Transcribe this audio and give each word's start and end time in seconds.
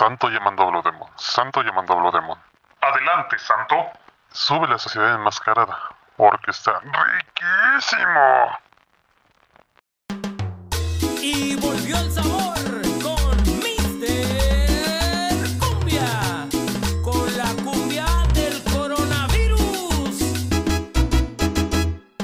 Santo 0.00 0.30
llamando 0.30 0.62
a 0.62 0.70
Blue 0.70 0.80
Demon. 0.82 1.10
Santo 1.18 1.60
llamando 1.60 1.92
a 1.92 1.96
Blue 1.96 2.10
Demon. 2.10 2.38
Adelante, 2.80 3.38
Santo. 3.38 3.90
Sube 4.32 4.66
la 4.66 4.78
sociedad 4.78 5.14
enmascarada. 5.14 5.78
Porque 6.16 6.52
está 6.52 6.80
riquísimo. 6.80 8.58
Y 11.20 11.54
volvió 11.56 11.98
el 11.98 12.10
sabor 12.10 12.56
con 13.02 13.42
Mister 13.58 15.36
Cumbia. 15.58 16.48
Con 17.04 17.36
la 17.36 17.52
cumbia 17.62 18.06
del 18.32 18.64
coronavirus. 18.72 20.48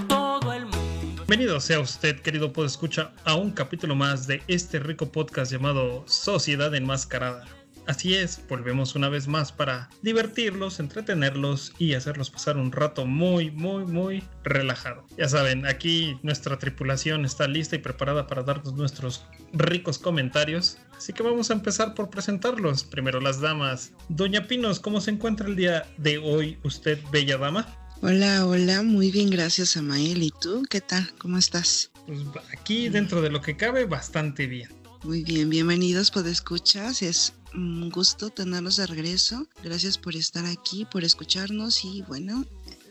Todo 0.09 0.51
el 0.55 0.65
mundo. 0.65 1.25
Bienvenido 1.27 1.61
sea 1.61 1.81
usted, 1.81 2.23
querido 2.23 2.51
escucha 2.65 3.11
a 3.27 3.35
un 3.35 3.51
capítulo 3.51 3.95
más 3.95 4.27
de 4.27 4.43
este 4.49 4.79
rico 4.79 5.13
podcast 5.13 5.53
llamado 5.53 6.09
Sociedad 6.09 6.75
Enmascarada. 6.75 7.45
Así 7.87 8.14
es, 8.14 8.41
volvemos 8.48 8.96
una 8.96 9.09
vez 9.09 9.29
más 9.29 9.52
para 9.52 9.88
divertirlos, 10.02 10.80
entretenerlos 10.80 11.73
y 11.79 11.95
hacerlos 11.95 12.30
pasar 12.30 12.56
un 12.56 12.73
rato 12.73 13.06
muy, 13.06 13.52
muy, 13.52 13.84
muy 13.84 14.24
relajado. 14.42 15.06
Ya 15.16 15.28
saben, 15.28 15.66
aquí 15.66 16.19
nuestra 16.25 16.59
tripulación 16.59 17.25
está 17.25 17.47
lista 17.47 17.77
y 17.77 17.78
preparada 17.78 18.27
para 18.27 18.42
darnos 18.42 18.75
nuestros 18.75 19.25
ricos 19.52 19.98
comentarios. 19.98 20.78
Así 20.97 21.12
que 21.12 21.23
vamos 21.23 21.51
a 21.51 21.55
empezar 21.55 21.95
por 21.95 22.11
presentarlos. 22.11 22.83
Primero 22.83 23.20
las 23.20 23.41
damas. 23.41 23.92
Doña 24.09 24.48
Pinos, 24.48 24.80
¿cómo 24.80 25.00
se 25.00 25.12
encuentra 25.12 25.47
el 25.47 25.55
día 25.55 25.87
de 25.97 26.19
hoy 26.19 26.59
usted, 26.64 26.98
bella 27.12 27.39
dama? 27.39 27.66
Hola, 28.03 28.47
hola, 28.47 28.83
muy 28.83 29.12
bien, 29.12 29.30
gracias 29.30 29.77
Amael. 29.77 30.25
¿Y 30.25 30.33
tú 30.41 30.64
qué 30.69 30.80
tal? 30.80 31.09
¿Cómo 31.19 31.39
estás? 31.39 31.92
Pues 32.06 32.19
aquí 32.53 32.89
dentro 32.89 33.23
de 33.23 33.30
lo 33.30 33.41
que 33.41 33.56
cabe, 33.56 33.84
bastante 33.84 34.47
bien. 34.47 34.69
Muy 35.05 35.23
bien, 35.23 35.48
bienvenidos, 35.48 36.11
escuchas. 36.27 37.00
Es 37.00 37.33
un 37.56 37.91
gusto 37.91 38.30
tenerlos 38.30 38.77
de 38.77 38.87
regreso. 38.87 39.46
Gracias 39.62 39.98
por 39.98 40.14
estar 40.14 40.45
aquí, 40.47 40.84
por 40.84 41.05
escucharnos 41.05 41.84
y 41.84 42.03
bueno, 42.03 42.44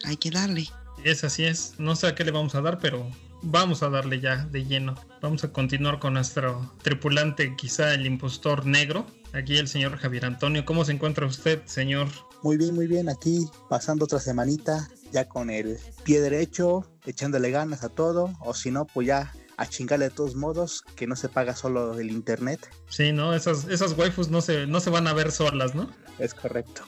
hay 0.03 0.17
que 0.17 0.31
darle. 0.31 0.67
Es 1.03 1.23
así 1.23 1.43
es. 1.43 1.73
No 1.77 1.95
sé 1.95 2.07
a 2.07 2.15
qué 2.15 2.23
le 2.23 2.31
vamos 2.31 2.55
a 2.55 2.61
dar, 2.61 2.79
pero 2.79 3.09
vamos 3.41 3.83
a 3.83 3.89
darle 3.89 4.19
ya 4.19 4.45
de 4.45 4.65
lleno. 4.65 4.95
Vamos 5.21 5.43
a 5.43 5.51
continuar 5.51 5.99
con 5.99 6.13
nuestro 6.13 6.73
tripulante, 6.81 7.55
quizá 7.55 7.93
el 7.93 8.05
impostor 8.05 8.65
negro. 8.65 9.05
Aquí 9.33 9.57
el 9.57 9.67
señor 9.67 9.97
Javier 9.97 10.25
Antonio. 10.25 10.65
¿Cómo 10.65 10.85
se 10.85 10.93
encuentra 10.93 11.25
usted, 11.25 11.61
señor? 11.65 12.07
Muy 12.41 12.57
bien, 12.57 12.73
muy 12.73 12.87
bien. 12.87 13.09
Aquí 13.09 13.45
pasando 13.69 14.05
otra 14.05 14.19
semanita, 14.19 14.89
ya 15.11 15.27
con 15.27 15.49
el 15.49 15.77
pie 16.03 16.21
derecho, 16.21 16.89
echándole 17.05 17.51
ganas 17.51 17.83
a 17.83 17.89
todo. 17.89 18.33
O 18.39 18.53
si 18.53 18.71
no, 18.71 18.85
pues 18.85 19.07
ya 19.07 19.33
a 19.57 19.65
chingarle 19.67 20.05
de 20.05 20.11
todos 20.11 20.35
modos, 20.35 20.83
que 20.95 21.07
no 21.07 21.15
se 21.15 21.29
paga 21.29 21.55
solo 21.55 21.99
el 21.99 22.11
internet. 22.11 22.69
Sí, 22.89 23.11
¿no? 23.11 23.33
Esas, 23.33 23.67
esas 23.67 23.97
waifus 23.97 24.29
no 24.29 24.41
se, 24.41 24.67
no 24.67 24.79
se 24.79 24.89
van 24.89 25.07
a 25.07 25.13
ver 25.13 25.31
solas, 25.31 25.75
¿no? 25.75 25.89
Es 26.19 26.33
correcto. 26.33 26.83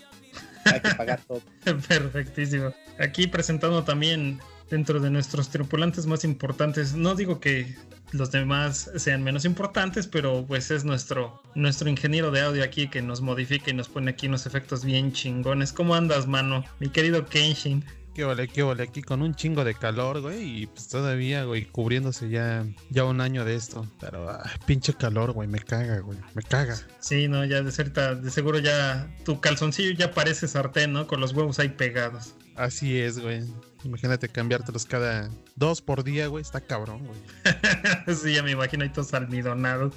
Hay 0.65 0.81
que 0.81 0.95
pagar 0.95 1.21
todo. 1.27 1.41
Perfectísimo. 1.87 2.73
Aquí 2.99 3.27
presentando 3.27 3.83
también 3.83 4.39
dentro 4.69 4.99
de 4.99 5.09
nuestros 5.09 5.49
tripulantes 5.49 6.05
más 6.05 6.23
importantes. 6.23 6.93
No 6.93 7.15
digo 7.15 7.39
que 7.39 7.75
los 8.11 8.31
demás 8.31 8.91
sean 8.95 9.23
menos 9.23 9.45
importantes, 9.45 10.07
pero 10.07 10.45
pues 10.45 10.71
es 10.71 10.83
nuestro, 10.83 11.41
nuestro 11.55 11.89
ingeniero 11.89 12.31
de 12.31 12.41
audio 12.41 12.63
aquí 12.63 12.89
que 12.89 13.01
nos 13.01 13.21
modifica 13.21 13.69
y 13.69 13.73
nos 13.73 13.89
pone 13.89 14.11
aquí 14.11 14.27
unos 14.27 14.45
efectos 14.45 14.83
bien 14.83 15.11
chingones. 15.11 15.73
¿Cómo 15.73 15.95
andas, 15.95 16.27
mano? 16.27 16.63
Mi 16.79 16.89
querido 16.89 17.25
Kenshin 17.25 17.83
qué 18.17 18.23
vale, 18.23 18.47
qué 18.47 18.63
vale, 18.63 18.81
aquí 18.81 19.03
con 19.03 19.21
un 19.21 19.35
chingo 19.35 19.63
de 19.63 19.75
calor, 19.75 20.21
güey, 20.21 20.63
y 20.63 20.65
pues 20.65 20.87
todavía, 20.87 21.43
güey, 21.43 21.65
cubriéndose 21.65 22.29
ya, 22.29 22.65
ya 22.89 23.03
un 23.03 23.21
año 23.21 23.45
de 23.45 23.53
esto. 23.53 23.87
Pero, 23.99 24.27
ah, 24.27 24.43
pinche 24.65 24.95
calor, 24.95 25.33
güey, 25.33 25.47
me 25.47 25.59
caga, 25.59 25.99
güey, 25.99 26.17
me 26.33 26.41
caga. 26.41 26.75
Sí, 26.99 27.27
no, 27.27 27.45
ya 27.45 27.61
de 27.61 27.71
cierta, 27.71 28.15
de 28.15 28.31
seguro 28.31 28.57
ya 28.57 29.07
tu 29.23 29.39
calzoncillo 29.39 29.91
ya 29.91 30.13
parece 30.15 30.47
sartén, 30.47 30.93
¿no? 30.93 31.05
Con 31.05 31.21
los 31.21 31.31
huevos 31.33 31.59
ahí 31.59 31.69
pegados. 31.69 32.33
Así 32.57 32.99
es, 32.99 33.19
güey. 33.19 33.43
Imagínate 33.83 34.27
cambiártelos 34.27 34.85
cada 34.85 35.29
dos 35.55 35.81
por 35.81 36.03
día, 36.03 36.25
güey. 36.27 36.41
Está 36.41 36.59
cabrón, 36.59 37.05
güey. 37.05 37.19
sí, 38.15 38.33
ya 38.33 38.41
me 38.41 38.51
imagino 38.51 38.83
ahí 38.83 38.89
todos 38.89 39.13
almidonados. 39.13 39.93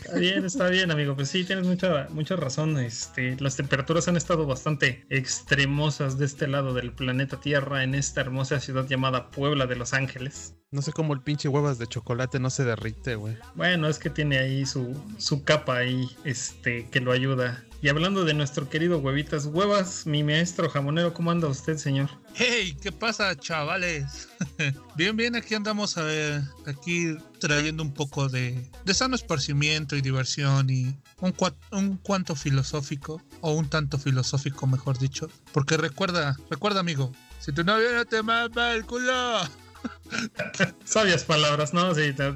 Está 0.00 0.18
bien, 0.18 0.44
está 0.46 0.68
bien, 0.68 0.90
amigo. 0.90 1.14
Pues 1.14 1.28
sí, 1.28 1.44
tienes 1.44 1.66
mucha, 1.66 2.08
mucha 2.10 2.36
razón. 2.36 2.78
Este, 2.78 3.36
las 3.38 3.56
temperaturas 3.56 4.08
han 4.08 4.16
estado 4.16 4.46
bastante 4.46 5.04
extremosas 5.10 6.18
de 6.18 6.24
este 6.24 6.48
lado 6.48 6.72
del 6.72 6.92
planeta 6.92 7.38
Tierra, 7.38 7.84
en 7.84 7.94
esta 7.94 8.22
hermosa 8.22 8.58
ciudad 8.60 8.86
llamada 8.88 9.30
Puebla 9.30 9.66
de 9.66 9.76
Los 9.76 9.92
Ángeles. 9.92 10.54
No 10.70 10.80
sé 10.80 10.92
cómo 10.92 11.12
el 11.12 11.20
pinche 11.20 11.48
huevas 11.48 11.78
de 11.78 11.86
chocolate 11.86 12.40
no 12.40 12.48
se 12.48 12.64
derrite, 12.64 13.16
güey. 13.16 13.36
Bueno, 13.54 13.88
es 13.88 13.98
que 13.98 14.08
tiene 14.08 14.38
ahí 14.38 14.64
su, 14.64 14.98
su 15.18 15.44
capa 15.44 15.76
ahí, 15.76 16.08
este, 16.24 16.88
que 16.90 17.00
lo 17.00 17.12
ayuda. 17.12 17.62
Y 17.82 17.88
hablando 17.88 18.26
de 18.26 18.34
nuestro 18.34 18.68
querido 18.68 18.98
Huevitas 18.98 19.46
Huevas, 19.46 20.06
mi 20.06 20.22
maestro 20.22 20.68
jamonero, 20.68 21.14
¿cómo 21.14 21.30
anda 21.30 21.48
usted, 21.48 21.78
señor? 21.78 22.10
Hey, 22.34 22.76
¿qué 22.82 22.92
pasa, 22.92 23.34
chavales? 23.34 24.28
bien, 24.96 25.16
bien, 25.16 25.34
aquí 25.34 25.54
andamos 25.54 25.96
a 25.96 26.02
ver, 26.02 26.42
aquí 26.66 27.16
trayendo 27.38 27.82
un 27.82 27.94
poco 27.94 28.28
de, 28.28 28.70
de 28.84 28.94
sano 28.94 29.14
esparcimiento 29.14 29.96
y 29.96 30.02
diversión 30.02 30.68
y 30.68 30.94
un, 31.20 31.34
un 31.70 31.96
cuanto 31.96 32.34
filosófico, 32.34 33.22
o 33.40 33.52
un 33.52 33.70
tanto 33.70 33.98
filosófico, 33.98 34.66
mejor 34.66 34.98
dicho. 34.98 35.30
Porque 35.52 35.78
recuerda, 35.78 36.36
recuerda, 36.50 36.80
amigo, 36.80 37.12
si 37.38 37.50
tu 37.50 37.64
novio 37.64 37.92
no 37.94 38.04
te 38.04 38.22
mama 38.22 38.74
el 38.74 38.84
culo. 38.84 39.40
Sabias 40.84 41.24
palabras, 41.24 41.72
¿no? 41.72 41.94
Sí, 41.94 42.12
te, 42.12 42.34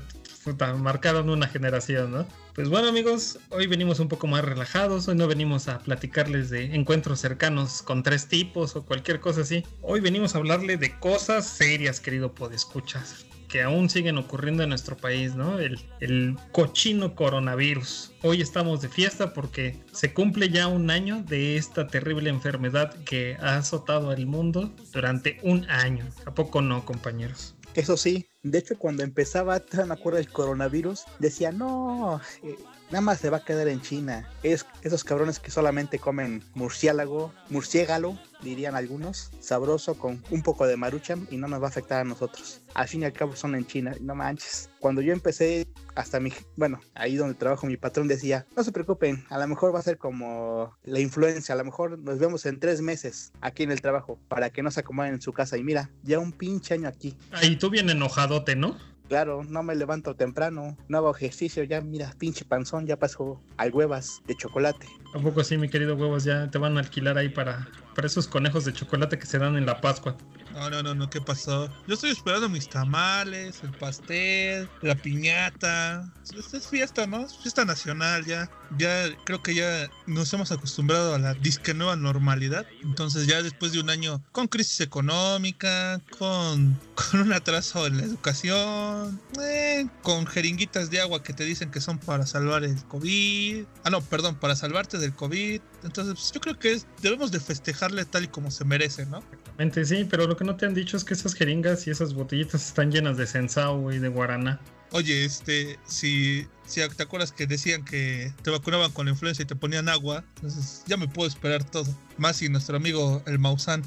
marcaron 0.79 1.29
una 1.29 1.49
generación, 1.49 2.13
¿no? 2.13 2.44
Pues 2.55 2.69
bueno 2.69 2.87
amigos, 2.87 3.41
hoy 3.51 3.67
venimos 3.67 3.99
un 3.99 4.07
poco 4.07 4.29
más 4.29 4.45
relajados, 4.45 5.09
hoy 5.09 5.17
no 5.17 5.27
venimos 5.27 5.67
a 5.67 5.81
platicarles 5.81 6.51
de 6.51 6.77
encuentros 6.77 7.19
cercanos 7.19 7.83
con 7.83 8.05
tres 8.05 8.29
tipos 8.29 8.77
o 8.77 8.85
cualquier 8.85 9.19
cosa 9.19 9.41
así. 9.41 9.65
Hoy 9.83 9.99
venimos 9.99 10.35
a 10.35 10.39
hablarle 10.39 10.77
de 10.77 10.97
cosas 11.01 11.49
serias, 11.49 11.99
querido 11.99 12.33
podescuchas, 12.33 13.27
que 13.49 13.63
aún 13.63 13.91
siguen 13.91 14.19
ocurriendo 14.19 14.63
en 14.63 14.69
nuestro 14.69 14.97
país, 14.97 15.35
¿no? 15.35 15.59
El, 15.59 15.81
el 15.99 16.37
cochino 16.53 17.17
coronavirus. 17.17 18.13
Hoy 18.23 18.41
estamos 18.41 18.81
de 18.83 18.89
fiesta 18.89 19.33
porque 19.33 19.83
se 19.91 20.15
cumple 20.15 20.49
ya 20.49 20.69
un 20.69 20.93
año 20.93 21.25
de 21.25 21.57
esta 21.57 21.89
terrible 21.89 22.31
enfermedad 22.31 22.95
que 23.03 23.37
ha 23.41 23.57
azotado 23.57 24.11
al 24.11 24.27
mundo 24.27 24.73
durante 24.93 25.41
un 25.43 25.69
año. 25.69 26.07
¿A 26.25 26.33
poco 26.35 26.63
no, 26.63 26.85
compañeros? 26.85 27.54
Eso 27.75 27.97
sí, 27.97 28.27
de 28.43 28.59
hecho 28.59 28.79
cuando 28.79 29.03
empezaba, 29.03 29.61
me 29.87 29.95
acuerdo 29.95 30.19
del 30.19 30.31
coronavirus, 30.31 31.05
decía, 31.19 31.51
no, 31.51 32.21
eh, 32.43 32.57
nada 32.91 33.01
más 33.01 33.19
se 33.21 33.31
va 33.31 33.39
a 33.39 33.45
quedar 33.45 33.69
en 33.69 33.81
China. 33.81 34.29
Es, 34.43 34.67
esos 34.83 35.05
cabrones 35.05 35.39
que 35.39 35.51
solamente 35.51 35.99
comen 35.99 36.43
murciélago, 36.55 37.33
murciégalo, 37.51 38.19
dirían 38.43 38.77
algunos, 38.77 39.31
sabroso 39.41 39.95
con 39.99 40.23
un 40.31 40.43
poco 40.43 40.67
de 40.67 40.77
marucham 40.77 41.27
y 41.31 41.37
no 41.37 41.49
nos 41.49 41.61
va 41.61 41.67
a 41.67 41.69
afectar 41.71 42.01
a 42.01 42.05
nosotros. 42.05 42.61
Al 42.75 42.89
fin 42.89 43.03
y 43.03 43.05
al 43.05 43.13
cabo 43.13 43.35
son 43.37 43.55
en 43.55 43.67
China, 43.67 43.95
no 44.01 44.15
manches. 44.15 44.71
Cuando 44.81 45.01
yo 45.01 45.13
empecé, 45.13 45.67
hasta 45.95 46.21
mi, 46.21 46.33
bueno, 46.57 46.81
ahí 46.95 47.17
donde 47.17 47.35
trabajo 47.35 47.67
mi 47.67 47.77
patrón 47.77 48.07
decía, 48.07 48.47
no 48.57 48.63
se 48.63 48.73
preocupen, 48.73 49.25
a 49.31 49.39
lo 49.39 49.47
mejor 49.47 49.75
va 49.75 49.79
a 49.79 49.83
ser 49.83 49.99
como 49.99 50.77
la 50.85 51.01
influencia, 51.01 51.55
a 51.55 51.59
lo 51.59 51.65
mejor 51.65 51.99
nos 51.99 52.19
vemos 52.19 52.45
en 52.47 52.61
tres 52.61 52.81
meses 52.81 53.33
aquí 53.41 53.63
en 53.63 53.73
el 53.73 53.81
trabajo 53.81 54.19
para 54.29 54.51
que 54.51 54.63
no 54.63 54.71
se 54.71 54.81
acomoden 54.81 55.15
en 55.15 55.23
su 55.23 55.33
casa 55.33 55.57
y 55.57 55.65
mira, 55.65 55.91
ya 56.03 56.19
un 56.19 56.33
pinche 56.33 56.75
año 56.75 56.89
aquí. 56.89 57.17
Ahí 57.33 57.57
tú 57.57 57.71
bien 57.71 57.89
enojadote, 57.91 58.57
¿no? 58.57 58.77
Claro, 59.09 59.45
no 59.45 59.63
me 59.63 59.75
levanto 59.75 60.15
temprano, 60.15 60.77
no 60.89 60.99
hago 60.99 61.15
ejercicio, 61.15 61.63
ya 61.65 61.81
mira, 61.83 62.15
pinche 62.19 62.45
panzón, 62.45 62.87
ya 62.87 62.99
pasó 62.99 63.43
al 63.59 63.73
huevas 63.73 64.23
de 64.27 64.35
chocolate. 64.35 64.87
Tampoco 65.13 65.43
así, 65.43 65.59
mi 65.59 65.69
querido 65.69 65.95
huevos, 65.95 66.25
ya 66.25 66.51
te 66.51 66.59
van 66.59 66.77
a 66.77 66.81
alquilar 66.81 67.19
ahí 67.19 67.29
para, 67.29 67.69
para 67.95 68.07
esos 68.07 68.27
conejos 68.27 68.65
de 68.65 68.73
chocolate 68.73 69.19
que 69.19 69.27
se 69.27 69.39
dan 69.39 69.57
en 69.57 69.67
la 69.67 69.81
Pascua. 69.81 70.17
No, 70.55 70.71
no, 70.71 70.83
no, 70.85 70.95
no, 70.95 71.11
¿qué 71.11 71.21
pasó? 71.21 71.69
Yo 71.89 71.95
estoy 71.95 72.11
esperando 72.11 72.49
mis 72.49 72.69
tamales, 72.69 73.61
el 73.65 73.73
pastel, 73.73 74.69
la 74.83 74.95
piñata. 74.95 76.13
Esta 76.33 76.57
es 76.57 76.69
fiesta, 76.69 77.07
¿no? 77.09 77.27
Es 77.27 77.37
fiesta 77.37 77.65
nacional 77.65 78.25
ya. 78.25 78.49
Ya 78.79 79.09
creo 79.25 79.43
que 79.43 79.55
ya 79.55 79.91
nos 80.07 80.33
hemos 80.33 80.53
acostumbrado 80.53 81.15
a 81.15 81.19
la 81.19 81.35
disque 81.35 81.75
nueva 81.75 81.97
normalidad. 81.97 82.67
Entonces 82.83 83.27
ya 83.27 83.43
después 83.43 83.73
de 83.73 83.81
un 83.81 83.91
año 83.91 84.23
con 84.31 84.47
crisis 84.47 84.81
económica, 84.81 86.01
con, 86.19 86.79
con 86.95 87.21
un 87.21 87.33
atraso 87.33 87.87
en 87.87 87.99
la 87.99 88.05
educación, 88.05 89.21
eh, 89.43 89.87
con 90.03 90.27
jeringuitas 90.27 90.91
de 90.91 91.01
agua 91.01 91.23
que 91.23 91.33
te 91.33 91.45
dicen 91.45 91.71
que 91.71 91.81
son 91.81 91.99
para 91.99 92.27
salvar 92.27 92.65
el 92.65 92.83
COVID. 92.85 93.65
Ah, 93.83 93.91
no, 93.91 94.01
perdón, 94.03 94.37
para 94.37 94.55
salvarte 94.55 94.99
del 94.99 95.15
COVID. 95.15 95.61
Entonces 95.85 96.15
pues, 96.15 96.33
yo 96.33 96.41
creo 96.41 96.59
que 96.59 96.81
debemos 97.03 97.31
de 97.31 97.41
festejarle 97.41 98.05
tal 98.05 98.25
y 98.25 98.29
como 98.29 98.51
se 98.51 98.65
merece, 98.65 99.07
¿no? 99.07 99.19
Exactamente, 99.19 99.85
sí, 99.85 100.07
pero 100.09 100.27
lo 100.27 100.37
que 100.37 100.45
no 100.45 100.57
te 100.57 100.67
han 100.67 100.75
dicho 100.75 100.97
es 100.97 101.05
que 101.05 101.15
esas 101.15 101.35
jeringas 101.35 101.87
y 101.87 101.91
esas 101.91 102.15
botellitas 102.15 102.67
están 102.67 102.91
llenas 102.91 103.17
de 103.17 103.27
sensao 103.27 103.93
y 103.93 103.99
de 103.99 104.09
guaraná. 104.09 104.61
Oye, 104.91 105.25
este, 105.25 105.79
si, 105.87 106.47
si 106.67 106.81
te 106.89 107.03
acuerdas 107.03 107.33
que 107.33 107.47
decían 107.47 107.85
que 107.85 108.33
te 108.43 108.51
vacunaban 108.51 108.93
con 108.93 109.07
la 109.07 109.13
influenza 109.13 109.43
y 109.43 109.45
te 109.45 109.57
ponían 109.57 109.89
agua, 109.89 110.25
entonces 110.37 110.85
ya 110.87 110.97
me 110.97 111.09
puedo 111.09 111.29
esperar 111.29 111.65
todo. 111.65 111.87
Más 112.17 112.37
si 112.37 112.49
nuestro 112.49 112.77
amigo 112.77 113.23
el 113.27 113.39
Mausan 113.39 113.83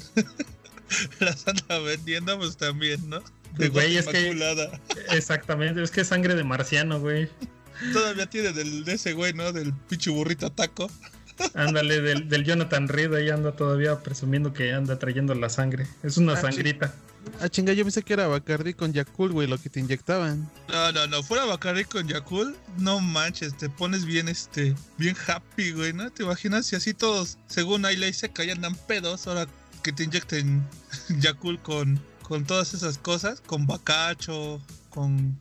las 1.20 1.48
anda 1.48 1.78
vendiendo, 1.78 2.38
pues 2.38 2.56
también, 2.56 3.08
¿no? 3.08 3.22
De 3.56 3.68
güey, 3.70 3.96
es 3.96 4.06
que. 4.06 4.36
Exactamente, 5.10 5.82
es 5.82 5.90
que 5.90 6.02
es 6.02 6.08
sangre 6.08 6.34
de 6.34 6.44
marciano, 6.44 7.00
güey. 7.00 7.28
Todavía 7.92 8.26
tiene 8.28 8.52
del, 8.52 8.84
de 8.84 8.94
ese 8.94 9.12
güey, 9.14 9.32
¿no? 9.32 9.52
Del 9.52 9.72
pinche 9.72 10.10
burrito 10.10 10.50
taco. 10.50 10.90
Ándale, 11.54 12.00
del, 12.00 12.28
del 12.28 12.44
Jonathan 12.44 12.88
Reed 12.88 13.12
ahí 13.14 13.30
anda 13.30 13.52
todavía 13.52 13.98
presumiendo 14.00 14.52
que 14.52 14.72
anda 14.72 14.98
trayendo 14.98 15.34
la 15.34 15.48
sangre. 15.48 15.86
Es 16.02 16.16
una 16.16 16.34
Ah, 16.34 16.40
sangrita. 16.40 16.94
Ah, 17.40 17.48
chinga, 17.48 17.72
yo 17.72 17.84
pensé 17.84 18.02
que 18.02 18.12
era 18.14 18.26
Bacardi 18.26 18.74
con 18.74 18.92
Yakult, 18.92 19.32
güey, 19.32 19.46
lo 19.48 19.58
que 19.58 19.68
te 19.68 19.80
inyectaban. 19.80 20.50
No, 20.68 20.92
no, 20.92 21.06
no. 21.06 21.22
Fuera 21.22 21.44
Bacardi 21.44 21.84
con 21.84 22.08
Yakul, 22.08 22.56
no 22.78 23.00
manches, 23.00 23.56
te 23.56 23.68
pones 23.68 24.04
bien, 24.04 24.28
este, 24.28 24.74
bien 24.96 25.16
happy, 25.26 25.72
güey, 25.72 25.92
¿no? 25.92 26.10
¿Te 26.10 26.22
imaginas 26.22 26.66
si 26.66 26.76
así 26.76 26.94
todos, 26.94 27.36
según 27.46 27.84
hay 27.84 27.96
ley 27.96 28.12
seca, 28.12 28.44
y 28.44 28.50
andan 28.50 28.74
pedos, 28.74 29.26
ahora 29.26 29.46
que 29.82 29.92
te 29.92 30.04
inyecten 30.04 30.66
Yakul 31.20 31.58
con, 31.60 32.00
con 32.22 32.44
todas 32.44 32.72
esas 32.74 32.98
cosas, 32.98 33.42
con 33.42 33.66
bacacho, 33.66 34.60
con, 34.88 35.38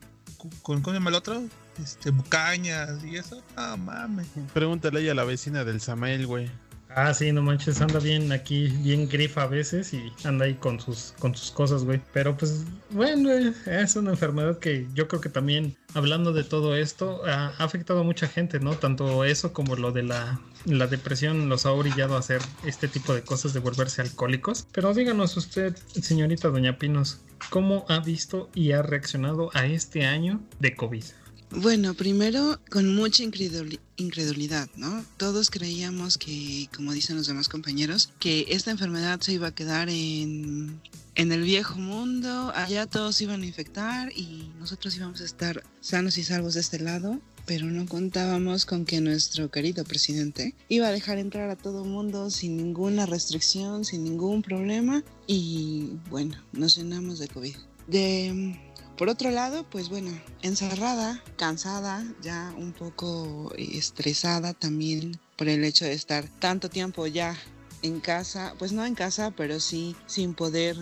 con, 0.62 0.82
¿cómo 0.82 0.94
se 0.94 1.00
llama 1.00 1.10
el 1.12 1.16
otro? 1.16 1.44
Este, 1.82 2.12
bucañas 2.12 3.04
y 3.04 3.18
eso. 3.18 3.42
Ah, 3.56 3.76
mames. 3.78 4.28
Pregúntale 4.54 5.00
ahí 5.00 5.10
a 5.10 5.14
la 5.16 5.24
vecina 5.24 5.64
del 5.64 5.82
Samael, 5.82 6.26
güey. 6.26 6.50
Ah, 6.90 7.14
sí, 7.14 7.32
no 7.32 7.44
manches, 7.44 7.80
anda 7.80 8.00
bien 8.00 8.32
aquí, 8.32 8.70
bien 8.82 9.08
grifa 9.08 9.44
a 9.44 9.48
veces 9.48 9.94
y 9.94 10.12
anda 10.24 10.46
ahí 10.46 10.56
con 10.56 10.80
sus, 10.80 11.14
con 11.20 11.36
sus 11.36 11.52
cosas, 11.52 11.84
güey. 11.84 12.02
Pero 12.12 12.36
pues, 12.36 12.64
bueno, 12.90 13.30
eh, 13.32 13.54
es 13.68 13.96
una 13.96 14.12
enfermedad 14.12 14.58
que 14.58 14.88
yo 14.96 15.08
creo 15.08 15.22
que 15.22 15.30
también, 15.30 15.78
hablando 15.94 16.34
de 16.34 16.44
todo 16.44 16.76
esto, 16.76 17.24
ha 17.28 17.54
ha 17.58 17.64
afectado 17.64 18.00
a 18.00 18.04
mucha 18.04 18.28
gente, 18.28 18.60
¿no? 18.60 18.76
Tanto 18.78 19.26
eso 19.26 19.54
como 19.54 19.76
lo 19.76 19.92
de 19.92 20.04
la, 20.04 20.40
la 20.66 20.88
depresión 20.88 21.50
los 21.50 21.68
ha 21.68 21.72
orillado 21.72 22.16
a 22.16 22.20
hacer 22.20 22.42
este 22.66 22.88
tipo 22.88 23.14
de 23.14 23.22
cosas, 23.22 23.54
de 23.54 23.60
volverse 23.60 24.02
alcohólicos. 24.02 24.66
Pero 24.72 24.94
díganos 24.94 25.38
usted, 25.38 25.76
señorita 26.02 26.48
Doña 26.50 26.80
Pinos, 26.80 27.22
¿cómo 27.50 27.86
ha 27.90 28.00
visto 28.00 28.50
y 28.56 28.72
ha 28.72 28.82
reaccionado 28.82 29.52
a 29.54 29.68
este 29.68 30.06
año 30.06 30.42
de 30.60 30.76
COVID? 30.76 31.04
Bueno, 31.50 31.94
primero 31.94 32.60
con 32.70 32.94
mucha 32.94 33.24
increduli- 33.24 33.80
incredulidad, 33.96 34.70
¿no? 34.76 35.04
Todos 35.16 35.50
creíamos 35.50 36.18
que, 36.18 36.70
como 36.76 36.92
dicen 36.92 37.16
los 37.16 37.28
demás 37.28 37.48
compañeros, 37.48 38.12
que 38.20 38.46
esta 38.50 38.70
enfermedad 38.72 39.22
se 39.22 39.34
iba 39.34 39.48
a 39.48 39.56
quedar 39.56 39.90
en, 39.90 40.82
en 41.16 41.32
el 41.32 41.44
viejo 41.44 41.80
mundo, 41.80 42.52
allá 42.54 42.86
todos 42.86 43.22
iban 43.22 43.42
a 43.42 43.46
infectar 43.46 44.12
y 44.12 44.52
nosotros 44.60 44.96
íbamos 44.98 45.22
a 45.22 45.26
estar 45.26 45.64
sanos 45.80 46.18
y 46.18 46.24
salvos 46.24 46.54
de 46.56 46.60
este 46.62 46.80
lado. 46.80 47.20
Pero 47.46 47.68
no 47.68 47.86
contábamos 47.86 48.66
con 48.66 48.84
que 48.84 49.00
nuestro 49.00 49.50
querido 49.50 49.86
presidente 49.86 50.54
iba 50.68 50.88
a 50.88 50.92
dejar 50.92 51.18
entrar 51.18 51.50
a 51.50 51.56
todo 51.56 51.86
mundo 51.86 52.30
sin 52.30 52.58
ninguna 52.58 53.06
restricción, 53.06 53.86
sin 53.86 54.04
ningún 54.04 54.42
problema. 54.42 55.02
Y 55.28 55.92
bueno, 56.10 56.36
nos 56.52 56.76
llenamos 56.76 57.20
de 57.20 57.30
COVID. 57.30 57.56
De, 57.88 58.60
por 58.98 59.10
otro 59.10 59.30
lado, 59.30 59.64
pues 59.70 59.90
bueno, 59.90 60.12
encerrada, 60.42 61.24
cansada, 61.38 62.04
ya 62.22 62.54
un 62.58 62.74
poco 62.74 63.54
eh, 63.56 63.78
estresada 63.78 64.54
también 64.54 65.20
por 65.36 65.48
el 65.48 65.64
hecho 65.64 65.86
de 65.86 65.94
estar 65.94 66.28
tanto 66.40 66.70
tiempo 66.70 67.06
ya 67.06 67.36
en 67.84 68.00
casa, 68.00 68.56
pues 68.58 68.72
no 68.72 68.86
en 68.86 68.96
casa, 68.96 69.32
pero 69.32 69.60
sí 69.60 69.96
sin 70.08 70.34
poder, 70.34 70.78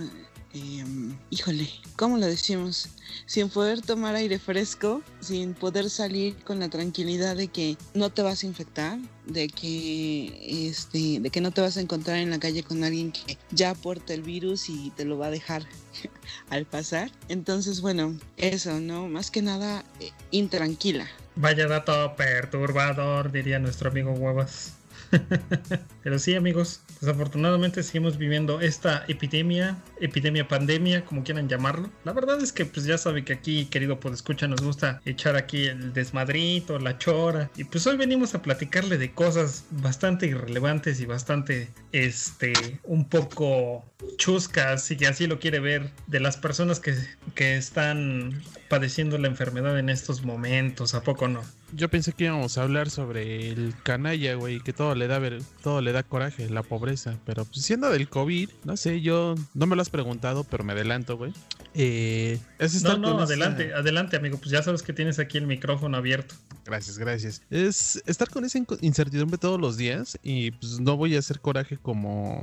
eh, 0.56 0.86
híjole, 1.32 1.70
¿cómo 1.98 2.18
lo 2.18 2.26
decimos? 2.26 2.88
Sin 3.26 3.50
poder 3.50 3.82
tomar 3.82 4.16
aire 4.16 4.40
fresco, 4.40 5.02
sin 5.20 5.54
poder 5.54 5.90
salir 5.90 6.36
con 6.46 6.60
la 6.60 6.70
tranquilidad 6.70 7.36
de 7.36 7.50
que 7.50 7.78
no 7.94 8.10
te 8.10 8.22
vas 8.22 8.42
a 8.42 8.48
infectar, 8.48 8.98
de 9.26 9.48
que, 9.50 10.70
este, 10.70 11.20
de 11.20 11.30
que 11.30 11.42
no 11.42 11.52
te 11.52 11.60
vas 11.60 11.76
a 11.76 11.82
encontrar 11.82 12.20
en 12.20 12.30
la 12.30 12.40
calle 12.40 12.64
con 12.64 12.86
alguien 12.86 13.12
que 13.12 13.38
ya 13.52 13.76
porta 13.76 14.14
el 14.14 14.22
virus 14.22 14.70
y 14.70 14.92
te 14.96 15.04
lo 15.04 15.18
va 15.18 15.28
a 15.28 15.32
dejar 15.32 15.66
al 16.50 16.66
pasar. 16.66 17.12
Entonces, 17.28 17.82
bueno, 17.82 18.18
eso, 18.38 18.80
¿no? 18.80 19.10
Más 19.10 19.32
que 19.32 19.42
nada, 19.42 19.84
eh, 20.00 20.12
intranquila. 20.32 21.06
Vaya 21.36 21.68
dato 21.68 22.16
perturbador, 22.16 23.30
diría 23.30 23.60
nuestro 23.60 23.90
amigo 23.90 24.14
Huevas. 24.14 24.75
Pero 26.04 26.20
sí, 26.20 26.36
amigos, 26.36 26.82
desafortunadamente 27.02 27.84
seguimos 27.84 28.18
viviendo 28.18 28.62
esta 28.62 29.04
epidemia, 29.08 29.78
epidemia 30.00 30.48
pandemia, 30.48 31.06
como 31.06 31.24
quieran 31.24 31.50
llamarlo. 31.50 31.90
La 32.04 32.14
verdad 32.14 32.42
es 32.42 32.52
que 32.52 32.66
pues 32.66 32.86
ya 32.86 32.98
sabe 32.98 33.24
que 33.24 33.34
aquí, 33.34 33.66
querido 33.66 34.00
escucha 34.14 34.48
nos 34.48 34.62
gusta 34.62 35.02
echar 35.06 35.36
aquí 35.36 35.66
el 35.66 35.94
desmadrito, 35.94 36.80
la 36.80 36.98
chora. 36.98 37.50
Y 37.56 37.64
pues 37.64 37.86
hoy 37.88 37.98
venimos 37.98 38.36
a 38.36 38.42
platicarle 38.42 38.98
de 38.98 39.12
cosas 39.14 39.66
bastante 39.72 40.28
irrelevantes 40.28 41.00
y 41.02 41.06
bastante, 41.06 41.70
este, 41.92 42.54
un 42.84 43.08
poco 43.10 43.84
chuscas, 44.18 44.84
si 44.84 44.98
que 44.98 45.08
así 45.08 45.28
lo 45.28 45.40
quiere 45.40 45.60
ver, 45.60 45.92
de 46.08 46.20
las 46.20 46.38
personas 46.38 46.80
que, 46.80 46.96
que 47.34 47.58
están 47.58 48.42
padeciendo 48.70 49.18
la 49.18 49.28
enfermedad 49.28 49.78
en 49.80 49.90
estos 49.90 50.24
momentos, 50.24 50.94
¿a 50.94 51.02
poco 51.02 51.28
no? 51.28 51.44
Yo 51.76 51.90
pensé 51.90 52.14
que 52.14 52.26
íbamos 52.26 52.58
a 52.58 52.64
hablar 52.64 52.90
sobre 52.90 53.50
el 53.50 53.74
canalla, 53.84 54.36
güey, 54.36 54.60
que 54.62 54.72
todo 54.72 54.96
le 54.96 55.08
da 55.08 55.20
ver- 55.20 55.42
todo 55.62 55.82
le 55.82 55.92
da 55.92 56.04
coraje, 56.04 56.50
la 56.50 56.64
pobreza. 56.64 57.18
Pero 57.26 57.44
pues 57.46 57.66
siendo 57.66 57.90
del 57.90 58.08
COVID, 58.08 58.50
no 58.64 58.78
sé, 58.78 59.02
yo 59.02 59.36
no 59.54 59.66
me 59.68 59.76
lo 59.76 59.82
has 59.82 59.90
preguntado, 59.90 60.44
pero 60.46 60.64
me 60.64 60.74
adelanto, 60.74 61.18
güey. 61.18 61.34
Eh, 61.74 62.40
es 62.60 62.82
No, 62.84 62.98
no, 62.98 63.16
esa- 63.16 63.24
adelante, 63.24 63.74
adelante, 63.74 64.16
amigo. 64.16 64.38
Pues 64.38 64.52
ya 64.52 64.64
sabes 64.64 64.82
que 64.84 64.94
tienes 64.94 65.20
aquí 65.20 65.38
el 65.38 65.48
micrófono 65.48 65.98
abierto. 65.98 66.36
Gracias, 66.66 66.98
gracias. 66.98 67.42
Es 67.50 68.02
estar 68.06 68.30
con 68.30 68.46
esa 68.46 68.60
incertidumbre 68.82 69.38
todos 69.38 69.60
los 69.60 69.76
días 69.76 70.18
y 70.24 70.52
pues 70.52 70.80
no 70.80 70.96
voy 70.98 71.16
a 71.16 71.20
hacer 71.20 71.40
coraje 71.40 71.78
como 71.78 72.42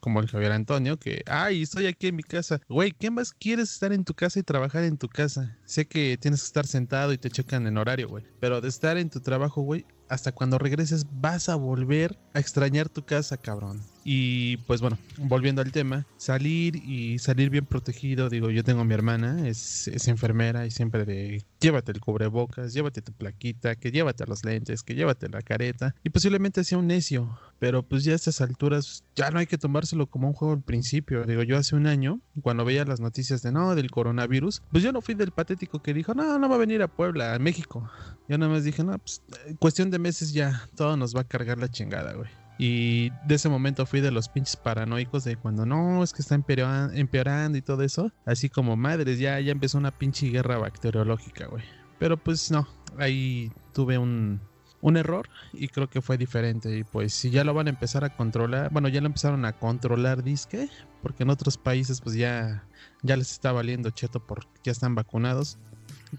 como 0.00 0.20
el 0.20 0.28
Javier 0.28 0.52
Antonio 0.52 0.96
que, 0.96 1.22
ay, 1.26 1.62
estoy 1.62 1.86
aquí 1.86 2.06
en 2.06 2.14
mi 2.16 2.22
casa. 2.22 2.60
Güey, 2.68 2.92
¿qué 2.92 3.10
más 3.10 3.32
quieres 3.32 3.72
estar 3.72 3.92
en 3.92 4.04
tu 4.04 4.14
casa 4.14 4.38
y 4.38 4.44
trabajar 4.44 4.84
en 4.84 4.96
tu 4.96 5.08
casa? 5.08 5.57
Sé 5.68 5.86
que 5.86 6.16
tienes 6.16 6.40
que 6.40 6.46
estar 6.46 6.66
sentado 6.66 7.12
y 7.12 7.18
te 7.18 7.28
checan 7.28 7.66
en 7.66 7.76
horario, 7.76 8.08
güey. 8.08 8.24
Pero 8.40 8.62
de 8.62 8.68
estar 8.68 8.96
en 8.96 9.10
tu 9.10 9.20
trabajo, 9.20 9.60
güey, 9.60 9.84
hasta 10.08 10.32
cuando 10.32 10.56
regreses 10.56 11.06
vas 11.20 11.50
a 11.50 11.56
volver 11.56 12.18
a 12.32 12.40
extrañar 12.40 12.88
tu 12.88 13.04
casa, 13.04 13.36
cabrón. 13.36 13.82
Y 14.10 14.56
pues 14.58 14.80
bueno, 14.80 14.96
volviendo 15.18 15.60
al 15.60 15.70
tema, 15.70 16.06
salir 16.16 16.76
y 16.76 17.18
salir 17.18 17.50
bien 17.50 17.66
protegido, 17.66 18.30
digo, 18.30 18.48
yo 18.48 18.64
tengo 18.64 18.80
a 18.80 18.84
mi 18.84 18.94
hermana, 18.94 19.46
es, 19.46 19.86
es 19.88 20.08
enfermera 20.08 20.64
y 20.64 20.70
siempre 20.70 21.04
de 21.04 21.44
llévate 21.60 21.92
el 21.92 22.00
cubrebocas, 22.00 22.72
llévate 22.72 23.02
tu 23.02 23.12
plaquita, 23.12 23.74
que 23.74 23.90
llévate 23.90 24.24
los 24.24 24.44
lentes, 24.46 24.82
que 24.82 24.94
llévate 24.94 25.28
la 25.28 25.42
careta 25.42 25.94
y 26.04 26.08
posiblemente 26.08 26.64
sea 26.64 26.78
un 26.78 26.86
necio, 26.86 27.38
pero 27.58 27.82
pues 27.82 28.04
ya 28.04 28.12
a 28.12 28.16
estas 28.16 28.40
alturas 28.40 29.04
ya 29.14 29.30
no 29.30 29.40
hay 29.40 29.46
que 29.46 29.58
tomárselo 29.58 30.06
como 30.06 30.28
un 30.28 30.34
juego 30.34 30.54
al 30.54 30.62
principio, 30.62 31.24
digo, 31.24 31.42
yo 31.42 31.58
hace 31.58 31.76
un 31.76 31.86
año, 31.86 32.20
cuando 32.40 32.64
veía 32.64 32.86
las 32.86 33.00
noticias 33.00 33.42
de 33.42 33.52
no, 33.52 33.74
del 33.74 33.90
coronavirus, 33.90 34.62
pues 34.70 34.82
yo 34.82 34.92
no 34.92 35.02
fui 35.02 35.16
del 35.16 35.32
que 35.66 35.92
dijo, 35.94 36.14
no, 36.14 36.38
no 36.38 36.48
va 36.48 36.54
a 36.54 36.58
venir 36.58 36.82
a 36.82 36.88
Puebla, 36.88 37.34
a 37.34 37.38
México. 37.38 37.90
Yo 38.28 38.38
nada 38.38 38.52
más 38.52 38.64
dije, 38.64 38.84
no, 38.84 38.96
pues 38.98 39.22
eh, 39.46 39.56
cuestión 39.58 39.90
de 39.90 39.98
meses 39.98 40.32
ya, 40.32 40.62
todo 40.76 40.96
nos 40.96 41.14
va 41.16 41.22
a 41.22 41.24
cargar 41.24 41.58
la 41.58 41.68
chingada, 41.68 42.12
güey. 42.14 42.28
Y 42.60 43.10
de 43.26 43.36
ese 43.36 43.48
momento 43.48 43.86
fui 43.86 44.00
de 44.00 44.10
los 44.10 44.28
pinches 44.28 44.56
paranoicos 44.56 45.22
de 45.24 45.36
cuando 45.36 45.64
no, 45.64 46.02
es 46.02 46.12
que 46.12 46.22
está 46.22 46.34
empeora- 46.34 46.90
empeorando 46.92 47.56
y 47.56 47.62
todo 47.62 47.82
eso. 47.82 48.10
Así 48.26 48.48
como 48.48 48.76
madres, 48.76 49.18
ya, 49.18 49.38
ya 49.40 49.52
empezó 49.52 49.78
una 49.78 49.92
pinche 49.92 50.28
guerra 50.28 50.58
bacteriológica, 50.58 51.46
güey. 51.46 51.62
Pero 52.00 52.16
pues 52.16 52.50
no, 52.50 52.66
ahí 52.98 53.52
tuve 53.72 53.96
un, 53.98 54.40
un 54.80 54.96
error 54.96 55.28
y 55.52 55.68
creo 55.68 55.88
que 55.88 56.02
fue 56.02 56.18
diferente. 56.18 56.76
Y 56.76 56.82
pues 56.84 57.14
si 57.14 57.30
ya 57.30 57.44
lo 57.44 57.54
van 57.54 57.68
a 57.68 57.70
empezar 57.70 58.02
a 58.04 58.16
controlar, 58.16 58.70
bueno, 58.72 58.88
ya 58.88 59.00
lo 59.00 59.06
empezaron 59.06 59.44
a 59.44 59.52
controlar, 59.52 60.24
disque, 60.24 60.68
porque 61.00 61.22
en 61.22 61.30
otros 61.30 61.58
países 61.58 62.00
pues 62.00 62.16
ya, 62.16 62.64
ya 63.02 63.16
les 63.16 63.32
está 63.32 63.52
valiendo 63.52 63.90
cheto 63.90 64.24
porque 64.24 64.48
ya 64.64 64.72
están 64.72 64.94
vacunados. 64.94 65.58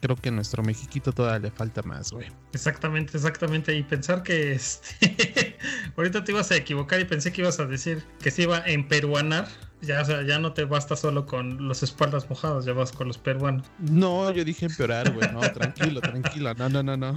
Creo 0.01 0.15
que 0.15 0.29
a 0.29 0.31
nuestro 0.31 0.61
Mexiquito 0.61 1.11
todavía 1.11 1.49
le 1.49 1.51
falta 1.51 1.81
más, 1.81 2.11
güey. 2.11 2.27
Exactamente, 2.53 3.17
exactamente. 3.17 3.75
Y 3.75 3.83
pensar 3.83 4.21
que 4.21 4.53
este. 4.53 5.57
Ahorita 5.97 6.23
te 6.23 6.31
ibas 6.31 6.51
a 6.51 6.55
equivocar 6.55 6.99
y 6.99 7.05
pensé 7.05 7.31
que 7.31 7.41
ibas 7.41 7.59
a 7.59 7.65
decir 7.65 8.03
que 8.19 8.29
se 8.29 8.43
iba 8.43 8.57
a 8.57 8.67
emperuanar. 8.67 9.47
Ya, 9.81 10.01
o 10.01 10.05
sea, 10.05 10.23
ya 10.23 10.39
no 10.39 10.51
te 10.53 10.65
basta 10.65 10.95
solo 10.97 11.25
con 11.25 11.67
los 11.67 11.83
espaldas 11.83 12.29
mojadas, 12.29 12.65
ya 12.65 12.73
vas 12.73 12.91
con 12.91 13.07
los 13.07 13.17
peruanos. 13.17 13.65
No, 13.79 14.29
yo 14.31 14.43
dije 14.43 14.65
empeorar, 14.65 15.13
güey. 15.13 15.31
No, 15.31 15.39
tranquilo, 15.39 16.01
tranquilo. 16.01 16.53
No, 16.55 16.67
no, 16.67 16.83
no, 16.83 16.97
no. 16.97 17.13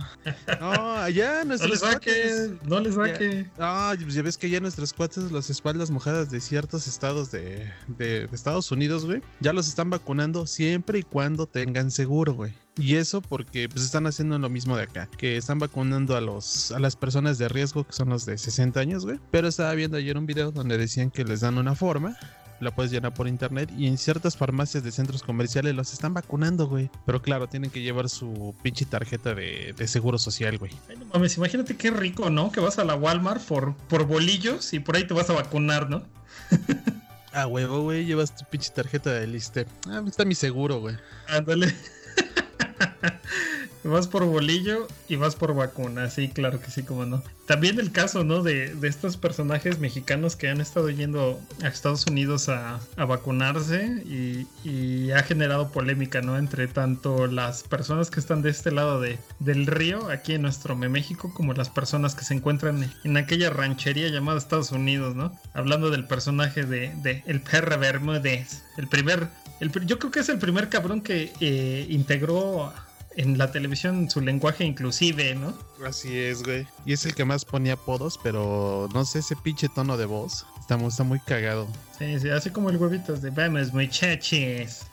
No, 0.60 0.92
allá 0.96 1.38
No 1.42 1.46
nuestros 1.46 1.70
les 1.70 1.80
saques, 1.80 2.50
cuates- 2.50 2.62
no 2.68 2.80
les 2.80 2.94
saque. 2.94 3.50
No, 3.58 3.90
pues 4.00 4.14
ya 4.14 4.22
ves 4.22 4.38
que 4.38 4.48
ya 4.48 4.60
nuestros 4.60 4.92
cuates, 4.92 5.32
las 5.32 5.50
espaldas 5.50 5.90
mojadas 5.90 6.30
de 6.30 6.40
ciertos 6.40 6.86
estados 6.86 7.30
de, 7.32 7.68
de- 7.88 8.26
de 8.26 8.28
Estados 8.36 8.70
Unidos, 8.70 9.04
güey, 9.06 9.22
ya 9.40 9.52
los 9.52 9.66
están 9.68 9.90
vacunando 9.90 10.46
siempre 10.46 11.00
y 11.00 11.02
cuando 11.02 11.46
tengan 11.46 11.90
seguro, 11.90 12.34
güey. 12.34 12.52
Y 12.78 12.94
eso 12.94 13.20
porque 13.20 13.68
pues 13.68 13.84
están 13.84 14.06
haciendo 14.06 14.38
lo 14.38 14.48
mismo 14.48 14.76
de 14.76 14.84
acá, 14.84 15.08
que 15.18 15.36
están 15.36 15.58
vacunando 15.58 16.16
a 16.16 16.20
los 16.22 16.72
a 16.72 16.78
las 16.78 16.96
personas 16.96 17.36
de 17.36 17.48
riesgo 17.48 17.84
que 17.84 17.92
son 17.92 18.08
los 18.08 18.24
de 18.24 18.38
60 18.38 18.80
años, 18.80 19.04
güey. 19.04 19.18
Pero 19.30 19.46
estaba 19.48 19.74
viendo 19.74 19.98
ayer 19.98 20.16
un 20.16 20.24
video 20.26 20.52
donde 20.52 20.78
decían 20.78 21.10
que 21.10 21.24
les 21.24 21.40
dan 21.40 21.58
una 21.58 21.74
forma 21.74 22.16
la 22.62 22.70
puedes 22.74 22.92
llenar 22.92 23.12
por 23.12 23.28
internet 23.28 23.70
y 23.76 23.86
en 23.86 23.98
ciertas 23.98 24.36
farmacias 24.36 24.84
de 24.84 24.92
centros 24.92 25.22
comerciales 25.22 25.74
los 25.74 25.92
están 25.92 26.14
vacunando, 26.14 26.66
güey. 26.66 26.90
Pero 27.04 27.20
claro, 27.20 27.48
tienen 27.48 27.70
que 27.70 27.82
llevar 27.82 28.08
su 28.08 28.54
pinche 28.62 28.86
tarjeta 28.86 29.34
de, 29.34 29.74
de 29.76 29.88
seguro 29.88 30.18
social, 30.18 30.58
güey. 30.58 30.72
Ay, 30.88 30.96
no 30.96 31.06
mames, 31.06 31.36
imagínate 31.36 31.76
qué 31.76 31.90
rico, 31.90 32.30
¿no? 32.30 32.52
Que 32.52 32.60
vas 32.60 32.78
a 32.78 32.84
la 32.84 32.94
Walmart 32.94 33.42
por, 33.42 33.74
por 33.88 34.06
bolillos 34.06 34.72
y 34.72 34.80
por 34.80 34.96
ahí 34.96 35.06
te 35.06 35.14
vas 35.14 35.28
a 35.30 35.34
vacunar, 35.34 35.90
¿no? 35.90 36.02
Ah, 37.34 37.46
huevo, 37.46 37.80
güey, 37.80 38.04
llevas 38.04 38.36
tu 38.36 38.44
pinche 38.44 38.68
tarjeta 38.68 39.10
de 39.10 39.26
liste. 39.26 39.66
Ah, 39.88 40.02
está 40.06 40.26
mi 40.26 40.34
seguro, 40.34 40.80
güey. 40.80 40.96
Ándale. 41.28 41.74
Vas 43.84 44.06
por 44.06 44.24
bolillo 44.24 44.86
y 45.08 45.16
vas 45.16 45.34
por 45.34 45.54
vacuna, 45.54 46.08
sí, 46.10 46.28
claro 46.28 46.60
que 46.60 46.70
sí, 46.70 46.82
como 46.82 47.04
no. 47.04 47.22
También 47.46 47.80
el 47.80 47.90
caso, 47.90 48.22
¿no? 48.22 48.42
De, 48.42 48.74
de 48.74 48.88
estos 48.88 49.16
personajes 49.16 49.80
mexicanos 49.80 50.36
que 50.36 50.48
han 50.48 50.60
estado 50.60 50.88
yendo 50.90 51.40
a 51.62 51.68
Estados 51.68 52.06
Unidos 52.06 52.48
a, 52.48 52.78
a 52.96 53.04
vacunarse 53.04 54.02
y, 54.06 54.46
y 54.62 55.10
ha 55.10 55.22
generado 55.24 55.72
polémica, 55.72 56.22
¿no? 56.22 56.38
Entre 56.38 56.68
tanto 56.68 57.26
las 57.26 57.64
personas 57.64 58.10
que 58.10 58.20
están 58.20 58.42
de 58.42 58.50
este 58.50 58.70
lado 58.70 59.00
de, 59.00 59.18
del 59.40 59.66
río, 59.66 60.10
aquí 60.10 60.34
en 60.34 60.42
nuestro 60.42 60.76
México, 60.76 61.32
como 61.34 61.52
las 61.52 61.70
personas 61.70 62.14
que 62.14 62.24
se 62.24 62.34
encuentran 62.34 62.92
en 63.04 63.16
aquella 63.16 63.50
ranchería 63.50 64.08
llamada 64.08 64.38
Estados 64.38 64.72
Unidos, 64.72 65.14
¿no? 65.14 65.32
Hablando 65.54 65.90
del 65.90 66.06
personaje 66.06 66.64
de, 66.64 66.92
de 67.02 67.22
El 67.26 67.40
Perra 67.40 67.76
Bermúdez, 67.76 68.62
el 68.76 68.88
primer, 68.88 69.28
el, 69.60 69.70
yo 69.86 69.98
creo 69.98 70.10
que 70.10 70.20
es 70.20 70.28
el 70.28 70.38
primer 70.38 70.68
cabrón 70.68 71.00
que 71.00 71.32
eh, 71.40 71.86
integró 71.88 72.72
en 73.16 73.38
la 73.38 73.50
televisión 73.52 74.08
su 74.10 74.20
lenguaje 74.20 74.64
inclusive, 74.64 75.34
¿no? 75.34 75.54
Así 75.86 76.18
es, 76.18 76.42
güey. 76.42 76.66
Y 76.86 76.92
es 76.92 77.04
el 77.06 77.14
que 77.14 77.24
más 77.24 77.44
ponía 77.44 77.74
apodos, 77.74 78.18
pero 78.22 78.88
no 78.94 79.04
sé, 79.04 79.18
ese 79.20 79.36
pinche 79.36 79.68
tono 79.68 79.96
de 79.96 80.06
voz 80.06 80.46
está, 80.60 80.76
está 80.76 81.02
muy 81.04 81.20
cagado. 81.20 81.66
Sí, 81.98 82.18
sí, 82.20 82.30
así 82.30 82.50
como 82.50 82.70
el 82.70 82.76
huevitos 82.76 83.22
de 83.22 83.30
vamos 83.30 83.72
muchachos. 83.72 84.86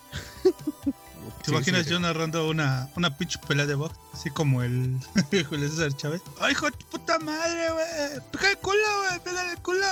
¿Te 0.44 1.46
Sí, 1.46 1.52
imaginas 1.52 1.86
sí, 1.86 1.92
yo 1.92 2.00
narrando 2.00 2.50
una, 2.50 2.90
una 2.96 3.16
pinche 3.18 3.40
pelea 3.48 3.66
de 3.66 3.76
box? 3.76 3.96
Así 4.14 4.30
como 4.30 4.62
el 4.62 4.98
Julio 5.50 5.70
César 5.70 5.94
Chávez. 5.96 6.22
¡Ay, 6.42 6.52
hijo 6.52 6.66
de 6.66 6.72
tu 6.74 6.86
puta 6.88 7.18
madre, 7.20 7.72
güey! 7.72 8.22
¡Pega 8.32 8.52
el 8.52 8.58
culo, 8.58 8.78
güey! 9.08 9.20
¡Pega 9.24 9.52
el 9.52 9.58
culo, 9.60 9.86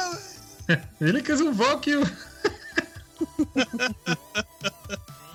güey! 0.67 0.79
Dile 0.99 1.23
que 1.23 1.31
es 1.31 1.41
un 1.41 1.55
fuck 1.55 1.85
you. 1.85 2.03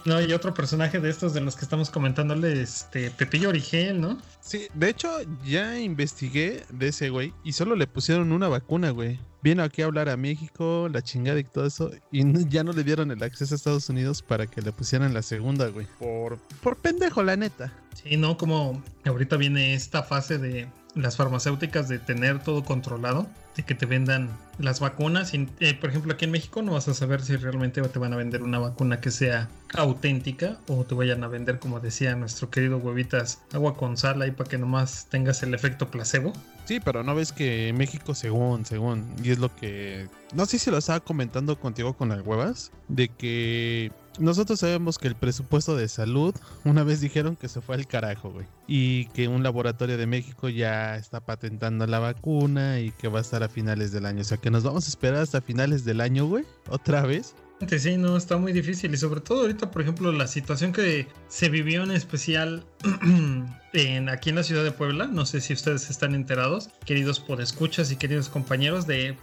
No, 0.05 0.21
y 0.21 0.33
otro 0.33 0.53
personaje 0.53 0.99
de 0.99 1.11
estos 1.11 1.33
de 1.35 1.41
los 1.41 1.57
que 1.57 1.65
estamos 1.65 1.91
comentándole, 1.91 2.61
este, 2.61 3.11
Pepillo 3.11 3.51
Origel, 3.51 4.01
¿no? 4.01 4.19
Sí, 4.41 4.67
de 4.75 4.91
hecho, 4.91 5.09
ya 5.45 5.79
investigué 5.79 6.65
de 6.71 6.89
ese 6.89 7.11
güey 7.11 7.33
y 7.45 7.53
solo 7.53 7.77
le 7.77 7.87
pusieron 7.87 8.33
una 8.33 8.49
vacuna, 8.49 8.91
güey. 8.91 9.21
Vino 9.43 9.63
aquí 9.63 9.83
a 9.83 9.87
hablar 9.87 10.09
a 10.09 10.17
México, 10.17 10.89
la 10.91 11.03
chingada 11.03 11.39
y 11.39 11.45
todo 11.45 11.67
eso, 11.67 11.91
y 12.13 12.49
ya 12.49 12.63
no 12.63 12.73
le 12.73 12.85
dieron 12.85 13.11
el 13.11 13.23
acceso 13.23 13.55
a 13.55 13.57
Estados 13.57 13.89
Unidos 13.89 14.23
para 14.23 14.47
que 14.47 14.63
le 14.63 14.73
pusieran 14.73 15.15
la 15.15 15.23
segunda, 15.23 15.67
güey. 15.69 15.87
Por, 15.99 16.39
por 16.63 16.77
pendejo, 16.77 17.23
la 17.23 17.37
neta. 17.37 17.73
Sí, 17.95 18.17
no, 18.17 18.37
como 18.37 18.83
ahorita 19.05 19.37
viene 19.37 19.75
esta 19.75 20.03
fase 20.03 20.39
de 20.39 20.69
las 20.95 21.17
farmacéuticas 21.17 21.89
de 21.89 21.99
tener 21.99 22.43
todo 22.43 22.65
controlado, 22.65 23.29
que 23.61 23.75
te 23.75 23.85
vendan 23.85 24.31
las 24.59 24.81
vacunas. 24.81 25.35
Eh, 25.35 25.75
por 25.79 25.91
ejemplo, 25.91 26.15
aquí 26.15 26.25
en 26.25 26.31
México 26.31 26.63
no 26.63 26.73
vas 26.73 26.89
a 26.89 26.95
saber 26.95 27.21
si 27.23 27.37
realmente 27.37 27.83
te 27.83 27.99
van 27.99 28.15
a 28.15 28.17
vender 28.17 28.43
una 28.43 28.59
vacuna 28.59 29.01
que 29.01 29.11
sea 29.11 29.51
auténtica 29.75 30.59
o 30.69 30.85
te 30.85 30.95
vayan 30.95 31.23
a 31.25 31.29
vender, 31.29 31.59
como 31.59 31.81
decía 31.81 32.17
nuestro 32.17 32.49
querido 32.49 32.79
huevitas, 32.79 33.43
agua 33.53 33.77
con 33.77 33.99
sal 33.99 34.23
ahí 34.23 34.31
para 34.31 34.49
que 34.49 34.57
nomás 34.57 35.07
tengas 35.11 35.43
el 35.43 35.53
efecto 35.53 35.91
placebo. 35.91 36.33
Sí, 36.65 36.81
pero 36.81 37.03
no 37.03 37.15
ves 37.15 37.33
que 37.33 37.75
México, 37.77 38.15
según, 38.15 38.65
según, 38.65 39.07
y 39.23 39.31
es 39.31 39.39
lo 39.39 39.55
que. 39.55 40.09
No 40.33 40.47
sé 40.47 40.59
si 40.59 40.71
lo 40.71 40.79
estaba 40.79 41.01
comentando 41.01 41.59
contigo 41.59 41.95
con 41.95 42.09
las 42.09 42.25
huevas, 42.25 42.71
de 42.89 43.09
que 43.09 43.93
nosotros 44.19 44.61
sabemos 44.61 44.99
que 44.99 45.09
el 45.09 45.15
presupuesto 45.15 45.77
de 45.77 45.89
salud, 45.89 46.35
una 46.65 46.85
vez 46.85 47.01
dijeron 47.01 47.37
que 47.37 47.49
se 47.49 47.61
fue 47.61 47.77
al 47.77 47.87
carajo, 47.87 48.31
güey. 48.31 48.47
Y 48.67 49.07
que 49.07 49.29
un 49.29 49.43
laboratorio 49.43 49.97
de 49.97 50.07
México 50.07 50.49
ya 50.49 50.97
está 50.97 51.21
patentando 51.21 51.87
la 51.87 51.99
vacuna 51.99 52.81
y 52.81 52.91
que 52.93 53.09
va 53.09 53.19
a 53.19 53.23
estar 53.23 53.43
a 53.43 53.49
finales 53.49 53.93
del 53.93 54.07
año. 54.07 54.21
O 54.21 54.25
sea 54.25 54.39
que 54.39 54.51
nos 54.51 54.65
vamos 54.65 54.87
a 54.87 54.89
esperar 54.89 55.23
hasta 55.23 55.41
finales 55.41 55.85
del 55.85 56.01
año, 56.01 56.27
güey. 56.27 56.45
Otra 56.69 57.03
vez. 57.03 57.35
Sí, 57.69 57.97
no, 57.97 58.17
está 58.17 58.37
muy 58.37 58.53
difícil. 58.53 58.93
Y 58.93 58.97
sobre 58.97 59.21
todo 59.21 59.43
ahorita, 59.43 59.71
por 59.71 59.83
ejemplo, 59.83 60.11
la 60.13 60.27
situación 60.27 60.73
que 60.73 61.07
se 61.29 61.49
vivió 61.49 61.83
en 61.85 61.91
especial 61.93 62.65
en, 63.73 64.09
aquí 64.09 64.31
en 64.31 64.37
la 64.37 64.43
ciudad 64.43 64.65
de 64.65 64.73
Puebla, 64.73 65.07
no 65.07 65.25
sé 65.27 65.41
si 65.41 65.53
ustedes 65.53 65.89
están 65.89 66.15
enterados, 66.15 66.69
queridos 66.85 67.21
podescuchas 67.21 67.91
y 67.91 67.97
queridos 67.97 68.29
compañeros, 68.29 68.87
de 68.87 69.17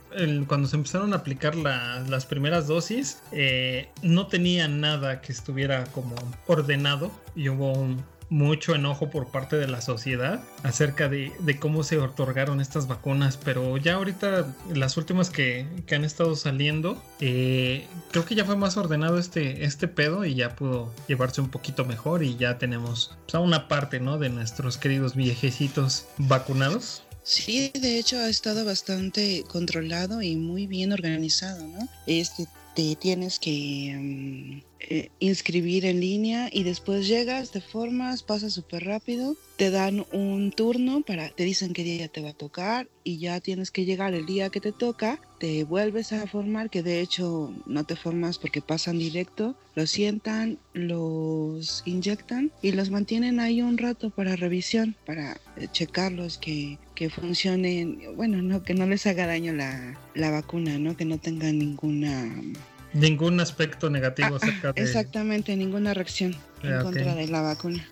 cuando 0.48 0.68
se 0.68 0.76
empezaron 0.78 1.14
a 1.14 1.18
aplicar 1.18 1.56
la- 1.56 2.00
las 2.08 2.26
primeras 2.26 2.68
dosis, 2.68 3.20
eh, 3.32 3.90
no 4.02 4.28
tenía 4.28 4.68
nada 4.68 5.22
que 5.22 5.32
estuviera 5.32 5.84
como 5.86 6.16
ordenado 6.48 7.12
y 7.36 7.50
hubo 7.50 7.74
un, 7.74 8.04
mucho 8.30 8.76
enojo 8.76 9.10
por 9.10 9.30
parte 9.30 9.58
de 9.58 9.68
la 9.68 9.82
sociedad 9.82 10.42
acerca 10.64 11.10
de, 11.10 11.32
cómo 11.60 11.84
se 11.84 11.98
otorgaron 11.98 12.62
estas 12.62 12.88
vacunas, 12.88 13.38
pero 13.38 13.78
ya 13.78 13.96
ahorita 13.96 14.56
las 14.74 14.98
últimas 14.98 15.30
que, 15.30 15.66
que 15.88 15.96
han 15.96 16.04
estado 16.04 16.36
saliendo, 16.36 17.02
eh, 17.20 17.88
creo 18.12 18.26
que 18.26 18.36
ya 18.36 18.46
fue 18.46 18.56
más 18.56 18.78
ordenado 18.78 19.18
este, 19.18 19.66
este 19.66 19.88
pedo 19.88 20.26
y 20.26 20.36
ya 20.36 20.56
pudo 20.56 20.94
llevarse 21.08 21.42
un 21.42 21.50
poquito 21.50 21.86
mejor 21.86 22.24
y 22.24 22.38
ya 22.38 22.58
tenemos 22.58 23.18
pues, 23.26 23.36
a 23.36 23.40
una 23.40 23.68
parte 23.68 24.00
¿no? 24.00 24.18
de 24.18 24.30
nuestros 24.30 24.78
queridos 24.78 25.16
viejecitos 25.16 26.06
vacunados. 26.18 27.04
Sí, 27.24 27.72
de 27.76 28.00
hecho 28.00 28.18
ha 28.18 28.30
estado 28.30 28.66
bastante 28.66 29.44
controlado 29.48 30.22
y 30.22 30.36
muy 30.36 30.66
bien 30.66 30.94
organizado, 30.94 31.68
¿no? 31.68 31.88
Este, 32.08 32.48
te 32.74 32.96
tienes 32.96 33.40
que 33.40 33.96
mm, 34.00 34.62
eh, 34.80 35.10
inscribir 35.20 35.86
en 35.86 36.00
línea 36.00 36.50
y 36.52 36.64
después 36.64 37.08
llegas, 37.08 37.52
te 37.52 37.62
formas, 37.62 38.24
pasa 38.24 38.50
súper 38.50 38.86
rápido, 38.86 39.38
te 39.60 39.72
dan 39.72 40.06
un 40.14 40.54
turno 40.54 41.02
para, 41.02 41.28
te 41.32 41.44
dicen 41.44 41.74
qué 41.74 41.84
día 41.84 42.08
te 42.08 42.22
va 42.22 42.30
a 42.30 42.34
tocar 42.34 42.88
y 43.04 43.18
ya 43.18 43.42
tienes 43.42 43.72
que 43.72 43.84
llegar 43.84 44.14
el 44.14 44.26
día 44.26 44.50
que 44.50 44.62
te 44.62 44.72
toca, 44.72 45.20
te 45.38 45.66
vuelves 45.66 46.14
a 46.14 46.26
formar, 46.28 46.70
que 46.70 46.82
de 46.82 47.02
hecho 47.02 47.54
no 47.66 47.84
te 47.84 47.98
formas 47.98 48.38
porque 48.38 48.62
pasan 48.62 48.98
directo, 48.98 49.58
los 49.76 49.92
sientan, 49.92 50.60
los 50.72 51.84
inyectan 51.86 52.54
y 52.62 52.72
los 52.72 52.90
mantienen 52.90 53.42
ahí 53.42 53.62
un 53.62 53.78
rato 53.78 54.12
para 54.12 54.38
revisión, 54.38 54.96
para 55.06 55.34
eh, 55.58 55.68
checarlos 55.70 56.38
que, 56.38 56.78
que 56.96 57.10
funcionen, 57.10 58.00
bueno, 58.16 58.42
no, 58.42 58.64
que 58.64 58.74
no 58.74 58.88
les 58.88 59.08
haga 59.08 59.28
daño 59.28 59.52
la, 59.52 60.00
la 60.16 60.32
vacuna, 60.32 60.80
¿no? 60.80 60.96
Que 60.96 61.04
no 61.04 61.18
tengan 61.18 61.60
ninguna... 61.60 62.34
Ningún 62.94 63.40
aspecto 63.40 63.90
negativo 63.90 64.30
Ah, 64.34 64.38
acerca 64.38 64.74
de... 64.74 64.82
Exactamente, 64.82 65.56
ninguna 65.56 65.94
reacción 65.94 66.36
en 66.64 66.74
Ah, 66.74 66.78
ok. 66.80 66.84
contra 66.86 67.14
de 67.16 67.28
la 67.28 67.42
vacuna. 67.42 67.88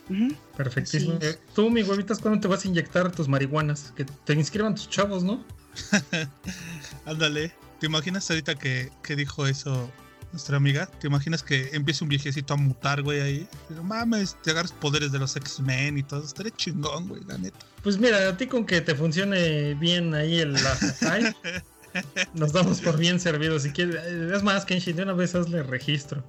Perfectísimo. 0.56 1.20
Tú, 1.54 1.70
mi 1.70 1.84
huevitas, 1.84 2.20
¿cuándo 2.20 2.40
te 2.40 2.48
vas 2.48 2.66
a 2.66 2.68
inyectar 2.68 3.12
tus 3.12 3.28
marihuanas? 3.28 3.94
Que 3.96 4.06
te 4.06 4.34
inscriban 4.34 4.74
tus 4.76 4.90
chavos, 4.90 5.24
¿no? 5.24 5.46
Ándale. 7.06 7.54
¿Te 7.80 7.86
imaginas 7.86 8.30
ahorita 8.32 8.56
que, 8.56 8.90
que 9.04 9.16
dijo 9.16 9.46
eso 9.46 9.92
nuestra 10.32 10.58
amiga? 10.58 10.88
¿Te 10.88 11.06
imaginas 11.08 11.44
que 11.44 11.70
empiece 11.74 12.04
un 12.04 12.10
viejecito 12.10 12.56
a 12.56 12.58
mutar, 12.58 13.04
güey, 13.04 13.22
ahí? 13.22 13.48
No 13.70 13.84
mames, 13.84 14.36
te 14.42 14.50
agarras 14.50 14.72
poderes 14.72 15.12
de 15.12 15.20
los 15.20 15.36
X-Men 15.36 16.00
y 16.00 16.04
todo. 16.04 16.24
Estaría 16.26 16.52
chingón, 16.56 17.08
güey, 17.08 17.22
la 17.28 17.38
neta. 17.38 17.60
Pues 17.84 18.00
mira, 18.00 18.28
a 18.28 18.36
ti 18.36 18.48
con 18.48 18.66
que 18.66 18.82
te 18.82 18.96
funcione 18.96 19.76
bien 19.76 20.16
ahí 20.16 20.40
el 20.40 20.56
nos 22.34 22.54
damos 22.54 22.82
por 22.82 22.98
bien 22.98 23.20
servidos. 23.20 23.64
Si 23.64 23.72
quieres, 23.72 23.96
eh, 23.96 24.32
es 24.36 24.44
más, 24.44 24.66
Kenshin, 24.66 24.96
de 24.96 25.04
una 25.04 25.14
vez 25.14 25.36
hazle 25.36 25.64
registro. 25.64 26.24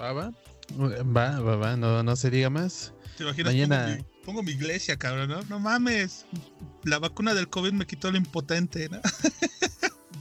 ¿Va, 0.00 0.12
va? 0.12 0.32
Va, 0.78 1.40
va, 1.40 1.56
va, 1.56 1.76
no, 1.76 2.02
no 2.02 2.16
se 2.16 2.30
diga 2.30 2.50
más. 2.50 2.92
¿Te 3.16 3.22
imaginas? 3.24 3.52
Mañana- 3.52 3.84
Pongo, 3.86 3.96
mi, 3.96 4.24
pongo 4.24 4.42
mi 4.42 4.52
iglesia, 4.52 4.96
cabrón, 4.96 5.28
¿no? 5.30 5.40
No 5.42 5.58
mames. 5.60 6.26
La 6.84 6.98
vacuna 6.98 7.34
del 7.34 7.48
COVID 7.48 7.72
me 7.72 7.86
quitó 7.86 8.10
lo 8.10 8.16
impotente, 8.18 8.88
¿no? 8.88 9.00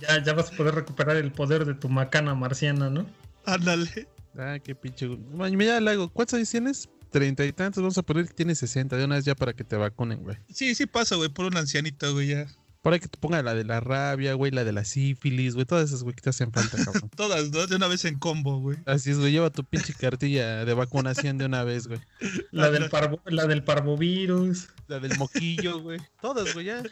Ya, 0.01 0.21
ya 0.21 0.33
vas 0.33 0.51
a 0.51 0.55
poder 0.57 0.75
recuperar 0.75 1.15
el 1.15 1.31
poder 1.31 1.65
de 1.65 1.73
tu 1.73 1.87
macana 1.89 2.35
marciana, 2.35 2.89
¿no? 2.89 3.05
Ándale. 3.45 4.07
Ah, 4.37 4.57
qué 4.61 4.75
pinche. 4.75 5.07
Bueno, 5.07 5.63
ya 5.63 5.79
le 5.79 5.91
hago. 5.91 6.09
¿Cuántos 6.09 6.33
años 6.35 6.49
tienes? 6.49 6.89
Treinta 7.11 7.45
y 7.45 7.53
tantos. 7.53 7.81
Vamos 7.81 7.97
a 7.97 8.03
poner 8.03 8.27
que 8.27 8.33
tienes 8.33 8.57
60 8.59 8.97
de 8.97 9.05
una 9.05 9.15
vez 9.15 9.23
ya 9.25 9.35
para 9.35 9.53
que 9.53 9.63
te 9.63 9.77
vacunen, 9.77 10.21
güey. 10.21 10.37
Sí, 10.53 10.75
sí 10.75 10.85
pasa, 10.85 11.15
güey, 11.15 11.29
por 11.29 11.45
un 11.45 11.55
ancianito, 11.55 12.11
güey, 12.13 12.27
ya. 12.27 12.45
Para 12.85 12.99
que 12.99 13.07
te 13.07 13.17
ponga 13.17 13.41
la 13.41 13.55
de 13.55 13.63
la 13.63 13.79
rabia, 13.79 14.35
güey, 14.35 14.51
la 14.51 14.63
de 14.63 14.71
la 14.71 14.85
sífilis, 14.85 15.55
güey. 15.55 15.65
Todas 15.65 15.89
esas, 15.89 16.03
güey, 16.03 16.13
que 16.13 16.21
te 16.21 16.29
hacen 16.29 16.51
falta, 16.51 16.77
cabrón. 16.77 17.09
Todas, 17.17 17.49
¿no? 17.49 17.65
De 17.65 17.77
una 17.77 17.87
vez 17.87 18.05
en 18.05 18.19
combo, 18.19 18.59
güey. 18.59 18.77
Así 18.85 19.09
es, 19.09 19.17
güey. 19.17 19.31
Lleva 19.31 19.49
tu 19.49 19.63
pinche 19.63 19.91
cartilla 19.95 20.65
de 20.65 20.73
vacunación 20.75 21.39
de 21.39 21.45
una 21.45 21.63
vez, 21.63 21.87
güey. 21.87 21.99
La 22.51 22.69
del, 22.69 22.91
parvo, 22.91 23.19
la 23.25 23.47
del 23.47 23.63
parvovirus. 23.63 24.67
La 24.87 24.99
del 24.99 25.17
moquillo, 25.17 25.79
güey. 25.79 25.99
Todas, 26.21 26.53
güey, 26.53 26.67
ya. 26.67 26.83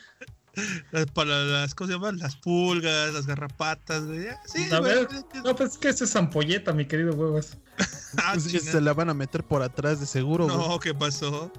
Las, 0.91 1.07
para 1.07 1.39
las, 1.43 1.74
¿cómo 1.74 1.88
se 1.88 1.93
llaman? 1.93 2.19
Las 2.19 2.36
pulgas, 2.36 3.13
las 3.13 3.25
garrapatas, 3.25 4.05
güey. 4.05 4.27
Sí, 4.45 4.67
A 4.72 4.79
güey. 4.79 4.93
ver, 4.93 5.07
No, 5.43 5.55
pues 5.55 5.72
es 5.72 5.77
que 5.77 5.89
eso 5.89 6.03
es 6.03 6.15
ampolleta, 6.15 6.74
mi 6.74 6.86
querido 6.86 7.13
huevas. 7.15 7.57
Ah, 8.17 8.33
Pues, 8.33 8.63
se 8.63 8.79
la 8.81 8.93
van 8.93 9.10
a 9.10 9.13
meter 9.15 9.43
por 9.43 9.63
atrás 9.63 10.00
de 10.00 10.05
seguro, 10.05 10.45
güey. 10.45 10.55
No, 10.55 10.79
¿qué 10.79 10.93
pasó? 10.93 11.51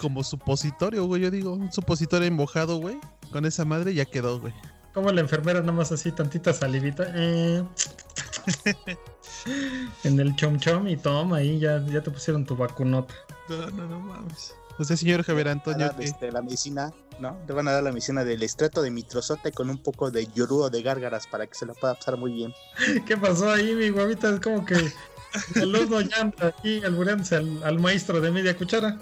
Como 0.00 0.22
supositorio, 0.22 1.04
güey. 1.06 1.22
Yo 1.22 1.30
digo, 1.32 1.52
un 1.54 1.72
supositorio 1.72 2.28
embojado, 2.28 2.76
güey. 2.76 2.98
Con 3.32 3.44
esa 3.44 3.64
madre 3.64 3.92
ya 3.92 4.04
quedó, 4.04 4.38
güey. 4.40 4.54
Como 4.94 5.10
la 5.10 5.20
enfermera 5.20 5.60
nada 5.60 5.72
más 5.72 5.90
así, 5.90 6.12
tantita 6.12 6.52
salivita. 6.54 7.04
eh. 7.14 7.64
en 10.04 10.20
el 10.20 10.34
chom 10.36 10.58
chom 10.58 10.88
y 10.88 10.96
toma, 10.96 11.38
ahí 11.38 11.58
ya, 11.58 11.84
ya 11.86 12.02
te 12.02 12.10
pusieron 12.10 12.44
tu 12.44 12.56
vacunota. 12.56 13.14
No, 13.48 13.70
no, 13.70 13.86
no 13.86 14.00
mames. 14.00 14.54
Usted, 14.78 14.96
señor 14.96 15.24
Javier 15.24 15.46
Van 15.46 15.56
a 15.56 15.58
Antonio, 15.58 15.92
este, 15.98 16.30
la 16.30 16.40
medicina, 16.42 16.92
¿no? 17.18 17.36
Le 17.48 17.54
van 17.54 17.66
a 17.68 17.72
dar 17.72 17.82
la 17.82 17.90
medicina 17.90 18.24
del 18.24 18.42
estrato 18.44 18.80
de 18.80 18.90
mitrozote 18.90 19.50
con 19.52 19.70
un 19.70 19.78
poco 19.78 20.10
de 20.10 20.26
yoruo 20.34 20.70
de 20.70 20.82
gárgaras 20.82 21.26
para 21.26 21.46
que 21.46 21.54
se 21.54 21.66
la 21.66 21.74
pueda 21.74 21.94
pasar 21.94 22.16
muy 22.16 22.32
bien. 22.32 22.54
¿Qué 23.06 23.16
pasó 23.16 23.50
ahí, 23.50 23.74
mi 23.74 23.88
guavita? 23.90 24.30
Es 24.30 24.40
como 24.40 24.64
que 24.64 24.74
el 25.56 25.74
horno 25.74 26.00
ya 26.00 26.32
aquí 26.40 26.82
albureándose 26.84 27.36
al, 27.36 27.62
al 27.64 27.78
maestro 27.80 28.20
de 28.20 28.30
media 28.30 28.56
cuchara. 28.56 28.98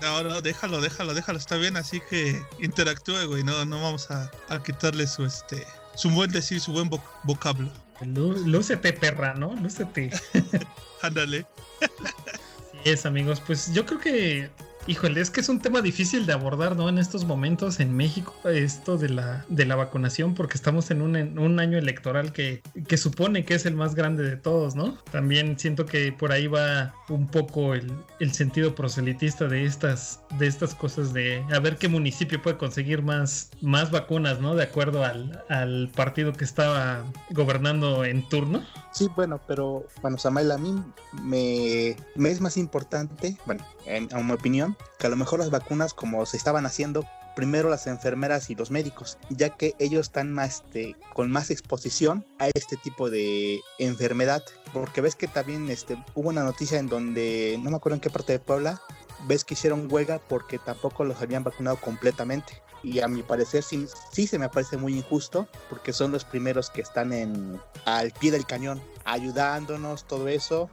No, 0.00 0.22
no, 0.22 0.40
déjalo, 0.40 0.80
déjalo, 0.80 1.12
déjalo, 1.12 1.38
está 1.38 1.56
bien, 1.56 1.76
así 1.76 2.00
que 2.08 2.40
interactúe, 2.60 3.26
güey, 3.26 3.42
no, 3.44 3.64
no 3.64 3.82
vamos 3.82 4.10
a, 4.12 4.30
a 4.48 4.62
quitarle 4.62 5.06
su, 5.08 5.24
este, 5.26 5.66
su 5.96 6.08
buen 6.10 6.30
decir, 6.30 6.60
su 6.60 6.72
buen 6.72 6.88
vo- 6.88 7.02
vocablo. 7.24 7.68
Lú- 8.02 8.46
Lúcete, 8.46 8.92
perra, 8.92 9.34
¿no? 9.34 9.54
Lúcete. 9.56 10.10
Ándale. 11.02 11.46
Así 11.82 12.90
es, 12.90 13.06
amigos. 13.06 13.42
Pues 13.44 13.72
yo 13.72 13.84
creo 13.84 13.98
que, 13.98 14.50
híjole, 14.88 15.20
es 15.20 15.30
que 15.30 15.40
es 15.40 15.48
un 15.48 15.60
tema 15.60 15.82
difícil 15.82 16.24
de 16.24 16.32
abordar, 16.32 16.74
¿no? 16.74 16.88
En 16.88 16.98
estos 16.98 17.24
momentos 17.26 17.78
en 17.78 17.94
México, 17.94 18.34
esto 18.48 18.96
de 18.96 19.10
la, 19.10 19.44
de 19.48 19.66
la 19.66 19.76
vacunación, 19.76 20.34
porque 20.34 20.54
estamos 20.54 20.90
en 20.90 21.02
un, 21.02 21.14
en 21.14 21.38
un 21.38 21.60
año 21.60 21.76
electoral 21.76 22.32
que, 22.32 22.62
que 22.88 22.96
supone 22.96 23.44
que 23.44 23.54
es 23.54 23.66
el 23.66 23.74
más 23.74 23.94
grande 23.94 24.24
de 24.24 24.36
todos, 24.36 24.74
¿no? 24.74 24.96
También 25.12 25.58
siento 25.58 25.84
que 25.84 26.10
por 26.10 26.32
ahí 26.32 26.46
va 26.46 26.94
un 27.10 27.28
poco 27.28 27.74
el, 27.74 27.92
el 28.18 28.32
sentido 28.32 28.74
proselitista 28.74 29.46
de 29.46 29.66
estas, 29.66 30.20
de 30.38 30.46
estas 30.46 30.74
cosas 30.74 31.12
de 31.12 31.44
a 31.52 31.58
ver 31.60 31.76
qué 31.76 31.88
municipio 31.88 32.40
puede 32.40 32.56
conseguir 32.56 33.02
más, 33.02 33.50
más 33.60 33.90
vacunas, 33.90 34.40
¿no? 34.40 34.54
De 34.54 34.64
acuerdo 34.64 35.04
al, 35.04 35.44
al 35.50 35.90
partido 35.94 36.32
que 36.32 36.44
estaba 36.44 37.04
gobernando 37.30 38.04
en 38.06 38.26
turno. 38.28 38.64
Sí, 38.92 39.08
bueno, 39.14 39.40
pero 39.46 39.86
bueno, 40.00 40.18
Samael, 40.18 40.50
a 40.50 40.58
mí 40.58 40.82
me, 41.22 41.96
es 42.30 42.40
más 42.40 42.56
importante, 42.56 43.36
bueno, 43.46 43.64
en, 43.84 44.08
en 44.10 44.26
mi 44.26 44.32
opinión, 44.32 44.76
que 44.98 45.06
a 45.06 45.10
lo 45.10 45.16
mejor 45.16 45.38
las 45.40 45.50
vacunas 45.50 45.94
como 45.94 46.24
se 46.26 46.36
estaban 46.36 46.66
haciendo 46.66 47.04
primero 47.38 47.70
las 47.70 47.86
enfermeras 47.86 48.50
y 48.50 48.56
los 48.56 48.72
médicos, 48.72 49.16
ya 49.30 49.50
que 49.50 49.76
ellos 49.78 50.08
están 50.08 50.32
más, 50.32 50.56
este, 50.56 50.96
con 51.14 51.30
más 51.30 51.50
exposición 51.50 52.26
a 52.40 52.48
este 52.48 52.76
tipo 52.76 53.10
de 53.10 53.60
enfermedad, 53.78 54.42
porque 54.72 55.00
ves 55.00 55.14
que 55.14 55.28
también 55.28 55.70
este, 55.70 56.02
hubo 56.16 56.30
una 56.30 56.42
noticia 56.42 56.80
en 56.80 56.88
donde, 56.88 57.56
no 57.62 57.70
me 57.70 57.76
acuerdo 57.76 57.94
en 57.94 58.00
qué 58.00 58.10
parte 58.10 58.32
de 58.32 58.40
Puebla, 58.40 58.82
ves 59.26 59.44
que 59.44 59.54
hicieron 59.54 59.90
huelga 59.90 60.20
porque 60.28 60.58
tampoco 60.58 61.04
los 61.04 61.20
habían 61.20 61.44
vacunado 61.44 61.76
completamente. 61.80 62.62
Y 62.82 63.00
a 63.00 63.08
mi 63.08 63.22
parecer 63.22 63.64
sí, 63.64 63.86
sí 64.12 64.26
se 64.28 64.38
me 64.38 64.48
parece 64.48 64.76
muy 64.76 64.96
injusto 64.96 65.48
porque 65.68 65.92
son 65.92 66.12
los 66.12 66.24
primeros 66.24 66.70
que 66.70 66.80
están 66.80 67.12
en, 67.12 67.60
al 67.84 68.12
pie 68.12 68.30
del 68.30 68.46
cañón 68.46 68.80
ayudándonos, 69.04 70.04
todo 70.04 70.28
eso. 70.28 70.70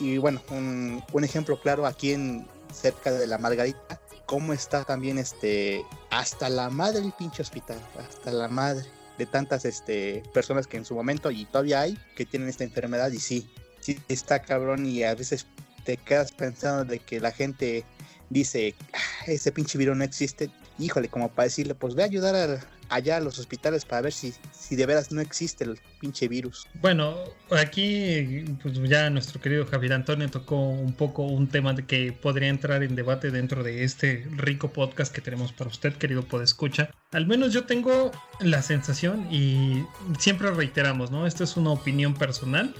Y 0.00 0.16
bueno, 0.18 0.40
un, 0.50 1.04
un 1.12 1.24
ejemplo 1.24 1.60
claro 1.60 1.86
aquí 1.86 2.12
en 2.12 2.46
cerca 2.72 3.10
de 3.10 3.26
la 3.26 3.38
Margarita, 3.38 4.00
cómo 4.26 4.52
está 4.52 4.84
también 4.84 5.18
este 5.18 5.84
hasta 6.10 6.48
la 6.48 6.70
madre 6.70 7.00
el 7.00 7.12
pinche 7.12 7.42
hospital, 7.42 7.80
hasta 7.98 8.30
la 8.30 8.48
madre 8.48 8.86
de 9.16 9.26
tantas 9.26 9.64
este 9.64 10.22
personas 10.32 10.66
que 10.66 10.76
en 10.76 10.84
su 10.84 10.94
momento 10.94 11.30
y 11.30 11.46
todavía 11.46 11.80
hay 11.80 11.98
que 12.14 12.24
tienen 12.24 12.48
esta 12.48 12.64
enfermedad 12.64 13.10
y 13.10 13.18
sí, 13.18 13.50
sí 13.80 13.98
está 14.08 14.40
cabrón 14.40 14.86
y 14.86 15.02
a 15.02 15.14
veces 15.14 15.46
te 15.88 15.96
quedas 15.96 16.32
pensando 16.32 16.84
de 16.84 16.98
que 16.98 17.18
la 17.18 17.32
gente 17.32 17.82
dice, 18.28 18.74
"Ah, 18.92 19.24
ese 19.26 19.52
pinche 19.52 19.78
virus 19.78 19.96
no 19.96 20.04
existe, 20.04 20.50
híjole, 20.78 21.08
como 21.08 21.30
para 21.30 21.44
decirle, 21.44 21.74
pues 21.74 21.94
ve 21.94 22.02
a 22.02 22.04
ayudar 22.04 22.60
allá 22.90 23.16
a 23.16 23.20
los 23.20 23.38
hospitales 23.38 23.86
para 23.86 24.02
ver 24.02 24.12
si, 24.12 24.34
si 24.52 24.76
de 24.76 24.84
veras 24.84 25.12
no 25.12 25.22
existe 25.22 25.64
el 25.64 25.80
pinche 25.98 26.28
virus. 26.28 26.66
Bueno, 26.82 27.16
aquí 27.50 28.44
pues 28.62 28.74
ya 28.86 29.08
nuestro 29.08 29.40
querido 29.40 29.64
Javier 29.64 29.94
Antonio 29.94 30.28
tocó 30.28 30.56
un 30.56 30.92
poco 30.92 31.22
un 31.22 31.48
tema 31.48 31.72
de 31.72 31.86
que 31.86 32.12
podría 32.12 32.48
entrar 32.48 32.82
en 32.82 32.94
debate 32.94 33.30
dentro 33.30 33.62
de 33.62 33.82
este 33.82 34.26
rico 34.36 34.70
podcast 34.70 35.10
que 35.10 35.22
tenemos 35.22 35.52
para 35.52 35.70
usted, 35.70 35.94
querido 35.94 36.22
podescucha. 36.22 36.90
Al 37.12 37.26
menos 37.26 37.54
yo 37.54 37.64
tengo 37.64 38.10
la 38.40 38.60
sensación 38.60 39.26
y 39.32 39.86
siempre 40.18 40.50
reiteramos, 40.50 41.10
¿no? 41.10 41.26
Esto 41.26 41.44
es 41.44 41.56
una 41.56 41.70
opinión 41.70 42.12
personal. 42.12 42.74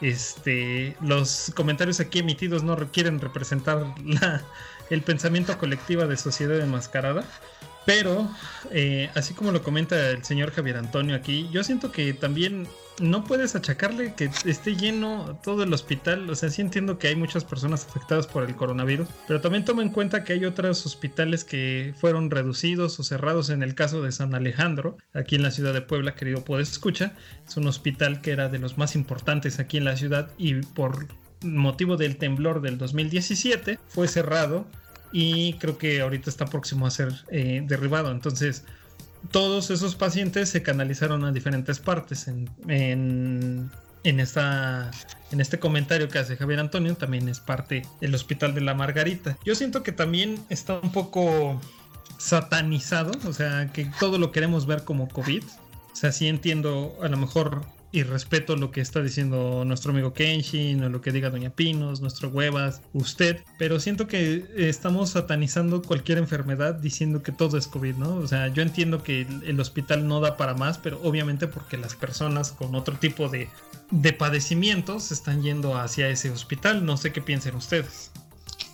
Este, 0.00 0.96
los 1.00 1.52
comentarios 1.56 2.00
aquí 2.00 2.20
emitidos 2.20 2.62
no 2.62 2.76
quieren 2.92 3.20
representar 3.20 3.84
la- 4.04 4.42
el 4.90 5.02
pensamiento 5.02 5.56
colectivo 5.58 6.06
de 6.06 6.16
sociedad 6.16 6.58
enmascarada. 6.60 7.24
Pero, 7.84 8.28
eh, 8.70 9.10
así 9.14 9.32
como 9.34 9.50
lo 9.50 9.62
comenta 9.62 10.10
el 10.10 10.24
señor 10.24 10.52
Javier 10.52 10.76
Antonio 10.76 11.16
aquí, 11.16 11.48
yo 11.50 11.64
siento 11.64 11.90
que 11.90 12.12
también 12.12 12.68
no 13.00 13.24
puedes 13.24 13.54
achacarle 13.54 14.14
que 14.14 14.30
esté 14.44 14.76
lleno 14.76 15.38
todo 15.42 15.62
el 15.62 15.72
hospital. 15.72 16.28
O 16.30 16.34
sea, 16.34 16.50
sí 16.50 16.62
entiendo 16.62 16.98
que 16.98 17.08
hay 17.08 17.16
muchas 17.16 17.44
personas 17.44 17.86
afectadas 17.86 18.26
por 18.26 18.44
el 18.44 18.54
coronavirus, 18.56 19.08
pero 19.26 19.40
también 19.40 19.64
toma 19.64 19.82
en 19.82 19.90
cuenta 19.90 20.24
que 20.24 20.34
hay 20.34 20.44
otros 20.44 20.84
hospitales 20.86 21.44
que 21.44 21.94
fueron 21.98 22.30
reducidos 22.30 22.98
o 22.98 23.02
cerrados 23.02 23.50
en 23.50 23.62
el 23.62 23.74
caso 23.74 24.02
de 24.02 24.12
San 24.12 24.34
Alejandro, 24.34 24.96
aquí 25.12 25.36
en 25.36 25.42
la 25.42 25.50
ciudad 25.50 25.72
de 25.72 25.82
Puebla, 25.82 26.14
querido 26.14 26.44
Puedes 26.44 26.70
Escucha. 26.70 27.12
Es 27.46 27.56
un 27.56 27.66
hospital 27.66 28.20
que 28.20 28.32
era 28.32 28.48
de 28.48 28.58
los 28.58 28.78
más 28.78 28.94
importantes 28.94 29.58
aquí 29.58 29.76
en 29.76 29.84
la 29.84 29.96
ciudad 29.96 30.30
y 30.38 30.54
por 30.54 31.06
motivo 31.42 31.96
del 31.96 32.16
temblor 32.16 32.60
del 32.60 32.78
2017 32.78 33.78
fue 33.88 34.08
cerrado 34.08 34.66
y 35.12 35.54
creo 35.54 35.78
que 35.78 36.00
ahorita 36.00 36.28
está 36.28 36.46
próximo 36.46 36.86
a 36.86 36.90
ser 36.90 37.12
eh, 37.30 37.62
derribado. 37.64 38.10
Entonces, 38.10 38.64
todos 39.30 39.70
esos 39.70 39.94
pacientes 39.94 40.48
se 40.48 40.62
canalizaron 40.62 41.24
a 41.24 41.32
diferentes 41.32 41.78
partes. 41.78 42.28
En, 42.28 42.48
en, 44.04 44.20
esta, 44.20 44.90
en 45.30 45.40
este 45.40 45.58
comentario 45.58 46.08
que 46.08 46.18
hace 46.18 46.36
Javier 46.36 46.60
Antonio, 46.60 46.94
también 46.96 47.28
es 47.28 47.40
parte 47.40 47.86
del 48.00 48.14
Hospital 48.14 48.54
de 48.54 48.60
la 48.60 48.74
Margarita. 48.74 49.36
Yo 49.44 49.54
siento 49.54 49.82
que 49.82 49.92
también 49.92 50.38
está 50.48 50.78
un 50.78 50.92
poco 50.92 51.60
satanizado, 52.18 53.12
o 53.26 53.32
sea, 53.32 53.70
que 53.72 53.90
todo 53.98 54.18
lo 54.18 54.32
queremos 54.32 54.66
ver 54.66 54.84
como 54.84 55.08
COVID. 55.08 55.44
O 55.44 55.96
sea, 55.96 56.12
sí 56.12 56.28
entiendo 56.28 56.96
a 57.02 57.08
lo 57.08 57.16
mejor 57.16 57.64
y 57.90 58.02
respeto 58.02 58.56
lo 58.56 58.70
que 58.70 58.80
está 58.80 59.02
diciendo 59.02 59.64
nuestro 59.64 59.92
amigo 59.92 60.12
Kenshin 60.12 60.82
o 60.82 60.88
lo 60.88 61.00
que 61.00 61.12
diga 61.12 61.30
Doña 61.30 61.50
Pinos, 61.50 62.00
nuestro 62.00 62.28
Huevas, 62.28 62.82
usted, 62.92 63.42
pero 63.58 63.80
siento 63.80 64.06
que 64.06 64.44
estamos 64.56 65.10
satanizando 65.10 65.82
cualquier 65.82 66.18
enfermedad 66.18 66.74
diciendo 66.74 67.22
que 67.22 67.32
todo 67.32 67.56
es 67.56 67.66
COVID, 67.66 67.94
¿no? 67.96 68.16
O 68.16 68.26
sea, 68.26 68.48
yo 68.48 68.62
entiendo 68.62 69.02
que 69.02 69.22
el, 69.44 69.58
hospital 69.58 70.06
no 70.06 70.20
da 70.20 70.36
para 70.36 70.54
más, 70.54 70.78
pero 70.78 71.00
obviamente 71.02 71.48
porque 71.48 71.76
las 71.76 71.94
personas 71.96 72.52
con 72.52 72.74
otro 72.74 72.96
tipo 72.96 73.28
de, 73.28 73.48
de 73.90 74.12
padecimientos 74.12 75.10
están 75.10 75.42
yendo 75.42 75.76
hacia 75.76 76.08
ese 76.08 76.30
hospital, 76.30 76.84
no 76.84 76.96
sé 76.96 77.12
qué 77.12 77.20
piensen 77.20 77.56
ustedes. 77.56 78.10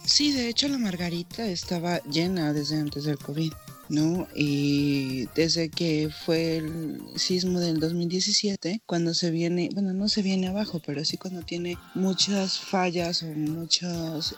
Sí, 0.04 0.32
de 0.32 0.48
hecho 0.48 0.68
la 0.68 0.76
Margarita 0.76 1.46
estaba 1.46 1.98
llena 2.02 2.52
desde 2.52 2.78
antes 2.78 3.04
del 3.04 3.18
COVID, 3.18 3.52
¿no? 3.88 4.26
Y 4.34 5.26
desde 5.34 5.68
que 5.68 6.10
fue 6.24 6.56
el 6.58 7.00
sismo 7.16 7.60
del 7.60 7.80
2017, 7.80 8.82
cuando 8.86 9.14
se 9.14 9.30
viene, 9.30 9.70
bueno, 9.72 9.92
no 9.92 10.08
se 10.08 10.22
viene 10.22 10.48
abajo, 10.48 10.80
pero 10.84 11.04
sí 11.04 11.16
cuando 11.16 11.42
tiene 11.42 11.76
muchas 11.94 12.58
fallas 12.58 13.22
o 13.22 13.26
muchas 13.26 14.36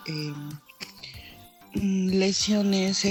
mm, 1.74 2.08
lesiones, 2.08 3.06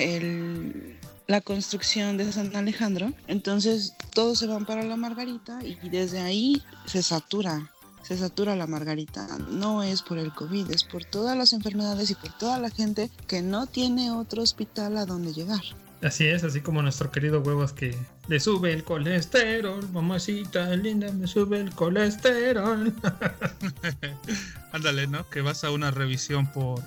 la 1.28 1.42
construcción 1.42 2.18
de 2.18 2.32
San 2.32 2.56
Alejandro, 2.56 3.14
entonces 3.28 3.94
todos 4.14 4.40
se 4.40 4.48
van 4.48 4.66
para 4.66 4.84
la 4.84 4.96
Margarita 4.96 5.60
y 5.64 5.90
desde 5.90 6.20
ahí 6.20 6.62
se 6.86 7.02
satura 7.02 7.72
se 8.08 8.18
satura 8.18 8.56
la 8.56 8.68
margarita. 8.68 9.28
No 9.50 9.82
es 9.82 10.04
por 10.04 10.20
el 10.20 10.32
COVID, 10.32 10.70
es 10.70 10.84
por 10.84 11.04
todas 11.06 11.36
las 11.36 11.54
enfermedades 11.54 12.12
y 12.12 12.16
por 12.16 12.38
toda 12.38 12.60
la 12.60 12.70
gente 12.70 13.10
que 13.26 13.42
no 13.42 13.66
tiene 13.66 14.12
otro 14.12 14.44
hospital 14.44 14.98
a 14.98 15.08
donde 15.08 15.34
llegar. 15.34 15.64
Así 16.02 16.28
es, 16.28 16.44
así 16.44 16.62
como 16.62 16.82
nuestro 16.82 17.10
querido 17.10 17.42
huevos 17.42 17.74
que 17.74 17.98
le 18.28 18.40
sube 18.40 18.74
el 18.74 18.84
colesterol, 18.84 19.88
mamacita 19.92 20.76
linda, 20.76 21.12
me 21.12 21.26
sube 21.26 21.60
el 21.60 21.72
colesterol. 21.72 22.94
Ándale, 24.72 25.08
¿no? 25.08 25.28
Que 25.30 25.42
vas 25.42 25.64
a 25.64 25.72
una 25.72 25.92
revisión 25.92 26.52
por 26.52 26.84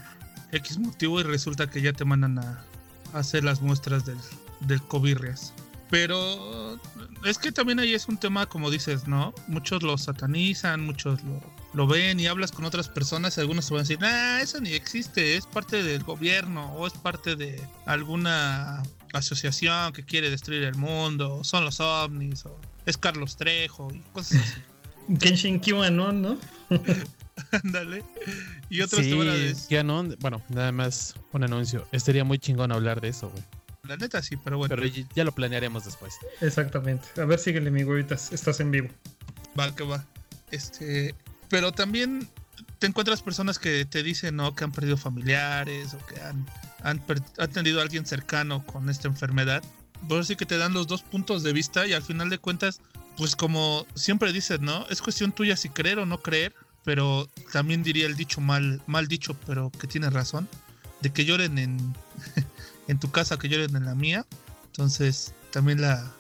X 0.53 0.79
motivo 0.79 1.21
y 1.21 1.25
resulta 1.25 1.68
que 1.68 1.81
ya 1.81 1.92
te 1.92 2.05
mandan 2.05 2.38
a, 2.38 2.64
hacer 3.12 3.44
las 3.44 3.62
muestras 3.62 4.05
del, 4.05 4.18
del 4.61 4.83
COVID-res. 4.83 5.53
Pero 5.90 6.79
es 7.25 7.38
que 7.38 7.51
también 7.51 7.81
ahí 7.81 7.94
es 7.94 8.09
un 8.09 8.18
tema, 8.18 8.47
como 8.47 8.71
dices, 8.71 9.09
¿no? 9.09 9.33
Muchos 9.47 9.83
lo 9.83 9.97
satanizan, 9.97 10.85
muchos 10.85 11.23
lo, 11.25 11.40
lo 11.73 11.87
ven 11.87 12.21
y 12.21 12.27
hablas 12.27 12.53
con 12.53 12.66
otras 12.66 12.88
personas 12.88 13.37
y 13.37 13.40
algunos 13.40 13.66
te 13.66 13.75
van 13.75 13.81
a 13.81 13.83
decir, 13.83 13.99
ah, 14.03 14.40
eso 14.42 14.61
ni 14.61 14.73
existe, 14.73 15.37
es 15.37 15.47
parte 15.47 15.83
del 15.83 16.05
gobierno 16.05 16.73
o 16.75 16.87
es 16.87 16.92
parte 16.92 17.37
de 17.37 17.61
alguna 17.87 18.83
asociación 19.12 19.92
que 19.92 20.05
quiere 20.05 20.31
destruir 20.31 20.62
el 20.64 20.75
mundo, 20.77 21.37
o 21.37 21.44
son 21.44 21.64
los 21.64 21.81
ovnis, 21.81 22.44
o 22.47 22.59
es 22.87 22.97
Carlos 22.97 23.37
Trejo 23.37 23.88
y 23.92 24.01
cosas 24.12 24.40
así. 24.42 24.61
Kenshin 25.21 25.59
QAnon, 25.59 26.21
¿no? 26.23 26.38
Ándale. 27.64 28.05
Y 28.68 28.81
otros 28.83 29.03
sí, 29.05 29.11
no, 29.85 30.05
bueno, 30.21 30.42
nada 30.49 30.73
más 30.73 31.14
un 31.33 31.44
anuncio. 31.44 31.87
Estaría 31.92 32.25
muy 32.25 32.38
chingón 32.38 32.73
hablar 32.73 33.01
de 33.01 33.09
eso, 33.09 33.31
güey. 33.31 33.42
la 33.85 33.97
neta 33.97 34.23
sí, 34.23 34.37
pero 34.37 34.59
bueno, 34.59 34.75
Pero 34.75 34.87
ya- 34.87 35.07
ya 35.14 35.25
lo 35.25 35.33
planearemos 35.33 35.85
después. 35.85 36.14
Exactamente. 36.40 37.09
A 37.21 37.25
ver, 37.25 37.38
síguele, 37.38 37.71
mi 37.71 37.85
huevitas, 37.85 38.33
estás 38.33 38.61
en 38.61 38.71
vivo. 38.71 38.88
va 39.59 39.75
que 39.75 39.85
va. 39.85 40.05
Este, 40.51 41.14
pero 41.49 41.73
también 41.73 42.29
te 42.79 42.87
encuentras 42.87 43.23
personas 43.23 43.59
que 43.59 43.85
te 43.87 44.03
dicen, 44.03 44.37
¿no? 44.37 44.55
Que 44.55 44.64
han 44.64 44.73
perdido 44.73 44.97
familiares 44.97 45.94
o 45.94 46.05
que 46.07 46.21
han, 46.21 46.44
han, 46.83 47.03
han 47.38 47.51
tenido 47.51 47.81
a 47.81 47.83
alguien 47.83 48.07
cercano 48.07 48.64
con 48.67 48.88
esta 48.91 49.09
enfermedad. 49.09 49.62
Por 50.09 50.25
sí 50.25 50.37
que 50.37 50.47
te 50.47 50.59
dan 50.59 50.73
los 50.75 50.87
dos 50.87 51.03
puntos 51.03 51.43
de 51.43 51.53
vista 51.53 51.87
y 51.87 51.93
al 51.93 52.03
final 52.03 52.31
de 52.31 52.38
cuentas, 52.38 52.81
pues 53.17 53.35
como 53.37 53.87
siempre 53.95 54.33
dices, 54.33 54.61
¿no? 54.61 54.87
Es 54.88 55.03
cuestión 55.03 55.33
tuya 55.33 55.57
si 55.57 55.69
creer 55.71 55.99
o 55.99 56.07
no 56.07 56.19
creer, 56.23 56.55
pero 56.85 57.29
también 57.53 57.83
diría 57.83 58.07
el 58.07 58.14
dicho 58.17 58.41
mal, 58.41 58.81
mal 58.87 59.09
dicho, 59.09 59.35
pero 59.47 59.71
que 59.71 59.87
tiene 59.87 60.09
razón. 60.11 60.49
de 61.01 61.11
que 61.11 61.25
lloren 61.25 61.59
en, 61.59 61.95
en 62.88 62.99
tu 62.99 63.11
casa, 63.11 63.38
que 63.38 63.49
lloren 63.49 63.75
en 63.77 63.85
la 63.85 63.95
mía. 63.95 64.25
Entonces, 64.67 65.33
también 65.51 65.81
la, 65.81 66.12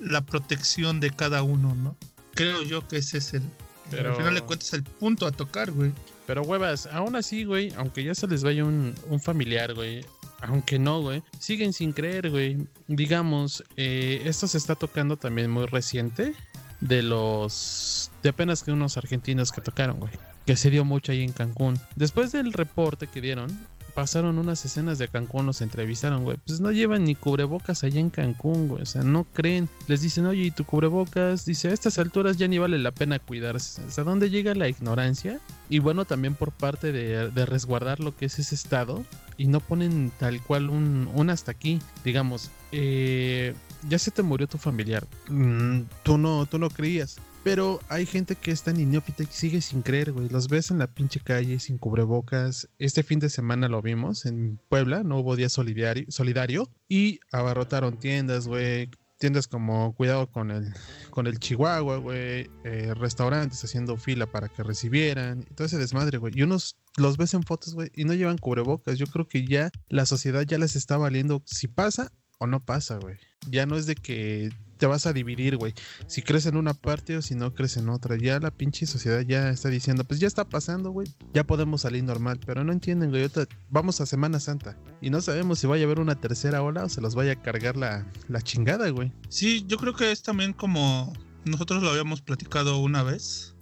la 0.00 0.20
protección 0.20 1.00
de 1.00 1.10
cada 1.10 1.42
uno, 1.42 1.74
¿no? 1.74 1.96
Creo 2.34 2.62
yo 2.62 2.86
que 2.86 2.98
ese 2.98 3.18
es 3.18 3.34
el, 3.34 3.42
Pero- 3.90 4.10
al 4.10 4.16
final 4.16 4.34
de 4.34 4.40
cuentas, 4.42 4.72
el 4.72 4.82
punto 4.84 5.26
a 5.26 5.32
tocar, 5.32 5.70
güey. 5.72 5.92
Pero 6.26 6.42
huevas, 6.42 6.86
aún 6.86 7.16
así, 7.16 7.44
güey, 7.44 7.72
aunque 7.76 8.02
ya 8.02 8.14
se 8.14 8.26
les 8.26 8.42
vaya 8.42 8.64
un, 8.64 8.94
familiar, 9.22 9.74
güey, 9.74 10.04
aunque 10.40 10.78
no, 10.78 11.00
güey, 11.00 11.22
siguen 11.38 11.72
sin 11.72 11.92
creer, 11.92 12.30
güey. 12.30 12.58
Digamos, 12.88 13.62
eh, 13.76 14.22
esto 14.24 14.48
se 14.48 14.58
está 14.58 14.74
tocando 14.74 15.16
también 15.16 15.50
muy 15.50 15.66
reciente 15.66 16.34
de 16.80 17.02
los... 17.02 18.10
de 18.22 18.30
apenas 18.30 18.62
que 18.62 18.72
unos 18.72 18.96
argentinos 18.96 19.52
que 19.52 19.60
tocaron, 19.60 20.00
güey. 20.00 20.12
Que 20.44 20.56
se 20.56 20.70
dio 20.70 20.84
mucho 20.84 21.12
ahí 21.12 21.22
en 21.22 21.32
Cancún. 21.32 21.78
Después 21.94 22.32
del 22.32 22.52
reporte 22.52 23.06
que 23.06 23.20
dieron, 23.20 23.48
pasaron 23.96 24.38
unas 24.38 24.62
escenas 24.66 24.98
de 24.98 25.08
Cancún, 25.08 25.46
los 25.46 25.62
entrevistaron, 25.62 26.22
güey. 26.22 26.36
Pues 26.46 26.60
no 26.60 26.70
llevan 26.70 27.04
ni 27.04 27.14
cubrebocas 27.14 27.82
allá 27.82 27.98
en 27.98 28.10
Cancún, 28.10 28.68
güey. 28.68 28.82
O 28.82 28.86
sea, 28.86 29.02
no 29.02 29.24
creen. 29.24 29.70
Les 29.88 30.02
dicen, 30.02 30.26
oye, 30.26 30.42
¿y 30.42 30.50
tu 30.50 30.64
cubrebocas? 30.64 31.46
Dice, 31.46 31.68
a 31.68 31.72
estas 31.72 31.98
alturas 31.98 32.36
ya 32.36 32.46
ni 32.46 32.58
vale 32.58 32.78
la 32.78 32.90
pena 32.90 33.18
cuidarse. 33.18 33.80
¿Hasta 33.88 34.04
dónde 34.04 34.28
llega 34.28 34.54
la 34.54 34.68
ignorancia? 34.68 35.40
Y 35.70 35.78
bueno, 35.78 36.04
también 36.04 36.34
por 36.34 36.52
parte 36.52 36.92
de, 36.92 37.46
resguardar 37.46 38.00
lo 38.00 38.14
que 38.14 38.26
es 38.26 38.38
ese 38.38 38.54
estado. 38.54 39.02
Y 39.38 39.46
no 39.46 39.60
ponen 39.60 40.12
tal 40.18 40.42
cual 40.42 40.68
un, 40.68 41.08
un 41.14 41.30
hasta 41.30 41.52
aquí. 41.52 41.78
Digamos, 42.04 42.50
eh, 42.72 43.54
ya 43.88 43.98
se 43.98 44.10
te 44.10 44.22
murió 44.22 44.46
tu 44.46 44.58
familiar. 44.58 45.06
Mm, 45.30 45.84
tú 46.02 46.18
no, 46.18 46.44
tú 46.44 46.58
no 46.58 46.68
creías. 46.68 47.16
Pero 47.46 47.78
hay 47.88 48.06
gente 48.06 48.34
que 48.34 48.50
es 48.50 48.64
tan 48.64 48.80
inópita 48.80 49.22
y 49.22 49.26
sigue 49.26 49.60
sin 49.60 49.80
creer, 49.80 50.10
güey. 50.10 50.28
Los 50.28 50.48
ves 50.48 50.72
en 50.72 50.78
la 50.78 50.88
pinche 50.88 51.20
calle 51.20 51.60
sin 51.60 51.78
cubrebocas. 51.78 52.68
Este 52.80 53.04
fin 53.04 53.20
de 53.20 53.30
semana 53.30 53.68
lo 53.68 53.80
vimos 53.80 54.26
en 54.26 54.58
Puebla, 54.68 55.04
no 55.04 55.20
hubo 55.20 55.36
día 55.36 55.48
solidario, 55.48 56.06
solidario 56.08 56.68
y 56.88 57.20
abarrotaron 57.30 58.00
tiendas, 58.00 58.48
güey. 58.48 58.90
Tiendas 59.18 59.46
como 59.46 59.94
cuidado 59.94 60.28
con 60.28 60.50
el, 60.50 60.74
con 61.10 61.28
el 61.28 61.38
Chihuahua, 61.38 61.98
güey. 61.98 62.50
eh, 62.64 62.92
restaurantes 62.96 63.62
haciendo 63.62 63.96
fila 63.96 64.26
para 64.26 64.48
que 64.48 64.64
recibieran. 64.64 65.46
y 65.48 65.54
Todo 65.54 65.68
ese 65.68 65.78
desmadre, 65.78 66.18
güey. 66.18 66.32
Y 66.36 66.42
unos 66.42 66.76
los 66.96 67.16
ves 67.16 67.32
en 67.34 67.44
fotos, 67.44 67.74
güey, 67.74 67.92
y 67.94 68.06
no 68.06 68.14
llevan 68.14 68.38
cubrebocas. 68.38 68.98
Yo 68.98 69.06
creo 69.06 69.28
que 69.28 69.46
ya 69.46 69.70
la 69.88 70.04
sociedad 70.04 70.42
ya 70.42 70.58
les 70.58 70.74
está 70.74 70.96
valiendo 70.96 71.44
si 71.46 71.68
pasa 71.68 72.10
o 72.38 72.48
no 72.48 72.64
pasa, 72.64 72.98
güey. 72.98 73.18
Ya 73.48 73.66
no 73.66 73.76
es 73.76 73.86
de 73.86 73.94
que 73.94 74.50
te 74.76 74.86
vas 74.86 75.06
a 75.06 75.12
dividir, 75.12 75.56
güey 75.56 75.74
si 76.06 76.22
crees 76.22 76.46
en 76.46 76.56
una 76.56 76.74
parte 76.74 77.16
o 77.16 77.22
si 77.22 77.34
no 77.34 77.54
crees 77.54 77.76
en 77.76 77.88
otra. 77.88 78.16
Ya 78.16 78.38
la 78.40 78.50
pinche 78.50 78.86
sociedad 78.86 79.20
ya 79.20 79.50
está 79.50 79.68
diciendo, 79.68 80.04
pues 80.04 80.20
ya 80.20 80.26
está 80.26 80.48
pasando, 80.48 80.90
güey. 80.90 81.08
Ya 81.34 81.44
podemos 81.44 81.82
salir 81.82 82.04
normal, 82.04 82.40
pero 82.44 82.64
no 82.64 82.72
entienden, 82.72 83.10
güey. 83.10 83.22
Ahorita 83.22 83.46
vamos 83.70 84.00
a 84.00 84.06
Semana 84.06 84.40
Santa 84.40 84.78
y 85.00 85.10
no 85.10 85.20
sabemos 85.20 85.58
si 85.58 85.66
vaya 85.66 85.84
a 85.84 85.86
haber 85.86 86.00
una 86.00 86.14
tercera 86.20 86.62
ola 86.62 86.84
o 86.84 86.88
se 86.88 87.00
los 87.00 87.14
vaya 87.14 87.32
a 87.32 87.42
cargar 87.42 87.76
la, 87.76 88.10
la 88.28 88.40
chingada, 88.40 88.88
güey. 88.90 89.12
Sí, 89.28 89.64
yo 89.66 89.76
creo 89.78 89.94
que 89.94 90.12
es 90.12 90.22
también 90.22 90.52
como 90.52 91.12
nosotros 91.44 91.82
lo 91.82 91.90
habíamos 91.90 92.22
platicado 92.22 92.78
una 92.78 93.02
vez. 93.02 93.54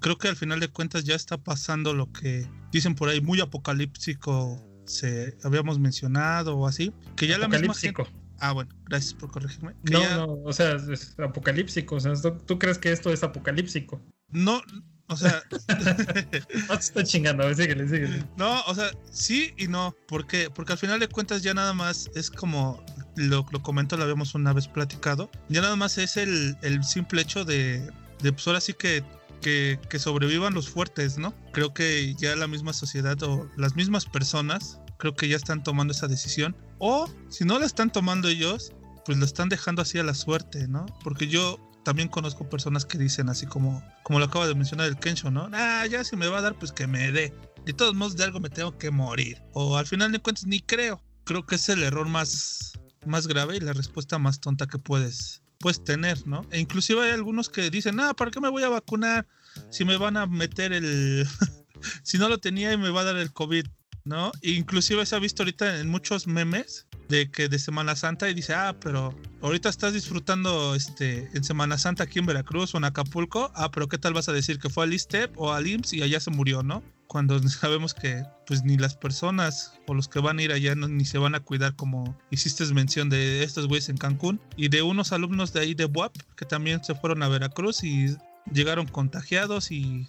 Creo 0.00 0.16
que 0.16 0.28
al 0.28 0.36
final 0.36 0.60
de 0.60 0.68
cuentas 0.68 1.04
ya 1.04 1.14
está 1.14 1.36
pasando 1.36 1.92
lo 1.92 2.10
que 2.12 2.48
dicen 2.72 2.94
por 2.94 3.08
ahí, 3.08 3.20
muy 3.20 3.40
apocalíptico, 3.40 4.64
se 4.86 5.36
habíamos 5.42 5.78
mencionado 5.78 6.56
o 6.56 6.66
así. 6.66 6.92
Que 7.16 7.26
ya 7.26 7.38
la 7.38 7.48
misma 7.48 7.74
gente... 7.74 8.04
Ah, 8.40 8.52
bueno, 8.52 8.70
gracias 8.86 9.14
por 9.14 9.30
corregirme. 9.30 9.74
No, 9.82 10.00
ya- 10.00 10.16
no, 10.16 10.26
o 10.44 10.52
sea, 10.52 10.76
es 10.76 11.14
apocalíptico. 11.18 11.96
O 11.96 12.00
sea, 12.00 12.14
¿tú, 12.14 12.32
tú 12.46 12.58
crees 12.58 12.78
que 12.78 12.92
esto 12.92 13.12
es 13.12 13.22
apocalíptico? 13.22 14.00
no, 14.30 14.60
o 15.08 15.16
sea, 15.16 15.42
No 16.68 16.74
te 16.74 16.80
estoy 16.80 17.04
chingando, 17.04 17.42
a 17.42 17.46
ver, 17.46 17.56
síguele, 17.56 17.88
síguele. 17.88 18.24
No, 18.36 18.60
o 18.66 18.74
sea, 18.74 18.90
sí 19.10 19.54
y 19.56 19.66
no. 19.66 19.94
¿Por 20.06 20.26
qué? 20.26 20.50
Porque 20.50 20.72
al 20.72 20.78
final 20.78 21.00
de 21.00 21.08
cuentas 21.08 21.42
ya 21.42 21.54
nada 21.54 21.72
más 21.72 22.10
es 22.14 22.30
como 22.30 22.84
lo, 23.16 23.46
lo 23.50 23.62
comento, 23.62 23.96
lo 23.96 24.02
habíamos 24.04 24.34
una 24.34 24.52
vez 24.52 24.68
platicado. 24.68 25.30
Ya 25.48 25.62
nada 25.62 25.76
más 25.76 25.98
es 25.98 26.16
el, 26.16 26.56
el 26.62 26.84
simple 26.84 27.22
hecho 27.22 27.44
de, 27.44 27.90
de 28.22 28.32
pues 28.32 28.46
ahora 28.46 28.60
sí 28.60 28.74
que, 28.74 29.02
que, 29.40 29.80
que 29.88 29.98
sobrevivan 29.98 30.52
los 30.54 30.68
fuertes, 30.68 31.16
¿no? 31.18 31.34
Creo 31.52 31.72
que 31.74 32.14
ya 32.16 32.36
la 32.36 32.46
misma 32.46 32.72
sociedad 32.72 33.20
o 33.22 33.50
las 33.56 33.76
mismas 33.76 34.04
personas 34.06 34.78
creo 34.98 35.14
que 35.14 35.28
ya 35.28 35.36
están 35.36 35.62
tomando 35.62 35.92
esa 35.92 36.06
decisión. 36.08 36.54
O 36.78 37.08
si 37.28 37.44
no 37.44 37.58
la 37.58 37.66
están 37.66 37.90
tomando 37.90 38.28
ellos, 38.28 38.72
pues 39.04 39.18
lo 39.18 39.24
están 39.24 39.48
dejando 39.48 39.82
así 39.82 39.98
a 39.98 40.04
la 40.04 40.14
suerte, 40.14 40.68
¿no? 40.68 40.86
Porque 41.02 41.28
yo 41.28 41.58
también 41.82 42.08
conozco 42.08 42.48
personas 42.48 42.84
que 42.84 42.98
dicen 42.98 43.30
así 43.30 43.46
como, 43.46 43.82
como 44.02 44.18
lo 44.18 44.26
acaba 44.26 44.46
de 44.46 44.54
mencionar 44.54 44.86
el 44.88 44.98
Kensho, 44.98 45.30
¿no? 45.30 45.48
Ah, 45.54 45.86
ya 45.86 46.04
si 46.04 46.16
me 46.16 46.28
va 46.28 46.38
a 46.38 46.42
dar, 46.42 46.54
pues 46.54 46.72
que 46.72 46.86
me 46.86 47.10
dé. 47.10 47.32
De 47.64 47.72
todos 47.72 47.94
modos, 47.94 48.16
de 48.16 48.24
algo 48.24 48.40
me 48.40 48.50
tengo 48.50 48.76
que 48.76 48.90
morir. 48.90 49.42
O 49.54 49.78
al 49.78 49.86
final 49.86 50.12
de 50.12 50.18
cuentas, 50.18 50.46
ni 50.46 50.60
creo. 50.60 51.02
Creo 51.24 51.46
que 51.46 51.54
es 51.54 51.68
el 51.70 51.82
error 51.82 52.06
más, 52.06 52.78
más 53.06 53.26
grave 53.26 53.56
y 53.56 53.60
la 53.60 53.72
respuesta 53.72 54.18
más 54.18 54.40
tonta 54.40 54.66
que 54.66 54.78
puedes, 54.78 55.42
puedes 55.58 55.82
tener, 55.82 56.26
¿no? 56.26 56.46
E 56.50 56.60
inclusive 56.60 57.02
hay 57.02 57.12
algunos 57.12 57.48
que 57.48 57.70
dicen, 57.70 57.98
ah, 58.00 58.14
¿para 58.14 58.30
qué 58.30 58.40
me 58.40 58.50
voy 58.50 58.64
a 58.64 58.68
vacunar 58.68 59.26
si 59.70 59.86
me 59.86 59.96
van 59.96 60.18
a 60.18 60.26
meter 60.26 60.74
el... 60.74 61.26
si 62.02 62.18
no 62.18 62.28
lo 62.28 62.38
tenía 62.38 62.72
y 62.72 62.76
me 62.76 62.90
va 62.90 63.00
a 63.00 63.04
dar 63.04 63.16
el 63.16 63.32
COVID, 63.32 63.66
¿no? 64.04 64.32
Inclusive 64.42 65.04
se 65.06 65.16
ha 65.16 65.18
visto 65.18 65.42
ahorita 65.42 65.80
en 65.80 65.88
muchos 65.88 66.26
memes 66.26 66.86
de 67.08 67.30
que 67.30 67.48
de 67.48 67.58
Semana 67.58 67.96
Santa 67.96 68.28
y 68.28 68.34
dice, 68.34 68.54
ah, 68.54 68.76
pero 68.80 69.14
ahorita 69.42 69.68
estás 69.68 69.94
disfrutando 69.94 70.74
este 70.74 71.28
en 71.34 71.44
Semana 71.44 71.78
Santa 71.78 72.04
aquí 72.04 72.18
en 72.18 72.26
Veracruz 72.26 72.74
o 72.74 72.78
en 72.78 72.84
Acapulco, 72.84 73.50
ah, 73.54 73.70
pero 73.70 73.88
¿qué 73.88 73.98
tal 73.98 74.12
vas 74.14 74.28
a 74.28 74.32
decir 74.32 74.58
que 74.58 74.68
fue 74.68 74.84
al 74.84 74.92
ISTEP 74.94 75.32
o 75.38 75.52
al 75.52 75.66
IMSS 75.66 75.92
y 75.94 76.02
allá 76.02 76.20
se 76.20 76.30
murió, 76.30 76.62
¿no? 76.62 76.82
Cuando 77.06 77.38
sabemos 77.48 77.94
que 77.94 78.22
pues 78.46 78.62
ni 78.64 78.76
las 78.76 78.94
personas 78.94 79.72
o 79.86 79.94
los 79.94 80.08
que 80.08 80.20
van 80.20 80.38
a 80.38 80.42
ir 80.42 80.52
allá 80.52 80.74
no- 80.74 80.88
ni 80.88 81.04
se 81.06 81.18
van 81.18 81.34
a 81.34 81.40
cuidar 81.40 81.74
como 81.76 82.18
hiciste 82.30 82.64
mención 82.74 83.08
de 83.08 83.42
estos 83.42 83.66
güeyes 83.68 83.88
en 83.88 83.96
Cancún 83.96 84.40
y 84.56 84.68
de 84.68 84.82
unos 84.82 85.12
alumnos 85.12 85.52
de 85.52 85.60
ahí 85.60 85.74
de 85.74 85.86
BUAP 85.86 86.14
que 86.36 86.44
también 86.44 86.84
se 86.84 86.94
fueron 86.94 87.22
a 87.22 87.28
Veracruz 87.28 87.82
y 87.84 88.16
llegaron 88.52 88.86
contagiados 88.86 89.70
y 89.70 90.06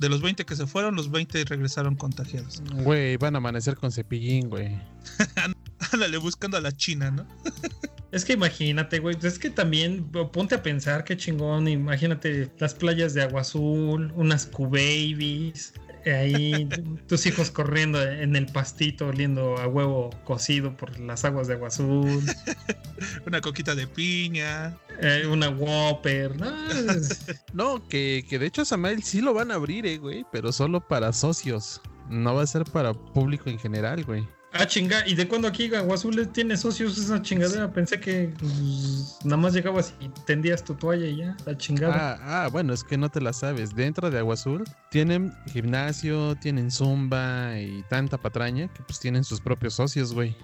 de 0.00 0.08
los 0.08 0.22
20 0.22 0.46
que 0.46 0.56
se 0.56 0.66
fueron, 0.66 0.96
los 0.96 1.10
20 1.10 1.44
regresaron 1.44 1.94
contagiados. 1.94 2.62
Güey, 2.72 3.18
van 3.18 3.34
a 3.34 3.38
amanecer 3.38 3.76
con 3.76 3.92
cepillín, 3.92 4.48
güey. 4.48 4.80
Ándale, 5.92 6.18
buscando 6.18 6.56
a 6.56 6.60
la 6.60 6.72
China, 6.72 7.10
¿no? 7.10 7.26
Es 8.12 8.24
que 8.24 8.32
imagínate, 8.32 8.98
güey, 8.98 9.16
es 9.22 9.38
que 9.38 9.50
también 9.50 10.04
ponte 10.32 10.56
a 10.56 10.62
pensar 10.64 11.04
qué 11.04 11.16
chingón, 11.16 11.68
imagínate 11.68 12.50
las 12.58 12.74
playas 12.74 13.14
de 13.14 13.22
agua 13.22 13.42
azul, 13.42 14.12
unas 14.16 14.46
Q-Babies, 14.46 15.74
ahí 16.06 16.68
tus 17.06 17.24
hijos 17.26 17.52
corriendo 17.52 18.02
en 18.02 18.34
el 18.34 18.46
pastito 18.46 19.06
oliendo 19.06 19.56
a 19.58 19.68
huevo 19.68 20.10
cocido 20.24 20.76
por 20.76 20.98
las 20.98 21.24
aguas 21.24 21.46
de 21.46 21.54
agua 21.54 21.68
azul, 21.68 22.24
Una 23.26 23.40
coquita 23.40 23.76
de 23.76 23.86
piña. 23.86 24.76
eh, 25.00 25.28
una 25.30 25.48
Whopper, 25.48 26.34
¿no? 27.52 27.88
Que, 27.88 28.24
que 28.28 28.40
de 28.40 28.46
hecho 28.46 28.64
Samael 28.64 29.04
sí 29.04 29.20
lo 29.20 29.34
van 29.34 29.52
a 29.52 29.54
abrir, 29.54 29.86
eh, 29.86 29.98
güey, 29.98 30.24
pero 30.32 30.50
solo 30.50 30.80
para 30.86 31.12
socios. 31.12 31.80
No 32.08 32.34
va 32.34 32.42
a 32.42 32.46
ser 32.48 32.64
para 32.64 32.92
público 32.92 33.48
en 33.48 33.58
general, 33.60 34.04
güey. 34.04 34.26
Ah, 34.52 34.66
chinga, 34.66 35.06
¿y 35.06 35.14
de 35.14 35.28
cuándo 35.28 35.46
aquí 35.46 35.72
Agua 35.74 35.94
Azul 35.94 36.28
tiene 36.32 36.56
socios 36.56 36.98
esa 36.98 37.22
chingadera? 37.22 37.72
Pensé 37.72 38.00
que 38.00 38.34
pues, 38.36 39.18
nada 39.24 39.36
más 39.36 39.52
llegabas 39.52 39.94
y 40.00 40.08
tendías 40.26 40.64
tu 40.64 40.74
toalla 40.74 41.06
y 41.06 41.18
ya, 41.18 41.36
la 41.46 41.56
chingada. 41.56 42.18
Ah, 42.20 42.44
ah, 42.44 42.48
bueno, 42.48 42.72
es 42.72 42.82
que 42.82 42.98
no 42.98 43.08
te 43.08 43.20
la 43.20 43.32
sabes. 43.32 43.74
Dentro 43.74 44.10
de 44.10 44.18
Agua 44.18 44.34
Azul 44.34 44.64
tienen 44.90 45.32
gimnasio, 45.46 46.34
tienen 46.36 46.70
zumba 46.70 47.60
y 47.60 47.84
tanta 47.88 48.18
patraña 48.18 48.66
que 48.68 48.82
pues 48.82 48.98
tienen 48.98 49.22
sus 49.22 49.40
propios 49.40 49.74
socios, 49.74 50.12
güey. 50.12 50.36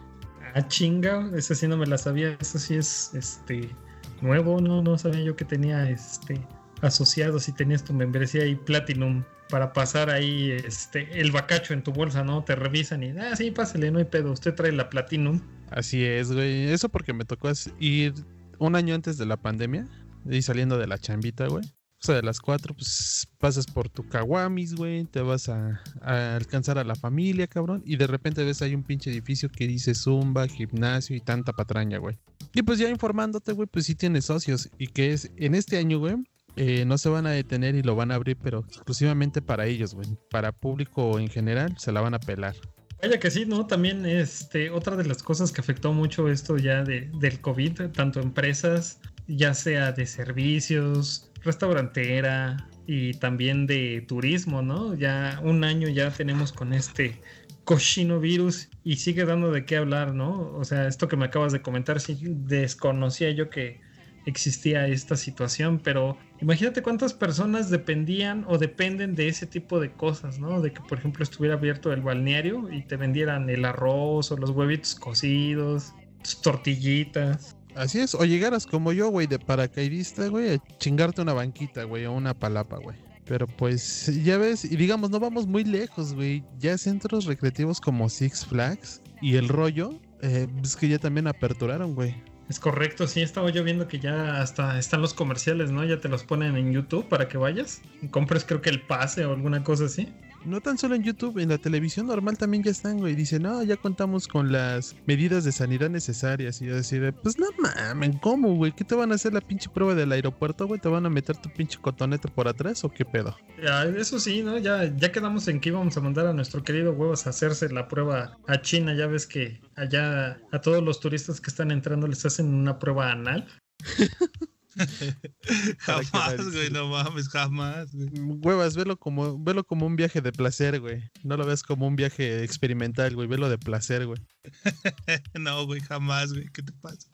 Ah, 0.54 0.66
chinga, 0.66 1.28
esa 1.34 1.56
sí 1.56 1.66
no 1.66 1.76
me 1.76 1.86
la 1.86 1.98
sabía, 1.98 2.36
eso 2.40 2.60
sí 2.60 2.76
es 2.76 3.12
este 3.12 3.74
nuevo, 4.22 4.60
no, 4.60 4.82
no 4.82 4.96
sabía 4.96 5.22
yo 5.22 5.34
que 5.34 5.44
tenía 5.44 5.90
este 5.90 6.40
asociados 6.82 7.48
y 7.48 7.52
tenías 7.52 7.84
tu 7.84 7.92
membresía 7.92 8.46
y 8.46 8.54
Platinum 8.54 9.24
para 9.48 9.72
pasar 9.72 10.10
ahí 10.10 10.50
este 10.50 11.20
el 11.20 11.30
bacacho 11.30 11.72
en 11.72 11.82
tu 11.82 11.92
bolsa, 11.92 12.24
¿no? 12.24 12.44
Te 12.44 12.56
revisan 12.56 13.02
y 13.02 13.10
ah, 13.10 13.36
sí, 13.36 13.50
pásale, 13.50 13.90
no 13.90 13.98
hay 13.98 14.04
pedo, 14.04 14.32
usted 14.32 14.54
trae 14.54 14.72
la 14.72 14.90
Platinum. 14.90 15.40
Así 15.70 16.04
es, 16.04 16.32
güey. 16.32 16.68
Eso 16.68 16.88
porque 16.88 17.12
me 17.12 17.24
tocó 17.24 17.50
ir 17.78 18.14
un 18.58 18.76
año 18.76 18.94
antes 18.94 19.18
de 19.18 19.26
la 19.26 19.36
pandemia 19.36 19.86
y 20.28 20.42
saliendo 20.42 20.78
de 20.78 20.86
la 20.86 20.98
chambita, 20.98 21.46
güey. 21.46 21.64
O 21.98 22.06
sea, 22.06 22.16
de 22.16 22.22
las 22.22 22.40
cuatro, 22.40 22.74
pues 22.74 23.26
pasas 23.38 23.66
por 23.66 23.88
tu 23.88 24.06
caguamis, 24.06 24.74
güey, 24.74 25.04
te 25.04 25.22
vas 25.22 25.48
a, 25.48 25.80
a 26.02 26.36
alcanzar 26.36 26.78
a 26.78 26.84
la 26.84 26.94
familia, 26.94 27.46
cabrón, 27.46 27.82
y 27.86 27.96
de 27.96 28.06
repente 28.06 28.44
ves 28.44 28.60
ahí 28.60 28.74
un 28.74 28.82
pinche 28.82 29.10
edificio 29.10 29.48
que 29.48 29.66
dice 29.66 29.94
Zumba, 29.94 30.46
gimnasio 30.46 31.16
y 31.16 31.20
tanta 31.20 31.54
patraña, 31.54 31.98
güey. 31.98 32.18
Y 32.52 32.62
pues 32.62 32.78
ya 32.78 32.90
informándote, 32.90 33.52
güey, 33.52 33.66
pues 33.66 33.86
sí 33.86 33.94
tienes 33.94 34.26
socios 34.26 34.68
y 34.78 34.88
que 34.88 35.12
es 35.12 35.30
en 35.36 35.54
este 35.54 35.78
año, 35.78 35.98
güey, 35.98 36.16
eh, 36.56 36.84
no 36.86 36.96
se 36.96 37.08
van 37.10 37.26
a 37.26 37.30
detener 37.30 37.74
y 37.74 37.82
lo 37.82 37.94
van 37.94 38.10
a 38.10 38.14
abrir, 38.14 38.36
pero 38.42 38.64
exclusivamente 38.66 39.42
para 39.42 39.66
ellos, 39.66 39.94
güey. 39.94 40.08
Para 40.30 40.52
público 40.52 41.18
en 41.18 41.28
general 41.28 41.76
se 41.78 41.92
la 41.92 42.00
van 42.00 42.14
a 42.14 42.18
pelar. 42.18 42.54
Vaya 43.02 43.20
que 43.20 43.30
sí, 43.30 43.44
¿no? 43.44 43.66
También 43.66 44.06
este, 44.06 44.70
otra 44.70 44.96
de 44.96 45.04
las 45.04 45.22
cosas 45.22 45.52
que 45.52 45.60
afectó 45.60 45.92
mucho 45.92 46.30
esto 46.30 46.56
ya 46.56 46.82
de, 46.82 47.10
del 47.20 47.40
COVID, 47.40 47.90
tanto 47.92 48.20
empresas, 48.20 49.00
ya 49.28 49.52
sea 49.52 49.92
de 49.92 50.06
servicios, 50.06 51.30
restaurantera 51.42 52.68
y 52.86 53.12
también 53.14 53.66
de 53.66 54.02
turismo, 54.08 54.62
¿no? 54.62 54.94
Ya 54.94 55.40
un 55.42 55.62
año 55.62 55.88
ya 55.88 56.10
tenemos 56.10 56.52
con 56.52 56.72
este 56.72 57.20
cochino 57.64 58.18
virus 58.18 58.70
y 58.82 58.96
sigue 58.96 59.26
dando 59.26 59.50
de 59.50 59.66
qué 59.66 59.76
hablar, 59.76 60.14
¿no? 60.14 60.52
O 60.54 60.64
sea, 60.64 60.86
esto 60.86 61.06
que 61.06 61.16
me 61.16 61.26
acabas 61.26 61.52
de 61.52 61.60
comentar, 61.60 62.00
sí 62.00 62.18
desconocía 62.22 63.30
yo 63.32 63.50
que 63.50 63.80
existía 64.26 64.86
esta 64.88 65.16
situación, 65.16 65.80
pero 65.82 66.18
imagínate 66.40 66.82
cuántas 66.82 67.14
personas 67.14 67.70
dependían 67.70 68.44
o 68.48 68.58
dependen 68.58 69.14
de 69.14 69.28
ese 69.28 69.46
tipo 69.46 69.80
de 69.80 69.92
cosas, 69.92 70.38
¿no? 70.38 70.60
De 70.60 70.72
que, 70.72 70.80
por 70.82 70.98
ejemplo, 70.98 71.22
estuviera 71.22 71.54
abierto 71.54 71.92
el 71.92 72.02
balneario 72.02 72.70
y 72.70 72.82
te 72.82 72.96
vendieran 72.96 73.48
el 73.48 73.64
arroz 73.64 74.30
o 74.32 74.36
los 74.36 74.50
huevitos 74.50 74.96
cocidos, 74.96 75.94
tus 76.22 76.42
tortillitas. 76.42 77.56
Así 77.76 78.00
es, 78.00 78.14
o 78.14 78.24
llegaras 78.24 78.66
como 78.66 78.92
yo, 78.92 79.08
güey, 79.08 79.26
de 79.26 79.38
paracaidista, 79.38 80.28
güey, 80.28 80.54
a 80.54 80.58
chingarte 80.78 81.22
una 81.22 81.32
banquita, 81.32 81.84
güey, 81.84 82.06
o 82.06 82.12
una 82.12 82.34
palapa, 82.34 82.78
güey. 82.78 82.96
Pero 83.26 83.46
pues, 83.46 84.24
ya 84.24 84.38
ves, 84.38 84.64
y 84.64 84.76
digamos, 84.76 85.10
no 85.10 85.20
vamos 85.20 85.46
muy 85.46 85.64
lejos, 85.64 86.14
güey. 86.14 86.44
Ya 86.58 86.78
centros 86.78 87.26
recreativos 87.26 87.80
como 87.80 88.08
Six 88.08 88.46
Flags 88.46 89.02
y 89.20 89.36
el 89.36 89.48
rollo, 89.48 90.00
eh, 90.22 90.46
es 90.62 90.76
que 90.76 90.88
ya 90.88 90.98
también 90.98 91.26
aperturaron, 91.26 91.94
güey. 91.94 92.14
Es 92.48 92.60
correcto, 92.60 93.08
sí, 93.08 93.22
estaba 93.22 93.50
yo 93.50 93.64
viendo 93.64 93.88
que 93.88 93.98
ya 93.98 94.40
hasta 94.40 94.78
están 94.78 95.02
los 95.02 95.14
comerciales, 95.14 95.72
¿no? 95.72 95.84
Ya 95.84 96.00
te 96.00 96.08
los 96.08 96.22
ponen 96.22 96.56
en 96.56 96.72
YouTube 96.72 97.08
para 97.08 97.28
que 97.28 97.38
vayas 97.38 97.82
compres 98.10 98.44
creo 98.44 98.62
que 98.62 98.70
el 98.70 98.82
pase 98.82 99.24
o 99.26 99.32
alguna 99.32 99.64
cosa 99.64 99.86
así. 99.86 100.08
No 100.46 100.60
tan 100.60 100.78
solo 100.78 100.94
en 100.94 101.02
YouTube, 101.02 101.38
en 101.38 101.48
la 101.48 101.58
televisión 101.58 102.06
normal 102.06 102.38
también 102.38 102.62
ya 102.62 102.70
están, 102.70 102.98
güey. 102.98 103.16
Dicen, 103.16 103.42
no, 103.42 103.64
ya 103.64 103.76
contamos 103.76 104.28
con 104.28 104.52
las 104.52 104.94
medidas 105.04 105.42
de 105.42 105.50
sanidad 105.50 105.90
necesarias. 105.90 106.62
Y 106.62 106.66
yo 106.66 106.76
decir, 106.76 107.12
pues 107.20 107.36
no 107.36 107.46
mames, 107.58 108.16
¿cómo, 108.22 108.54
güey? 108.54 108.70
¿Qué 108.70 108.84
te 108.84 108.94
van 108.94 109.10
a 109.10 109.16
hacer 109.16 109.32
la 109.32 109.40
pinche 109.40 109.68
prueba 109.68 109.96
del 109.96 110.12
aeropuerto, 110.12 110.68
güey? 110.68 110.80
¿Te 110.80 110.88
van 110.88 111.04
a 111.04 111.10
meter 111.10 111.36
tu 111.36 111.50
pinche 111.50 111.80
cotonete 111.80 112.28
por 112.28 112.46
atrás 112.46 112.84
o 112.84 112.88
qué 112.88 113.04
pedo? 113.04 113.36
Ya, 113.60 113.82
eso 113.86 114.20
sí, 114.20 114.44
¿no? 114.44 114.56
Ya, 114.56 114.84
ya 114.96 115.10
quedamos 115.10 115.48
en 115.48 115.58
que 115.58 115.70
íbamos 115.70 115.96
a 115.96 116.00
mandar 116.00 116.28
a 116.28 116.32
nuestro 116.32 116.62
querido 116.62 116.92
huevos 116.92 117.26
a 117.26 117.30
hacerse 117.30 117.68
la 117.70 117.88
prueba 117.88 118.38
a 118.46 118.60
China. 118.60 118.94
Ya 118.94 119.08
ves 119.08 119.26
que 119.26 119.60
allá 119.74 120.38
a 120.52 120.60
todos 120.60 120.80
los 120.80 121.00
turistas 121.00 121.40
que 121.40 121.50
están 121.50 121.72
entrando 121.72 122.06
les 122.06 122.24
hacen 122.24 122.54
una 122.54 122.78
prueba 122.78 123.10
anal. 123.10 123.48
Jamás, 125.78 126.52
güey, 126.52 126.70
no 126.70 126.88
mames, 126.88 127.28
jamás, 127.28 127.92
güey. 127.92 128.08
Huevas, 128.42 128.76
velo 128.76 128.98
como, 128.98 129.42
velo 129.42 129.64
como 129.64 129.86
un 129.86 129.96
viaje 129.96 130.20
de 130.20 130.32
placer, 130.32 130.80
güey. 130.80 131.02
No 131.22 131.36
lo 131.36 131.46
ves 131.46 131.62
como 131.62 131.86
un 131.86 131.96
viaje 131.96 132.42
experimental, 132.44 133.14
güey. 133.14 133.28
Velo 133.28 133.48
de 133.48 133.58
placer, 133.58 134.06
güey. 134.06 134.20
No, 135.38 135.66
güey, 135.66 135.80
jamás, 135.80 136.32
güey, 136.32 136.48
¿qué 136.52 136.62
te 136.62 136.72
pasa? 136.72 137.08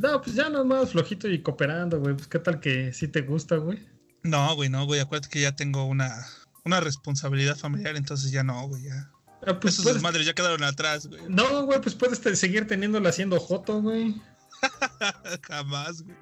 No, 0.00 0.20
pues 0.20 0.34
ya 0.34 0.48
nomás 0.48 0.90
flojito 0.92 1.28
y 1.28 1.42
cooperando, 1.42 2.00
güey. 2.00 2.14
Pues 2.14 2.26
qué 2.28 2.38
tal 2.38 2.60
que 2.60 2.92
sí 2.92 3.08
te 3.08 3.22
gusta, 3.22 3.56
güey. 3.56 3.86
No, 4.22 4.54
güey, 4.56 4.68
no, 4.68 4.84
güey, 4.86 5.00
acuérdate 5.00 5.30
que 5.30 5.40
ya 5.40 5.54
tengo 5.54 5.84
una, 5.84 6.12
una 6.64 6.80
responsabilidad 6.80 7.56
familiar, 7.56 7.94
entonces 7.96 8.32
ya 8.32 8.42
no, 8.42 8.66
güey, 8.66 8.82
ya. 8.84 9.10
Ah, 9.46 9.60
pues 9.60 9.74
Esos 9.74 9.84
puedes- 9.84 9.96
desmadres 9.96 10.26
ya 10.26 10.34
quedaron 10.34 10.64
atrás, 10.64 11.06
güey. 11.06 11.22
No, 11.28 11.64
güey, 11.66 11.80
pues 11.80 11.94
puedes 11.94 12.20
te- 12.20 12.34
seguir 12.34 12.66
teniéndola 12.66 13.10
haciendo 13.10 13.38
joto, 13.38 13.80
güey. 13.80 14.20
jamás, 15.42 16.02
güey. 16.02 16.16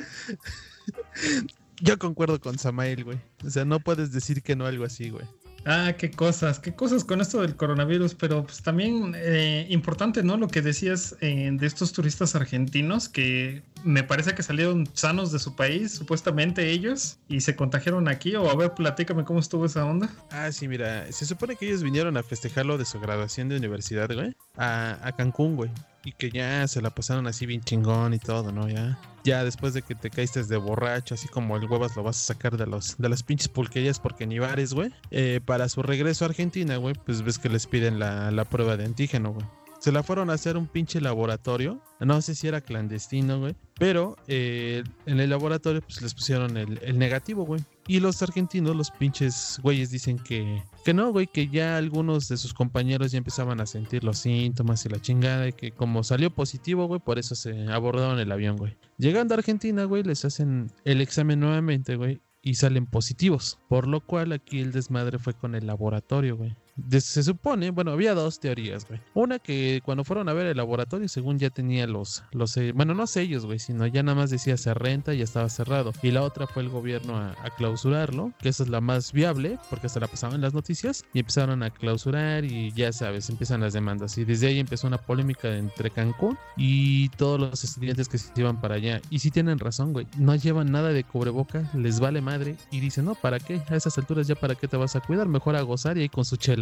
Yo 1.82 1.98
concuerdo 1.98 2.40
con 2.40 2.58
Samael, 2.58 3.04
güey. 3.04 3.18
O 3.44 3.50
sea, 3.50 3.64
no 3.64 3.80
puedes 3.80 4.12
decir 4.12 4.42
que 4.42 4.54
no 4.54 4.66
algo 4.66 4.84
así, 4.84 5.10
güey. 5.10 5.24
Ah, 5.66 5.94
qué 5.98 6.10
cosas, 6.10 6.58
qué 6.58 6.74
cosas 6.74 7.04
con 7.04 7.20
esto 7.20 7.42
del 7.42 7.54
coronavirus, 7.54 8.14
pero 8.14 8.44
pues 8.44 8.62
también 8.62 9.14
eh, 9.14 9.66
importante, 9.68 10.22
¿no? 10.22 10.38
Lo 10.38 10.48
que 10.48 10.62
decías 10.62 11.16
eh, 11.20 11.50
de 11.52 11.66
estos 11.66 11.92
turistas 11.92 12.34
argentinos 12.34 13.10
que 13.10 13.62
me 13.84 14.02
parece 14.02 14.34
que 14.34 14.42
salieron 14.42 14.88
sanos 14.94 15.32
de 15.32 15.38
su 15.38 15.56
país, 15.56 15.92
supuestamente 15.92 16.70
ellos, 16.70 17.18
y 17.28 17.42
se 17.42 17.56
contagiaron 17.56 18.08
aquí. 18.08 18.34
O 18.36 18.50
a 18.50 18.56
ver, 18.56 18.72
platícame 18.72 19.24
cómo 19.24 19.40
estuvo 19.40 19.66
esa 19.66 19.84
onda. 19.84 20.08
Ah, 20.30 20.50
sí, 20.50 20.66
mira. 20.66 21.10
Se 21.12 21.26
supone 21.26 21.56
que 21.56 21.66
ellos 21.66 21.82
vinieron 21.82 22.16
a 22.16 22.22
festejar 22.22 22.64
lo 22.64 22.78
de 22.78 22.86
su 22.86 22.98
graduación 22.98 23.50
de 23.50 23.56
universidad, 23.56 24.10
güey. 24.14 24.34
A, 24.56 24.98
a 25.02 25.12
Cancún, 25.12 25.56
güey. 25.56 25.70
Y 26.04 26.12
que 26.12 26.30
ya 26.30 26.66
se 26.66 26.80
la 26.80 26.90
pasaron 26.90 27.26
así 27.26 27.46
bien 27.46 27.60
chingón 27.60 28.14
y 28.14 28.18
todo, 28.18 28.52
¿no? 28.52 28.68
Ya. 28.68 28.98
Ya 29.22 29.44
después 29.44 29.74
de 29.74 29.82
que 29.82 29.94
te 29.94 30.08
caíste 30.08 30.42
de 30.42 30.56
borracho, 30.56 31.14
así 31.14 31.28
como 31.28 31.56
el 31.56 31.66
huevas 31.66 31.94
lo 31.94 32.02
vas 32.02 32.16
a 32.16 32.34
sacar 32.34 32.56
de 32.56 32.66
los 32.66 32.96
de 32.96 33.08
las 33.10 33.22
pinches 33.22 33.48
pulquerías 33.48 34.00
porque 34.00 34.26
ni 34.26 34.38
bares, 34.38 34.72
güey. 34.72 34.90
Eh, 35.10 35.40
para 35.44 35.68
su 35.68 35.82
regreso 35.82 36.24
a 36.24 36.28
Argentina, 36.28 36.76
güey, 36.76 36.94
pues 37.04 37.22
ves 37.22 37.38
que 37.38 37.50
les 37.50 37.66
piden 37.66 37.98
la, 37.98 38.30
la 38.30 38.46
prueba 38.46 38.78
de 38.78 38.86
antígeno, 38.86 39.32
güey. 39.32 39.46
Se 39.78 39.92
la 39.92 40.02
fueron 40.02 40.28
a 40.28 40.34
hacer 40.34 40.58
un 40.58 40.66
pinche 40.66 41.00
laboratorio. 41.00 41.82
No 42.00 42.20
sé 42.20 42.34
si 42.34 42.46
era 42.46 42.60
clandestino, 42.60 43.40
güey. 43.40 43.56
Pero 43.78 44.16
eh, 44.28 44.84
en 45.06 45.20
el 45.20 45.30
laboratorio 45.30 45.80
pues 45.80 46.02
les 46.02 46.14
pusieron 46.14 46.56
el, 46.58 46.78
el 46.82 46.98
negativo, 46.98 47.44
güey. 47.44 47.62
Y 47.90 47.98
los 47.98 48.22
argentinos, 48.22 48.76
los 48.76 48.92
pinches 48.92 49.58
güeyes 49.64 49.90
dicen 49.90 50.16
que, 50.16 50.62
que 50.84 50.94
no, 50.94 51.10
güey, 51.10 51.26
que 51.26 51.48
ya 51.48 51.76
algunos 51.76 52.28
de 52.28 52.36
sus 52.36 52.54
compañeros 52.54 53.10
ya 53.10 53.18
empezaban 53.18 53.60
a 53.60 53.66
sentir 53.66 54.04
los 54.04 54.18
síntomas 54.18 54.86
y 54.86 54.90
la 54.90 55.00
chingada. 55.00 55.48
Y 55.48 55.52
que 55.54 55.72
como 55.72 56.04
salió 56.04 56.32
positivo, 56.32 56.86
güey, 56.86 57.00
por 57.00 57.18
eso 57.18 57.34
se 57.34 57.66
abordaron 57.66 58.20
el 58.20 58.30
avión, 58.30 58.56
güey. 58.56 58.76
Llegando 58.96 59.34
a 59.34 59.38
Argentina, 59.38 59.82
güey, 59.86 60.04
les 60.04 60.24
hacen 60.24 60.70
el 60.84 61.00
examen 61.00 61.40
nuevamente, 61.40 61.96
güey. 61.96 62.20
Y 62.42 62.54
salen 62.54 62.86
positivos. 62.86 63.58
Por 63.68 63.88
lo 63.88 64.06
cual 64.06 64.30
aquí 64.30 64.60
el 64.60 64.70
desmadre 64.70 65.18
fue 65.18 65.34
con 65.34 65.56
el 65.56 65.66
laboratorio, 65.66 66.36
güey. 66.36 66.54
Se 66.98 67.22
supone, 67.22 67.70
bueno, 67.70 67.92
había 67.92 68.14
dos 68.14 68.40
teorías, 68.40 68.86
güey. 68.86 69.00
Una 69.14 69.38
que 69.38 69.80
cuando 69.84 70.04
fueron 70.04 70.28
a 70.28 70.32
ver 70.32 70.46
el 70.46 70.56
laboratorio, 70.56 71.08
según 71.08 71.38
ya 71.38 71.50
tenía 71.50 71.86
los, 71.86 72.22
los 72.32 72.56
eh, 72.56 72.72
bueno, 72.72 72.94
no 72.94 73.06
sellos, 73.06 73.46
güey, 73.46 73.58
sino 73.58 73.86
ya 73.86 74.02
nada 74.02 74.16
más 74.16 74.30
decía 74.30 74.56
se 74.56 74.72
renta 74.74 75.14
y 75.14 75.18
ya 75.18 75.24
estaba 75.24 75.48
cerrado. 75.48 75.92
Y 76.02 76.10
la 76.10 76.22
otra 76.22 76.46
fue 76.46 76.62
el 76.62 76.68
gobierno 76.68 77.16
a, 77.16 77.34
clausurarlo, 77.56 78.32
que 78.40 78.48
esa 78.48 78.62
es 78.62 78.68
la 78.68 78.80
más 78.80 79.12
viable, 79.12 79.58
porque 79.68 79.88
se 79.88 80.00
la 80.00 80.06
pasaban 80.06 80.36
en 80.36 80.42
las 80.42 80.54
noticias, 80.54 81.04
y 81.12 81.20
empezaron 81.20 81.62
a 81.62 81.70
clausurar 81.70 82.44
y 82.44 82.72
ya 82.72 82.92
sabes, 82.92 83.28
empiezan 83.28 83.60
las 83.60 83.72
demandas. 83.72 84.16
Y 84.18 84.24
desde 84.24 84.48
ahí 84.48 84.58
empezó 84.58 84.86
una 84.86 84.98
polémica 84.98 85.56
entre 85.56 85.90
Cancún 85.90 86.38
y 86.56 87.08
todos 87.10 87.40
los 87.40 87.64
estudiantes 87.64 88.08
que 88.08 88.18
se 88.18 88.32
iban 88.36 88.60
para 88.60 88.76
allá. 88.76 89.00
Y 89.10 89.18
sí 89.18 89.30
tienen 89.30 89.58
razón, 89.58 89.92
güey, 89.92 90.06
no 90.16 90.34
llevan 90.34 90.70
nada 90.70 90.90
de 90.90 91.04
cubreboca, 91.04 91.70
les 91.74 92.00
vale 92.00 92.20
madre, 92.20 92.56
y 92.70 92.80
dicen, 92.80 93.04
no, 93.04 93.14
¿para 93.14 93.38
qué? 93.38 93.60
A 93.68 93.76
esas 93.76 93.96
alturas 93.98 94.26
ya 94.26 94.34
para 94.34 94.54
qué 94.54 94.68
te 94.68 94.76
vas 94.76 94.96
a 94.96 95.00
cuidar, 95.00 95.28
mejor 95.28 95.56
a 95.56 95.62
gozar 95.62 95.98
y 95.98 96.02
ahí 96.02 96.08
con 96.08 96.24
su 96.24 96.36
chela, 96.36 96.59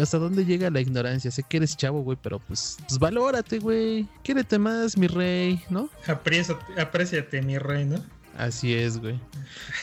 ¿hasta 0.00 0.18
dónde 0.18 0.44
llega 0.44 0.70
la 0.70 0.80
ignorancia? 0.80 1.30
Sé 1.30 1.42
que 1.42 1.58
eres 1.58 1.76
chavo, 1.76 2.02
güey, 2.02 2.18
pero 2.20 2.38
pues, 2.38 2.76
pues 2.88 2.98
valórate, 2.98 3.58
güey. 3.58 4.08
Quiérete 4.22 4.58
más, 4.58 4.96
mi 4.96 5.06
rey, 5.06 5.62
¿no? 5.70 5.88
Apréciate, 6.76 7.42
mi 7.42 7.58
rey, 7.58 7.84
¿no? 7.84 7.96
Así 8.36 8.74
es, 8.74 8.98
güey. 9.00 9.18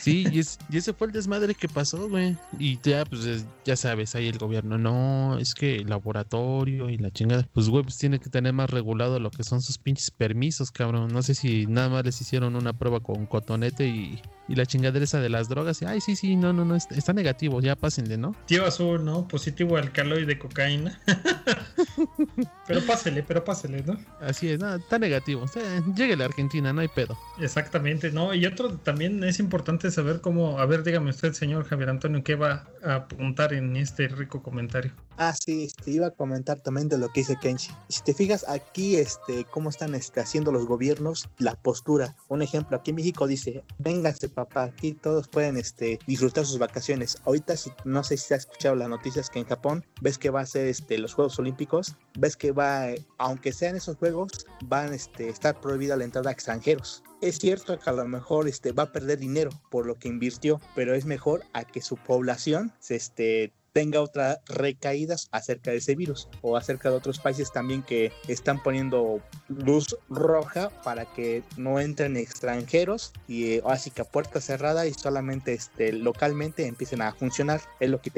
Sí, 0.00 0.26
y, 0.30 0.38
es- 0.40 0.58
y 0.70 0.76
ese 0.76 0.92
fue 0.92 1.06
el 1.06 1.12
desmadre 1.12 1.54
que 1.54 1.68
pasó, 1.68 2.08
güey. 2.08 2.36
Y 2.58 2.78
ya, 2.82 3.04
pues, 3.06 3.24
es- 3.24 3.46
ya 3.64 3.76
sabes, 3.76 4.14
ahí 4.14 4.28
el 4.28 4.36
gobierno, 4.38 4.76
no, 4.76 5.38
es 5.38 5.54
que 5.54 5.76
el 5.76 5.88
laboratorio 5.88 6.90
y 6.90 6.98
la 6.98 7.10
chingada, 7.10 7.48
pues, 7.54 7.68
güey, 7.70 7.82
pues 7.84 7.96
tiene 7.96 8.18
que 8.18 8.28
tener 8.28 8.52
más 8.52 8.68
regulado 8.68 9.18
lo 9.20 9.30
que 9.30 9.42
son 9.42 9.62
sus 9.62 9.78
pinches 9.78 10.10
permisos, 10.10 10.70
cabrón. 10.70 11.08
No 11.12 11.22
sé 11.22 11.34
si 11.34 11.66
nada 11.66 11.88
más 11.88 12.04
les 12.04 12.20
hicieron 12.20 12.54
una 12.56 12.72
prueba 12.74 13.00
con 13.00 13.24
cotonete 13.26 13.86
y, 13.88 14.20
y 14.48 14.54
la 14.54 14.66
chingadera 14.66 15.04
esa 15.04 15.20
de 15.20 15.30
las 15.30 15.48
drogas. 15.48 15.80
Y, 15.80 15.86
ay, 15.86 16.00
sí, 16.02 16.14
sí, 16.16 16.36
no, 16.36 16.52
no, 16.52 16.64
no, 16.66 16.74
está, 16.76 16.94
está 16.94 17.12
negativo, 17.14 17.60
ya 17.62 17.74
pásenle, 17.76 18.18
¿no? 18.18 18.34
Tío 18.46 18.66
azul, 18.66 19.04
¿no? 19.04 19.26
Positivo 19.28 19.76
alcaloide 19.78 20.26
de 20.26 20.38
cocaína. 20.38 21.00
pero 22.66 22.80
pásele, 22.86 23.22
pero 23.22 23.44
pásele, 23.44 23.82
¿no? 23.82 23.98
Así 24.20 24.50
es, 24.50 24.58
no, 24.58 24.74
está 24.74 24.98
negativo. 24.98 25.42
O 25.42 25.48
sea, 25.48 25.62
lléguele 25.94 26.24
a 26.24 26.26
Argentina, 26.26 26.72
no 26.72 26.80
hay 26.80 26.88
pedo. 26.88 27.18
Exactamente, 27.40 28.10
¿no? 28.10 28.34
Y 28.34 28.46
otro 28.46 28.76
también 28.78 29.22
es 29.24 29.38
importante 29.38 29.90
saber 29.90 30.20
cómo, 30.20 30.58
a 30.58 30.66
ver, 30.66 30.82
dígame 30.82 31.10
usted, 31.10 31.32
señor 31.32 31.64
Javier 31.64 31.90
Antonio, 31.90 32.22
qué 32.24 32.34
va 32.34 32.66
a 32.84 32.94
apuntar 32.94 33.52
en 33.52 33.76
este 33.76 34.08
rico 34.08 34.42
comentario. 34.42 34.92
Ah, 35.18 35.34
sí, 35.34 35.64
este, 35.64 35.90
iba 35.90 36.06
a 36.06 36.10
comentar 36.10 36.60
también 36.60 36.88
de 36.88 36.98
lo 36.98 37.08
que 37.08 37.20
dice 37.20 37.36
Kenshi. 37.40 37.70
Si 37.88 38.02
te 38.02 38.14
fijas 38.14 38.44
aquí, 38.48 38.96
este, 38.96 39.44
cómo 39.44 39.70
están 39.70 39.94
este, 39.94 40.20
haciendo 40.20 40.52
los 40.52 40.66
gobiernos, 40.66 41.28
la 41.38 41.54
postura. 41.54 42.16
Un 42.28 42.42
ejemplo, 42.42 42.76
aquí 42.76 42.90
en 42.90 42.96
México 42.96 43.26
dice, 43.26 43.62
vénganse 43.78 44.28
papá, 44.28 44.64
aquí 44.64 44.92
todos 44.94 45.28
pueden 45.28 45.56
este, 45.56 45.98
disfrutar 46.06 46.46
sus 46.46 46.58
vacaciones. 46.58 47.18
Ahorita, 47.24 47.54
no 47.84 48.02
sé 48.04 48.16
si 48.16 48.34
has 48.34 48.40
escuchado 48.40 48.74
las 48.74 48.88
noticias 48.88 49.28
que 49.28 49.40
en 49.40 49.46
Japón, 49.46 49.84
ves 50.00 50.18
que 50.18 50.30
va 50.30 50.40
a 50.40 50.46
ser 50.46 50.66
este, 50.66 50.98
los 50.98 51.14
Juegos 51.14 51.38
Olímpicos, 51.38 51.94
ves 52.18 52.36
que 52.36 52.52
va, 52.52 52.86
aunque 53.18 53.52
sean 53.52 53.76
esos 53.76 53.96
Juegos, 53.96 54.46
van 54.64 54.92
a 54.92 54.96
este, 54.96 55.28
estar 55.28 55.60
prohibida 55.60 55.96
la 55.96 56.04
entrada 56.04 56.30
a 56.30 56.32
extranjeros. 56.32 57.02
Es 57.20 57.38
cierto 57.38 57.78
que 57.78 57.88
a 57.88 57.92
lo 57.92 58.06
mejor 58.08 58.48
este, 58.48 58.72
va 58.72 58.84
a 58.84 58.92
perder 58.92 59.18
dinero 59.18 59.50
por 59.70 59.86
lo 59.86 59.94
que 59.94 60.08
invirtió, 60.08 60.60
pero 60.74 60.94
es 60.94 61.04
mejor 61.04 61.44
a 61.52 61.64
que 61.64 61.80
su 61.80 61.96
población 61.96 62.72
se 62.80 62.96
este, 62.96 63.52
tenga 63.72 64.00
otras 64.00 64.38
recaídas 64.46 65.28
acerca 65.32 65.70
de 65.70 65.78
ese 65.78 65.94
virus 65.94 66.28
o 66.42 66.56
acerca 66.56 66.90
de 66.90 66.96
otros 66.96 67.18
países 67.18 67.52
también 67.52 67.82
que 67.82 68.12
están 68.28 68.62
poniendo 68.62 69.20
luz 69.48 69.96
roja 70.08 70.70
para 70.84 71.06
que 71.06 71.42
no 71.56 71.80
entren 71.80 72.16
extranjeros 72.16 73.12
y 73.26 73.54
eh, 73.54 73.62
así 73.66 73.90
que 73.90 74.02
a 74.02 74.04
puerta 74.04 74.40
cerrada 74.40 74.86
y 74.86 74.94
solamente 74.94 75.52
este 75.52 75.92
localmente 75.92 76.66
empiecen 76.66 77.02
a 77.02 77.12
funcionar. 77.14 77.60
Es 77.80 77.90
lo 77.90 78.00
que 78.00 78.10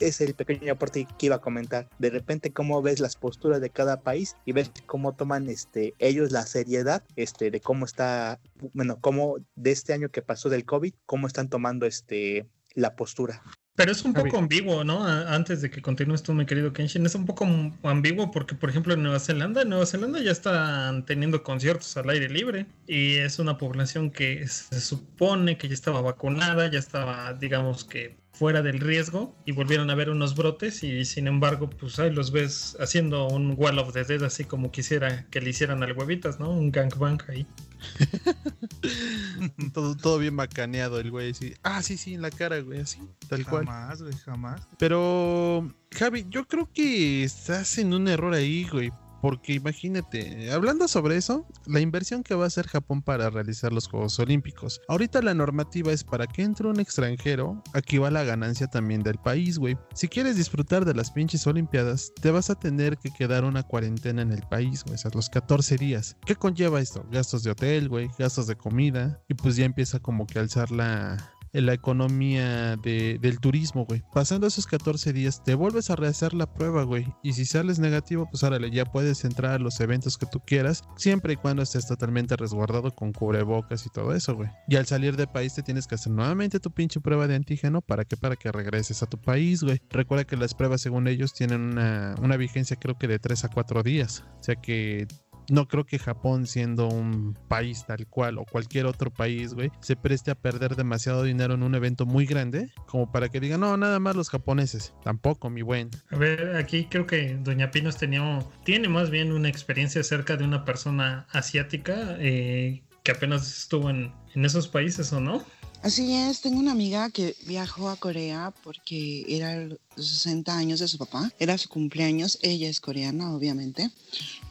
es 0.00 0.20
el 0.20 0.34
pequeño 0.34 0.72
aporte 0.72 1.06
que 1.18 1.26
iba 1.26 1.36
a 1.36 1.40
comentar. 1.40 1.88
De 1.98 2.10
repente 2.10 2.52
cómo 2.52 2.82
ves 2.82 3.00
las 3.00 3.16
posturas 3.16 3.60
de 3.60 3.70
cada 3.70 4.00
país 4.00 4.36
y 4.44 4.52
ves 4.52 4.70
cómo 4.86 5.14
toman 5.14 5.48
este 5.48 5.94
ellos 5.98 6.32
la 6.32 6.46
seriedad 6.46 7.02
este 7.16 7.50
de 7.50 7.60
cómo 7.60 7.84
está 7.84 8.40
bueno 8.72 8.98
cómo 9.00 9.36
de 9.56 9.70
este 9.70 9.92
año 9.92 10.10
que 10.10 10.22
pasó 10.22 10.48
del 10.48 10.64
covid 10.64 10.94
cómo 11.06 11.26
están 11.26 11.48
tomando 11.48 11.86
este 11.86 12.48
la 12.74 12.96
postura 12.96 13.42
Pero 13.74 13.90
es 13.90 14.04
un 14.04 14.12
poco 14.12 14.36
ambiguo, 14.38 14.84
¿no? 14.84 15.04
Antes 15.04 15.62
de 15.62 15.70
que 15.70 15.80
continúes 15.80 16.22
tú, 16.22 16.34
mi 16.34 16.44
querido 16.44 16.72
Kenshin, 16.74 17.06
es 17.06 17.14
un 17.14 17.24
poco 17.24 17.46
ambiguo 17.82 18.30
porque, 18.30 18.54
por 18.54 18.68
ejemplo, 18.68 18.92
en 18.92 19.02
Nueva 19.02 19.18
Zelanda, 19.18 19.62
en 19.62 19.70
Nueva 19.70 19.86
Zelanda 19.86 20.20
ya 20.20 20.30
están 20.30 21.06
teniendo 21.06 21.42
conciertos 21.42 21.96
al 21.96 22.10
aire 22.10 22.28
libre 22.28 22.66
y 22.86 23.14
es 23.16 23.38
una 23.38 23.56
población 23.56 24.10
que 24.10 24.46
se 24.46 24.80
supone 24.80 25.56
que 25.56 25.68
ya 25.68 25.74
estaba 25.74 26.02
vacunada, 26.02 26.70
ya 26.70 26.78
estaba, 26.78 27.32
digamos 27.32 27.84
que 27.84 28.21
fuera 28.32 28.62
del 28.62 28.80
riesgo 28.80 29.36
y 29.44 29.52
volvieron 29.52 29.90
a 29.90 29.94
ver 29.94 30.10
unos 30.10 30.34
brotes 30.34 30.82
y 30.82 31.04
sin 31.04 31.26
embargo, 31.26 31.68
pues 31.68 31.98
ahí 31.98 32.10
los 32.10 32.32
ves 32.32 32.76
haciendo 32.80 33.28
un 33.28 33.54
wall 33.56 33.78
of 33.78 33.92
the 33.92 34.04
dead 34.04 34.22
así 34.22 34.44
como 34.44 34.70
quisiera 34.72 35.26
que 35.30 35.40
le 35.40 35.50
hicieran 35.50 35.82
al 35.82 35.92
huevitas, 35.92 36.40
¿no? 36.40 36.50
Un 36.50 36.72
gangbang 36.72 37.18
ahí. 37.28 37.46
todo, 39.74 39.96
todo 39.96 40.18
bien 40.18 40.34
macaneado 40.34 40.98
el 40.98 41.10
güey. 41.10 41.32
Ah, 41.62 41.82
sí, 41.82 41.96
sí, 41.96 42.14
en 42.14 42.22
la 42.22 42.30
cara, 42.30 42.60
güey, 42.60 42.80
así, 42.80 43.00
tal 43.28 43.44
cual. 43.44 43.66
Jamás, 43.66 44.02
güey, 44.02 44.14
jamás. 44.14 44.62
Pero, 44.78 45.72
Javi, 45.92 46.26
yo 46.30 46.46
creo 46.46 46.70
que 46.72 47.24
estás 47.24 47.78
en 47.78 47.92
un 47.92 48.08
error 48.08 48.32
ahí, 48.34 48.66
güey. 48.70 48.90
Porque 49.22 49.54
imagínate, 49.54 50.50
hablando 50.50 50.88
sobre 50.88 51.16
eso, 51.16 51.46
la 51.64 51.78
inversión 51.78 52.24
que 52.24 52.34
va 52.34 52.42
a 52.42 52.48
hacer 52.48 52.66
Japón 52.66 53.02
para 53.02 53.30
realizar 53.30 53.72
los 53.72 53.86
Juegos 53.86 54.18
Olímpicos. 54.18 54.80
Ahorita 54.88 55.22
la 55.22 55.32
normativa 55.32 55.92
es 55.92 56.02
para 56.02 56.26
que 56.26 56.42
entre 56.42 56.66
un 56.66 56.80
extranjero, 56.80 57.62
aquí 57.72 57.98
va 57.98 58.10
la 58.10 58.24
ganancia 58.24 58.66
también 58.66 59.04
del 59.04 59.18
país, 59.18 59.58
güey. 59.58 59.78
Si 59.94 60.08
quieres 60.08 60.36
disfrutar 60.36 60.84
de 60.84 60.94
las 60.94 61.12
pinches 61.12 61.46
Olimpiadas, 61.46 62.12
te 62.20 62.32
vas 62.32 62.50
a 62.50 62.56
tener 62.56 62.98
que 62.98 63.12
quedar 63.12 63.44
una 63.44 63.62
cuarentena 63.62 64.22
en 64.22 64.32
el 64.32 64.42
país, 64.42 64.82
güey, 64.82 64.96
o 64.96 64.98
sea, 64.98 65.12
los 65.14 65.30
14 65.30 65.76
días. 65.76 66.16
¿Qué 66.26 66.34
conlleva 66.34 66.80
esto? 66.80 67.06
Gastos 67.12 67.44
de 67.44 67.52
hotel, 67.52 67.88
güey, 67.88 68.10
gastos 68.18 68.48
de 68.48 68.56
comida, 68.56 69.22
y 69.28 69.34
pues 69.34 69.54
ya 69.54 69.64
empieza 69.64 70.00
como 70.00 70.26
que 70.26 70.40
alzar 70.40 70.72
la, 70.72 71.32
en 71.52 71.66
la 71.66 71.74
economía 71.74 72.76
de- 72.76 73.18
del 73.20 73.38
turismo, 73.40 73.84
güey. 73.84 74.02
Pasando 74.12 74.46
esos 74.46 74.66
14 74.66 75.12
días, 75.12 75.42
te 75.44 75.54
vuelves 75.54 75.90
a 75.90 75.96
rehacer 75.96 76.34
la 76.34 76.46
prueba, 76.52 76.82
güey. 76.84 77.06
Y 77.22 77.32
si 77.34 77.44
sales 77.44 77.78
negativo, 77.78 78.26
pues 78.30 78.42
órale, 78.42 78.70
ya 78.70 78.84
puedes 78.84 79.24
entrar 79.24 79.52
a 79.52 79.58
los 79.58 79.78
eventos 79.80 80.16
que 80.16 80.26
tú 80.26 80.40
quieras, 80.46 80.82
siempre 80.96 81.34
y 81.34 81.36
cuando 81.36 81.62
estés 81.62 81.86
totalmente 81.86 82.36
resguardado 82.36 82.90
con 82.94 83.12
cubrebocas 83.12 83.84
y 83.86 83.90
todo 83.90 84.14
eso, 84.14 84.34
güey. 84.34 84.48
Y 84.68 84.76
al 84.76 84.86
salir 84.86 85.16
del 85.16 85.28
país 85.28 85.54
te 85.54 85.62
tienes 85.62 85.86
que 85.86 85.94
hacer 85.96 86.12
nuevamente 86.12 86.60
tu 86.60 86.70
pinche 86.70 87.00
prueba 87.00 87.26
de 87.26 87.34
antígeno 87.34 87.82
para 87.82 88.04
que 88.04 88.16
para 88.16 88.36
que 88.36 88.50
regreses 88.50 89.02
a 89.02 89.06
tu 89.06 89.20
país, 89.20 89.62
güey. 89.62 89.80
Recuerda 89.90 90.24
que 90.24 90.36
las 90.36 90.54
pruebas, 90.54 90.80
según 90.80 91.06
ellos, 91.08 91.34
tienen 91.34 91.60
una, 91.60 92.14
una 92.20 92.36
vigencia 92.36 92.76
creo 92.76 92.96
que 92.98 93.08
de 93.08 93.18
3 93.18 93.44
a 93.44 93.48
4 93.48 93.82
días. 93.82 94.24
O 94.40 94.42
sea 94.42 94.56
que 94.56 95.06
no 95.48 95.68
creo 95.68 95.84
que 95.84 95.98
Japón, 95.98 96.46
siendo 96.46 96.88
un 96.88 97.36
país 97.48 97.84
tal 97.86 98.06
cual 98.06 98.38
o 98.38 98.44
cualquier 98.44 98.86
otro 98.86 99.10
país, 99.10 99.54
güey, 99.54 99.70
se 99.80 99.96
preste 99.96 100.30
a 100.30 100.34
perder 100.34 100.76
demasiado 100.76 101.22
dinero 101.22 101.54
en 101.54 101.62
un 101.62 101.74
evento 101.74 102.06
muy 102.06 102.26
grande 102.26 102.70
como 102.86 103.10
para 103.10 103.28
que 103.28 103.40
digan, 103.40 103.60
no, 103.60 103.76
nada 103.76 103.98
más 103.98 104.16
los 104.16 104.30
japoneses. 104.30 104.94
Tampoco, 105.02 105.50
mi 105.50 105.62
buen. 105.62 105.90
A 106.10 106.16
ver, 106.16 106.56
aquí 106.56 106.86
creo 106.90 107.06
que 107.06 107.36
Doña 107.36 107.70
Pinos 107.70 107.96
tenía, 107.96 108.40
tiene 108.64 108.88
más 108.88 109.10
bien 109.10 109.32
una 109.32 109.48
experiencia 109.48 110.00
acerca 110.00 110.36
de 110.36 110.44
una 110.44 110.64
persona 110.64 111.26
asiática 111.30 112.16
eh, 112.18 112.82
que 113.02 113.12
apenas 113.12 113.46
estuvo 113.58 113.90
en, 113.90 114.12
en 114.34 114.44
esos 114.44 114.68
países, 114.68 115.12
¿o 115.12 115.20
no? 115.20 115.44
Así 115.82 116.14
es, 116.14 116.40
tengo 116.40 116.60
una 116.60 116.70
amiga 116.70 117.10
que 117.10 117.34
viajó 117.44 117.90
a 117.90 117.96
Corea 117.96 118.52
porque 118.62 119.24
era 119.26 119.66
60 119.96 120.56
años 120.56 120.80
de 120.80 120.88
su 120.88 120.98
papá, 120.98 121.32
era 121.38 121.58
su 121.58 121.68
cumpleaños, 121.68 122.38
ella 122.42 122.68
es 122.68 122.80
coreana, 122.80 123.34
obviamente, 123.34 123.90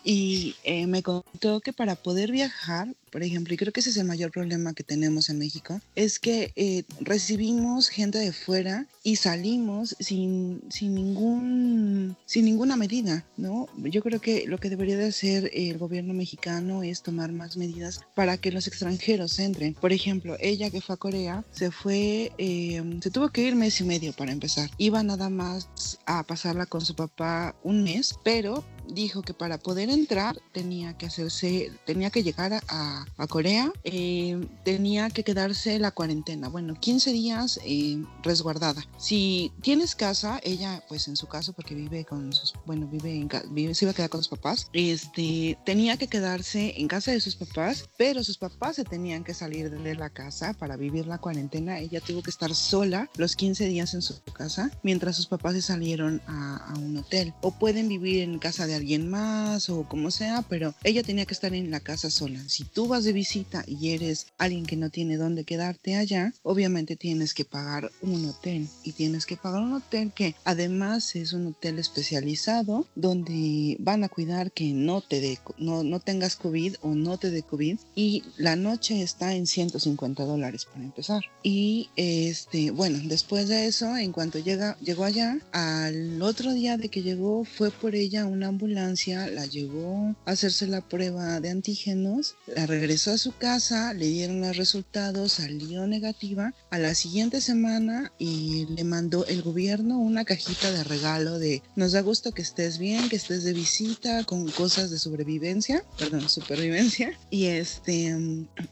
y 0.03 0.55
eh, 0.63 0.87
me 0.87 1.03
contó 1.03 1.59
que 1.59 1.73
para 1.73 1.95
poder 1.95 2.31
viajar, 2.31 2.87
por 3.11 3.23
ejemplo, 3.23 3.53
y 3.53 3.57
creo 3.57 3.71
que 3.71 3.81
ese 3.81 3.91
es 3.91 3.97
el 3.97 4.07
mayor 4.07 4.31
problema 4.31 4.73
que 4.73 4.83
tenemos 4.83 5.29
en 5.29 5.37
México, 5.37 5.79
es 5.95 6.19
que 6.19 6.53
eh, 6.55 6.83
recibimos 7.01 7.89
gente 7.89 8.17
de 8.17 8.31
fuera 8.31 8.87
y 9.03 9.17
salimos 9.17 9.95
sin, 9.99 10.61
sin, 10.69 10.95
ningún, 10.95 12.15
sin 12.25 12.45
ninguna 12.45 12.77
medida, 12.77 13.25
¿no? 13.37 13.67
Yo 13.77 14.01
creo 14.01 14.21
que 14.21 14.45
lo 14.47 14.57
que 14.59 14.69
debería 14.69 14.97
de 14.97 15.07
hacer 15.07 15.51
el 15.53 15.77
gobierno 15.77 16.13
mexicano 16.13 16.83
es 16.83 17.01
tomar 17.01 17.31
más 17.31 17.57
medidas 17.57 18.01
para 18.15 18.37
que 18.37 18.51
los 18.51 18.67
extranjeros 18.67 19.37
entren. 19.39 19.73
Por 19.73 19.91
ejemplo, 19.91 20.37
ella 20.39 20.69
que 20.69 20.81
fue 20.81 20.95
a 20.95 20.97
Corea 20.97 21.43
se 21.51 21.71
fue, 21.71 22.31
eh, 22.37 22.99
se 23.01 23.11
tuvo 23.11 23.29
que 23.29 23.43
ir 23.43 23.55
mes 23.55 23.79
y 23.81 23.83
medio 23.83 24.13
para 24.13 24.31
empezar. 24.31 24.69
Iba 24.77 25.03
nada 25.03 25.29
más 25.31 25.99
a 26.05 26.23
pasarla 26.23 26.65
con 26.65 26.81
su 26.81 26.95
papá 26.95 27.55
un 27.63 27.83
mes, 27.83 28.17
pero 28.23 28.63
dijo 28.87 29.21
que 29.21 29.33
para 29.33 29.57
poder 29.57 29.89
entrar 29.89 30.37
tenía 30.51 30.97
que 30.97 31.05
hacerse, 31.05 31.71
tenía 31.85 32.09
que 32.09 32.23
llegar 32.23 32.61
a, 32.67 33.05
Corea, 33.29 33.71
eh, 33.83 34.45
tenía 34.65 35.09
que 35.09 35.23
quedarse 35.23 35.79
la 35.79 35.91
cuarentena, 35.91 36.49
bueno, 36.49 36.73
15 36.79 37.11
días 37.13 37.59
eh, 37.63 38.03
resguardada. 38.23 38.83
Si 38.97 39.53
tienes 39.61 39.95
casa, 39.95 40.39
ella, 40.43 40.83
pues 40.89 41.07
en 41.07 41.15
su 41.15 41.27
caso, 41.27 41.53
porque 41.53 41.75
vive 41.75 42.03
con 42.03 42.33
sus, 42.33 42.53
bueno, 42.65 42.87
vive 42.87 43.15
en, 43.15 43.29
vive, 43.51 43.73
se 43.73 43.85
iba 43.85 43.91
a 43.91 43.93
quedar 43.93 44.09
con 44.09 44.21
sus 44.21 44.29
papás, 44.29 44.69
este, 44.73 45.57
tenía 45.65 45.97
que 45.97 46.07
quedarse 46.07 46.73
en 46.77 46.87
casa 46.87 47.11
de 47.11 47.21
sus 47.21 47.35
papás, 47.35 47.89
pero 47.97 48.23
sus 48.23 48.37
papás 48.37 48.75
se 48.75 48.83
tenían 48.83 49.23
que 49.23 49.33
salir 49.33 49.69
de 49.69 49.95
la 49.95 50.09
casa 50.09 50.53
para 50.53 50.75
vivir 50.75 51.07
la 51.07 51.19
cuarentena. 51.19 51.79
Ella 51.79 52.01
tuvo 52.01 52.21
que 52.21 52.29
estar 52.31 52.53
sola 52.53 53.09
los 53.17 53.35
15 53.35 53.65
días 53.67 53.93
en 53.93 54.01
su 54.01 54.21
casa, 54.33 54.71
mientras 54.83 55.15
sus 55.15 55.27
papás 55.27 55.53
se 55.53 55.61
salieron 55.61 56.21
a, 56.27 56.57
a 56.57 56.73
un 56.79 56.97
hotel. 56.97 57.33
O 57.41 57.51
pueden 57.51 57.87
vivir 57.87 58.23
en 58.23 58.39
casa 58.39 58.67
de 58.67 58.70
alguien 58.75 59.09
más 59.09 59.69
o 59.69 59.87
como 59.87 60.11
sea, 60.11 60.43
pero 60.47 60.73
ella 60.83 61.03
tenía 61.03 61.25
que 61.25 61.33
estar 61.33 61.53
en 61.53 61.71
la 61.71 61.79
casa 61.79 62.09
sola. 62.09 62.41
Si 62.47 62.63
tú 62.63 62.87
vas 62.87 63.03
de 63.03 63.13
visita 63.13 63.63
y 63.67 63.89
eres 63.89 64.27
alguien 64.37 64.65
que 64.65 64.77
no 64.77 64.89
tiene 64.89 65.17
dónde 65.17 65.43
quedarte 65.43 65.95
allá, 65.95 66.33
obviamente 66.43 66.95
tienes 66.95 67.33
que 67.33 67.45
pagar 67.45 67.91
un 68.01 68.25
hotel 68.25 68.67
y 68.83 68.93
tienes 68.93 69.25
que 69.25 69.37
pagar 69.37 69.61
un 69.61 69.73
hotel 69.73 70.11
que 70.13 70.35
además 70.43 71.15
es 71.15 71.33
un 71.33 71.47
hotel 71.47 71.79
especializado 71.79 72.87
donde 72.95 73.77
van 73.79 74.03
a 74.03 74.09
cuidar 74.09 74.51
que 74.51 74.71
no 74.71 75.01
te 75.01 75.19
dé 75.19 75.39
no, 75.57 75.83
no 75.83 75.99
tengas 75.99 76.35
COVID 76.35 76.75
o 76.81 76.89
no 76.89 77.17
te 77.17 77.31
dé 77.31 77.43
COVID 77.43 77.77
y 77.95 78.23
la 78.37 78.55
noche 78.55 79.01
está 79.01 79.35
en 79.35 79.47
150 79.47 80.23
dólares 80.23 80.65
para 80.65 80.83
empezar. 80.83 81.23
Y 81.43 81.89
este, 81.95 82.71
bueno, 82.71 82.99
después 83.03 83.47
de 83.47 83.67
eso, 83.67 83.95
en 83.97 84.11
cuanto 84.11 84.39
llega, 84.39 84.77
llegó 84.79 85.03
allá, 85.03 85.39
al 85.51 86.21
otro 86.21 86.53
día 86.53 86.77
de 86.77 86.89
que 86.89 87.01
llegó, 87.01 87.45
fue 87.45 87.71
por 87.71 87.95
ella 87.95 88.25
una 88.25 88.51
ambulancia, 88.61 89.27
la 89.27 89.47
llevó 89.47 90.15
a 90.25 90.31
hacerse 90.31 90.67
la 90.67 90.81
prueba 90.81 91.39
de 91.39 91.49
antígenos, 91.49 92.35
la 92.45 92.67
regresó 92.67 93.11
a 93.11 93.17
su 93.17 93.35
casa, 93.35 93.93
le 93.93 94.05
dieron 94.07 94.41
los 94.41 94.55
resultados, 94.55 95.33
salió 95.33 95.87
negativa. 95.87 96.53
A 96.69 96.77
la 96.77 96.93
siguiente 96.93 97.41
semana 97.41 98.11
y 98.19 98.67
le 98.67 98.83
mandó 98.83 99.25
el 99.25 99.41
gobierno 99.41 99.97
una 99.99 100.25
cajita 100.25 100.71
de 100.71 100.83
regalo 100.83 101.39
de 101.39 101.63
nos 101.75 101.93
da 101.93 102.01
gusto 102.01 102.33
que 102.33 102.43
estés 102.43 102.77
bien, 102.77 103.09
que 103.09 103.15
estés 103.15 103.43
de 103.43 103.53
visita 103.53 104.23
con 104.25 104.49
cosas 104.51 104.91
de 104.91 104.99
sobrevivencia, 104.99 105.83
perdón, 105.97 106.29
supervivencia 106.29 107.17
y 107.31 107.45
este 107.45 108.15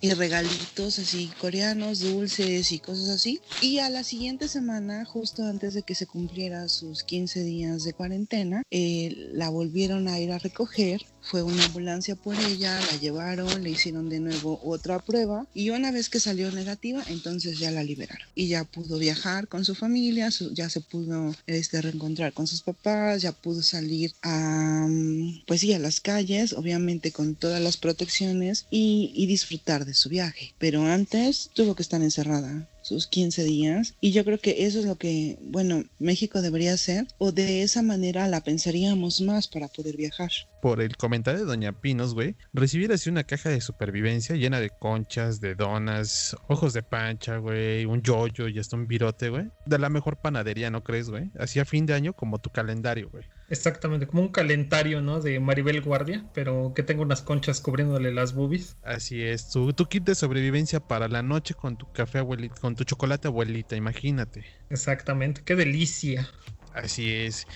y 0.02 0.12
regalitos 0.12 1.00
así 1.00 1.32
coreanos, 1.42 2.00
dulces 2.02 2.72
y 2.72 2.80
cosas 2.80 3.10
así. 3.10 3.42
Y 3.62 3.80
a 3.80 3.90
la 3.90 4.04
siguiente 4.04 4.48
semana, 4.48 5.04
justo 5.06 5.44
antes 5.44 5.74
de 5.74 5.82
que 5.82 5.96
se 5.96 6.06
cumpliera 6.06 6.68
sus 6.70 7.04
15 7.04 7.44
días 7.44 7.84
de 7.84 7.94
cuarentena, 7.94 8.64
eh, 8.70 9.30
la 9.34 9.50
volvieron 9.80 10.10
a 10.10 10.20
ir 10.20 10.32
a 10.34 10.40
recoger. 10.40 11.06
Fue 11.22 11.42
una 11.44 11.64
ambulancia 11.66 12.16
por 12.16 12.36
ella, 12.38 12.78
la 12.92 12.98
llevaron, 12.98 13.64
le 13.64 13.70
hicieron 13.70 14.10
de 14.10 14.20
nuevo 14.20 14.60
otra 14.64 15.00
prueba 15.00 15.46
y 15.54 15.70
una 15.70 15.92
vez 15.92 16.10
que 16.10 16.20
salió 16.20 16.52
negativa, 16.52 17.04
entonces 17.08 17.60
ya 17.60 17.72
la 17.72 17.84
liberaron 17.84 18.28
y 18.36 18.48
ya 18.48 18.64
pudo 18.66 18.98
viajar 18.98 19.48
con 19.48 19.64
su 19.64 19.76
familia, 19.76 20.32
su- 20.32 20.54
ya 20.54 20.70
se 20.70 20.82
pudo 20.82 21.34
este, 21.46 21.82
reencontrar 21.82 22.34
con 22.34 22.48
sus 22.48 22.62
papás, 22.62 23.22
ya 23.22 23.32
pudo 23.32 23.62
salir 23.62 24.14
a, 24.22 24.86
mm, 24.90 25.44
pues 25.46 25.62
sí, 25.62 25.72
a 25.74 25.80
las 25.80 26.00
calles, 26.02 26.54
obviamente 26.54 27.12
con 27.12 27.36
todas 27.36 27.62
las 27.62 27.78
protecciones 27.78 28.66
y, 28.70 29.12
y 29.16 29.28
disfrutar 29.28 29.86
de 29.86 29.94
su 29.94 30.10
viaje. 30.10 30.56
Pero 30.58 30.84
antes 30.86 31.52
tuvo 31.54 31.76
que 31.76 31.84
estar 31.84 32.02
encerrada 32.02 32.68
sus 32.90 33.06
15 33.06 33.44
días 33.44 33.94
y 34.02 34.12
yo 34.12 34.26
creo 34.26 34.40
que 34.40 34.66
eso 34.66 34.80
es 34.80 34.86
lo 34.86 34.98
que, 34.98 35.38
bueno, 35.42 35.84
México 36.00 36.42
debería 36.42 36.74
hacer 36.74 37.06
o 37.20 37.32
de 37.32 37.62
esa 37.62 37.84
manera 37.84 38.28
la 38.28 38.42
pensaríamos 38.42 39.22
más 39.22 39.48
para 39.48 39.68
poder 39.68 39.96
viajar. 39.96 40.32
Por 40.62 40.82
el 40.82 40.98
comentario 40.98 41.40
de 41.42 41.46
Doña 41.46 41.72
Pinos, 41.72 42.14
güey, 42.14 42.36
recibir 42.54 42.92
así 42.92 43.10
una 43.10 43.24
caja 43.24 43.50
de 43.50 43.62
supervivencia 43.62 44.36
llena 44.36 44.60
de 44.60 44.70
conchas, 44.70 45.40
de 45.40 45.56
donas, 45.56 46.36
ojos 46.48 46.74
de 46.74 46.84
pancha, 46.84 47.38
güey, 47.38 47.86
un 47.86 48.02
yoyo 48.02 48.48
y 48.48 48.60
hasta 48.60 48.76
un 48.76 48.88
virote, 48.88 49.30
güey. 49.30 49.50
De 49.66 49.80
la 49.80 49.90
mejor 49.90 50.18
panadería, 50.18 50.70
¿no 50.70 50.84
crees, 50.84 51.10
güey? 51.10 51.32
Así 51.40 51.60
a 51.60 51.66
fin 51.66 51.86
de 51.86 51.94
año 51.94 52.14
como 52.14 52.40
tu 52.40 52.50
calendario, 52.50 53.10
güey. 53.10 53.24
Exactamente, 53.50 54.06
como 54.06 54.22
un 54.22 54.30
calentario, 54.30 55.02
¿no? 55.02 55.22
De 55.22 55.40
Maribel 55.40 55.82
Guardia, 55.82 56.26
pero 56.34 56.74
que 56.76 56.84
tenga 56.84 57.02
unas 57.02 57.22
conchas 57.22 57.62
cubriéndole 57.62 58.14
las 58.14 58.34
boobies. 58.34 58.78
Así 58.84 59.24
es, 59.24 59.50
tu, 59.50 59.74
tu 59.74 59.88
kit 59.88 60.04
de 60.04 60.14
sobrevivencia 60.14 60.80
para 60.80 61.08
la 61.08 61.24
noche 61.24 61.56
con 61.56 61.78
tu 61.78 61.92
café 61.92 62.20
abuelita, 62.20 62.56
con 62.62 62.76
tu 62.76 62.84
chocolate 62.84 63.28
abuelita, 63.28 63.76
imagínate. 63.76 64.46
Exactamente, 64.70 65.42
qué 65.44 65.56
delicia. 65.56 66.30
Así 66.74 67.12
es. 67.12 67.48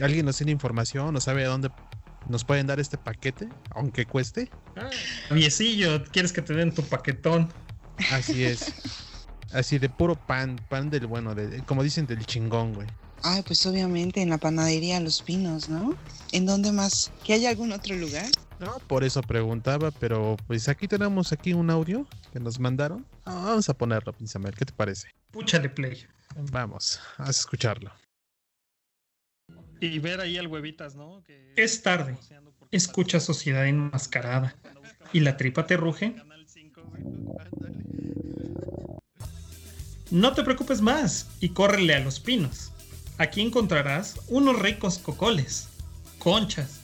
¿Alguien 0.00 0.26
nos 0.26 0.36
tiene 0.36 0.52
información 0.52 1.16
o 1.16 1.20
sabe 1.20 1.44
a 1.44 1.48
dónde 1.48 1.70
nos 2.28 2.44
pueden 2.44 2.66
dar 2.66 2.80
este 2.80 2.98
paquete? 2.98 3.48
Aunque 3.70 4.06
cueste. 4.06 4.50
Ah, 4.76 4.90
viecillo, 5.30 6.04
¿quieres 6.04 6.32
que 6.32 6.42
te 6.42 6.54
den 6.54 6.72
tu 6.72 6.82
paquetón? 6.82 7.52
Así 8.12 8.44
es. 8.44 8.72
Así 9.52 9.78
de 9.78 9.88
puro 9.88 10.14
pan, 10.14 10.60
pan 10.68 10.90
del 10.90 11.06
bueno, 11.06 11.34
de, 11.34 11.62
como 11.64 11.82
dicen, 11.82 12.06
del 12.06 12.24
chingón, 12.26 12.74
güey. 12.74 12.86
Ay, 13.22 13.42
pues 13.42 13.64
obviamente 13.66 14.22
en 14.22 14.30
la 14.30 14.38
panadería 14.38 15.00
Los 15.00 15.22
Pinos, 15.22 15.68
¿no? 15.68 15.96
¿En 16.32 16.46
dónde 16.46 16.70
más? 16.70 17.10
¿Que 17.24 17.32
hay 17.32 17.46
algún 17.46 17.72
otro 17.72 17.96
lugar? 17.96 18.26
No, 18.60 18.78
por 18.86 19.04
eso 19.04 19.22
preguntaba, 19.22 19.90
pero 19.90 20.36
pues 20.46 20.68
aquí 20.68 20.86
tenemos 20.86 21.32
aquí 21.32 21.52
un 21.52 21.70
audio 21.70 22.06
que 22.32 22.40
nos 22.40 22.58
mandaron. 22.58 23.06
Ah, 23.24 23.42
vamos 23.46 23.68
a 23.68 23.74
ponerlo, 23.74 24.12
Pinsamel, 24.12 24.54
¿qué 24.54 24.64
te 24.64 24.72
parece? 24.72 25.08
Púchale 25.30 25.68
play. 25.68 26.06
Vamos, 26.50 27.00
a 27.16 27.30
escucharlo. 27.30 27.90
Y 29.80 29.98
ver 29.98 30.20
ahí 30.20 30.36
al 30.38 30.46
huevitas, 30.46 30.94
¿no? 30.94 31.22
Es 31.56 31.82
tarde. 31.82 32.16
Escucha 32.70 33.20
Sociedad 33.20 33.66
Enmascarada. 33.66 34.56
¿Y 35.12 35.20
la 35.20 35.36
tripa 35.36 35.66
te 35.66 35.76
ruge? 35.76 36.14
No 40.10 40.32
te 40.32 40.42
preocupes 40.42 40.80
más 40.80 41.28
y 41.40 41.50
córrele 41.50 41.94
a 41.94 42.00
los 42.00 42.18
pinos. 42.18 42.72
Aquí 43.18 43.40
encontrarás 43.40 44.20
unos 44.28 44.58
ricos 44.58 44.98
cocoles, 44.98 45.68
conchas 46.18 46.80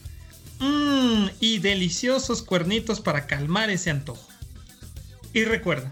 mmm, 0.59 1.27
y 1.39 1.59
deliciosos 1.59 2.43
cuernitos 2.43 2.99
para 2.99 3.25
calmar 3.25 3.69
ese 3.69 3.89
antojo. 3.89 4.27
Y 5.33 5.43
recuerda, 5.45 5.91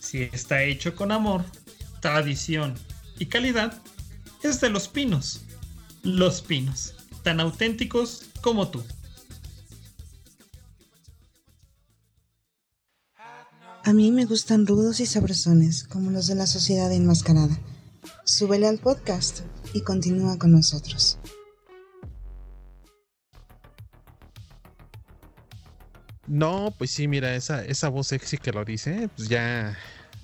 si 0.00 0.22
está 0.22 0.62
hecho 0.64 0.96
con 0.96 1.12
amor, 1.12 1.44
tradición 2.00 2.74
y 3.18 3.26
calidad, 3.26 3.80
es 4.42 4.60
de 4.60 4.70
los 4.70 4.88
pinos. 4.88 5.44
Los 6.02 6.42
pinos, 6.42 6.94
tan 7.22 7.38
auténticos 7.38 8.24
como 8.40 8.68
tú. 8.68 8.82
A 13.84 13.92
mí 13.92 14.10
me 14.10 14.24
gustan 14.24 14.66
rudos 14.66 15.00
y 15.00 15.06
sabrosones, 15.06 15.84
como 15.84 16.10
los 16.10 16.26
de 16.26 16.34
la 16.34 16.46
sociedad 16.46 16.92
enmascarada. 16.92 17.58
Súbele 18.24 18.66
al 18.68 18.78
podcast 18.78 19.40
y 19.74 19.82
continúa 19.82 20.38
con 20.38 20.52
nosotros. 20.52 21.18
No, 26.26 26.74
pues 26.78 26.90
sí, 26.92 27.08
mira, 27.08 27.34
esa, 27.34 27.64
esa 27.64 27.88
voz 27.88 28.06
sexy 28.06 28.38
que 28.38 28.52
lo 28.52 28.64
dice, 28.64 29.08
pues 29.16 29.28
ya, 29.28 29.76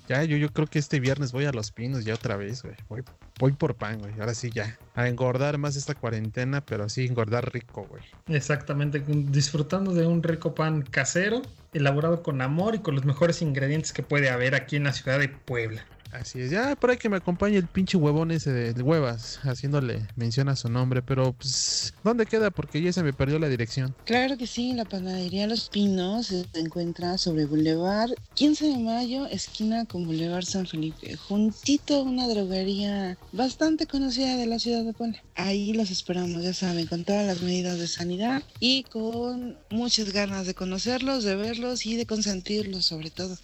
ya, 0.09 0.23
yo, 0.23 0.37
yo 0.37 0.51
creo 0.51 0.65
que 0.65 0.79
este 0.79 0.99
viernes 0.99 1.31
voy 1.31 1.45
a 1.45 1.51
Los 1.51 1.71
Pinos 1.71 2.03
ya 2.03 2.15
otra 2.15 2.35
vez, 2.35 2.63
güey. 2.63 2.73
Voy, 2.89 3.03
voy 3.37 3.51
por 3.51 3.75
pan, 3.75 3.99
güey. 3.99 4.11
Ahora 4.19 4.33
sí 4.33 4.49
ya. 4.49 4.75
A 4.95 5.07
engordar 5.07 5.59
más 5.59 5.75
esta 5.75 5.93
cuarentena, 5.93 6.61
pero 6.65 6.85
así 6.85 7.05
engordar 7.05 7.53
rico, 7.53 7.85
güey. 7.87 8.01
Exactamente, 8.27 9.03
disfrutando 9.05 9.93
de 9.93 10.07
un 10.07 10.23
rico 10.23 10.55
pan 10.55 10.81
casero, 10.81 11.43
elaborado 11.73 12.23
con 12.23 12.41
amor 12.41 12.73
y 12.73 12.79
con 12.79 12.95
los 12.95 13.05
mejores 13.05 13.43
ingredientes 13.43 13.93
que 13.93 14.01
puede 14.01 14.31
haber 14.31 14.55
aquí 14.55 14.77
en 14.77 14.85
la 14.85 14.93
ciudad 14.93 15.19
de 15.19 15.29
Puebla. 15.29 15.85
Así 16.11 16.39
es, 16.39 16.49
ya 16.49 16.75
por 16.75 16.89
ahí 16.89 16.97
que 16.97 17.07
me 17.07 17.17
acompañe 17.17 17.57
el 17.57 17.67
pinche 17.67 17.95
huevón 17.95 18.31
ese 18.31 18.51
de 18.51 18.81
huevas, 18.81 19.39
haciéndole 19.43 20.07
mención 20.15 20.49
a 20.49 20.55
su 20.55 20.67
nombre, 20.67 21.03
pero 21.03 21.33
pues, 21.33 21.93
¿dónde 22.03 22.25
queda? 22.25 22.49
Porque 22.49 22.81
ya 22.81 22.91
se 22.91 23.03
me 23.03 23.13
perdió 23.13 23.37
la 23.37 23.47
dirección. 23.47 23.95
Claro 24.05 24.35
que 24.37 24.47
sí, 24.47 24.73
la 24.73 24.85
panadería 24.85 25.45
Los 25.45 25.69
Pinos 25.69 26.27
se 26.27 26.45
encuentra 26.55 27.17
sobre 27.17 27.45
Boulevard 27.45 28.09
15 28.33 28.65
de 28.69 28.77
Mayo, 28.79 29.27
esquina 29.27 29.85
con 29.85 30.05
Boulevard 30.05 30.45
San 30.45 30.65
Felipe, 30.65 31.15
juntito 31.15 31.95
a 31.97 32.01
una 32.03 32.27
droguería 32.27 33.17
bastante 33.31 33.85
conocida 33.85 34.35
de 34.37 34.47
la 34.47 34.59
ciudad 34.59 34.83
de 34.83 34.93
Puebla. 34.93 35.19
Ahí 35.35 35.73
los 35.73 35.91
esperamos, 35.91 36.43
ya 36.43 36.53
saben, 36.53 36.87
con 36.87 37.03
todas 37.03 37.25
las 37.25 37.41
medidas 37.41 37.77
de 37.79 37.87
sanidad 37.87 38.41
y 38.59 38.83
con 38.85 39.57
muchas 39.69 40.11
ganas 40.11 40.47
de 40.47 40.53
conocerlos, 40.53 41.23
de 41.23 41.35
verlos 41.35 41.85
y 41.85 41.95
de 41.97 42.05
consentirlos 42.05 42.85
sobre 42.85 43.09
todo. 43.11 43.37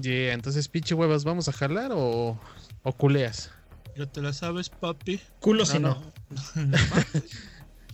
Yeah, 0.00 0.32
entonces 0.32 0.68
pinche 0.68 0.94
huevas, 0.94 1.24
¿vamos 1.24 1.48
a 1.48 1.52
jalar 1.52 1.92
o, 1.92 2.05
o 2.06 2.92
culeas? 2.92 3.50
Ya 3.96 4.06
te 4.06 4.20
la 4.20 4.32
sabes, 4.32 4.68
papi. 4.68 5.20
Culo 5.40 5.64
si 5.64 5.78
no. 5.78 6.02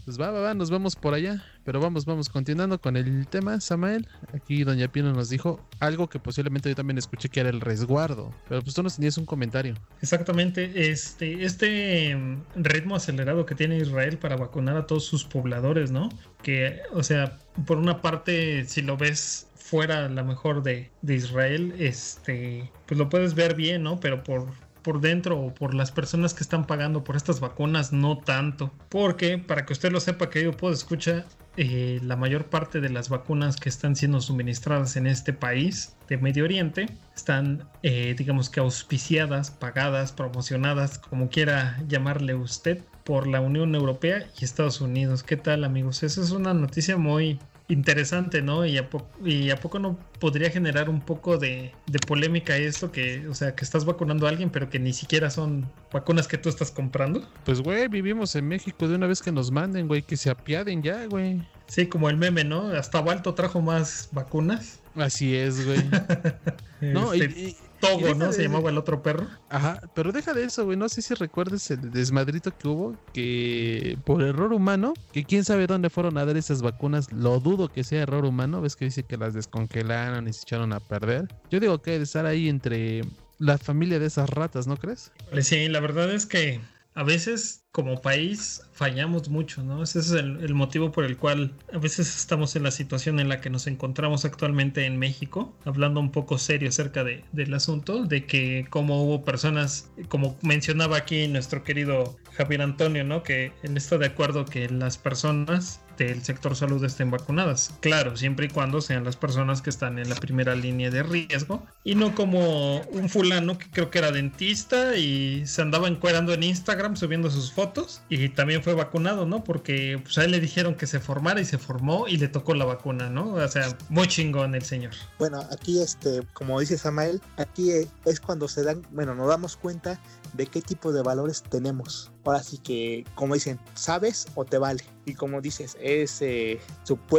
Pues 0.04 0.20
va, 0.20 0.32
va, 0.32 0.40
va, 0.40 0.54
nos 0.54 0.68
vamos 0.68 0.96
por 0.96 1.14
allá. 1.14 1.44
Pero 1.64 1.78
vamos, 1.78 2.04
vamos, 2.04 2.28
continuando 2.28 2.80
con 2.80 2.96
el 2.96 3.28
tema, 3.28 3.60
Samael. 3.60 4.08
Aquí 4.34 4.64
Doña 4.64 4.88
Pino 4.88 5.12
nos 5.12 5.28
dijo 5.28 5.64
algo 5.78 6.08
que 6.08 6.18
posiblemente 6.18 6.68
yo 6.68 6.74
también 6.74 6.98
escuché 6.98 7.28
que 7.28 7.38
era 7.38 7.50
el 7.50 7.60
resguardo. 7.60 8.34
Pero 8.48 8.62
pues 8.62 8.74
tú 8.74 8.82
nos 8.82 8.96
tenías 8.96 9.16
un 9.16 9.26
comentario. 9.26 9.76
Exactamente, 10.00 10.90
este, 10.90 11.44
este 11.44 12.16
mm, 12.16 12.42
ritmo 12.56 12.96
acelerado 12.96 13.46
que 13.46 13.54
tiene 13.54 13.78
Israel 13.78 14.18
para 14.18 14.36
vacunar 14.36 14.76
a 14.76 14.88
todos 14.88 15.04
sus 15.04 15.24
pobladores, 15.24 15.92
¿no? 15.92 16.08
Que, 16.42 16.80
o 16.92 17.04
sea, 17.04 17.38
por 17.64 17.78
una 17.78 18.02
parte, 18.02 18.64
si 18.66 18.82
lo 18.82 18.96
ves 18.96 19.46
fuera 19.72 20.04
a 20.04 20.08
mejor 20.22 20.62
de, 20.62 20.90
de 21.00 21.14
Israel, 21.14 21.74
este, 21.78 22.70
pues 22.84 22.98
lo 22.98 23.08
puedes 23.08 23.34
ver 23.34 23.54
bien, 23.54 23.82
¿no? 23.82 24.00
Pero 24.00 24.22
por, 24.22 24.48
por 24.82 25.00
dentro 25.00 25.40
o 25.40 25.54
por 25.54 25.72
las 25.72 25.90
personas 25.90 26.34
que 26.34 26.42
están 26.42 26.66
pagando 26.66 27.04
por 27.04 27.16
estas 27.16 27.40
vacunas, 27.40 27.90
no 27.90 28.18
tanto. 28.18 28.70
Porque, 28.90 29.38
para 29.38 29.64
que 29.64 29.72
usted 29.72 29.90
lo 29.90 29.98
sepa, 30.00 30.28
querido 30.28 30.52
puedo 30.52 30.74
escuchar, 30.74 31.24
eh, 31.56 32.00
la 32.02 32.16
mayor 32.16 32.50
parte 32.50 32.82
de 32.82 32.90
las 32.90 33.08
vacunas 33.08 33.56
que 33.56 33.70
están 33.70 33.96
siendo 33.96 34.20
suministradas 34.20 34.96
en 34.96 35.06
este 35.06 35.32
país 35.32 35.96
de 36.06 36.18
Medio 36.18 36.44
Oriente 36.44 36.90
están, 37.16 37.66
eh, 37.82 38.14
digamos 38.18 38.50
que 38.50 38.60
auspiciadas, 38.60 39.52
pagadas, 39.52 40.12
promocionadas, 40.12 40.98
como 40.98 41.30
quiera 41.30 41.82
llamarle 41.88 42.34
usted, 42.34 42.84
por 43.04 43.26
la 43.26 43.40
Unión 43.40 43.74
Europea 43.74 44.26
y 44.38 44.44
Estados 44.44 44.82
Unidos. 44.82 45.22
¿Qué 45.22 45.38
tal 45.38 45.64
amigos? 45.64 46.02
Esa 46.02 46.20
es 46.20 46.30
una 46.30 46.52
noticia 46.52 46.98
muy 46.98 47.40
interesante, 47.72 48.42
¿no? 48.42 48.64
Y 48.66 48.78
a, 48.78 48.88
po- 48.90 49.06
y 49.24 49.50
a 49.50 49.56
poco 49.56 49.78
no 49.78 49.98
podría 50.20 50.50
generar 50.50 50.88
un 50.90 51.00
poco 51.00 51.38
de, 51.38 51.72
de 51.86 51.98
polémica 52.00 52.56
esto, 52.56 52.92
que, 52.92 53.26
o 53.28 53.34
sea, 53.34 53.54
que 53.54 53.64
estás 53.64 53.84
vacunando 53.84 54.26
a 54.26 54.30
alguien, 54.30 54.50
pero 54.50 54.68
que 54.70 54.78
ni 54.78 54.92
siquiera 54.92 55.30
son 55.30 55.66
vacunas 55.92 56.28
que 56.28 56.38
tú 56.38 56.48
estás 56.48 56.70
comprando. 56.70 57.26
Pues, 57.44 57.60
güey, 57.60 57.88
vivimos 57.88 58.34
en 58.36 58.48
México 58.48 58.88
de 58.88 58.96
una 58.96 59.06
vez 59.06 59.22
que 59.22 59.32
nos 59.32 59.50
manden, 59.50 59.88
güey, 59.88 60.02
que 60.02 60.16
se 60.16 60.30
apiaden 60.30 60.82
ya, 60.82 61.06
güey. 61.06 61.40
Sí, 61.66 61.86
como 61.86 62.10
el 62.10 62.16
meme, 62.16 62.44
¿no? 62.44 62.68
Hasta 62.68 63.00
Balto 63.00 63.34
trajo 63.34 63.60
más 63.62 64.08
vacunas. 64.12 64.80
Así 64.94 65.34
es, 65.34 65.64
güey. 65.66 65.80
No, 66.80 67.14
y, 67.14 67.20
Este, 67.22 67.40
y 67.40 67.56
Togo, 67.82 68.14
¿no? 68.14 68.26
de- 68.28 68.32
Se 68.32 68.42
llamaba 68.42 68.70
el 68.70 68.78
otro 68.78 69.02
perro. 69.02 69.26
Ajá, 69.50 69.80
pero 69.94 70.12
deja 70.12 70.32
de 70.32 70.44
eso, 70.44 70.64
güey. 70.64 70.76
No 70.76 70.88
sé 70.88 71.02
si 71.02 71.14
recuerdes 71.14 71.70
el 71.70 71.90
desmadrito 71.90 72.56
que 72.56 72.68
hubo, 72.68 72.96
que 73.12 73.98
por 74.04 74.22
error 74.22 74.52
humano, 74.52 74.94
que 75.12 75.24
quién 75.24 75.44
sabe 75.44 75.66
dónde 75.66 75.90
fueron 75.90 76.16
a 76.18 76.24
dar 76.24 76.36
esas 76.36 76.62
vacunas, 76.62 77.12
lo 77.12 77.40
dudo 77.40 77.68
que 77.68 77.84
sea 77.84 78.02
error 78.02 78.24
humano, 78.24 78.60
ves 78.60 78.76
que 78.76 78.86
dice 78.86 79.02
que 79.02 79.16
las 79.16 79.34
descongelaron 79.34 80.28
y 80.28 80.32
se 80.32 80.42
echaron 80.42 80.72
a 80.72 80.80
perder. 80.80 81.28
Yo 81.50 81.60
digo 81.60 81.82
que 81.82 81.92
debe 81.92 82.04
estar 82.04 82.26
ahí 82.26 82.48
entre 82.48 83.02
la 83.38 83.58
familia 83.58 83.98
de 83.98 84.06
esas 84.06 84.30
ratas, 84.30 84.66
¿no 84.66 84.76
crees? 84.76 85.10
Pues 85.30 85.46
Sí, 85.48 85.68
la 85.68 85.80
verdad 85.80 86.10
es 86.12 86.26
que 86.26 86.60
a 86.94 87.02
veces 87.02 87.61
como 87.72 88.02
país 88.02 88.62
fallamos 88.72 89.30
mucho, 89.30 89.62
¿no? 89.62 89.82
Ese 89.82 90.00
es 90.00 90.10
el, 90.12 90.54
motivo 90.54 90.92
por 90.92 91.04
el 91.04 91.16
cual 91.16 91.52
a 91.72 91.78
veces 91.78 92.14
estamos 92.16 92.54
en 92.54 92.64
la 92.64 92.70
situación 92.70 93.18
en 93.18 93.30
la 93.30 93.40
que 93.40 93.48
nos 93.48 93.66
encontramos 93.66 94.26
actualmente 94.26 94.84
en 94.84 94.98
México, 94.98 95.56
hablando 95.64 95.98
un 95.98 96.12
poco 96.12 96.36
serio 96.36 96.68
acerca 96.68 97.02
de- 97.02 97.24
del 97.32 97.54
asunto, 97.54 98.04
de 98.04 98.26
que 98.26 98.66
como 98.68 99.02
hubo 99.02 99.24
personas, 99.24 99.90
como 100.08 100.36
mencionaba 100.42 100.98
aquí 100.98 101.26
nuestro 101.28 101.64
querido 101.64 102.16
Javier 102.36 102.60
Antonio, 102.62 103.04
¿no? 103.04 103.22
Que 103.22 103.52
él 103.62 103.76
está 103.76 103.96
de 103.96 104.06
acuerdo 104.06 104.44
que 104.44 104.68
las 104.68 104.98
personas 104.98 105.80
del 106.06 106.24
sector 106.24 106.56
salud 106.56 106.84
estén 106.84 107.10
vacunadas. 107.10 107.72
Claro, 107.80 108.16
siempre 108.16 108.46
y 108.46 108.48
cuando 108.48 108.80
sean 108.80 109.04
las 109.04 109.16
personas 109.16 109.62
que 109.62 109.70
están 109.70 109.98
en 109.98 110.08
la 110.08 110.16
primera 110.16 110.54
línea 110.54 110.90
de 110.90 111.02
riesgo 111.02 111.66
y 111.84 111.94
no 111.94 112.14
como 112.14 112.80
un 112.80 113.08
fulano 113.08 113.58
que 113.58 113.70
creo 113.70 113.90
que 113.90 113.98
era 113.98 114.12
dentista 114.12 114.96
y 114.96 115.46
se 115.46 115.62
andaba 115.62 115.88
encuerando 115.88 116.32
en 116.32 116.42
Instagram 116.42 116.96
subiendo 116.96 117.30
sus 117.30 117.52
fotos 117.52 118.02
y 118.08 118.28
también 118.30 118.62
fue 118.62 118.74
vacunado, 118.74 119.26
¿no? 119.26 119.44
Porque 119.44 120.00
pues, 120.02 120.18
a 120.18 120.24
él 120.24 120.30
le 120.30 120.40
dijeron 120.40 120.74
que 120.74 120.86
se 120.86 121.00
formara 121.00 121.40
y 121.40 121.44
se 121.44 121.58
formó 121.58 122.08
y 122.08 122.16
le 122.16 122.28
tocó 122.28 122.54
la 122.54 122.64
vacuna, 122.64 123.10
¿no? 123.10 123.34
O 123.34 123.48
sea, 123.48 123.76
muy 123.88 124.08
chingón 124.08 124.54
el 124.54 124.62
señor. 124.62 124.92
Bueno, 125.18 125.40
aquí, 125.50 125.80
este, 125.80 126.22
como 126.32 126.60
dice 126.60 126.78
Samael, 126.78 127.20
aquí 127.36 127.70
es 128.04 128.20
cuando 128.20 128.48
se 128.48 128.62
dan, 128.62 128.82
bueno, 128.90 129.14
nos 129.14 129.28
damos 129.28 129.56
cuenta 129.56 130.00
de 130.32 130.46
qué 130.46 130.60
tipo 130.62 130.92
de 130.92 131.02
valores 131.02 131.42
tenemos. 131.42 132.10
Ahora 132.24 132.42
sí 132.42 132.58
que, 132.58 133.04
como 133.14 133.34
dicen, 133.34 133.58
sabes 133.74 134.26
o 134.34 134.44
te 134.44 134.58
vale. 134.58 134.82
Y 135.04 135.14
como 135.14 135.40
dices, 135.40 135.76
es 135.80 136.22
eh, 136.22 136.60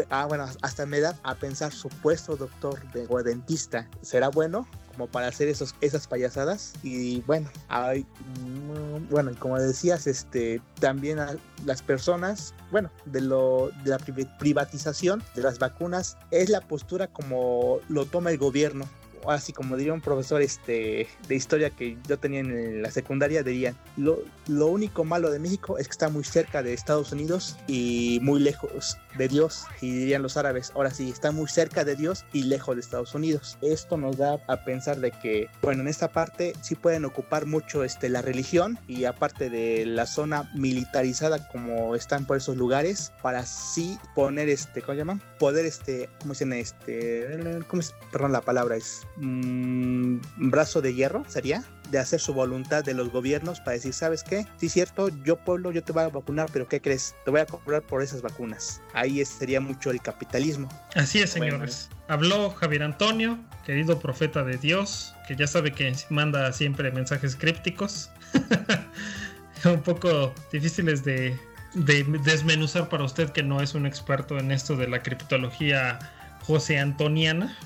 ah, 0.10 0.26
bueno, 0.28 0.46
hasta 0.62 0.86
me 0.86 1.00
da 1.00 1.18
a 1.24 1.36
pensar 1.36 1.72
supuesto 1.74 2.36
doctor 2.36 2.80
de, 2.94 3.06
o 3.10 3.22
dentista. 3.22 3.90
¿Será 4.02 4.30
bueno? 4.30 4.68
como 4.94 5.08
para 5.08 5.26
hacer 5.28 5.48
esos, 5.48 5.74
esas 5.82 6.06
payasadas 6.06 6.74
y 6.84 7.22
bueno, 7.22 7.50
hay, 7.68 8.02
mm, 8.04 9.10
bueno, 9.10 9.32
como 9.40 9.58
decías, 9.58 10.06
este, 10.06 10.62
también 10.80 11.18
a 11.18 11.36
las 11.66 11.82
personas, 11.82 12.54
bueno, 12.70 12.92
de 13.06 13.22
lo 13.22 13.72
de 13.84 13.90
la 13.90 13.98
pri- 13.98 14.30
privatización 14.38 15.24
de 15.34 15.42
las 15.42 15.58
vacunas 15.58 16.16
es 16.30 16.50
la 16.50 16.62
postura 16.62 17.08
como 17.08 17.80
lo 17.90 18.06
toma 18.06 18.30
el 18.30 18.38
gobierno 18.38 18.86
así 19.28 19.54
como 19.54 19.78
diría 19.78 19.94
un 19.94 20.02
profesor 20.02 20.42
este, 20.42 21.08
de 21.28 21.36
historia 21.36 21.70
que 21.70 21.98
yo 22.08 22.18
tenía 22.18 22.40
en 22.40 22.82
la 22.82 22.92
secundaria, 22.92 23.44
dirían, 23.44 23.76
lo, 23.98 24.20
lo 24.48 24.68
único 24.68 25.04
malo 25.04 25.32
de 25.32 25.40
México 25.40 25.78
es 25.78 25.88
que 25.88 25.92
está 25.92 26.10
muy 26.10 26.24
cerca 26.24 26.64
de 26.64 26.74
Estados 26.74 27.12
Unidos 27.12 27.58
y 27.68 28.20
muy 28.22 28.40
lejos 28.40 28.98
de 29.18 29.28
Dios, 29.28 29.66
y 29.82 29.92
dirían 29.92 30.24
los 30.24 30.38
árabes, 30.38 30.72
ahora 30.76 30.92
sí, 30.92 31.10
está 31.10 31.32
muy 31.32 31.48
cerca 31.48 31.84
de 31.84 31.96
Dios 31.96 32.26
y 32.34 32.44
lejos 32.44 32.76
de 32.76 32.82
Estados 32.82 33.14
Unidos. 33.14 33.58
Esto 33.62 33.98
nos 33.98 34.18
da 34.18 34.40
a 34.48 34.64
pensar 34.64 35.00
de 35.00 35.12
que, 35.12 35.48
bueno, 35.62 35.82
en 35.82 35.88
esta 35.88 36.12
parte 36.12 36.54
sí 36.62 36.76
pueden 36.76 37.06
ocupar 37.06 37.46
mucho 37.46 37.84
este, 37.84 38.10
la 38.10 38.22
religión 38.22 38.80
y 38.88 39.06
aparte 39.06 39.50
de 39.50 39.86
la 39.86 40.06
zona 40.06 40.50
militarizada 40.56 41.48
como 41.50 41.96
están 41.96 42.26
por 42.26 42.38
esos 42.38 42.58
lugares, 42.58 43.14
para 43.22 43.46
sí 43.46 43.98
poner 44.16 44.50
este, 44.50 44.82
¿cómo 44.82 44.94
se 44.94 45.00
llaman? 45.00 45.22
Poder 45.40 45.66
este, 45.66 46.10
¿cómo 46.20 46.34
llama? 46.34 46.58
Este, 46.58 47.64
¿cómo 47.68 47.82
es? 47.82 47.94
Perdón, 48.12 48.32
la 48.32 48.42
palabra 48.42 48.76
es 48.76 49.02
mm, 49.18 50.18
brazo 50.50 50.82
de 50.82 50.94
hierro, 50.94 51.24
sería 51.28 51.64
de 51.92 52.00
hacer 52.00 52.20
su 52.20 52.34
voluntad 52.34 52.84
de 52.84 52.94
los 52.94 53.12
gobiernos 53.12 53.60
para 53.60 53.74
decir, 53.74 53.94
¿sabes 53.94 54.24
qué? 54.24 54.48
Sí, 54.58 54.70
cierto, 54.70 55.10
yo 55.24 55.36
pueblo, 55.38 55.72
yo 55.72 55.84
te 55.84 55.92
voy 55.94 56.04
a 56.04 56.10
vacunar, 56.10 56.50
pero 56.52 56.68
¿qué 56.68 56.82
crees? 56.82 57.14
Te 57.26 57.32
voy 57.32 57.42
a 57.42 57.46
cobrar 57.46 57.82
por 57.84 58.02
esas 58.02 58.22
vacunas. 58.22 58.82
Ahí 58.94 59.22
es- 59.22 59.30
sería 59.30 59.60
mucho 59.62 59.92
el 59.92 60.02
capitalismo. 60.02 60.70
Así 60.96 61.20
es, 61.20 61.38
Bueno. 61.38 61.54
señores. 61.54 61.90
Habló 62.08 62.50
Javier 62.52 62.84
Antonio, 62.84 63.38
querido 63.66 64.00
profeta 64.00 64.44
de 64.44 64.58
Dios, 64.58 65.14
que 65.28 65.36
ya 65.36 65.48
sabe 65.48 65.72
que 65.72 65.94
manda 66.10 66.52
siempre 66.52 66.92
mensajes 66.92 67.36
crípticos. 67.36 68.10
Un 69.66 69.82
poco 69.82 70.34
difíciles 70.52 71.04
de, 71.06 71.40
de 71.74 72.04
desmenuzar 72.24 72.90
para 72.90 73.04
usted 73.06 73.30
que 73.30 73.44
no 73.44 73.62
es 73.62 73.76
un 73.76 73.86
experto 73.86 74.38
en 74.38 74.52
esto 74.52 74.76
de 74.76 74.88
la 74.90 75.02
criptología 75.02 76.00
José 76.44 76.80
Antoniana. 76.80 77.58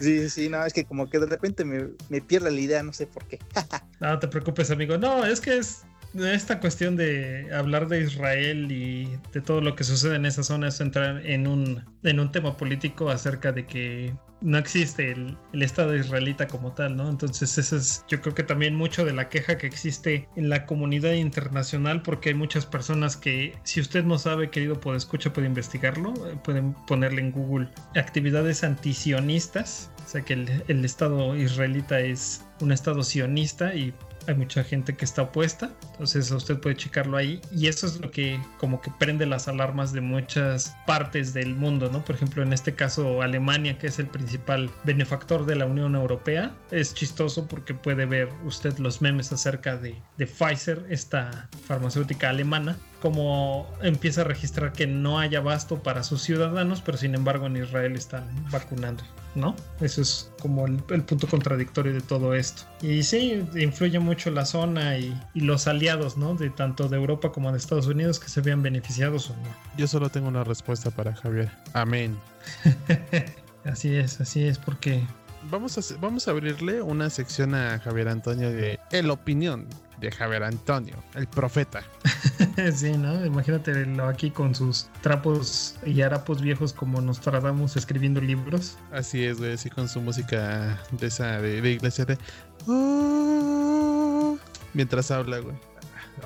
Sí, 0.00 0.30
sí, 0.30 0.48
no, 0.48 0.64
es 0.64 0.72
que 0.72 0.84
como 0.84 1.10
que 1.10 1.18
de 1.18 1.26
repente 1.26 1.64
me, 1.64 1.88
me 2.08 2.20
pierde 2.20 2.50
la 2.50 2.60
idea, 2.60 2.82
no 2.82 2.92
sé 2.92 3.06
por 3.06 3.26
qué. 3.26 3.38
No 4.00 4.16
te 4.20 4.28
preocupes, 4.28 4.70
amigo. 4.70 4.96
No, 4.96 5.24
es 5.24 5.40
que 5.40 5.58
es 5.58 5.82
esta 6.14 6.60
cuestión 6.60 6.96
de 6.96 7.48
hablar 7.52 7.88
de 7.88 8.02
Israel 8.02 8.70
y 8.72 9.08
de 9.32 9.40
todo 9.40 9.60
lo 9.60 9.76
que 9.76 9.84
sucede 9.84 10.16
en 10.16 10.26
esa 10.26 10.42
zona 10.42 10.68
es 10.68 10.80
entrar 10.80 11.24
en 11.26 11.46
un, 11.46 11.84
en 12.02 12.20
un 12.20 12.32
tema 12.32 12.56
político 12.56 13.10
acerca 13.10 13.52
de 13.52 13.66
que 13.66 14.14
no 14.40 14.58
existe 14.58 15.12
el, 15.12 15.36
Estado 15.52 15.96
israelita 15.96 16.46
como 16.46 16.72
tal, 16.72 16.96
¿no? 16.96 17.10
Entonces, 17.10 17.58
eso 17.58 17.76
es, 17.76 18.04
yo 18.08 18.20
creo 18.20 18.34
que 18.34 18.44
también 18.44 18.76
mucho 18.76 19.04
de 19.04 19.12
la 19.12 19.28
queja 19.28 19.58
que 19.58 19.66
existe 19.66 20.28
en 20.36 20.48
la 20.48 20.66
comunidad 20.66 21.12
internacional, 21.12 22.02
porque 22.02 22.30
hay 22.30 22.34
muchas 22.36 22.64
personas 22.64 23.16
que, 23.16 23.54
si 23.64 23.80
usted 23.80 24.04
no 24.04 24.18
sabe, 24.18 24.50
querido 24.50 24.78
escucha 24.94 25.32
puede 25.32 25.48
investigarlo, 25.48 26.14
eh, 26.28 26.38
pueden 26.44 26.74
ponerle 26.86 27.20
en 27.20 27.32
Google 27.32 27.68
actividades 27.96 28.62
antisionistas, 28.62 29.90
o 30.06 30.08
sea 30.08 30.22
que 30.22 30.34
el 30.34 30.84
Estado 30.84 31.36
israelita 31.36 32.00
es 32.00 32.44
un 32.60 32.72
Estado 32.72 33.02
sionista 33.02 33.74
y 33.74 33.92
hay 34.28 34.34
mucha 34.34 34.62
gente 34.62 34.94
que 34.94 35.04
está 35.04 35.22
opuesta, 35.22 35.70
entonces 35.92 36.30
usted 36.30 36.58
puede 36.60 36.76
checarlo 36.76 37.16
ahí 37.16 37.40
y 37.50 37.66
eso 37.66 37.86
es 37.86 37.98
lo 37.98 38.10
que 38.10 38.38
como 38.58 38.80
que 38.82 38.90
prende 38.98 39.24
las 39.24 39.48
alarmas 39.48 39.92
de 39.92 40.02
muchas 40.02 40.76
partes 40.86 41.32
del 41.32 41.54
mundo, 41.54 41.90
¿no? 41.90 42.04
Por 42.04 42.14
ejemplo, 42.14 42.42
en 42.42 42.52
este 42.52 42.74
caso 42.74 43.22
Alemania, 43.22 43.78
que 43.78 43.86
es 43.86 43.98
el 43.98 44.06
principal 44.06 44.70
benefactor 44.84 45.46
de 45.46 45.56
la 45.56 45.64
Unión 45.64 45.94
Europea, 45.94 46.54
es 46.70 46.92
chistoso 46.92 47.48
porque 47.48 47.72
puede 47.72 48.04
ver 48.04 48.28
usted 48.44 48.76
los 48.78 49.00
memes 49.00 49.32
acerca 49.32 49.76
de, 49.76 49.96
de 50.18 50.26
Pfizer, 50.26 50.84
esta 50.90 51.48
farmacéutica 51.66 52.28
alemana, 52.28 52.76
como 53.00 53.66
empieza 53.82 54.22
a 54.22 54.24
registrar 54.24 54.72
que 54.72 54.86
no 54.86 55.18
hay 55.18 55.34
abasto 55.36 55.82
para 55.82 56.02
sus 56.02 56.22
ciudadanos, 56.22 56.82
pero 56.82 56.98
sin 56.98 57.14
embargo 57.14 57.46
en 57.46 57.56
Israel 57.56 57.94
están 57.94 58.24
vacunando, 58.50 59.04
¿no? 59.34 59.54
Eso 59.80 60.02
es 60.02 60.32
como 60.40 60.66
el, 60.66 60.82
el 60.90 61.02
punto 61.02 61.28
contradictorio 61.28 61.92
de 61.92 62.00
todo 62.00 62.34
esto. 62.34 62.62
Y 62.82 63.02
sí, 63.02 63.44
influye 63.54 63.98
mucho 63.98 64.30
la 64.30 64.44
zona 64.44 64.98
y, 64.98 65.16
y 65.34 65.40
los 65.40 65.68
aliados, 65.68 66.16
¿no? 66.16 66.34
De 66.34 66.50
tanto 66.50 66.88
de 66.88 66.96
Europa 66.96 67.30
como 67.30 67.52
de 67.52 67.58
Estados 67.58 67.86
Unidos 67.86 68.18
que 68.18 68.28
se 68.28 68.40
vean 68.40 68.62
beneficiados 68.62 69.30
o 69.30 69.34
no. 69.34 69.48
Yo 69.76 69.86
solo 69.86 70.10
tengo 70.10 70.28
una 70.28 70.44
respuesta 70.44 70.90
para 70.90 71.14
Javier. 71.14 71.50
Amén. 71.74 72.18
así 73.64 73.94
es, 73.94 74.20
así 74.20 74.42
es, 74.42 74.58
porque 74.58 75.04
Vamos 75.50 75.78
a, 75.78 75.96
vamos 76.00 76.28
a 76.28 76.32
abrirle 76.32 76.82
una 76.82 77.10
sección 77.10 77.54
a 77.54 77.78
Javier 77.78 78.08
Antonio 78.08 78.50
de 78.50 78.78
El 78.90 79.10
Opinión 79.10 79.66
de 80.00 80.10
Javier 80.10 80.42
Antonio, 80.44 80.94
el 81.14 81.26
profeta. 81.26 81.82
sí, 82.74 82.92
¿no? 82.92 83.24
Imagínate 83.24 83.86
aquí 84.02 84.30
con 84.30 84.54
sus 84.54 84.88
trapos 85.00 85.76
y 85.84 86.02
harapos 86.02 86.40
viejos 86.40 86.72
como 86.72 87.00
nos 87.00 87.20
tratamos 87.20 87.76
escribiendo 87.76 88.20
libros. 88.20 88.76
Así 88.92 89.24
es, 89.24 89.38
güey, 89.38 89.52
así 89.54 89.70
con 89.70 89.88
su 89.88 90.00
música 90.00 90.80
de 90.92 91.06
esa 91.06 91.40
de, 91.40 91.60
de 91.60 91.70
iglesia 91.72 92.04
de... 92.04 92.18
"Oh", 92.66 94.38
mientras 94.74 95.10
habla, 95.10 95.38
güey. 95.38 95.56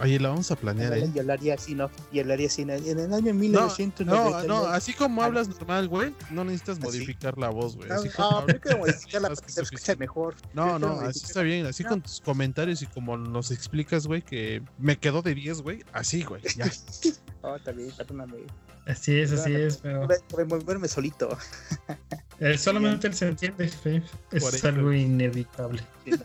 Oye, 0.00 0.18
la 0.20 0.30
vamos 0.30 0.50
a 0.50 0.56
planear, 0.56 0.96
¿eh? 0.96 1.10
Y 1.14 1.18
hablaría 1.18 1.54
así, 1.54 1.74
¿no? 1.74 1.90
Y 2.12 2.20
hablaría 2.20 2.46
así, 2.46 2.64
¿no? 2.64 2.72
En 2.74 2.98
el 2.98 3.12
año 3.12 3.32
No, 3.32 3.34
1990. 3.34 4.42
no, 4.44 4.46
no, 4.46 4.66
así 4.68 4.92
como 4.94 5.22
Ah, 5.22 5.26
hablas 5.26 5.48
normal, 5.48 5.88
güey, 5.88 6.14
no 6.30 6.44
necesitas 6.44 6.78
¿Así? 6.78 6.84
modificar 6.86 7.36
la 7.38 7.50
voz, 7.50 7.76
güey. 7.76 7.90
Ah, 7.90 7.96
Así 7.96 8.08
como 8.08 8.28
ah, 8.28 8.38
hablas- 8.42 8.54
yo 8.56 8.60
quiero 8.60 8.78
modificarla 8.78 9.28
más 9.28 9.38
para 9.38 9.46
que 9.46 9.46
que 9.46 9.52
se 9.52 9.60
escuche 9.62 9.76
suficiente. 9.78 10.00
mejor. 10.00 10.34
No, 10.54 10.66
Yo 10.72 10.78
no, 10.78 11.00
así 11.00 11.20
está 11.24 11.42
bien, 11.42 11.66
así 11.66 11.82
No. 11.82 11.88
con 11.90 12.02
tus 12.02 12.20
comentarios 12.20 12.80
y 12.82 12.86
como 12.86 13.16
nos 13.16 13.50
explicas, 13.50 14.06
güey, 14.06 14.22
que 14.22 14.62
me 14.78 14.96
quedó 14.98 15.22
de 15.22 15.34
10, 15.34 15.60
güey, 15.62 15.84
así, 15.92 16.22
güey, 16.22 16.42
ya. 16.56 16.70
Oh, 17.44 17.56
está 17.56 17.72
bien, 17.72 17.90
perdóname. 17.96 18.36
Así 18.86 19.18
es, 19.18 19.32
así 19.32 19.52
es, 19.52 19.78
pero 19.78 20.06
Voy 20.06 20.14
a 20.16 20.36
revolverme 20.36 20.86
solito. 20.88 21.36
eh, 22.38 22.56
solamente 22.58 23.08
él 23.08 23.14
se 23.14 23.28
entiende, 23.28 23.66
fe. 23.68 24.02
Es 24.30 24.64
algo 24.64 24.92
inevitable. 24.92 25.82
Sí, 26.04 26.10
¿no? 26.12 26.18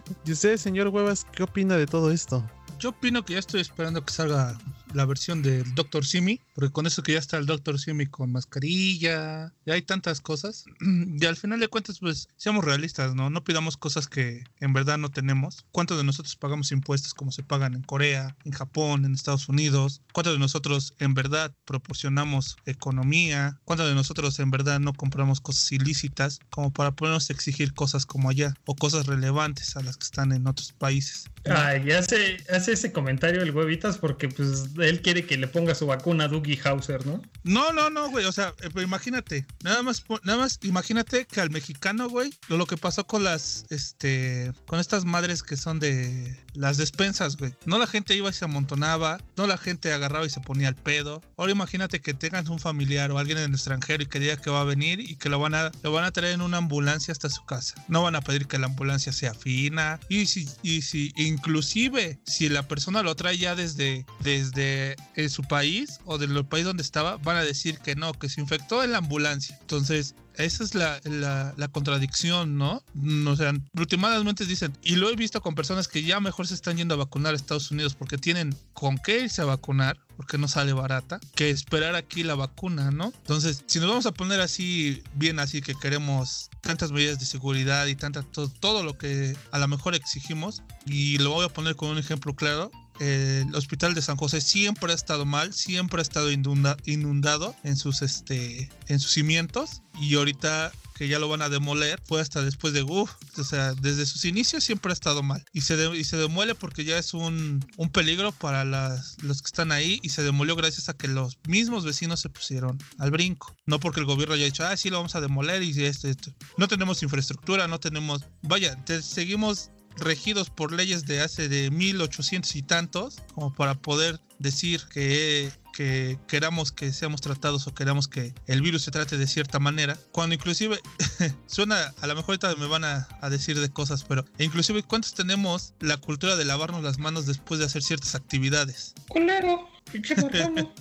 Y 0.24 0.32
usted, 0.32 0.56
señor 0.56 0.88
Huevas, 0.88 1.24
¿qué 1.32 1.44
opina 1.44 1.76
de 1.76 1.86
todo 1.86 2.10
esto? 2.10 2.44
Yo 2.78 2.90
opino 2.90 3.24
que 3.24 3.34
ya 3.34 3.38
estoy 3.38 3.60
esperando 3.60 4.04
que 4.04 4.12
salga 4.12 4.58
la 4.92 5.04
versión 5.04 5.42
del 5.42 5.74
Dr. 5.74 6.04
Simi, 6.04 6.40
porque 6.54 6.70
con 6.70 6.86
eso 6.86 7.02
que 7.02 7.12
ya 7.12 7.18
está 7.18 7.36
el 7.36 7.46
Dr. 7.46 7.78
Simi 7.78 8.06
con 8.06 8.32
mascarilla, 8.32 9.52
ya 9.66 9.74
hay 9.74 9.82
tantas 9.82 10.20
cosas. 10.20 10.64
Y 11.24 11.26
al 11.26 11.36
final 11.36 11.60
de 11.60 11.68
cuentas, 11.68 11.98
pues 12.00 12.28
seamos 12.36 12.64
realistas, 12.64 13.14
¿no? 13.14 13.30
No 13.30 13.44
pidamos 13.44 13.76
cosas 13.76 14.08
que 14.08 14.44
en 14.60 14.72
verdad 14.72 14.98
no 14.98 15.10
tenemos. 15.10 15.64
¿Cuántos 15.70 15.96
de 15.96 16.04
nosotros 16.04 16.36
pagamos 16.36 16.72
impuestos 16.72 17.14
como 17.14 17.32
se 17.32 17.42
pagan 17.42 17.74
en 17.74 17.82
Corea, 17.82 18.36
en 18.44 18.52
Japón, 18.52 19.04
en 19.04 19.14
Estados 19.14 19.48
Unidos? 19.48 20.02
¿Cuántos 20.12 20.34
de 20.34 20.38
nosotros 20.38 20.94
en 20.98 21.14
verdad 21.14 21.52
proporcionamos 21.64 22.56
economía? 22.66 23.58
¿Cuántos 23.64 23.88
de 23.88 23.94
nosotros 23.94 24.38
en 24.38 24.50
verdad 24.50 24.80
no 24.80 24.92
compramos 24.92 25.40
cosas 25.40 25.72
ilícitas 25.72 26.40
como 26.50 26.72
para 26.72 26.92
podernos 26.92 27.30
exigir 27.30 27.74
cosas 27.74 28.06
como 28.06 28.28
allá 28.28 28.54
o 28.64 28.74
cosas 28.74 29.06
relevantes 29.06 29.76
a 29.76 29.82
las 29.82 29.96
que 29.96 30.04
están 30.04 30.32
en 30.32 30.46
otros 30.46 30.72
países? 30.72 31.30
Ay, 31.44 31.90
hace, 31.92 32.38
hace 32.50 32.72
ese 32.72 32.92
comentario 32.92 33.42
el 33.42 33.50
huevitas 33.50 33.98
porque 33.98 34.28
pues 34.28 34.70
él 34.78 35.02
quiere 35.02 35.26
que 35.26 35.36
le 35.36 35.48
ponga 35.48 35.74
su 35.74 35.86
vacuna 35.86 36.24
a 36.24 36.28
Dougie 36.44 36.60
Hauser, 36.64 37.06
¿no? 37.06 37.22
No, 37.42 37.72
no, 37.72 37.90
no, 37.90 38.10
güey. 38.10 38.24
O 38.26 38.32
sea, 38.32 38.54
eh, 38.60 38.68
pero 38.72 38.82
imagínate. 38.82 39.46
Nada 39.62 39.82
más, 39.82 40.04
nada 40.24 40.38
más 40.38 40.58
imagínate 40.62 41.26
que 41.26 41.40
al 41.40 41.50
mexicano, 41.50 42.08
güey, 42.08 42.32
lo, 42.48 42.56
lo 42.56 42.66
que 42.66 42.76
pasó 42.76 43.06
con 43.06 43.24
las, 43.24 43.64
este, 43.70 44.52
con 44.66 44.78
estas 44.78 45.04
madres 45.04 45.42
que 45.42 45.56
son 45.56 45.80
de 45.80 46.38
las 46.54 46.76
despensas, 46.76 47.36
güey. 47.36 47.54
No 47.64 47.78
la 47.78 47.86
gente 47.86 48.14
iba 48.14 48.30
y 48.30 48.32
se 48.32 48.44
amontonaba, 48.44 49.20
no 49.36 49.46
la 49.46 49.58
gente 49.58 49.92
agarraba 49.92 50.26
y 50.26 50.30
se 50.30 50.40
ponía 50.40 50.68
al 50.68 50.76
pedo. 50.76 51.22
Ahora 51.36 51.52
imagínate 51.52 52.00
que 52.00 52.14
tengas 52.14 52.48
un 52.48 52.58
familiar 52.58 53.10
o 53.10 53.18
alguien 53.18 53.38
en 53.38 53.44
el 53.44 53.54
extranjero 53.54 54.02
y 54.02 54.06
que 54.06 54.20
diga 54.20 54.36
que 54.36 54.50
va 54.50 54.60
a 54.60 54.64
venir 54.64 55.00
y 55.00 55.16
que 55.16 55.28
lo 55.28 55.38
van 55.38 55.54
a, 55.54 55.72
lo 55.82 55.92
van 55.92 56.04
a 56.04 56.12
traer 56.12 56.34
en 56.34 56.42
una 56.42 56.58
ambulancia 56.58 57.12
hasta 57.12 57.30
su 57.30 57.44
casa. 57.44 57.74
No 57.88 58.02
van 58.02 58.16
a 58.16 58.20
pedir 58.20 58.46
que 58.46 58.58
la 58.58 58.66
ambulancia 58.66 59.12
sea 59.12 59.34
fina. 59.34 59.98
Y 60.08 60.26
si, 60.26 60.48
y 60.62 60.82
si, 60.82 61.12
inclusive, 61.16 62.18
si 62.24 62.48
la 62.48 62.66
persona 62.68 63.02
lo 63.02 63.14
trae 63.16 63.38
ya 63.38 63.54
desde, 63.54 64.06
desde 64.20 64.96
eh, 65.14 65.28
su 65.28 65.42
país 65.42 66.00
o 66.04 66.18
del 66.18 66.33
país 66.42 66.64
donde 66.64 66.82
estaba, 66.82 67.18
van 67.18 67.36
a 67.36 67.42
decir 67.44 67.78
que 67.78 67.94
no, 67.94 68.12
que 68.12 68.28
se 68.28 68.40
infectó 68.40 68.82
en 68.82 68.90
la 68.92 68.98
ambulancia. 68.98 69.56
Entonces, 69.60 70.16
esa 70.36 70.64
es 70.64 70.74
la, 70.74 71.00
la, 71.04 71.54
la 71.56 71.68
contradicción, 71.68 72.58
¿no? 72.58 72.82
Mm, 72.94 73.28
O 73.28 73.36
sea, 73.36 73.52
últimamente 73.76 74.44
dicen, 74.46 74.76
y 74.82 74.96
lo 74.96 75.08
he 75.10 75.14
visto 75.14 75.40
con 75.40 75.54
personas 75.54 75.86
que 75.86 76.02
ya 76.02 76.18
mejor 76.18 76.48
se 76.48 76.54
están 76.54 76.76
yendo 76.76 76.94
a 76.94 76.96
vacunar 76.98 77.34
a 77.34 77.36
Estados 77.36 77.70
Unidos 77.70 77.94
porque 77.94 78.18
tienen 78.18 78.56
con 78.72 78.98
qué 78.98 79.20
irse 79.20 79.42
a 79.42 79.44
vacunar, 79.44 79.96
porque 80.16 80.36
no 80.38 80.48
sale 80.48 80.72
barata, 80.72 81.20
que 81.36 81.50
esperar 81.50 81.94
aquí 81.94 82.24
la 82.24 82.34
vacuna, 82.34 82.90
¿no? 82.90 83.12
Entonces, 83.16 83.62
si 83.66 83.78
nos 83.78 83.88
vamos 83.88 84.06
a 84.06 84.12
poner 84.12 84.40
así, 84.40 85.02
bien 85.14 85.38
así 85.38 85.60
que 85.60 85.74
queremos 85.76 86.50
tantas 86.60 86.90
medidas 86.90 87.20
de 87.20 87.26
seguridad 87.26 87.86
y 87.86 87.94
tanta, 87.94 88.22
to- 88.22 88.48
todo 88.48 88.82
lo 88.82 88.98
que 88.98 89.36
a 89.52 89.58
lo 89.60 89.68
mejor 89.68 89.94
exigimos, 89.94 90.62
y 90.86 91.18
lo 91.18 91.30
voy 91.30 91.44
a 91.44 91.48
poner 91.48 91.76
con 91.76 91.90
un 91.90 91.98
ejemplo 91.98 92.34
claro, 92.34 92.72
el 93.00 93.54
hospital 93.54 93.94
de 93.94 94.02
San 94.02 94.16
José 94.16 94.40
siempre 94.40 94.92
ha 94.92 94.94
estado 94.94 95.24
mal, 95.24 95.52
siempre 95.52 96.00
ha 96.00 96.02
estado 96.02 96.30
inunda- 96.32 96.76
inundado 96.84 97.54
en 97.64 97.76
sus, 97.76 98.02
este, 98.02 98.70
en 98.88 99.00
sus 99.00 99.12
cimientos 99.12 99.82
y 100.00 100.14
ahorita 100.14 100.72
que 100.94 101.08
ya 101.08 101.18
lo 101.18 101.28
van 101.28 101.42
a 101.42 101.48
demoler 101.48 102.00
fue 102.06 102.20
hasta 102.20 102.40
después 102.42 102.72
de, 102.72 102.84
uff, 102.84 103.10
o 103.36 103.42
sea, 103.42 103.74
desde 103.74 104.06
sus 104.06 104.24
inicios 104.24 104.62
siempre 104.62 104.90
ha 104.90 104.92
estado 104.92 105.24
mal 105.24 105.44
y 105.52 105.62
se, 105.62 105.76
de- 105.76 105.98
y 105.98 106.04
se 106.04 106.16
demuele 106.16 106.54
porque 106.54 106.84
ya 106.84 106.96
es 106.96 107.14
un, 107.14 107.66
un 107.76 107.90
peligro 107.90 108.30
para 108.30 108.64
las, 108.64 109.16
los 109.20 109.42
que 109.42 109.46
están 109.46 109.72
ahí 109.72 109.98
y 110.04 110.10
se 110.10 110.22
demolió 110.22 110.54
gracias 110.54 110.88
a 110.88 110.94
que 110.96 111.08
los 111.08 111.38
mismos 111.48 111.84
vecinos 111.84 112.20
se 112.20 112.28
pusieron 112.28 112.80
al 112.98 113.10
brinco, 113.10 113.56
no 113.66 113.80
porque 113.80 113.98
el 113.98 114.06
gobierno 114.06 114.34
haya 114.36 114.44
dicho, 114.44 114.64
ah, 114.64 114.76
sí, 114.76 114.88
lo 114.88 114.98
vamos 114.98 115.16
a 115.16 115.20
demoler 115.20 115.64
y 115.64 115.70
esto, 115.84 116.06
esto. 116.06 116.32
No 116.58 116.68
tenemos 116.68 117.02
infraestructura, 117.02 117.66
no 117.66 117.80
tenemos, 117.80 118.22
vaya, 118.42 118.78
seguimos 119.02 119.70
regidos 119.96 120.50
por 120.50 120.72
leyes 120.72 121.06
de 121.06 121.20
hace 121.20 121.48
de 121.48 121.70
1800 121.70 122.56
y 122.56 122.62
tantos, 122.62 123.16
como 123.34 123.52
para 123.54 123.74
poder 123.74 124.20
decir 124.38 124.82
que, 124.90 125.50
que 125.72 126.18
queramos 126.26 126.72
que 126.72 126.92
seamos 126.92 127.20
tratados 127.20 127.66
o 127.66 127.74
queramos 127.74 128.08
que 128.08 128.34
el 128.46 128.62
virus 128.62 128.82
se 128.82 128.90
trate 128.90 129.16
de 129.16 129.26
cierta 129.26 129.58
manera, 129.58 129.98
cuando 130.12 130.34
inclusive 130.34 130.80
suena, 131.46 131.94
a 132.00 132.06
lo 132.06 132.14
mejor 132.14 132.30
ahorita 132.30 132.54
me 132.56 132.66
van 132.66 132.84
a, 132.84 133.08
a 133.20 133.30
decir 133.30 133.58
de 133.60 133.70
cosas, 133.70 134.04
pero 134.04 134.24
inclusive 134.38 134.82
cuántos 134.82 135.14
tenemos 135.14 135.74
la 135.80 135.96
cultura 135.96 136.36
de 136.36 136.44
lavarnos 136.44 136.82
las 136.82 136.98
manos 136.98 137.26
después 137.26 137.60
de 137.60 137.66
hacer 137.66 137.82
ciertas 137.82 138.14
actividades. 138.14 138.94
Culero, 139.08 139.68
pinche 139.90 140.14
marrano, 140.16 140.72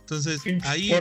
Entonces, 0.00 0.40
pinche 0.42 0.66
ahí. 0.66 0.92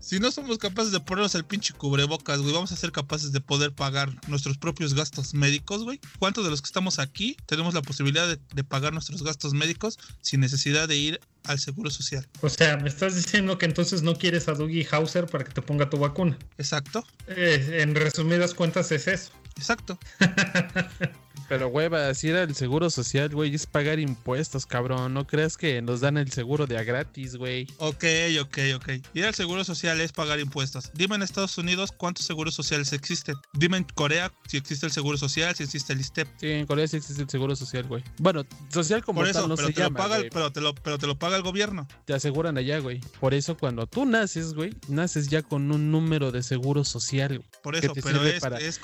Si 0.00 0.18
no 0.20 0.30
somos 0.30 0.58
capaces 0.58 0.92
de 0.92 1.00
ponernos 1.00 1.34
el 1.34 1.44
pinche 1.44 1.74
cubrebocas, 1.74 2.40
güey, 2.40 2.52
vamos 2.54 2.72
a 2.72 2.76
ser 2.76 2.92
capaces 2.92 3.32
de 3.32 3.40
poder 3.40 3.72
pagar 3.72 4.10
nuestros 4.28 4.56
propios 4.58 4.94
gastos 4.94 5.34
médicos, 5.34 5.84
güey. 5.84 6.00
¿Cuántos 6.18 6.44
de 6.44 6.50
los 6.50 6.62
que 6.62 6.66
estamos 6.66 6.98
aquí 6.98 7.36
tenemos 7.46 7.74
la 7.74 7.82
posibilidad 7.82 8.26
de, 8.28 8.38
de 8.54 8.64
pagar 8.64 8.92
nuestros 8.92 9.22
gastos 9.22 9.52
médicos 9.54 9.98
sin 10.20 10.40
necesidad 10.40 10.88
de 10.88 10.96
ir 10.96 11.20
al 11.44 11.58
seguro 11.58 11.90
social? 11.90 12.26
O 12.40 12.48
sea, 12.48 12.76
me 12.76 12.88
estás 12.88 13.16
diciendo 13.16 13.58
que 13.58 13.66
entonces 13.66 14.02
no 14.02 14.16
quieres 14.16 14.48
a 14.48 14.52
Dougie 14.54 14.86
Hauser 14.90 15.26
para 15.26 15.44
que 15.44 15.52
te 15.52 15.62
ponga 15.62 15.90
tu 15.90 15.98
vacuna. 15.98 16.38
Exacto, 16.58 17.04
Eh, 17.26 17.80
en 17.82 17.94
resumidas 17.94 18.54
cuentas 18.54 18.90
es 18.92 19.08
eso. 19.08 19.32
exacto. 19.56 19.98
Pero, 21.48 21.68
güey, 21.68 21.88
va 21.88 21.98
a 21.98 22.06
decir 22.08 22.34
el 22.36 22.54
seguro 22.54 22.90
social, 22.90 23.30
güey, 23.30 23.54
es 23.54 23.66
pagar 23.66 23.98
impuestos, 23.98 24.66
cabrón. 24.66 25.14
No 25.14 25.26
creas 25.26 25.56
que 25.56 25.80
nos 25.80 26.00
dan 26.00 26.18
el 26.18 26.30
seguro 26.30 26.66
de 26.66 26.76
a 26.78 26.82
gratis, 26.84 27.36
güey. 27.36 27.66
Ok, 27.78 28.04
ok, 28.40 28.58
ok. 28.76 28.88
Ir 29.14 29.24
al 29.24 29.34
seguro 29.34 29.64
social 29.64 30.00
es 30.00 30.12
pagar 30.12 30.40
impuestos. 30.40 30.90
Dime 30.94 31.14
en 31.16 31.22
Estados 31.22 31.56
Unidos 31.58 31.92
cuántos 31.96 32.26
seguros 32.26 32.54
sociales 32.54 32.92
existen. 32.92 33.36
Dime 33.54 33.78
en 33.78 33.84
Corea 33.94 34.30
si 34.46 34.56
existe 34.58 34.84
el 34.86 34.92
seguro 34.92 35.16
social, 35.16 35.54
si 35.54 35.62
existe 35.64 35.92
el 35.94 36.00
ISTEP. 36.00 36.28
Sí, 36.38 36.50
en 36.50 36.66
Corea 36.66 36.86
sí 36.86 36.96
existe 36.98 37.22
el 37.22 37.30
seguro 37.30 37.56
social, 37.56 37.84
güey. 37.84 38.04
Bueno, 38.18 38.44
social 38.68 39.02
como 39.02 39.20
Por 39.20 39.28
eso, 39.28 39.40
tal 39.40 39.48
no 39.48 39.56
pero, 39.56 39.68
se 39.68 39.74
te 39.74 39.80
lo 39.80 39.86
llama, 39.86 39.98
paga, 39.98 40.16
el- 40.16 40.22
güey. 40.22 40.30
pero, 40.30 40.52
te 40.52 40.60
lo, 40.60 40.74
pero 40.74 40.98
te 40.98 41.06
lo 41.06 41.18
paga 41.18 41.36
el 41.36 41.42
gobierno. 41.42 41.88
Te 42.04 42.12
aseguran 42.12 42.58
allá, 42.58 42.78
güey. 42.80 43.00
Por 43.20 43.32
eso 43.32 43.56
cuando 43.56 43.86
tú 43.86 44.04
naces, 44.04 44.52
güey, 44.52 44.74
naces 44.88 45.28
ya 45.28 45.42
con 45.42 45.72
un 45.72 45.90
número 45.90 46.30
de 46.30 46.42
seguro 46.42 46.84
social, 46.84 47.38
güey. 47.38 47.48
Por 47.62 47.74
eso, 47.76 47.92
pero 48.02 48.22
es, 48.24 48.40
para- 48.40 48.58
es, 48.58 48.78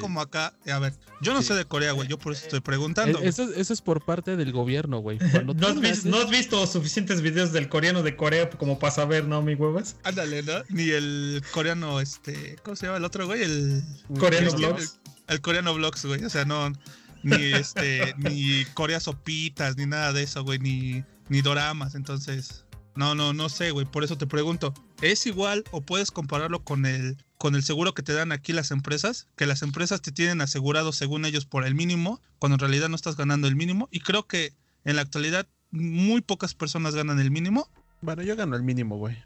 como 0.00 0.20
acá. 0.20 0.52
A 0.72 0.78
ver, 0.80 0.92
yo 1.20 1.32
no 1.32 1.42
sí. 1.42 1.48
sé 1.48 1.54
de 1.54 1.64
Corea, 1.64 1.75
güey. 1.92 2.08
Yo 2.08 2.18
por 2.18 2.32
eso 2.32 2.44
estoy 2.44 2.60
preguntando. 2.60 3.18
güey. 3.18 3.28
Eso, 3.28 3.44
eso 3.54 3.72
es 3.72 3.80
por 3.80 4.04
parte 4.04 4.36
del 4.36 4.52
gobierno, 4.52 4.98
güey. 4.98 5.18
¿No 5.44 5.68
has, 5.68 6.04
no 6.04 6.26
visto 6.28 6.66
suficientes 6.66 7.22
videos 7.22 7.52
del 7.52 7.68
coreano 7.68 8.02
de 8.02 8.16
Corea 8.16 8.50
como 8.50 8.78
para 8.78 8.92
saber, 8.92 9.26
no, 9.26 9.42
mi 9.42 9.54
huevas? 9.54 9.96
Ándale, 10.04 10.42
¿no? 10.42 10.52
Ni 10.68 10.90
el 10.90 11.42
coreano, 11.52 12.00
este. 12.00 12.56
¿Cómo 12.62 12.76
se 12.76 12.86
llama 12.86 12.98
el 12.98 13.04
otro, 13.04 13.26
güey? 13.26 13.42
El, 13.42 13.82
Coreano 14.18 14.50
el- 14.50 14.56
Vlogs. 14.56 14.98
el 15.28 15.40
coreano 15.40 15.74
vlogs, 15.74 16.04
güey. 16.06 16.24
O 16.24 16.30
sea, 16.30 16.44
no. 16.44 16.72
Ni 17.22 17.52
este. 17.52 18.14
ni 18.18 18.64
Corea 18.74 19.00
sopitas, 19.00 19.76
ni 19.76 19.86
nada 19.86 20.12
de 20.12 20.22
eso, 20.22 20.42
güey. 20.44 20.58
Ni, 20.58 21.04
ni 21.28 21.42
doramas. 21.42 21.94
Entonces. 21.94 22.64
No, 22.94 23.14
no, 23.14 23.34
no 23.34 23.48
sé, 23.50 23.72
güey. 23.72 23.84
Por 23.84 24.04
eso 24.04 24.16
te 24.16 24.26
pregunto. 24.26 24.72
¿Es 25.02 25.26
igual 25.26 25.64
o 25.70 25.82
puedes 25.82 26.10
compararlo 26.10 26.64
con 26.64 26.86
el, 26.86 27.18
con 27.38 27.54
el 27.54 27.62
seguro 27.62 27.94
que 27.94 28.02
te 28.02 28.12
dan 28.12 28.32
aquí 28.32 28.52
las 28.52 28.70
empresas? 28.70 29.28
Que 29.36 29.46
las 29.46 29.62
empresas 29.62 30.02
te 30.02 30.12
tienen 30.12 30.40
asegurado 30.40 30.92
según 30.92 31.24
ellos 31.24 31.46
por 31.46 31.64
el 31.64 31.74
mínimo, 31.74 32.20
cuando 32.38 32.54
en 32.54 32.60
realidad 32.60 32.88
no 32.88 32.96
estás 32.96 33.16
ganando 33.16 33.48
el 33.48 33.56
mínimo. 33.56 33.88
Y 33.90 34.00
creo 34.00 34.26
que 34.26 34.52
en 34.84 34.96
la 34.96 35.02
actualidad 35.02 35.46
muy 35.70 36.20
pocas 36.20 36.54
personas 36.54 36.94
ganan 36.94 37.20
el 37.20 37.30
mínimo. 37.30 37.68
Bueno, 38.00 38.22
yo 38.22 38.36
gano 38.36 38.56
el 38.56 38.62
mínimo, 38.62 38.96
güey. 38.96 39.16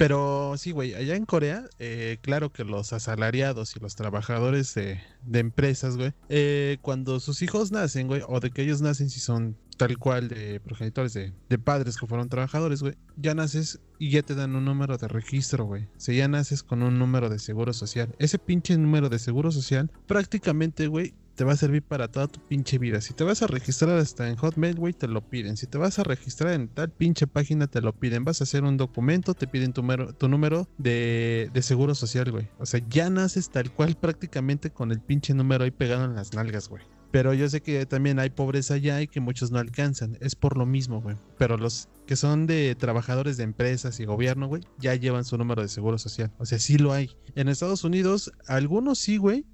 Pero 0.00 0.54
sí, 0.56 0.70
güey, 0.70 0.94
allá 0.94 1.14
en 1.14 1.26
Corea, 1.26 1.68
eh, 1.78 2.16
claro 2.22 2.50
que 2.50 2.64
los 2.64 2.94
asalariados 2.94 3.76
y 3.76 3.80
los 3.80 3.96
trabajadores 3.96 4.74
de, 4.74 4.98
empresas, 5.30 5.98
güey, 5.98 6.14
eh, 6.30 6.78
cuando 6.80 7.20
sus 7.20 7.42
hijos 7.42 7.70
nacen, 7.70 8.06
güey, 8.06 8.22
o 8.26 8.40
de 8.40 8.50
que 8.50 8.62
ellos 8.62 8.80
nacen 8.80 9.10
si 9.10 9.20
son 9.20 9.58
tal 9.76 9.98
cual 9.98 10.28
de 10.28 10.58
progenitores 10.60 11.12
de, 11.12 11.34
de 11.50 11.58
padres 11.58 11.98
que 11.98 12.06
fueron 12.06 12.30
trabajadores, 12.30 12.80
güey, 12.80 12.94
ya 13.18 13.34
naces 13.34 13.78
y 13.98 14.08
ya 14.08 14.22
te 14.22 14.34
dan 14.34 14.56
un 14.56 14.64
número 14.64 14.96
de 14.96 15.06
registro, 15.06 15.66
güey. 15.66 15.82
O 15.84 16.00
sea, 16.00 16.14
ya 16.14 16.28
naces 16.28 16.62
con 16.62 16.82
un 16.82 16.98
número 16.98 17.28
de 17.28 17.38
seguro 17.38 17.74
social. 17.74 18.14
Ese 18.18 18.38
pinche 18.38 18.78
número 18.78 19.10
de 19.10 19.18
seguro 19.18 19.52
social, 19.52 19.90
prácticamente, 20.06 20.86
güey, 20.86 21.12
te 21.34 21.44
va 21.44 21.52
a 21.52 21.56
servir 21.56 21.82
para 21.82 22.08
toda 22.08 22.28
tu 22.28 22.40
pinche 22.46 22.78
vida. 22.78 23.00
Si 23.00 23.14
te 23.14 23.24
vas 23.24 23.42
a 23.42 23.46
registrar 23.46 23.98
hasta 23.98 24.28
en 24.28 24.36
Hotmail, 24.36 24.76
güey, 24.76 24.92
te 24.92 25.08
lo 25.08 25.28
piden. 25.28 25.56
Si 25.56 25.66
te 25.66 25.78
vas 25.78 25.98
a 25.98 26.04
registrar 26.04 26.52
en 26.52 26.68
tal 26.68 26.90
pinche 26.90 27.26
página, 27.26 27.66
te 27.66 27.80
lo 27.80 27.92
piden. 27.92 28.24
Vas 28.24 28.40
a 28.40 28.44
hacer 28.44 28.64
un 28.64 28.76
documento, 28.76 29.34
te 29.34 29.46
piden 29.46 29.72
tu, 29.72 29.82
tu 30.18 30.28
número 30.28 30.68
de, 30.78 31.50
de 31.52 31.62
seguro 31.62 31.94
social, 31.94 32.30
güey. 32.30 32.48
O 32.58 32.66
sea, 32.66 32.80
ya 32.88 33.10
naces 33.10 33.50
tal 33.50 33.72
cual 33.72 33.96
prácticamente 33.96 34.70
con 34.70 34.92
el 34.92 35.00
pinche 35.00 35.34
número 35.34 35.64
ahí 35.64 35.70
pegado 35.70 36.04
en 36.04 36.14
las 36.14 36.34
nalgas, 36.34 36.68
güey. 36.68 36.82
Pero 37.10 37.34
yo 37.34 37.48
sé 37.48 37.60
que 37.60 37.86
también 37.86 38.20
hay 38.20 38.30
pobreza 38.30 38.74
allá 38.74 39.00
y 39.00 39.08
que 39.08 39.20
muchos 39.20 39.50
no 39.50 39.58
alcanzan. 39.58 40.16
Es 40.20 40.36
por 40.36 40.56
lo 40.56 40.64
mismo, 40.64 41.00
güey. 41.00 41.16
Pero 41.38 41.56
los 41.56 41.88
que 42.06 42.14
son 42.14 42.46
de 42.46 42.74
trabajadores 42.76 43.36
de 43.36 43.44
empresas 43.44 43.98
y 43.98 44.04
gobierno, 44.04 44.46
güey, 44.46 44.62
ya 44.78 44.94
llevan 44.94 45.24
su 45.24 45.36
número 45.36 45.62
de 45.62 45.68
seguro 45.68 45.98
social. 45.98 46.32
O 46.38 46.46
sea, 46.46 46.58
sí 46.58 46.78
lo 46.78 46.92
hay. 46.92 47.10
En 47.34 47.48
Estados 47.48 47.82
Unidos, 47.82 48.32
algunos 48.46 48.98
sí, 48.98 49.16
güey, 49.16 49.44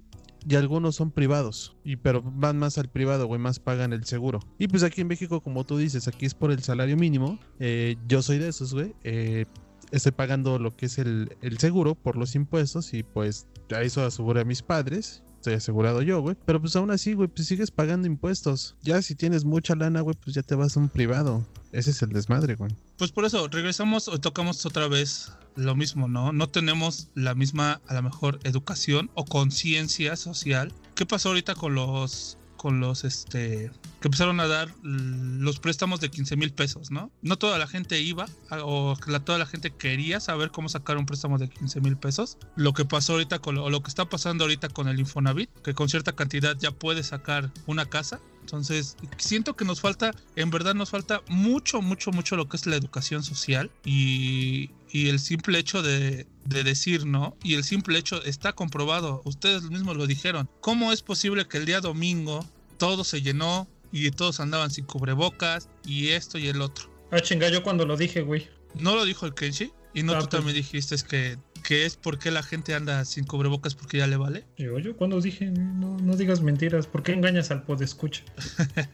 y 0.47 0.55
algunos 0.55 0.95
son 0.95 1.11
privados. 1.11 1.75
Y 1.83 1.97
pero 1.97 2.21
van 2.21 2.57
más 2.57 2.77
al 2.77 2.89
privado, 2.89 3.27
güey, 3.27 3.39
más 3.39 3.59
pagan 3.59 3.91
el 3.93 4.05
seguro. 4.05 4.39
Y 4.57 4.67
pues 4.67 4.83
aquí 4.83 5.01
en 5.01 5.07
México, 5.07 5.41
como 5.41 5.65
tú 5.65 5.77
dices, 5.77 6.07
aquí 6.07 6.25
es 6.25 6.33
por 6.33 6.51
el 6.51 6.63
salario 6.63 6.95
mínimo. 6.95 7.37
Eh, 7.59 7.97
yo 8.07 8.21
soy 8.21 8.37
de 8.37 8.47
esos, 8.47 8.73
güey. 8.73 8.95
Eh, 9.03 9.45
estoy 9.91 10.13
pagando 10.13 10.57
lo 10.57 10.75
que 10.75 10.85
es 10.85 10.97
el, 10.99 11.35
el 11.41 11.57
seguro 11.57 11.95
por 11.95 12.15
los 12.15 12.35
impuestos 12.35 12.93
y 12.93 13.03
pues 13.03 13.47
a 13.75 13.81
eso 13.81 14.05
aseguré 14.05 14.41
a 14.41 14.45
mis 14.45 14.61
padres. 14.61 15.23
Estoy 15.35 15.55
asegurado 15.55 16.01
yo, 16.01 16.21
güey. 16.21 16.35
Pero 16.45 16.59
pues 16.61 16.75
aún 16.75 16.91
así, 16.91 17.13
güey, 17.13 17.27
pues 17.27 17.47
sigues 17.47 17.69
pagando 17.69 18.07
impuestos. 18.07 18.75
Ya 18.81 19.01
si 19.01 19.15
tienes 19.15 19.45
mucha 19.45 19.75
lana, 19.75 20.01
güey, 20.01 20.15
pues 20.21 20.35
ya 20.35 20.43
te 20.43 20.55
vas 20.55 20.77
a 20.77 20.79
un 20.79 20.89
privado. 20.89 21.45
Ese 21.71 21.91
es 21.91 22.01
el 22.01 22.09
desmadre, 22.09 22.55
güey. 22.55 22.71
Pues 22.97 23.11
por 23.11 23.25
eso, 23.25 23.47
regresamos 23.49 24.07
o 24.07 24.17
tocamos 24.19 24.65
otra 24.65 24.87
vez 24.87 25.31
lo 25.57 25.75
mismo, 25.75 26.07
¿no? 26.07 26.31
No 26.31 26.47
tenemos 26.47 27.09
la 27.15 27.35
misma, 27.35 27.81
a 27.87 27.93
lo 27.95 28.03
mejor, 28.03 28.39
educación 28.43 29.09
o 29.15 29.25
conciencia 29.25 30.15
social. 30.15 30.73
¿Qué 30.95 31.05
pasó 31.05 31.29
ahorita 31.29 31.55
con 31.55 31.75
los, 31.75 32.37
con 32.57 32.79
los, 32.79 33.03
este, 33.03 33.71
que 33.99 34.07
empezaron 34.07 34.39
a 34.39 34.47
dar 34.47 34.73
los 34.83 35.59
préstamos 35.59 35.99
de 35.99 36.09
15 36.09 36.35
mil 36.35 36.51
pesos, 36.51 36.91
¿no? 36.91 37.11
No 37.21 37.37
toda 37.37 37.57
la 37.57 37.67
gente 37.67 37.99
iba 37.99 38.27
o 38.51 38.95
la, 39.07 39.19
toda 39.19 39.37
la 39.37 39.45
gente 39.45 39.71
quería 39.71 40.19
saber 40.19 40.51
cómo 40.51 40.69
sacar 40.69 40.97
un 40.97 41.05
préstamo 41.05 41.37
de 41.37 41.49
15 41.49 41.81
mil 41.81 41.97
pesos. 41.97 42.37
Lo 42.55 42.73
que 42.73 42.85
pasó 42.85 43.13
ahorita 43.13 43.39
con 43.39 43.57
o 43.57 43.69
lo 43.69 43.81
que 43.81 43.89
está 43.89 44.05
pasando 44.05 44.43
ahorita 44.43 44.69
con 44.69 44.87
el 44.87 44.99
Infonavit, 44.99 45.49
que 45.63 45.73
con 45.73 45.89
cierta 45.89 46.13
cantidad 46.13 46.55
ya 46.57 46.71
puedes 46.71 47.07
sacar 47.07 47.51
una 47.65 47.85
casa. 47.85 48.19
Entonces, 48.41 48.95
siento 49.17 49.55
que 49.55 49.65
nos 49.65 49.81
falta, 49.81 50.11
en 50.37 50.49
verdad 50.51 50.73
nos 50.73 50.91
falta 50.91 51.21
mucho, 51.27 51.81
mucho, 51.81 52.11
mucho 52.11 52.37
lo 52.37 52.47
que 52.47 52.55
es 52.55 52.65
la 52.65 52.77
educación 52.77 53.23
social 53.23 53.69
y, 53.83 54.69
y 54.97 55.09
el 55.09 55.19
simple 55.19 55.59
hecho 55.59 55.81
de, 55.83 56.25
de 56.45 56.63
decir, 56.63 57.05
¿no? 57.05 57.37
Y 57.43 57.53
el 57.53 57.63
simple 57.63 57.99
hecho 57.99 58.23
está 58.23 58.53
comprobado, 58.53 59.21
ustedes 59.25 59.63
mismos 59.63 59.95
lo 59.95 60.07
dijeron. 60.07 60.49
¿Cómo 60.61 60.91
es 60.91 61.03
posible 61.03 61.47
que 61.47 61.57
el 61.57 61.65
día 61.65 61.81
domingo 61.81 62.43
todo 62.77 63.03
se 63.03 63.21
llenó 63.21 63.67
y 63.91 64.09
todos 64.11 64.39
andaban 64.39 64.71
sin 64.71 64.85
cubrebocas 64.85 65.69
y 65.85 66.09
esto 66.09 66.39
y 66.39 66.47
el 66.47 66.61
otro? 66.61 66.89
Ah, 67.11 67.19
chinga, 67.19 67.49
yo 67.49 67.61
cuando 67.61 67.85
lo 67.85 67.95
dije, 67.95 68.21
güey. 68.21 68.47
No 68.73 68.95
lo 68.95 69.05
dijo 69.05 69.25
el 69.27 69.33
Kenshi 69.35 69.71
y 69.93 70.01
no 70.03 70.13
Ah, 70.13 70.19
tú 70.19 70.25
pues. 70.29 70.29
también 70.31 70.55
dijiste 70.55 70.95
es 70.95 71.03
que, 71.03 71.37
que 71.63 71.85
es 71.85 71.95
porque 71.95 72.31
la 72.31 72.41
gente 72.41 72.73
anda 72.73 73.05
sin 73.05 73.23
cubrebocas 73.25 73.75
porque 73.75 73.97
ya 73.99 74.07
le 74.07 74.17
vale. 74.17 74.45
Yo, 74.57 74.79
yo 74.79 74.97
cuando 74.97 75.21
dije, 75.21 75.45
no, 75.45 75.95
no 75.97 76.15
digas 76.15 76.41
mentiras, 76.41 76.87
¿por 76.87 77.03
qué 77.03 77.11
engañas 77.13 77.51
al 77.51 77.63
podescucha? 77.63 78.23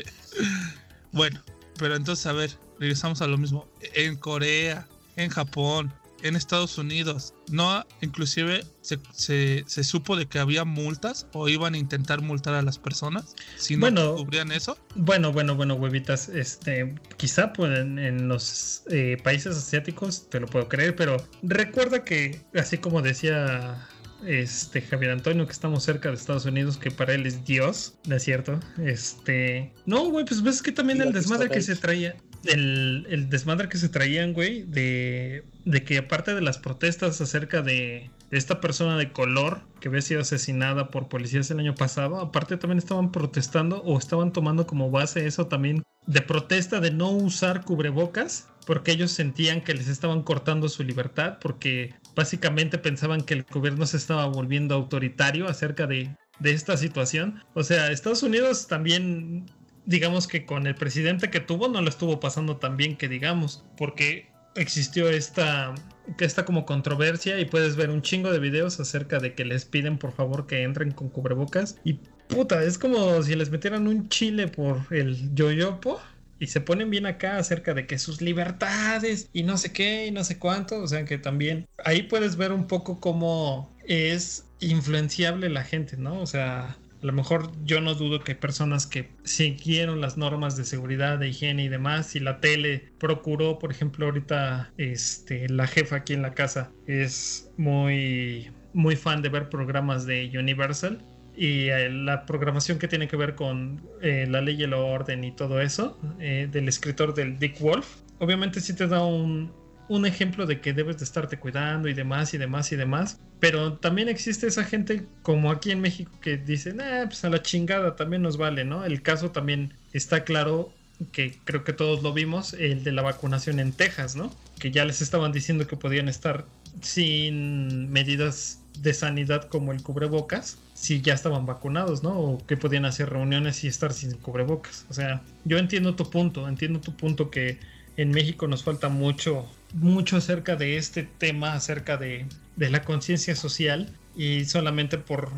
Bueno, 1.11 1.41
pero 1.77 1.95
entonces, 1.95 2.25
a 2.25 2.33
ver, 2.33 2.51
regresamos 2.79 3.21
a 3.21 3.27
lo 3.27 3.37
mismo. 3.37 3.67
En 3.93 4.15
Corea, 4.15 4.87
en 5.15 5.29
Japón, 5.29 5.93
en 6.23 6.37
Estados 6.37 6.77
Unidos, 6.77 7.33
no, 7.51 7.85
inclusive 8.01 8.63
se, 8.81 8.97
se, 9.11 9.63
se 9.67 9.83
supo 9.83 10.15
de 10.15 10.25
que 10.25 10.39
había 10.39 10.63
multas 10.63 11.27
o 11.33 11.49
iban 11.49 11.73
a 11.73 11.77
intentar 11.77 12.21
multar 12.21 12.53
a 12.53 12.61
las 12.61 12.79
personas 12.79 13.35
si 13.57 13.75
no 13.75 13.81
Bueno. 13.81 14.15
cubrían 14.15 14.51
eso. 14.53 14.77
Bueno, 14.95 15.33
bueno, 15.33 15.55
bueno, 15.55 15.75
huevitas, 15.75 16.29
este, 16.29 16.95
quizá 17.17 17.51
pues, 17.51 17.77
en, 17.77 17.99
en 17.99 18.29
los 18.29 18.83
eh, 18.89 19.17
países 19.21 19.57
asiáticos 19.57 20.29
te 20.29 20.39
lo 20.39 20.47
puedo 20.47 20.69
creer, 20.69 20.95
pero 20.95 21.17
recuerda 21.41 22.05
que, 22.05 22.41
así 22.55 22.77
como 22.77 23.01
decía 23.01 23.85
este 24.25 24.81
Javier 24.81 25.11
Antonio, 25.11 25.45
que 25.45 25.51
estamos 25.51 25.83
cerca 25.83 26.07
de 26.07 26.15
Estados 26.15 26.45
Unidos, 26.45 26.77
que 26.77 26.91
para 26.91 27.13
él 27.13 27.25
es 27.25 27.43
Dios, 27.43 27.95
¿no 28.07 28.15
es 28.15 28.23
cierto? 28.23 28.59
Este. 28.81 29.73
No, 29.85 30.05
güey, 30.09 30.23
pues 30.23 30.41
ves 30.41 30.61
que 30.61 30.71
también 30.71 31.01
el 31.01 31.11
desmadre 31.11 31.49
que 31.49 31.61
se 31.61 31.75
traía. 31.75 32.15
El, 32.45 33.05
el 33.09 33.29
desmadre 33.29 33.69
que 33.69 33.77
se 33.77 33.89
traían, 33.89 34.33
güey, 34.33 34.63
de, 34.63 35.45
de 35.65 35.83
que 35.83 35.97
aparte 35.97 36.35
de 36.35 36.41
las 36.41 36.57
protestas 36.57 37.21
acerca 37.21 37.61
de, 37.61 38.09
de 38.29 38.37
esta 38.37 38.59
persona 38.59 38.97
de 38.97 39.11
color 39.11 39.61
que 39.79 39.89
había 39.89 40.01
sido 40.01 40.21
asesinada 40.21 40.89
por 40.89 41.07
policías 41.07 41.51
el 41.51 41.59
año 41.59 41.75
pasado, 41.75 42.19
aparte 42.19 42.57
también 42.57 42.79
estaban 42.79 43.11
protestando 43.11 43.81
o 43.83 43.97
estaban 43.97 44.33
tomando 44.33 44.65
como 44.65 44.89
base 44.91 45.27
eso 45.27 45.47
también 45.47 45.83
de 46.05 46.21
protesta 46.21 46.79
de 46.79 46.91
no 46.91 47.11
usar 47.11 47.63
cubrebocas 47.63 48.49
porque 48.65 48.91
ellos 48.91 49.11
sentían 49.11 49.61
que 49.61 49.73
les 49.73 49.87
estaban 49.87 50.23
cortando 50.23 50.69
su 50.69 50.83
libertad 50.83 51.37
porque 51.39 51.93
básicamente 52.15 52.77
pensaban 52.77 53.21
que 53.21 53.35
el 53.35 53.43
gobierno 53.43 53.85
se 53.85 53.97
estaba 53.97 54.25
volviendo 54.25 54.75
autoritario 54.75 55.47
acerca 55.47 55.87
de, 55.87 56.15
de 56.39 56.51
esta 56.51 56.77
situación. 56.77 57.43
O 57.53 57.63
sea, 57.63 57.91
Estados 57.91 58.23
Unidos 58.23 58.67
también, 58.67 59.45
digamos 59.85 60.27
que 60.27 60.45
con 60.45 60.67
el 60.67 60.75
presidente 60.75 61.29
que 61.29 61.39
tuvo 61.39 61.67
no 61.67 61.81
lo 61.81 61.89
estuvo 61.89 62.19
pasando 62.19 62.57
tan 62.57 62.77
bien 62.77 62.97
que 62.97 63.07
digamos, 63.07 63.63
porque 63.77 64.31
existió 64.55 65.09
esta 65.09 65.73
esta 66.19 66.45
como 66.45 66.65
controversia 66.65 67.39
y 67.39 67.45
puedes 67.45 67.75
ver 67.75 67.89
un 67.89 68.01
chingo 68.01 68.31
de 68.31 68.39
videos 68.39 68.79
acerca 68.79 69.19
de 69.19 69.33
que 69.33 69.45
les 69.45 69.65
piden 69.65 69.97
por 69.97 70.11
favor 70.11 70.47
que 70.47 70.63
entren 70.63 70.91
con 70.91 71.09
cubrebocas 71.09 71.77
y 71.83 71.99
puta, 72.27 72.63
es 72.63 72.77
como 72.77 73.21
si 73.23 73.35
les 73.35 73.49
metieran 73.49 73.87
un 73.87 74.09
chile 74.09 74.47
por 74.47 74.81
el 74.91 75.33
yoyopo 75.33 76.01
y 76.39 76.47
se 76.47 76.59
ponen 76.59 76.89
bien 76.89 77.05
acá 77.05 77.37
acerca 77.37 77.73
de 77.73 77.87
que 77.87 77.97
sus 77.97 78.21
libertades 78.21 79.29
y 79.31 79.43
no 79.43 79.57
sé 79.57 79.71
qué 79.71 80.07
y 80.07 80.11
no 80.11 80.23
sé 80.23 80.39
cuánto, 80.39 80.81
o 80.81 80.87
sea 80.87 81.05
que 81.05 81.17
también 81.17 81.67
ahí 81.85 82.03
puedes 82.03 82.35
ver 82.35 82.51
un 82.51 82.67
poco 82.67 82.99
cómo 82.99 83.73
es 83.87 84.45
influenciable 84.59 85.49
la 85.49 85.63
gente, 85.63 85.95
¿no? 85.97 86.19
O 86.19 86.25
sea, 86.25 86.77
a 87.03 87.05
lo 87.05 87.11
mejor 87.11 87.51
yo 87.65 87.81
no 87.81 87.95
dudo 87.95 88.21
que 88.21 88.31
hay 88.31 88.37
personas 88.37 88.87
que 88.87 89.09
siguieron 89.25 89.99
las 89.99 90.17
normas 90.17 90.55
de 90.55 90.63
seguridad, 90.63 91.19
de 91.19 91.27
higiene 91.27 91.65
y 91.65 91.67
demás. 91.67 92.15
Y 92.15 92.21
la 92.21 92.39
tele 92.39 92.93
procuró, 92.97 93.59
por 93.59 93.71
ejemplo, 93.71 94.05
ahorita 94.05 94.71
este, 94.77 95.49
la 95.49 95.67
jefa 95.67 95.97
aquí 95.97 96.13
en 96.13 96.21
la 96.21 96.33
casa 96.33 96.71
es 96.87 97.51
muy, 97.57 98.49
muy 98.73 98.95
fan 98.95 99.21
de 99.21 99.27
ver 99.27 99.49
programas 99.49 100.05
de 100.05 100.31
Universal. 100.33 101.03
Y 101.35 101.67
eh, 101.67 101.89
la 101.89 102.25
programación 102.25 102.79
que 102.79 102.87
tiene 102.87 103.09
que 103.09 103.17
ver 103.17 103.35
con 103.35 103.81
eh, 104.01 104.25
la 104.29 104.39
ley 104.39 104.55
y 104.61 104.63
el 104.63 104.73
orden 104.73 105.25
y 105.25 105.35
todo 105.35 105.59
eso, 105.59 105.99
eh, 106.21 106.47
del 106.49 106.69
escritor 106.69 107.13
del 107.13 107.37
Dick 107.37 107.59
Wolf, 107.59 107.97
obviamente 108.19 108.61
sí 108.61 108.73
te 108.73 108.87
da 108.87 109.03
un, 109.03 109.51
un 109.89 110.05
ejemplo 110.05 110.45
de 110.45 110.61
que 110.61 110.73
debes 110.73 110.97
de 110.97 111.05
estarte 111.05 111.37
cuidando 111.37 111.87
y 111.89 111.93
demás 111.93 112.33
y 112.33 112.37
demás 112.37 112.71
y 112.71 112.75
demás. 112.75 113.19
Pero 113.39 113.73
también 113.73 114.09
existe 114.09 114.47
esa 114.47 114.63
gente 114.63 115.05
como 115.21 115.51
aquí 115.51 115.71
en 115.71 115.81
México 115.81 116.11
que 116.21 116.37
dice, 116.37 116.73
nah, 116.73 117.05
pues 117.05 117.23
a 117.25 117.29
la 117.29 117.41
chingada 117.41 117.95
también 117.95 118.21
nos 118.21 118.37
vale, 118.37 118.63
¿no? 118.63 118.85
El 118.85 119.01
caso 119.01 119.31
también 119.31 119.73
está 119.91 120.23
claro 120.23 120.71
que 121.11 121.37
creo 121.43 121.63
que 121.63 121.73
todos 121.73 122.03
lo 122.03 122.13
vimos, 122.13 122.53
el 122.53 122.83
de 122.83 122.91
la 122.91 123.01
vacunación 123.01 123.59
en 123.59 123.73
Texas, 123.73 124.15
¿no? 124.15 124.33
Que 124.59 124.71
ya 124.71 124.85
les 124.85 125.01
estaban 125.01 125.31
diciendo 125.31 125.67
que 125.67 125.75
podían 125.75 126.07
estar 126.07 126.45
sin 126.81 127.91
medidas 127.91 128.59
de 128.79 128.93
sanidad 128.93 129.43
como 129.49 129.71
el 129.71 129.83
cubrebocas 129.83 130.57
si 130.73 131.01
ya 131.01 131.13
estaban 131.13 131.45
vacunados, 131.45 132.03
¿no? 132.03 132.19
O 132.19 132.45
que 132.45 132.57
podían 132.57 132.85
hacer 132.85 133.09
reuniones 133.09 133.63
y 133.63 133.67
estar 133.67 133.93
sin 133.93 134.13
cubrebocas. 134.13 134.85
O 134.89 134.93
sea, 134.93 135.21
yo 135.45 135.57
entiendo 135.57 135.95
tu 135.95 136.09
punto, 136.09 136.47
entiendo 136.47 136.81
tu 136.81 136.95
punto 136.95 137.29
que 137.29 137.59
en 137.97 138.11
México 138.11 138.47
nos 138.47 138.63
falta 138.63 138.89
mucho, 138.89 139.47
mucho 139.73 140.17
acerca 140.17 140.55
de 140.55 140.77
este 140.77 141.03
tema, 141.03 141.53
acerca 141.53 141.97
de, 141.97 142.25
la 142.57 142.83
conciencia 142.83 143.35
social. 143.35 143.89
Y 144.15 144.45
solamente 144.45 144.97
por 144.97 145.29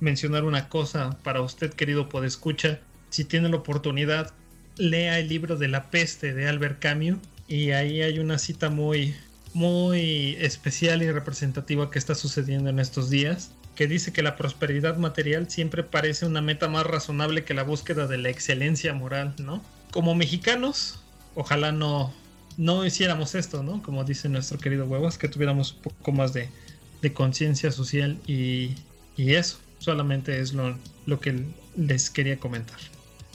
mencionar 0.00 0.44
una 0.44 0.68
cosa 0.68 1.18
para 1.22 1.42
usted, 1.42 1.72
querido 1.72 2.08
podescucha, 2.08 2.80
si 3.10 3.24
tiene 3.24 3.48
la 3.48 3.56
oportunidad, 3.56 4.32
lea 4.76 5.18
el 5.18 5.28
libro 5.28 5.56
de 5.56 5.68
la 5.68 5.90
peste 5.90 6.34
de 6.34 6.48
Albert 6.48 6.80
Camus. 6.80 7.18
Y 7.48 7.72
ahí 7.72 8.02
hay 8.02 8.18
una 8.18 8.38
cita 8.38 8.70
muy, 8.70 9.14
muy 9.52 10.36
especial 10.40 11.02
y 11.02 11.10
representativa 11.10 11.90
que 11.90 11.98
está 11.98 12.14
sucediendo 12.14 12.70
en 12.70 12.80
estos 12.80 13.10
días, 13.10 13.52
que 13.76 13.86
dice 13.86 14.12
que 14.12 14.22
la 14.22 14.36
prosperidad 14.36 14.96
material 14.96 15.50
siempre 15.50 15.82
parece 15.82 16.26
una 16.26 16.40
meta 16.40 16.68
más 16.68 16.86
razonable 16.86 17.44
que 17.44 17.54
la 17.54 17.62
búsqueda 17.62 18.06
de 18.06 18.18
la 18.18 18.30
excelencia 18.30 18.94
moral, 18.94 19.34
¿no? 19.38 19.62
Como 19.90 20.14
mexicanos, 20.14 21.03
ojalá 21.34 21.72
no, 21.72 22.12
no 22.56 22.84
hiciéramos 22.84 23.34
esto, 23.34 23.62
¿no? 23.62 23.82
Como 23.82 24.04
dice 24.04 24.28
nuestro 24.28 24.58
querido 24.58 24.86
Huevos, 24.86 25.18
que 25.18 25.28
tuviéramos 25.28 25.72
un 25.72 25.82
poco 25.82 26.12
más 26.12 26.32
de, 26.32 26.50
conciencia 27.12 27.70
social 27.70 28.18
y, 28.26 28.76
y 29.14 29.34
eso, 29.34 29.58
solamente 29.78 30.40
es 30.40 30.54
lo, 30.54 31.20
que 31.20 31.44
les 31.76 32.08
quería 32.08 32.40
comentar. 32.40 32.78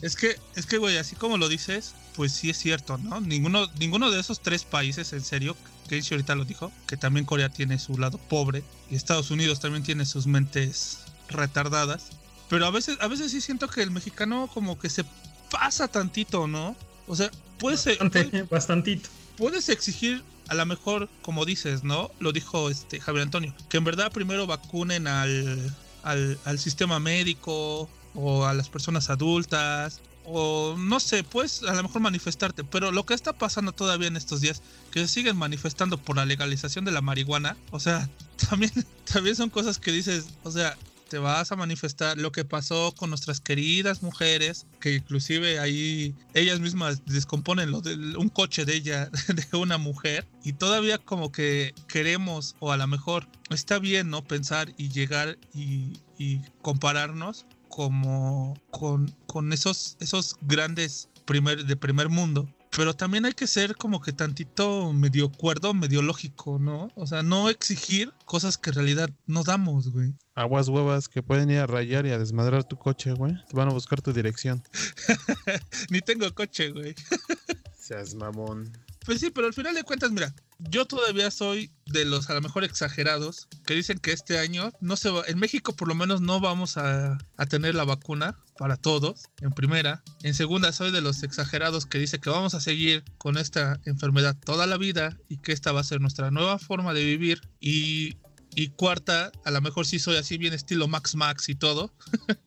Es 0.02 0.16
que, 0.16 0.38
es 0.56 0.66
que, 0.66 0.80
güey, 0.80 0.98
así 0.98 1.16
como 1.16 1.38
lo 1.38 1.48
dices, 1.48 1.94
pues 2.16 2.32
sí 2.32 2.50
es 2.50 2.58
cierto, 2.58 2.98
¿no? 2.98 3.22
Ninguno, 3.22 3.68
ninguno 3.78 4.10
de 4.10 4.20
esos 4.20 4.40
tres 4.40 4.64
países, 4.64 5.14
en 5.14 5.22
serio, 5.22 5.56
Casey 5.84 6.08
ahorita 6.12 6.34
lo 6.34 6.46
dijo, 6.46 6.72
que 6.88 6.98
también 6.98 7.28
Corea 7.28 7.50
tiene 7.50 7.78
su 7.78 7.96
lado 7.98 8.18
pobre 8.18 8.64
y 8.90 8.96
Estados 8.96 9.30
Unidos 9.30 9.60
también 9.60 9.84
tiene 9.84 10.06
sus 10.06 10.26
mentes 10.26 11.00
retardadas. 11.28 12.10
Pero 12.50 12.66
a 12.66 12.72
veces, 12.72 12.98
a 13.02 13.08
veces 13.08 13.32
sí 13.32 13.40
siento 13.42 13.68
que 13.68 13.84
el 13.84 13.92
mexicano 13.92 14.50
como 14.52 14.80
que 14.80 14.90
se 14.90 15.06
pasa 15.52 15.88
tantito, 15.88 16.48
¿no? 16.48 16.76
O 17.10 17.16
sea, 17.16 17.30
puedes, 17.58 17.84
Bastante, 17.86 18.44
bastantito. 18.44 19.10
puedes 19.36 19.68
exigir 19.68 20.24
a 20.48 20.54
lo 20.54 20.66
mejor, 20.66 21.10
como 21.22 21.44
dices, 21.44 21.84
¿no? 21.84 22.12
Lo 22.20 22.32
dijo 22.32 22.70
este 22.70 23.00
Javier 23.02 23.24
Antonio, 23.24 23.54
que 23.68 23.78
en 23.78 23.84
verdad 23.84 24.12
primero 24.12 24.48
vacunen 24.48 25.08
al, 25.08 25.76
al, 26.04 26.40
al 26.46 26.60
sistema 26.60 27.00
médico 27.00 27.90
o 28.14 28.46
a 28.46 28.54
las 28.54 28.70
personas 28.70 29.10
adultas 29.10 30.02
o 30.32 30.76
no 30.78 31.00
sé, 31.00 31.24
puedes 31.24 31.64
a 31.64 31.74
lo 31.74 31.84
mejor 31.84 32.02
manifestarte, 32.02 32.64
pero 32.64 32.92
lo 32.92 33.06
que 33.06 33.16
está 33.16 33.34
pasando 33.34 33.72
todavía 33.72 34.08
en 34.08 34.16
estos 34.16 34.42
días, 34.42 34.62
que 34.92 35.00
se 35.00 35.08
siguen 35.08 35.36
manifestando 35.36 35.98
por 35.98 36.18
la 36.18 36.26
legalización 36.26 36.86
de 36.86 36.92
la 36.92 37.02
marihuana, 37.02 37.58
o 37.72 37.80
sea, 37.80 38.08
también, 38.50 38.72
también 39.12 39.36
son 39.36 39.50
cosas 39.50 39.80
que 39.80 39.92
dices, 39.92 40.28
o 40.44 40.52
sea, 40.52 40.78
te 41.10 41.18
vas 41.18 41.52
a 41.52 41.56
manifestar 41.56 42.18
lo 42.18 42.32
que 42.32 42.46
pasó 42.46 42.94
con 42.96 43.10
nuestras 43.10 43.42
queridas 43.42 44.04
mujeres, 44.04 44.68
que 44.80 44.96
inclusive 44.96 45.60
ahí 45.60 46.16
ellas 46.34 46.60
mismas 46.60 47.06
descomponen 47.06 47.72
de 47.82 48.18
un 48.18 48.30
coche 48.30 48.66
de 48.66 48.76
ella, 48.76 49.10
de 49.28 49.58
una 49.58 49.78
mujer, 49.78 50.28
y 50.44 50.54
todavía 50.54 50.98
como 50.98 51.32
que 51.32 51.74
queremos, 51.88 52.56
o 52.60 52.72
a 52.72 52.78
lo 52.78 52.88
mejor 52.88 53.28
está 53.50 53.80
bien, 53.80 54.10
¿no? 54.10 54.24
Pensar 54.24 54.74
y 54.78 54.90
llegar 54.90 55.38
y, 55.54 55.94
y 56.18 56.40
compararnos 56.62 57.46
como 57.68 58.60
con, 58.72 59.14
con 59.28 59.54
esos, 59.54 59.98
esos 60.00 60.36
grandes 60.42 61.10
primer, 61.26 61.66
de 61.66 61.76
primer 61.76 62.10
mundo. 62.10 62.50
Pero 62.76 62.96
también 62.96 63.26
hay 63.26 63.34
que 63.34 63.48
ser 63.48 63.76
como 63.76 64.02
que 64.02 64.14
tantito 64.14 64.94
medio 64.94 65.32
cuerdo, 65.32 65.74
medio 65.74 66.02
lógico, 66.02 66.60
¿no? 66.60 66.90
O 66.96 67.08
sea, 67.08 67.24
no 67.24 67.50
exigir 67.50 68.14
cosas 68.26 68.58
que 68.58 68.70
en 68.70 68.76
realidad 68.76 69.10
no 69.26 69.44
damos, 69.44 69.90
güey. 69.92 70.14
Aguas 70.36 70.70
huevas 70.70 71.10
que 71.10 71.24
pueden 71.24 71.50
ir 71.50 71.60
a 71.60 71.68
rayar 71.68 72.06
y 72.06 72.12
a 72.12 72.20
desmadrar 72.20 72.64
tu 72.64 72.78
coche, 72.78 73.12
güey. 73.14 73.34
Te 73.50 73.56
van 73.56 73.70
a 73.70 73.74
buscar 73.74 74.02
tu 74.02 74.14
dirección. 74.14 74.64
Ni 75.90 76.02
tengo 76.02 76.34
coche, 76.34 76.72
güey. 76.72 76.96
Seas 77.78 78.14
mamón. 78.14 78.72
Pues 79.06 79.20
sí, 79.20 79.32
pero 79.32 79.48
al 79.48 79.54
final 79.54 79.74
de 79.74 79.84
cuentas, 79.84 80.12
mira, 80.12 80.36
yo 80.60 80.86
todavía 80.86 81.32
soy 81.32 81.72
de 81.88 82.06
los 82.06 82.30
a 82.30 82.36
lo 82.36 82.42
mejor 82.42 82.64
exagerados 82.64 83.48
que 83.66 83.74
dicen 83.74 83.98
que 83.98 84.12
este 84.12 84.38
año 84.38 84.72
no 84.82 84.96
se 84.98 85.10
va, 85.10 85.24
en 85.28 85.40
México 85.40 85.76
por 85.76 85.88
lo 85.88 85.96
menos 85.96 86.22
no 86.22 86.40
vamos 86.40 86.78
a, 86.78 87.18
a 87.38 87.46
tener 87.48 87.74
la 87.74 87.86
vacuna 87.86 88.38
para 88.60 88.76
todos, 88.76 89.30
en 89.40 89.52
primera. 89.52 90.04
En 90.22 90.34
segunda, 90.34 90.74
soy 90.74 90.92
de 90.92 91.00
los 91.00 91.24
exagerados 91.24 91.86
que 91.86 91.98
dice 91.98 92.20
que 92.20 92.30
vamos 92.30 92.56
a 92.56 92.60
seguir 92.60 93.06
con 93.18 93.38
esta 93.38 93.80
enfermedad 93.86 94.36
toda 94.38 94.68
la 94.68 94.76
vida 94.76 95.18
y 95.30 95.38
que 95.38 95.54
esta 95.54 95.72
va 95.72 95.80
a 95.80 95.84
ser 95.86 96.02
nuestra 96.02 96.30
nueva 96.30 96.60
forma 96.60 96.94
de 96.94 97.06
vivir. 97.06 97.42
Y, 97.62 98.18
y 98.54 98.68
cuarta, 98.72 99.32
a 99.46 99.52
lo 99.52 99.62
mejor 99.62 99.86
sí 99.86 99.98
soy 99.98 100.18
así 100.18 100.38
bien 100.38 100.54
estilo 100.54 100.90
Max 100.90 101.16
Max 101.16 101.48
y 101.50 101.56
todo. 101.56 101.94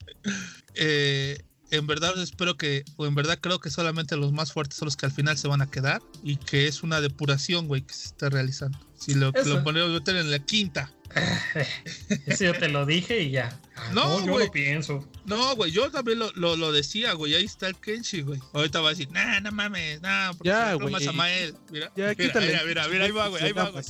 Eh, 0.74 1.44
en 1.70 1.86
verdad 1.86 2.16
espero 2.16 2.56
que, 2.56 2.84
o 2.96 3.04
en 3.04 3.14
verdad 3.14 3.38
creo 3.40 3.58
que 3.58 3.68
solamente 3.70 4.16
los 4.16 4.32
más 4.32 4.52
fuertes 4.52 4.78
son 4.78 4.86
los 4.86 4.96
que 4.96 5.04
al 5.04 5.12
final 5.12 5.36
se 5.36 5.48
van 5.48 5.60
a 5.60 5.70
quedar 5.70 6.00
y 6.22 6.36
que 6.36 6.66
es 6.68 6.82
una 6.82 7.02
depuración, 7.02 7.66
güey, 7.66 7.82
que 7.82 7.92
se 7.92 8.06
está 8.06 8.30
realizando. 8.30 8.78
Si 8.98 9.14
lo, 9.14 9.34
Eso. 9.34 9.56
lo 9.56 9.64
ponemos 9.64 9.90
meter 9.90 10.16
en 10.16 10.30
la 10.30 10.38
quinta. 10.38 10.92
Eso 12.26 12.44
yo 12.44 12.52
te 12.54 12.68
lo 12.68 12.86
dije 12.86 13.20
y 13.20 13.30
ya. 13.32 13.58
Ah, 13.76 13.90
No, 13.92 14.20
yo 14.24 14.32
güey. 14.32 14.46
lo 14.46 14.52
pienso. 14.52 15.08
No, 15.24 15.54
güey, 15.56 15.70
yo 15.70 15.90
también 15.90 16.18
lo, 16.18 16.30
lo, 16.32 16.56
lo 16.56 16.72
decía, 16.72 17.12
güey, 17.12 17.34
ahí 17.34 17.44
está 17.44 17.68
el 17.68 17.76
Kenshi, 17.76 18.22
güey. 18.22 18.40
Ahorita 18.52 18.80
va 18.80 18.88
a 18.88 18.90
decir, 18.90 19.10
nah, 19.12 19.40
no 19.40 19.52
mames, 19.52 20.00
nah, 20.02 20.32
porque 20.32 20.48
Ya, 20.48 20.74
güey. 20.74 20.90
más 20.92 21.06
a 21.06 21.12
Mael. 21.12 21.54
Mira, 21.70 21.86
Ya, 21.96 22.04
mira, 22.08 22.14
quítale. 22.14 22.46
mira, 22.48 22.62
mira, 22.66 22.88
mira, 22.88 23.04
ahí 23.04 23.10
va, 23.10 23.28
güey, 23.28 23.42
ahí 23.42 23.52
va, 23.52 23.70
güey. 23.70 23.84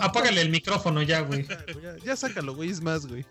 Apágale 0.00 0.40
el 0.40 0.50
micrófono 0.50 1.02
ya, 1.02 1.20
güey. 1.20 1.46
Ya, 1.82 1.96
ya 2.04 2.16
sácalo, 2.16 2.54
güey, 2.54 2.70
es 2.70 2.80
más, 2.80 3.06
güey. 3.06 3.24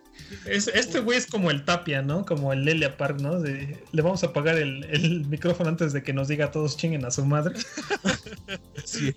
Es- 0.46 0.68
este 0.70 1.00
güey 1.00 1.18
es 1.18 1.28
como 1.28 1.52
el 1.52 1.66
Tapia, 1.66 2.02
¿no? 2.02 2.26
Como 2.26 2.52
el 2.54 2.64
Lelia 2.66 2.98
Park, 2.98 3.20
¿no? 3.22 3.40
De- 3.40 3.84
le 3.92 4.02
vamos 4.02 4.24
a 4.24 4.28
apagar 4.28 4.58
el, 4.58 4.84
el 4.86 5.26
micrófono 5.26 5.70
antes 5.70 5.94
de 5.94 6.04
que 6.04 6.14
nos 6.14 6.28
diga 6.28 6.52
todos 6.52 6.78
chinguen 6.78 7.06
a 7.06 7.12
su 7.12 7.26
madre. 7.26 7.56
Sí. 8.86 9.16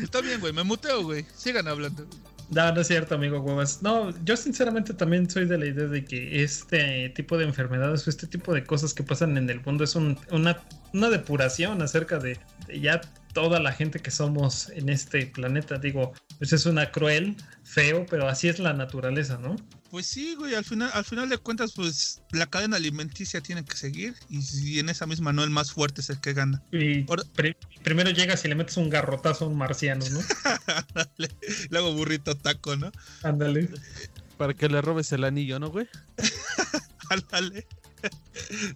Está 0.00 0.20
bien, 0.20 0.38
güey, 0.40 0.52
me 0.52 0.62
muteo, 0.62 1.02
güey. 1.02 1.26
Sigan 1.36 1.66
hablando. 1.66 2.06
No, 2.50 2.72
no 2.72 2.80
es 2.80 2.86
cierto, 2.86 3.14
amigo 3.14 3.40
huevas. 3.40 3.82
No, 3.82 4.10
yo 4.24 4.34
sinceramente 4.36 4.94
también 4.94 5.28
soy 5.28 5.44
de 5.46 5.58
la 5.58 5.66
idea 5.66 5.86
de 5.86 6.04
que 6.04 6.42
este 6.42 7.10
tipo 7.10 7.36
de 7.36 7.44
enfermedades 7.44 8.06
o 8.06 8.10
este 8.10 8.26
tipo 8.26 8.54
de 8.54 8.64
cosas 8.64 8.94
que 8.94 9.02
pasan 9.02 9.36
en 9.36 9.50
el 9.50 9.60
mundo 9.62 9.84
es 9.84 9.94
un- 9.94 10.18
una, 10.30 10.58
una 10.94 11.10
depuración 11.10 11.82
acerca 11.82 12.18
de, 12.18 12.38
de 12.66 12.80
ya 12.80 13.02
toda 13.34 13.60
la 13.60 13.72
gente 13.72 13.98
que 14.00 14.10
somos 14.10 14.70
en 14.70 14.88
este 14.88 15.26
planeta. 15.26 15.76
Digo, 15.78 16.14
pues 16.38 16.54
es 16.54 16.64
una 16.64 16.90
cruel, 16.90 17.36
feo, 17.64 18.06
pero 18.08 18.26
así 18.28 18.48
es 18.48 18.58
la 18.58 18.72
naturaleza, 18.72 19.36
¿no? 19.38 19.56
Pues 19.90 20.06
sí, 20.06 20.34
güey, 20.34 20.54
al 20.54 20.64
final, 20.66 20.90
al 20.92 21.04
final 21.04 21.30
de 21.30 21.38
cuentas, 21.38 21.72
pues 21.74 22.20
la 22.32 22.44
cadena 22.46 22.76
alimenticia 22.76 23.40
tiene 23.40 23.64
que 23.64 23.74
seguir. 23.76 24.14
Y 24.28 24.78
en 24.80 24.90
esa 24.90 25.06
misma 25.06 25.32
no, 25.32 25.42
el 25.42 25.48
más 25.50 25.72
fuerte 25.72 26.02
es 26.02 26.10
el 26.10 26.20
que 26.20 26.34
gana. 26.34 26.62
Y 26.72 27.08
Ahora- 27.08 27.22
pri- 27.34 27.56
primero 27.82 28.10
llegas 28.10 28.44
y 28.44 28.48
le 28.48 28.54
metes 28.54 28.76
un 28.76 28.90
garrotazo 28.90 29.46
a 29.46 29.48
un 29.48 29.56
marciano, 29.56 30.04
¿no? 30.10 30.20
Ándale, 30.94 31.30
Le 31.70 31.78
hago 31.78 31.92
burrito 31.94 32.36
taco, 32.36 32.76
¿no? 32.76 32.92
Ándale. 33.22 33.70
Para 34.36 34.52
que 34.54 34.68
le 34.68 34.82
robes 34.82 35.10
el 35.12 35.24
anillo, 35.24 35.58
¿no, 35.58 35.70
güey? 35.70 35.88
Ándale. 37.10 37.66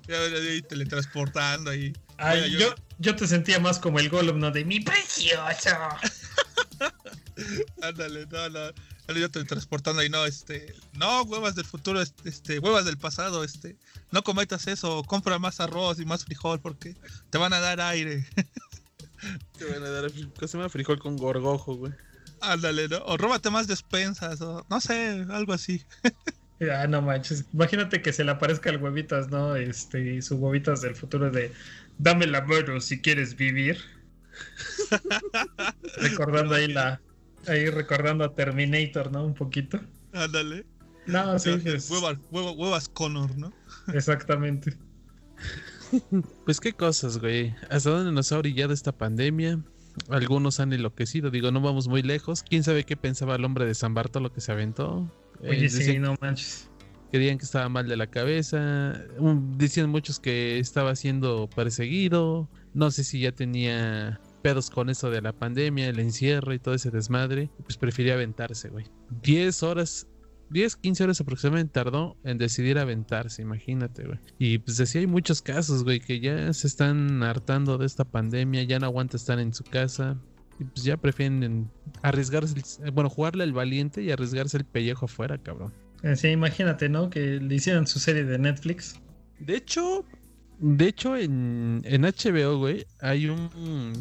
Ya 0.09 0.19
teletransportando 0.67 1.71
ahí. 1.71 1.93
Ay, 2.17 2.51
yo- 2.53 2.59
yo, 2.59 2.75
yo 2.99 3.17
te 3.17 3.27
sentía 3.27 3.61
más 3.61 3.79
como 3.79 3.99
el 4.01 4.09
Gollum, 4.09 4.39
¿no? 4.39 4.51
De 4.51 4.65
mi 4.65 4.81
precioso. 4.81 5.41
Ándale, 7.83 8.27
no, 8.27 8.49
no. 8.49 8.61
Yo 9.09 9.31
teletransportando 9.31 10.01
ahí, 10.01 10.09
no, 10.09 10.25
este. 10.25 10.75
No, 10.95 11.23
huevas 11.23 11.55
del 11.55 11.65
futuro, 11.65 12.01
este, 12.01 12.29
este, 12.29 12.59
huevas 12.59 12.85
del 12.85 12.97
pasado, 12.97 13.45
este. 13.45 13.77
No 14.11 14.23
cometas 14.23 14.67
eso, 14.69 15.03
compra 15.05 15.39
más 15.39 15.61
arroz 15.61 16.01
y 16.01 16.05
más 16.05 16.25
frijol 16.25 16.61
porque 16.61 16.97
te 17.31 17.39
van 17.39 17.53
a 17.53 17.61
dar 17.61 17.81
aire. 17.81 18.27
Te 19.57 19.65
van 19.67 19.85
a 19.85 19.91
dar 19.91 20.11
¿cómo 20.11 20.49
se 20.49 20.59
llama? 20.59 20.69
frijol 20.69 20.99
con 20.99 21.17
gorgojo, 21.17 21.77
güey. 21.77 21.93
Ándale, 22.41 22.89
¿no? 22.89 22.99
O 23.05 23.17
róbate 23.17 23.51
más 23.51 23.69
despensas, 23.69 24.41
o 24.41 24.67
no 24.69 24.81
sé, 24.81 25.25
algo 25.31 25.53
así. 25.53 25.85
Ah, 26.71 26.87
no 26.87 27.03
manches. 27.03 27.45
Imagínate 27.53 28.03
que 28.03 28.13
se 28.13 28.23
le 28.23 28.31
aparezca 28.31 28.71
el 28.71 28.77
huevitas, 28.77 29.29
¿no? 29.31 29.57
Este, 29.57 30.23
su 30.23 30.37
huevitas 30.37 30.81
del 30.81 30.95
futuro 30.95 31.29
de 31.29 31.51
dame 31.99 32.27
la 32.29 32.43
mano 32.43 32.81
si 32.81 33.01
quieres 33.01 33.35
vivir. 33.35 33.79
recordando 35.97 36.55
ahí 36.55 36.69
la. 36.69 37.01
Ahí 37.49 37.69
recordando 37.71 38.25
a 38.25 38.35
Terminator, 38.35 39.11
¿no? 39.13 39.25
Un 39.25 39.35
poquito. 39.35 39.81
Ándale. 40.13 40.65
No, 41.07 41.39
sí, 41.39 41.51
es- 41.65 41.91
Huevas, 41.91 42.19
hueva- 42.31 42.53
huevas 42.53 42.89
Connor, 42.89 43.37
¿no? 43.37 43.53
exactamente. 43.93 44.77
Pues 46.47 46.59
qué 46.61 46.73
cosas, 46.73 47.19
güey. 47.19 47.55
¿Hasta 47.69 47.91
dónde 47.91 48.13
nos 48.13 48.33
ha 48.33 48.39
orillado 48.39 48.73
esta 48.73 48.93
pandemia? 48.93 49.61
Algunos 50.09 50.59
han 50.59 50.73
enloquecido, 50.73 51.31
digo, 51.31 51.51
no 51.51 51.61
vamos 51.61 51.87
muy 51.87 52.01
lejos. 52.03 52.43
¿Quién 52.43 52.63
sabe 52.65 52.85
qué 52.85 52.97
pensaba 52.97 53.35
el 53.37 53.45
hombre 53.45 53.67
de 53.67 53.75
San 53.75 53.93
Bartolo 53.93 54.33
que 54.33 54.41
se 54.41 54.53
aventó? 54.53 55.11
Eh, 55.43 55.51
Oye, 55.51 55.69
sí, 55.69 55.99
no 55.99 56.15
manches. 56.23 56.71
Creían 57.11 57.37
que 57.37 57.45
estaba 57.45 57.69
mal 57.69 57.87
de 57.89 57.97
la 57.99 58.07
cabeza. 58.07 59.03
Un- 59.19 59.59
Decían 59.59 59.91
muchos 59.91 60.19
que 60.19 60.59
estaba 60.59 60.97
siendo 60.97 61.51
perseguido. 61.55 62.49
No 62.73 62.91
sé 62.91 63.05
si 63.05 63.21
ya 63.21 63.33
tenía 63.33 64.19
pedos 64.43 64.69
con 64.71 64.91
eso 64.91 65.11
de 65.11 65.23
la 65.23 65.33
pandemia, 65.33 65.89
el 65.89 65.99
encierro 66.01 66.53
y 66.53 66.59
todo 66.59 66.75
ese 66.75 66.91
desmadre. 66.91 67.51
Pues 67.65 67.77
prefirió 67.79 68.15
aventarse, 68.15 68.69
güey. 68.69 68.85
10 69.23 69.63
horas, 69.63 70.07
10, 70.51 70.77
15 70.77 71.05
horas 71.05 71.21
aproximadamente 71.21 71.73
tardó 71.73 72.17
en 72.25 72.37
decidir 72.39 72.79
aventarse, 72.79 73.41
imagínate, 73.43 74.05
güey. 74.05 74.19
Y 74.39 74.59
pues 74.59 74.79
así 74.81 74.99
hay 74.99 75.07
muchos 75.07 75.41
casos, 75.43 75.85
güey, 75.85 76.01
que 76.01 76.21
ya 76.21 76.53
se 76.53 76.67
están 76.67 77.23
hartando 77.23 77.79
de 77.79 77.87
esta 77.87 78.05
pandemia, 78.05 78.63
ya 78.65 78.79
no 78.79 78.87
aguanta 78.87 79.17
estar 79.17 79.39
en 79.39 79.55
su 79.55 79.65
casa. 79.65 80.19
Y 80.61 80.65
pues 80.65 80.85
ya 80.85 80.97
prefieren 80.99 81.71
arriesgarse, 82.03 82.55
el- 82.85 82.91
bueno, 82.91 83.09
jugarle 83.09 83.43
al 83.45 83.53
valiente 83.53 84.03
y 84.03 84.11
arriesgarse 84.11 84.59
el 84.59 84.65
pellejo 84.65 85.07
afuera, 85.07 85.39
cabrón. 85.39 85.73
Eh, 86.03 86.17
Sí, 86.17 86.29
imagínate, 86.29 86.89
¿no? 86.89 87.09
Que 87.11 87.39
le 87.41 87.55
hicieran 87.55 87.87
su 87.87 87.99
serie 87.99 88.25
de 88.25 88.39
Netflix. 88.39 89.01
De 89.39 89.57
hecho, 89.57 90.05
de 90.59 90.89
hecho 90.89 91.17
en, 91.17 91.81
en 91.85 92.03
HBO, 92.03 92.59
güey, 92.59 92.87
hay 93.01 93.29
un 93.29 93.93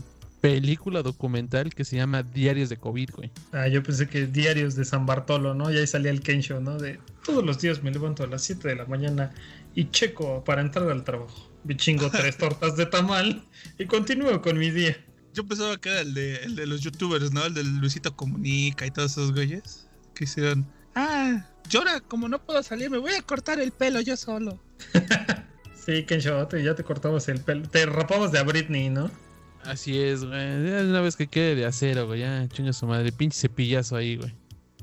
película 0.41 1.03
documental 1.03 1.73
que 1.73 1.85
se 1.85 1.95
llama 1.95 2.23
Diarios 2.23 2.69
de 2.69 2.77
COVID, 2.77 3.09
güey. 3.15 3.31
Ah, 3.51 3.67
yo 3.67 3.83
pensé 3.83 4.07
que 4.09 4.25
diarios 4.27 4.75
de 4.75 4.83
San 4.85 5.05
Bartolo, 5.05 5.53
¿no? 5.53 5.71
Y 5.71 5.77
ahí 5.77 5.87
salía 5.87 6.11
el 6.11 6.21
Ken 6.21 6.41
Show, 6.41 6.59
¿no? 6.59 6.77
De 6.77 6.99
todos 7.23 7.45
los 7.45 7.59
días 7.61 7.83
me 7.83 7.91
levanto 7.91 8.23
a 8.23 8.27
las 8.27 8.41
7 8.43 8.67
de 8.67 8.75
la 8.75 8.85
mañana 8.85 9.31
y 9.75 9.89
checo 9.91 10.43
para 10.43 10.61
entrar 10.61 10.89
al 10.89 11.03
trabajo. 11.03 11.49
Me 11.63 11.77
chingo 11.77 12.09
tres 12.09 12.37
tortas 12.39 12.75
de 12.75 12.87
tamal 12.87 13.43
y 13.77 13.85
continúo 13.85 14.41
con 14.41 14.57
mi 14.57 14.71
día. 14.71 14.97
Yo 15.33 15.47
pensaba 15.47 15.77
que 15.77 15.89
era 15.89 16.01
el 16.01 16.13
de, 16.13 16.35
el 16.43 16.55
de 16.55 16.65
los 16.65 16.81
youtubers, 16.81 17.31
¿no? 17.31 17.45
El 17.45 17.53
de 17.53 17.63
Luisito 17.63 18.15
Comunica 18.15 18.85
y 18.85 18.91
todos 18.91 19.11
esos 19.11 19.31
güeyes. 19.31 19.87
Que 20.15 20.25
hicieron. 20.25 20.65
Ah, 20.95 21.45
ahora, 21.73 22.01
como 22.01 22.27
no 22.27 22.43
puedo 22.43 22.61
salir, 22.63 22.89
me 22.89 22.97
voy 22.97 23.13
a 23.13 23.21
cortar 23.21 23.59
el 23.61 23.71
pelo 23.71 24.01
yo 24.01 24.17
solo. 24.17 24.59
Sí, 25.83 26.03
Ken 26.03 26.19
Show, 26.21 26.47
te- 26.47 26.63
ya 26.63 26.75
te 26.75 26.83
cortabas 26.83 27.27
el 27.27 27.39
pelo. 27.41 27.67
Te 27.67 27.87
rapabas 27.87 28.31
de 28.31 28.37
a 28.37 28.43
Britney, 28.43 28.91
¿no? 28.91 29.09
Así 29.65 29.99
es, 30.01 30.23
güey. 30.25 30.39
Ya 30.69 30.81
Una 30.81 31.01
vez 31.01 31.15
que 31.15 31.27
quede 31.27 31.55
de 31.55 31.65
acero, 31.65 32.07
güey, 32.07 32.21
ya 32.21 32.47
chinga 32.49 32.73
su 32.73 32.85
madre, 32.87 33.11
pinche 33.11 33.37
cepillazo 33.39 33.95
ahí, 33.95 34.15
güey. 34.17 34.33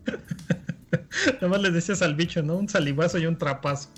Nada 1.35 1.49
más 1.49 1.61
le 1.61 1.71
decías 1.71 2.01
al 2.03 2.15
bicho, 2.15 2.43
¿no? 2.43 2.57
Un 2.57 2.69
salivazo 2.69 3.19
y 3.19 3.27
un 3.27 3.37
trapazo. 3.37 3.91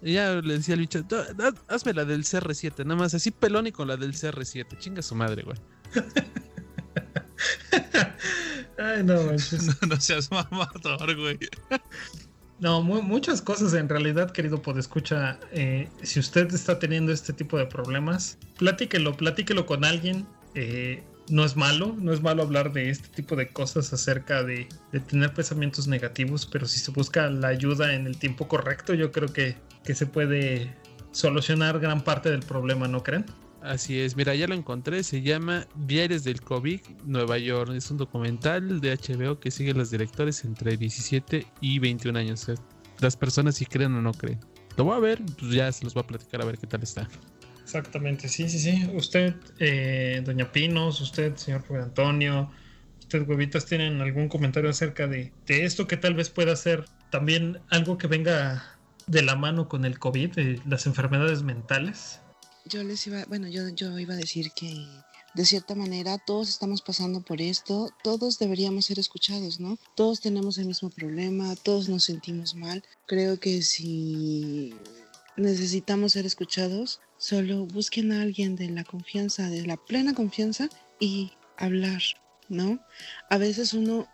Y 0.00 0.12
ya 0.14 0.34
le 0.34 0.54
decía 0.58 0.74
al 0.74 0.80
bicho, 0.80 1.02
"Da- 1.02 1.32
da- 1.34 1.52
hazme 1.66 1.92
la 1.92 2.04
del 2.04 2.22
CR7, 2.24 2.84
nada 2.84 2.94
más 3.00 3.14
así 3.14 3.30
pelón 3.32 3.66
y 3.66 3.72
con 3.72 3.88
la 3.88 3.96
del 3.96 4.12
CR7, 4.14 4.78
chinga 4.78 5.02
su 5.02 5.14
madre, 5.16 5.42
güey. 5.42 5.58
Ay, 8.78 9.02
no 9.04 9.22
manches. 9.24 9.66
No, 9.82 9.88
no 9.88 10.00
seas 10.00 10.30
mamador, 10.30 11.16
güey. 11.16 11.38
No, 12.60 12.82
mu- 12.82 13.02
muchas 13.02 13.40
cosas 13.40 13.74
en 13.74 13.88
realidad, 13.88 14.32
querido 14.32 14.60
podescucha. 14.62 15.38
Eh, 15.52 15.88
si 16.02 16.18
usted 16.18 16.52
está 16.52 16.78
teniendo 16.78 17.12
este 17.12 17.32
tipo 17.32 17.56
de 17.56 17.66
problemas, 17.66 18.36
platíquelo, 18.58 19.16
platíquelo 19.16 19.64
con 19.66 19.84
alguien. 19.84 20.26
Eh, 20.54 21.04
no 21.30 21.44
es 21.44 21.56
malo, 21.56 21.94
no 22.00 22.12
es 22.14 22.22
malo 22.22 22.42
hablar 22.42 22.72
de 22.72 22.88
este 22.88 23.08
tipo 23.08 23.36
de 23.36 23.48
cosas 23.48 23.92
acerca 23.92 24.42
de, 24.42 24.66
de 24.92 25.00
tener 25.00 25.34
pensamientos 25.34 25.86
negativos, 25.86 26.46
pero 26.46 26.66
si 26.66 26.78
se 26.80 26.90
busca 26.90 27.28
la 27.28 27.48
ayuda 27.48 27.92
en 27.92 28.06
el 28.06 28.18
tiempo 28.18 28.48
correcto, 28.48 28.94
yo 28.94 29.12
creo 29.12 29.30
que, 29.30 29.54
que 29.84 29.94
se 29.94 30.06
puede 30.06 30.74
solucionar 31.10 31.80
gran 31.80 32.02
parte 32.02 32.30
del 32.30 32.40
problema, 32.40 32.88
¿no 32.88 33.02
creen? 33.02 33.26
Así 33.62 34.00
es, 34.00 34.16
mira, 34.16 34.34
ya 34.34 34.46
lo 34.46 34.54
encontré, 34.54 35.02
se 35.02 35.20
llama 35.20 35.66
Diarios 35.74 36.22
del 36.22 36.40
COVID 36.40 36.80
Nueva 37.04 37.38
York. 37.38 37.72
Es 37.74 37.90
un 37.90 37.96
documental 37.96 38.80
de 38.80 38.96
HBO 38.96 39.40
que 39.40 39.50
sigue 39.50 39.72
a 39.72 39.74
los 39.74 39.90
directores 39.90 40.44
entre 40.44 40.76
17 40.76 41.46
y 41.60 41.78
21 41.80 42.18
años. 42.18 42.46
Las 43.00 43.16
personas 43.16 43.56
si 43.56 43.66
creen 43.66 43.94
o 43.96 44.02
no 44.02 44.12
creen. 44.12 44.38
Lo 44.76 44.84
voy 44.84 44.96
a 44.96 45.00
ver, 45.00 45.20
pues 45.38 45.52
ya 45.52 45.72
se 45.72 45.84
los 45.84 45.92
voy 45.94 46.04
a 46.04 46.06
platicar 46.06 46.40
a 46.40 46.44
ver 46.44 46.56
qué 46.56 46.68
tal 46.68 46.82
está. 46.82 47.08
Exactamente, 47.64 48.28
sí, 48.28 48.48
sí, 48.48 48.60
sí. 48.60 48.88
Usted, 48.94 49.34
eh, 49.58 50.22
doña 50.24 50.52
Pinos, 50.52 51.00
usted, 51.00 51.34
señor 51.34 51.66
Juan 51.66 51.82
Antonio, 51.82 52.50
usted, 53.00 53.28
huevitas, 53.28 53.66
¿tienen 53.66 54.00
algún 54.00 54.28
comentario 54.28 54.70
acerca 54.70 55.08
de, 55.08 55.32
de 55.46 55.64
esto 55.64 55.88
que 55.88 55.96
tal 55.96 56.14
vez 56.14 56.30
pueda 56.30 56.54
ser 56.54 56.84
también 57.10 57.58
algo 57.70 57.98
que 57.98 58.06
venga 58.06 58.78
de 59.08 59.22
la 59.22 59.34
mano 59.34 59.68
con 59.68 59.84
el 59.84 59.98
COVID, 59.98 60.30
de 60.30 60.62
las 60.64 60.86
enfermedades 60.86 61.42
mentales? 61.42 62.20
Yo 62.68 62.82
les 62.82 63.06
iba, 63.06 63.24
bueno, 63.24 63.48
yo, 63.48 63.70
yo 63.70 63.98
iba 63.98 64.12
a 64.12 64.16
decir 64.18 64.52
que 64.52 64.86
de 65.34 65.44
cierta 65.46 65.74
manera 65.74 66.18
todos 66.18 66.50
estamos 66.50 66.82
pasando 66.82 67.22
por 67.22 67.40
esto, 67.40 67.90
todos 68.02 68.38
deberíamos 68.38 68.86
ser 68.86 68.98
escuchados, 68.98 69.58
¿no? 69.58 69.78
Todos 69.94 70.20
tenemos 70.20 70.58
el 70.58 70.66
mismo 70.66 70.90
problema, 70.90 71.56
todos 71.56 71.88
nos 71.88 72.04
sentimos 72.04 72.54
mal. 72.54 72.84
Creo 73.06 73.40
que 73.40 73.62
si 73.62 74.74
necesitamos 75.36 76.12
ser 76.12 76.26
escuchados, 76.26 77.00
solo 77.16 77.64
busquen 77.64 78.12
a 78.12 78.20
alguien 78.20 78.54
de 78.54 78.68
la 78.68 78.84
confianza, 78.84 79.48
de 79.48 79.66
la 79.66 79.78
plena 79.78 80.12
confianza 80.14 80.68
y 81.00 81.32
hablar, 81.56 82.02
¿no? 82.50 82.80
A 83.30 83.38
veces 83.38 83.72
uno, 83.72 84.06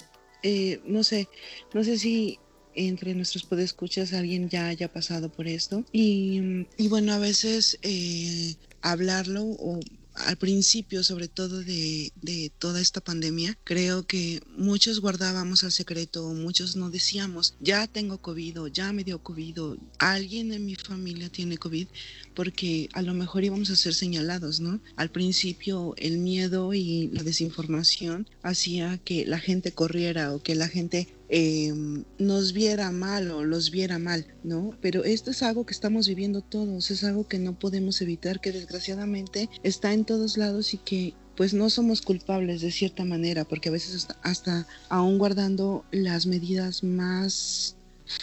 eh, 0.44 0.80
no 0.86 1.02
sé, 1.02 1.28
no 1.72 1.82
sé 1.82 1.98
si 1.98 2.38
entre 2.74 3.14
nuestros 3.14 3.44
podescuchas 3.44 4.12
alguien 4.12 4.48
ya 4.48 4.68
haya 4.68 4.92
pasado 4.92 5.28
por 5.28 5.46
esto. 5.46 5.84
Y, 5.92 6.66
y 6.76 6.88
bueno, 6.88 7.12
a 7.12 7.18
veces 7.18 7.78
eh, 7.82 8.54
hablarlo 8.82 9.42
o 9.44 9.80
al 10.14 10.36
principio, 10.36 11.02
sobre 11.02 11.28
todo 11.28 11.62
de, 11.62 12.12
de, 12.22 12.52
toda 12.58 12.80
esta 12.80 13.00
pandemia, 13.00 13.58
creo 13.64 14.06
que 14.06 14.40
muchos 14.56 15.00
guardábamos 15.00 15.62
el 15.64 15.72
secreto, 15.72 16.32
muchos 16.32 16.76
no 16.76 16.90
decíamos, 16.90 17.54
ya 17.60 17.86
tengo 17.86 18.18
COVID, 18.18 18.66
ya 18.72 18.92
me 18.92 19.04
dio 19.04 19.18
COVID, 19.18 19.58
alguien 19.98 20.52
en 20.52 20.66
mi 20.66 20.76
familia 20.76 21.28
tiene 21.30 21.58
COVID, 21.58 21.88
porque 22.34 22.88
a 22.92 23.02
lo 23.02 23.14
mejor 23.14 23.44
íbamos 23.44 23.70
a 23.70 23.76
ser 23.76 23.94
señalados, 23.94 24.60
¿no? 24.60 24.80
Al 24.96 25.10
principio 25.10 25.94
el 25.96 26.18
miedo 26.18 26.74
y 26.74 27.08
la 27.12 27.22
desinformación 27.22 28.28
hacía 28.42 28.98
que 28.98 29.26
la 29.26 29.40
gente 29.40 29.72
corriera 29.72 30.32
o 30.32 30.42
que 30.42 30.54
la 30.54 30.68
gente 30.68 31.08
eh, 31.36 31.74
nos 32.16 32.52
viera 32.52 32.92
mal 32.92 33.28
o 33.32 33.42
los 33.42 33.72
viera 33.72 33.98
mal, 33.98 34.24
¿no? 34.44 34.78
Pero 34.80 35.02
esto 35.02 35.32
es 35.32 35.42
algo 35.42 35.66
que 35.66 35.72
estamos 35.72 36.06
viviendo 36.06 36.42
todos, 36.42 36.92
es 36.92 37.02
algo 37.02 37.26
que 37.26 37.40
no 37.40 37.58
podemos 37.58 38.00
evitar, 38.00 38.40
que 38.40 38.52
desgraciadamente 38.52 39.50
está 39.64 39.92
en 39.92 40.04
todos 40.04 40.36
lados 40.36 40.74
y 40.74 40.78
que 40.78 41.12
pues 41.36 41.52
no 41.52 41.70
somos 41.70 42.02
culpables 42.02 42.60
de 42.60 42.70
cierta 42.70 43.04
manera, 43.04 43.44
porque 43.44 43.68
a 43.68 43.72
veces 43.72 43.96
hasta, 43.96 44.16
hasta 44.22 44.68
aún 44.88 45.18
guardando 45.18 45.84
las 45.90 46.24
medidas 46.26 46.84
más 46.84 47.74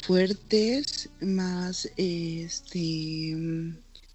fuertes, 0.04 1.10
más 1.20 1.90
este, 1.98 3.36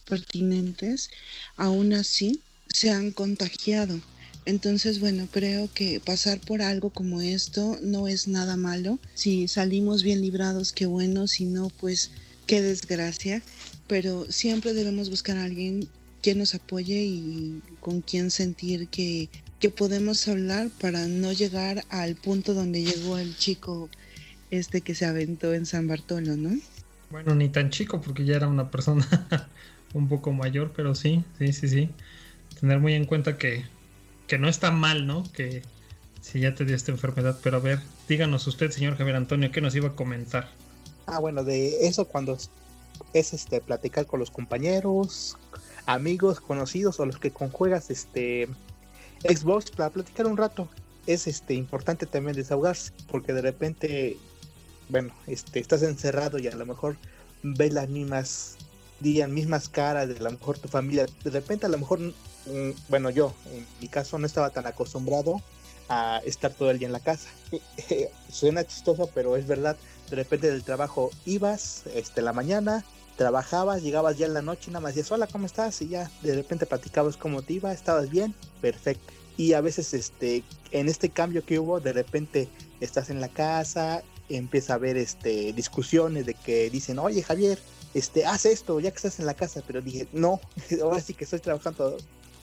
pertinentes, 0.08 1.10
aún 1.58 1.92
así 1.92 2.40
se 2.68 2.88
han 2.88 3.10
contagiado. 3.10 4.00
Entonces, 4.46 5.00
bueno, 5.00 5.28
creo 5.30 5.70
que 5.74 6.00
pasar 6.00 6.40
por 6.40 6.62
algo 6.62 6.90
como 6.90 7.20
esto 7.20 7.78
no 7.82 8.08
es 8.08 8.28
nada 8.28 8.56
malo. 8.56 9.00
Si 9.14 9.48
salimos 9.48 10.02
bien 10.02 10.22
librados, 10.22 10.72
qué 10.72 10.86
bueno, 10.86 11.26
si 11.26 11.46
no, 11.46 11.68
pues 11.70 12.12
qué 12.46 12.62
desgracia. 12.62 13.42
Pero 13.88 14.26
siempre 14.30 14.72
debemos 14.72 15.10
buscar 15.10 15.36
a 15.36 15.44
alguien 15.44 15.88
quien 16.22 16.38
nos 16.38 16.54
apoye 16.54 17.02
y 17.04 17.62
con 17.80 18.02
quien 18.02 18.30
sentir 18.30 18.88
que, 18.88 19.30
que 19.58 19.70
podemos 19.70 20.26
hablar 20.28 20.70
para 20.80 21.06
no 21.06 21.32
llegar 21.32 21.84
al 21.88 22.16
punto 22.16 22.54
donde 22.54 22.82
llegó 22.82 23.18
el 23.18 23.36
chico 23.36 23.90
este 24.50 24.80
que 24.82 24.94
se 24.94 25.06
aventó 25.06 25.54
en 25.54 25.66
San 25.66 25.86
Bartolo, 25.88 26.36
¿no? 26.36 26.50
Bueno, 27.10 27.34
ni 27.34 27.48
tan 27.48 27.70
chico 27.70 28.00
porque 28.00 28.24
ya 28.24 28.36
era 28.36 28.48
una 28.48 28.70
persona 28.70 29.06
un 29.92 30.08
poco 30.08 30.32
mayor, 30.32 30.72
pero 30.74 30.94
sí, 30.94 31.24
sí, 31.38 31.52
sí, 31.52 31.68
sí. 31.68 31.96
Tener 32.60 32.80
muy 32.80 32.94
en 32.94 33.06
cuenta 33.06 33.38
que, 33.38 33.64
que 34.26 34.38
no 34.38 34.48
está 34.48 34.70
mal, 34.70 35.06
¿no? 35.06 35.24
Que 35.32 35.62
si 36.20 36.40
ya 36.40 36.54
te 36.54 36.64
dio 36.64 36.74
esta 36.74 36.92
enfermedad, 36.92 37.38
pero 37.42 37.58
a 37.58 37.60
ver, 37.60 37.80
díganos 38.08 38.46
usted, 38.46 38.70
señor 38.70 38.96
Javier 38.96 39.16
Antonio, 39.16 39.50
¿qué 39.52 39.60
nos 39.60 39.74
iba 39.74 39.88
a 39.88 39.94
comentar? 39.94 40.48
Ah, 41.06 41.20
bueno, 41.20 41.44
de 41.44 41.86
eso 41.86 42.06
cuando 42.06 42.36
es 43.12 43.32
este 43.32 43.60
platicar 43.60 44.06
con 44.06 44.20
los 44.20 44.30
compañeros, 44.30 45.36
amigos, 45.86 46.40
conocidos 46.40 46.98
o 47.00 47.06
los 47.06 47.18
que 47.18 47.30
conjuegas 47.30 47.90
este 47.90 48.48
Xbox 49.22 49.70
para 49.70 49.90
platicar 49.90 50.26
un 50.26 50.36
rato. 50.36 50.68
Es 51.06 51.26
este 51.26 51.54
importante 51.54 52.06
también 52.06 52.36
desahogarse, 52.36 52.92
porque 53.10 53.32
de 53.32 53.42
repente, 53.42 54.16
bueno, 54.88 55.14
este 55.26 55.60
estás 55.60 55.82
encerrado 55.82 56.38
y 56.38 56.48
a 56.48 56.56
lo 56.56 56.66
mejor 56.66 56.96
ves 57.42 57.72
las 57.72 57.88
mismas 57.88 58.56
días, 59.00 59.28
mismas 59.28 59.68
caras 59.68 60.08
de 60.08 60.16
a 60.16 60.22
lo 60.22 60.32
mejor 60.32 60.58
tu 60.58 60.68
familia. 60.68 61.06
De 61.22 61.30
repente 61.30 61.66
a 61.66 61.68
lo 61.68 61.78
mejor, 61.78 62.00
bueno, 62.88 63.10
yo 63.10 63.34
en 63.52 63.66
mi 63.80 63.88
caso 63.88 64.18
no 64.18 64.26
estaba 64.26 64.50
tan 64.50 64.66
acostumbrado 64.66 65.42
a 65.88 66.20
estar 66.24 66.52
todo 66.52 66.70
el 66.70 66.78
día 66.78 66.86
en 66.86 66.92
la 66.92 67.00
casa. 67.00 67.28
Suena 68.30 68.64
chistoso, 68.64 69.08
pero 69.14 69.36
es 69.36 69.46
verdad. 69.46 69.76
De 70.10 70.16
repente 70.16 70.50
del 70.50 70.62
trabajo 70.62 71.10
ibas, 71.24 71.84
este, 71.94 72.22
la 72.22 72.32
mañana, 72.32 72.84
trabajabas, 73.16 73.82
llegabas 73.82 74.18
ya 74.18 74.26
en 74.26 74.34
la 74.34 74.42
noche, 74.42 74.70
nada 74.70 74.80
más 74.80 74.94
decías, 74.94 75.10
hola, 75.10 75.26
¿cómo 75.26 75.46
estás? 75.46 75.80
Y 75.82 75.88
ya 75.88 76.10
de 76.22 76.34
repente 76.34 76.66
platicabas 76.66 77.16
cómo 77.16 77.42
te 77.42 77.54
iba, 77.54 77.72
estabas 77.72 78.10
bien, 78.10 78.34
perfecto. 78.60 79.12
Y 79.36 79.52
a 79.52 79.60
veces, 79.60 79.92
este, 79.94 80.44
en 80.70 80.88
este 80.88 81.10
cambio 81.10 81.44
que 81.44 81.58
hubo, 81.58 81.80
de 81.80 81.92
repente 81.92 82.48
estás 82.80 83.10
en 83.10 83.20
la 83.20 83.28
casa, 83.28 84.02
empieza 84.28 84.74
a 84.74 84.76
haber, 84.76 84.96
este, 84.96 85.52
discusiones 85.52 86.26
de 86.26 86.34
que 86.34 86.70
dicen, 86.70 86.98
oye, 86.98 87.22
Javier, 87.22 87.58
este, 87.94 88.26
haz 88.26 88.46
esto, 88.46 88.80
ya 88.80 88.90
que 88.90 88.96
estás 88.96 89.18
en 89.18 89.26
la 89.26 89.34
casa, 89.34 89.62
pero 89.66 89.80
dije, 89.80 90.06
no, 90.12 90.40
ahora 90.82 91.00
sí 91.00 91.14
que 91.14 91.24
estoy 91.24 91.40
trabajando, 91.40 91.96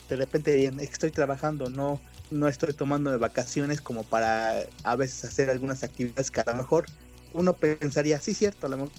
de 0.08 0.16
repente 0.16 0.70
estoy 0.80 1.10
trabajando, 1.10 1.70
no, 1.70 2.00
no 2.30 2.48
estoy 2.48 2.72
tomando 2.72 3.10
de 3.10 3.16
vacaciones 3.16 3.80
como 3.80 4.04
para 4.04 4.66
a 4.82 4.96
veces 4.96 5.24
hacer 5.24 5.50
algunas 5.50 5.82
actividades 5.82 6.30
que 6.30 6.40
a 6.40 6.44
lo 6.46 6.56
mejor 6.56 6.86
uno 7.32 7.54
pensaría, 7.54 8.20
sí, 8.20 8.34
cierto, 8.34 8.66
a 8.66 8.70
lo 8.70 8.76
mejor 8.76 8.92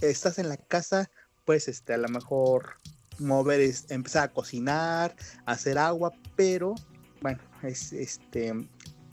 estás 0.00 0.38
en 0.38 0.48
la 0.48 0.56
casa, 0.56 1.10
pues 1.44 1.68
este, 1.68 1.94
a 1.94 1.98
lo 1.98 2.08
mejor 2.08 2.80
mover, 3.18 3.60
empezar 3.90 4.24
a 4.24 4.32
cocinar, 4.32 5.14
hacer 5.46 5.78
agua, 5.78 6.12
pero 6.36 6.74
bueno, 7.20 7.40
es 7.62 7.92
este, 7.92 8.48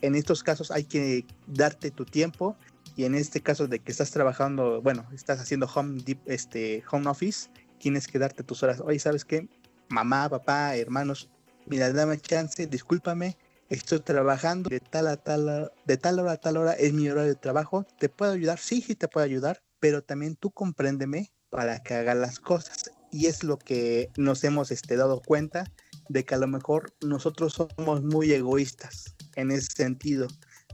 en 0.01 0.15
estos 0.15 0.43
casos 0.43 0.71
hay 0.71 0.83
que 0.83 1.25
darte 1.47 1.91
tu 1.91 2.05
tiempo 2.05 2.57
y 2.95 3.05
en 3.05 3.15
este 3.15 3.41
caso 3.41 3.67
de 3.67 3.79
que 3.79 3.91
estás 3.91 4.11
trabajando, 4.11 4.81
bueno, 4.81 5.07
estás 5.13 5.39
haciendo 5.39 5.69
home, 5.73 6.01
deep, 6.03 6.19
este, 6.25 6.83
home 6.91 7.09
office, 7.09 7.49
tienes 7.79 8.07
que 8.07 8.19
darte 8.19 8.43
tus 8.43 8.63
horas. 8.63 8.81
Oye, 8.81 8.99
¿sabes 8.99 9.25
qué? 9.25 9.47
Mamá, 9.91 10.29
papá, 10.29 10.77
hermanos, 10.77 11.29
mira, 11.65 11.91
dame 11.91 12.17
chance, 12.17 12.65
discúlpame, 12.65 13.37
estoy 13.67 13.99
trabajando 13.99 14.69
de 14.69 14.79
tal 14.79 15.05
a 15.07 15.17
tal, 15.17 15.69
de 15.85 15.97
tal 15.97 16.19
hora 16.19 16.31
a 16.31 16.37
tal 16.37 16.55
hora 16.55 16.71
es 16.71 16.93
mi 16.93 17.09
horario 17.09 17.33
de 17.33 17.35
trabajo, 17.35 17.85
¿te 17.99 18.07
puedo 18.07 18.31
ayudar? 18.31 18.57
Sí, 18.57 18.81
sí 18.81 18.95
te 18.95 19.09
puedo 19.09 19.25
ayudar, 19.25 19.61
pero 19.81 20.01
también 20.01 20.37
tú 20.37 20.49
compréndeme 20.49 21.33
para 21.49 21.83
que 21.83 21.93
haga 21.93 22.15
las 22.15 22.39
cosas. 22.39 22.89
Y 23.11 23.25
es 23.25 23.43
lo 23.43 23.57
que 23.57 24.09
nos 24.15 24.45
hemos 24.45 24.71
este, 24.71 24.95
dado 24.95 25.21
cuenta 25.21 25.69
de 26.07 26.23
que 26.23 26.35
a 26.35 26.37
lo 26.37 26.47
mejor 26.47 26.93
nosotros 27.01 27.51
somos 27.51 28.01
muy 28.01 28.31
egoístas 28.31 29.13
en 29.35 29.51
ese 29.51 29.73
sentido, 29.75 30.27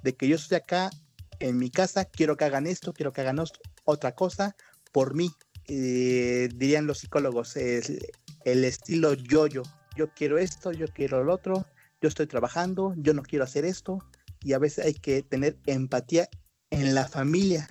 de 0.03 0.15
que 0.15 0.27
yo 0.27 0.35
estoy 0.35 0.57
acá 0.57 0.91
en 1.39 1.57
mi 1.57 1.71
casa, 1.71 2.05
quiero 2.05 2.37
que 2.37 2.45
hagan 2.45 2.67
esto, 2.67 2.93
quiero 2.93 3.13
que 3.13 3.21
hagan 3.21 3.39
otra 3.83 4.13
cosa 4.13 4.55
por 4.91 5.15
mí. 5.15 5.31
Eh, 5.65 6.49
dirían 6.55 6.85
los 6.85 6.99
psicólogos, 6.99 7.57
el, 7.57 7.99
el 8.47 8.63
estilo 8.63 9.13
yo-yo. 9.13 9.63
Yo 9.97 10.13
quiero 10.13 10.37
esto, 10.37 10.71
yo 10.71 10.87
quiero 10.87 11.23
lo 11.23 11.33
otro, 11.33 11.65
yo 12.01 12.07
estoy 12.07 12.27
trabajando, 12.27 12.93
yo 12.97 13.13
no 13.13 13.21
quiero 13.21 13.43
hacer 13.43 13.65
esto. 13.65 13.99
Y 14.41 14.53
a 14.53 14.59
veces 14.59 14.85
hay 14.85 14.93
que 14.93 15.21
tener 15.21 15.57
empatía 15.65 16.29
en 16.69 16.95
la 16.95 17.07
familia, 17.07 17.67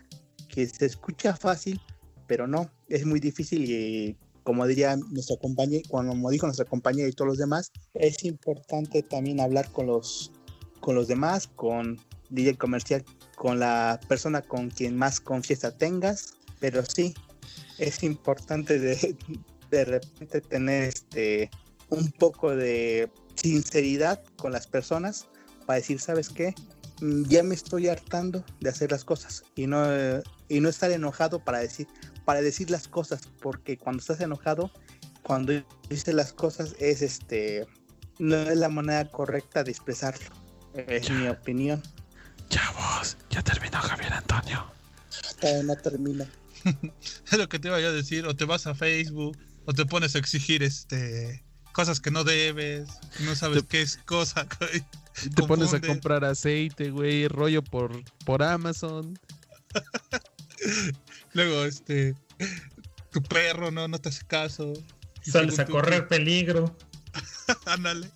que 0.49 0.67
se 0.67 0.85
escucha 0.85 1.35
fácil, 1.35 1.81
pero 2.27 2.47
no, 2.47 2.71
es 2.89 3.07
muy 3.07 3.21
difícil 3.21 3.65
y 3.65 4.17
como 4.43 4.67
diría 4.67 4.97
nuestra 4.97 5.37
compañía, 5.39 5.81
como 5.89 6.31
dijo 6.31 6.47
nuestra 6.47 6.67
compañía 6.67 7.09
y 7.09 7.13
todos 7.13 7.29
los 7.29 7.39
demás, 7.39 7.73
es 7.95 8.23
importante 8.25 9.03
también 9.03 9.41
hablar 9.41 9.71
con 9.73 9.87
los, 9.87 10.31
con 10.81 10.95
los 10.95 11.09
demás, 11.09 11.49
con 11.49 11.99
DJ 12.31 12.57
comercial, 12.57 13.05
con 13.35 13.59
la 13.59 13.99
persona 14.09 14.43
con 14.43 14.71
quien 14.71 14.97
más 14.97 15.21
confianza 15.21 15.77
tengas, 15.77 16.35
pero 16.61 16.85
sí, 16.85 17.15
es 17.79 18.03
importante 18.03 18.79
de, 18.79 19.17
de 19.71 19.85
repente 19.85 20.41
tener 20.41 20.85
este 20.85 21.51
un 21.89 22.11
poco 22.13 22.55
de 22.55 23.11
sinceridad 23.37 24.23
con 24.37 24.53
las 24.53 24.67
personas 24.67 25.27
para 25.67 25.79
decir, 25.79 26.01
¿sabes 26.01 26.29
qué? 26.29 26.55
Mm, 27.01 27.25
Ya 27.29 27.43
me 27.43 27.55
estoy 27.55 27.89
hartando 27.89 28.45
de 28.61 28.71
hacer 28.71 28.91
las 28.91 29.05
cosas 29.05 29.45
y 29.55 29.67
no, 29.67 29.85
y 30.49 30.61
no 30.61 30.69
estar 30.69 30.91
enojado 30.91 31.39
para 31.45 31.59
decir, 31.59 31.87
para 32.25 32.43
decir 32.43 32.71
las 32.71 32.89
cosas, 32.89 33.21
porque 33.41 33.77
cuando 33.77 34.01
estás 34.01 34.21
enojado, 34.21 34.71
cuando 35.23 35.53
dices 35.89 36.15
las 36.15 36.33
cosas 36.33 36.75
es 36.79 37.03
este, 37.03 37.67
no 38.19 38.37
es 38.37 38.57
la 38.57 38.69
manera 38.69 39.11
correcta 39.11 39.63
de 39.65 39.71
expresarlo, 39.71 40.27
es 40.75 41.11
mi 41.11 41.29
opinión. 41.29 41.83
Chavos, 42.49 43.17
ya 43.31 43.43
terminó 43.43 43.79
Javier 43.79 44.13
Antonio. 44.13 44.67
Todavía 45.41 45.63
no 45.65 45.77
termina. 45.77 46.27
Es 47.31 47.39
lo 47.39 47.49
que 47.49 47.59
te 47.59 47.69
iba 47.69 47.81
yo 47.81 47.89
a 47.89 47.93
decir, 47.93 48.27
o 48.27 48.35
te 48.35 48.45
vas 48.45 48.67
a 48.67 48.75
Facebook, 48.75 49.37
o 49.67 49.73
te 49.73 49.85
pones 49.87 50.15
a 50.15 50.19
exigir 50.19 50.63
este 50.63 51.43
cosas 51.73 52.01
que 52.01 52.11
no 52.11 52.25
debes, 52.25 52.89
no 53.21 53.35
sabes 53.35 53.63
Te- 53.63 53.69
qué 53.69 53.83
es 53.83 53.99
cosa. 53.99 54.47
güey. 54.61 54.83
Te 55.35 55.43
pones 55.43 55.75
a 55.75 55.81
comprar 55.81 56.25
aceite, 56.25 56.91
güey, 56.91 57.29
rollo 57.29 57.63
por, 57.63 58.03
por 58.25 58.43
Amazon. 58.43 59.19
Luego, 61.35 61.65
este, 61.65 62.15
tu 63.11 63.23
perro 63.23 63.71
no, 63.71 63.89
no 63.89 63.99
te 63.99 64.09
hace 64.09 64.25
caso. 64.27 64.73
Sales 65.23 65.59
a 65.59 65.67
tú- 65.67 65.73
correr 65.73 66.09
peligro. 66.09 66.75
Ándale. 67.67 68.11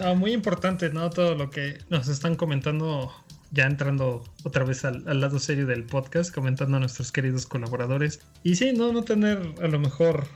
Ah, 0.00 0.14
muy 0.14 0.32
importante, 0.32 0.90
¿no? 0.90 1.10
Todo 1.10 1.34
lo 1.34 1.50
que 1.50 1.78
nos 1.90 2.08
están 2.08 2.36
comentando, 2.36 3.12
ya 3.50 3.66
entrando 3.66 4.24
otra 4.44 4.64
vez 4.64 4.84
al, 4.84 5.06
al 5.08 5.20
lado 5.20 5.38
serio 5.38 5.66
del 5.66 5.84
podcast, 5.84 6.34
comentando 6.34 6.76
a 6.76 6.80
nuestros 6.80 7.12
queridos 7.12 7.46
colaboradores. 7.46 8.20
Y 8.42 8.56
sí, 8.56 8.72
no, 8.72 8.92
no 8.92 9.02
tener 9.02 9.54
a 9.62 9.68
lo 9.68 9.78
mejor 9.78 10.26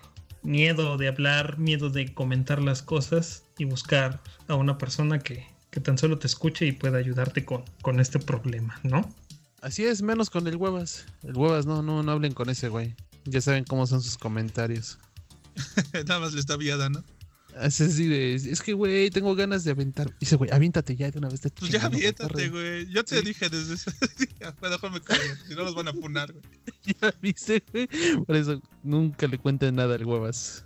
miedo 0.43 0.97
de 0.97 1.09
hablar, 1.09 1.59
miedo 1.59 1.91
de 1.91 2.13
comentar 2.15 2.61
las 2.61 2.83
cosas 2.83 3.45
y 3.59 3.65
buscar 3.65 4.21
a 4.49 4.55
una 4.55 4.79
persona 4.79 5.19
que, 5.19 5.47
que 5.71 5.81
tan 5.81 5.99
solo 5.99 6.19
te 6.19 6.27
escuche 6.27 6.67
y 6.67 6.73
pueda 6.73 6.99
ayudarte 6.99 7.45
con, 7.45 7.65
con 7.81 8.01
este 8.01 8.19
problema, 8.19 8.79
¿no? 8.83 9.09
Así 9.61 9.85
es, 9.85 10.03
menos 10.03 10.29
con 10.29 10.47
el 10.49 10.57
huevas. 10.57 11.07
El 11.23 11.37
huevas, 11.37 11.67
no, 11.67 11.83
no, 11.83 12.03
no 12.03 12.13
hablen 12.13 12.33
con 12.33 12.51
ese 12.51 12.69
güey. 12.69 12.97
Ya 13.25 13.41
saben 13.41 13.65
cómo 13.65 13.87
son 13.87 14.03
sus 14.03 14.19
comentarios. 14.19 14.99
Nada 16.07 16.19
más 16.19 16.33
le 16.33 16.41
está 16.41 16.57
viada, 16.57 16.89
¿no? 16.89 17.05
Es 17.61 17.80
así 17.80 18.07
de, 18.09 18.34
es 18.34 18.62
que, 18.62 18.72
güey, 18.72 19.11
tengo 19.11 19.34
ganas 19.34 19.62
de 19.64 19.72
aventar. 19.72 20.11
Dice, 20.18 20.36
güey, 20.36 20.50
aviéntate 20.50 20.96
ya 20.96 21.11
de 21.11 21.18
una 21.18 21.28
vez. 21.28 21.42
de 21.42 21.50
Pues 21.50 21.70
ya 21.70 21.84
aviéntate, 21.84 22.22
cotorre". 22.22 22.48
güey. 22.48 22.86
Yo 22.90 23.05
te 23.05 23.18
Sí. 23.18 23.24
dije 23.26 23.48
desde 23.50 23.74
ese 23.74 23.90
día. 24.40 24.55
Déjame 24.62 25.00
callar, 25.03 25.36
si 25.48 25.55
no 25.55 25.64
los 25.64 25.74
van 25.74 25.88
a 25.88 25.92
funar, 25.92 26.32
güey. 26.32 26.44
Ya 27.00 27.14
viste, 27.20 27.62
güey. 27.72 27.88
Por 28.24 28.36
eso 28.36 28.61
nunca 28.82 29.26
le 29.26 29.38
cuenten 29.38 29.74
nada 29.76 29.94
al 29.94 30.05
huevas. 30.05 30.64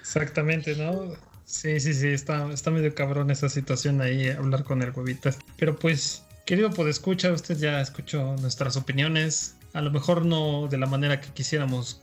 Exactamente, 0.00 0.76
¿no? 0.76 1.12
Sí, 1.44 1.80
sí, 1.80 1.92
sí, 1.92 2.06
está, 2.08 2.50
está 2.52 2.70
medio 2.70 2.94
cabrón 2.94 3.30
esa 3.30 3.48
situación 3.48 4.00
ahí, 4.00 4.28
hablar 4.28 4.64
con 4.64 4.80
el 4.82 4.90
huevitas. 4.92 5.38
Pero 5.58 5.76
pues, 5.78 6.24
querido 6.46 6.70
podescucha, 6.70 7.32
usted 7.32 7.58
ya 7.58 7.80
escuchó 7.80 8.36
nuestras 8.36 8.76
opiniones. 8.76 9.56
A 9.74 9.80
lo 9.82 9.90
mejor 9.90 10.24
no 10.24 10.68
de 10.68 10.78
la 10.78 10.86
manera 10.86 11.20
que 11.20 11.28
quisiéramos 11.30 12.00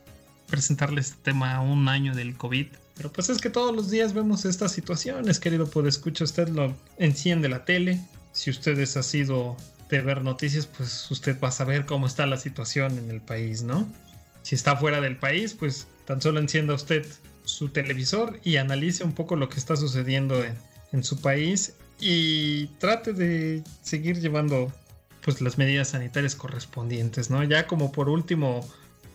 presentarle 0.47 1.01
este 1.01 1.17
tema 1.23 1.55
a 1.55 1.61
un 1.61 1.87
año 1.87 2.13
del 2.15 2.35
COVID. 2.35 2.67
Pero 2.99 3.13
pues 3.13 3.29
es 3.29 3.37
que 3.37 3.49
todos 3.49 3.73
los 3.73 3.89
días 3.89 4.11
vemos 4.11 4.43
estas 4.43 4.73
situaciones, 4.73 5.39
querido 5.39 5.71
escucha 5.87 6.25
Usted 6.25 6.49
lo 6.49 6.75
enciende 6.97 7.47
la 7.47 7.63
tele. 7.63 8.01
Si 8.33 8.49
ustedes 8.49 8.97
ha 8.97 9.03
sido 9.03 9.55
de 9.89 10.01
ver 10.01 10.21
noticias, 10.21 10.65
pues 10.65 11.09
usted 11.09 11.39
va 11.41 11.47
a 11.47 11.51
saber 11.51 11.85
cómo 11.85 12.07
está 12.07 12.25
la 12.25 12.35
situación 12.35 12.97
en 12.97 13.09
el 13.09 13.21
país, 13.21 13.63
¿no? 13.63 13.87
Si 14.41 14.55
está 14.55 14.75
fuera 14.75 14.99
del 14.99 15.15
país, 15.15 15.53
pues 15.53 15.87
tan 16.03 16.21
solo 16.21 16.41
encienda 16.41 16.73
usted 16.73 17.05
su 17.45 17.69
televisor 17.69 18.37
y 18.43 18.57
analice 18.57 19.05
un 19.05 19.13
poco 19.13 19.37
lo 19.37 19.47
que 19.47 19.59
está 19.59 19.77
sucediendo 19.77 20.43
en, 20.43 20.57
en 20.91 21.05
su 21.05 21.21
país 21.21 21.75
y 22.01 22.67
trate 22.79 23.13
de 23.13 23.63
seguir 23.81 24.19
llevando 24.19 24.73
pues 25.23 25.39
las 25.39 25.57
medidas 25.57 25.87
sanitarias 25.87 26.35
correspondientes, 26.35 27.29
¿no? 27.29 27.45
Ya 27.45 27.65
como 27.65 27.93
por 27.93 28.09
último 28.09 28.69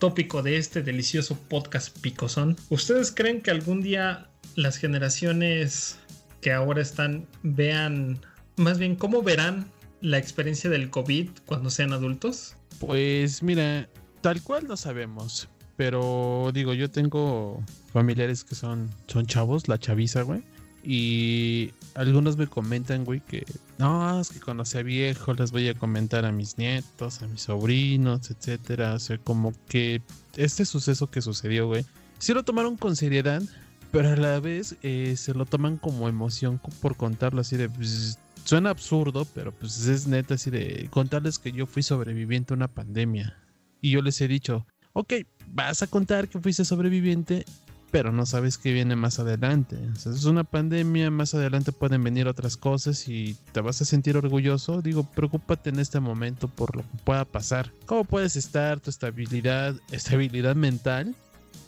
tópico 0.05 0.43
de 0.43 0.59
este 0.59 0.83
delicioso 0.83 1.35
podcast 1.49 1.99
Picosón, 2.01 2.59
¿ustedes 2.69 3.11
creen 3.11 3.41
que 3.41 3.51
algún 3.51 3.81
día 3.81 4.29
las 4.55 4.77
generaciones 4.77 5.99
que 6.43 6.53
ahora 6.53 6.83
están 6.83 7.27
vean, 7.43 8.21
más 8.57 8.79
bien, 8.79 8.97
cómo 8.97 9.23
verán 9.23 9.65
la 10.03 10.19
experiencia 10.19 10.69
del 10.69 10.91
COVID 10.91 11.31
cuando 11.47 11.71
sean 11.71 11.95
adultos? 11.95 12.55
Pues 12.81 13.43
mira, 13.43 13.89
tal 14.21 14.43
cual 14.43 14.67
no 14.69 14.77
sabemos. 14.77 15.49
Pero 15.77 16.51
digo, 16.53 16.75
yo 16.75 16.91
tengo 16.91 17.65
familiares 17.91 18.45
que 18.45 18.55
son, 18.55 18.91
son 19.07 19.25
chavos, 19.25 19.69
la 19.69 19.79
chaviza, 19.79 20.21
güey. 20.21 20.43
Y 20.83 21.71
algunos 21.95 22.37
me 22.37 22.47
comentan, 22.47 23.05
güey, 23.05 23.21
que 23.21 23.47
no, 23.79 24.21
es 24.21 24.31
que 24.31 24.41
cuando 24.41 24.65
sea 24.65 24.83
viejo 24.83 25.33
les 25.35 25.53
voy 25.53 25.69
a 25.69 25.75
comentar 25.75 26.25
a 26.25 26.33
mis 26.33 26.59
nietos, 26.59 27.23
a 27.23 27.29
mis 27.29 27.43
sobrinos, 27.43 28.31
etcétera. 28.31 28.95
O 28.95 28.99
sea, 28.99 29.19
como 29.19 29.53
que 29.69 30.03
este 30.37 30.65
suceso 30.65 31.11
que 31.11 31.23
sucedió, 31.23 31.67
güey, 31.67 31.85
sí 32.19 32.35
lo 32.35 32.43
tomaron 32.43 32.77
con 32.77 32.97
seriedad, 32.97 33.43
pero 33.93 34.11
a 34.11 34.17
la 34.17 34.41
vez 34.41 34.77
eh, 34.83 35.15
se 35.17 35.35
lo 35.35 35.47
toman 35.47 35.77
como 35.77 36.09
emoción 36.09 36.61
por 36.81 36.97
contarlo 36.97 37.41
así 37.41 37.57
de. 37.57 37.69
Pues, 37.69 38.19
suena 38.45 38.71
absurdo, 38.71 39.27
pero 39.35 39.53
pues 39.53 39.87
es 39.87 40.07
neta 40.07 40.35
así 40.35 40.51
de 40.51 40.89
contarles 40.91 41.39
que 41.39 41.53
yo 41.53 41.67
fui 41.67 41.83
sobreviviente 41.83 42.53
a 42.53 42.57
una 42.57 42.69
pandemia. 42.69 43.39
Y 43.81 43.91
yo 43.91 44.03
les 44.03 44.21
he 44.21 44.29
dicho, 44.29 44.67
ok, 44.93 45.15
vas 45.49 45.83
a 45.83 45.87
contar 45.87 46.29
que 46.29 46.41
fuiste 46.41 46.65
sobreviviente 46.65 47.45
pero 47.95 48.11
no 48.11 48.27
sabes 48.27 48.59
qué 48.59 48.73
viene 48.73 48.97
más 48.97 49.21
adelante. 49.21 49.79
es 49.95 50.25
una 50.25 50.43
pandemia, 50.43 51.13
más 51.13 51.33
adelante 51.33 51.71
pueden 51.71 52.03
venir 52.03 52.27
otras 52.27 52.57
cosas 52.57 53.09
y 53.09 53.37
te 53.53 53.61
vas 53.61 53.81
a 53.81 53.85
sentir 53.85 54.17
orgulloso. 54.17 54.83
Digo, 54.83 55.09
preocúpate 55.09 55.71
en 55.71 55.79
este 55.79 56.01
momento 56.01 56.49
por 56.49 56.75
lo 56.75 56.83
que 56.83 56.99
pueda 57.05 57.25
pasar. 57.25 57.71
¿Cómo 57.87 58.03
puedes 58.03 58.35
estar? 58.35 58.81
Tu 58.81 58.91
estabilidad, 58.91 59.77
estabilidad 59.93 60.57
mental. 60.57 61.15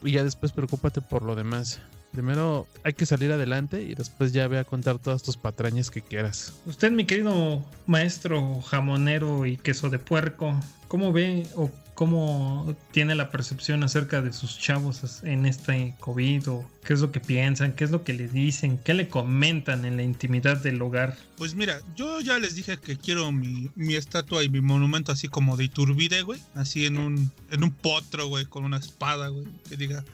Y 0.03 0.11
ya 0.11 0.25
después 0.25 0.51
preocúpate 0.51 1.01
por 1.01 1.23
lo 1.23 1.37
demás. 1.37 1.81
Primero 2.11 2.67
hay 2.83 2.95
que 2.95 3.07
salir 3.07 3.31
adelante 3.31 3.83
y 3.83 3.95
después 3.95 4.33
ya 4.33 4.49
ve 4.49 4.59
a 4.59 4.65
contar 4.65 4.99
todas 4.99 5.23
tus 5.23 5.37
patrañas 5.37 5.93
que 5.93 6.03
quieras. 6.03 6.61
Usted, 6.67 6.91
mi 6.91 7.05
querido 7.05 7.65
maestro 7.87 8.63
jamonero 8.63 9.47
y 9.47 9.59
queso 9.59 9.91
de 9.91 10.01
puerco, 10.01 10.59
¿cómo 10.89 11.13
ve 11.13 11.47
o 11.55 11.71
cómo 11.97 12.77
tiene 12.93 13.15
la 13.15 13.31
percepción 13.31 13.83
acerca 13.83 14.21
de 14.21 14.33
sus 14.35 14.59
chavos 14.59 15.23
en 15.25 15.47
este 15.47 15.97
COVID 15.99 16.49
o 16.51 16.71
qué 16.85 16.93
es 16.93 17.01
lo 17.01 17.11
que 17.11 17.21
piensan, 17.21 17.73
qué 17.73 17.85
es 17.85 17.91
lo 17.91 18.05
que 18.05 18.13
le 18.13 18.29
dicen, 18.29 18.79
qué 18.79 18.93
le 18.93 19.09
comentan 19.09 19.87
en 19.87 19.97
la 19.97 20.03
intimidad 20.03 20.59
del 20.59 20.81
hogar. 20.83 21.17
Pues 21.39 21.55
mira, 21.55 21.81
yo 21.97 22.21
ya 22.21 22.39
les 22.39 22.55
dije 22.55 22.77
que 22.77 22.99
quiero 22.99 23.33
mi, 23.33 23.71
estatua 23.95 24.45
y 24.45 24.51
mi 24.51 24.61
monumento 24.61 25.11
así 25.11 25.29
como 25.29 25.57
de 25.57 25.65
Iturbide, 25.65 26.21
güey, 26.21 26.39
así 26.55 26.85
en 26.85 26.99
un, 26.99 27.33
en 27.51 27.65
un 27.65 27.71
potro, 27.71 28.29
güey, 28.29 28.45
con 28.45 28.65
una 28.65 28.77
espada, 28.77 29.29
güey, 29.29 29.47
que 29.67 29.79
diga, 29.79 30.05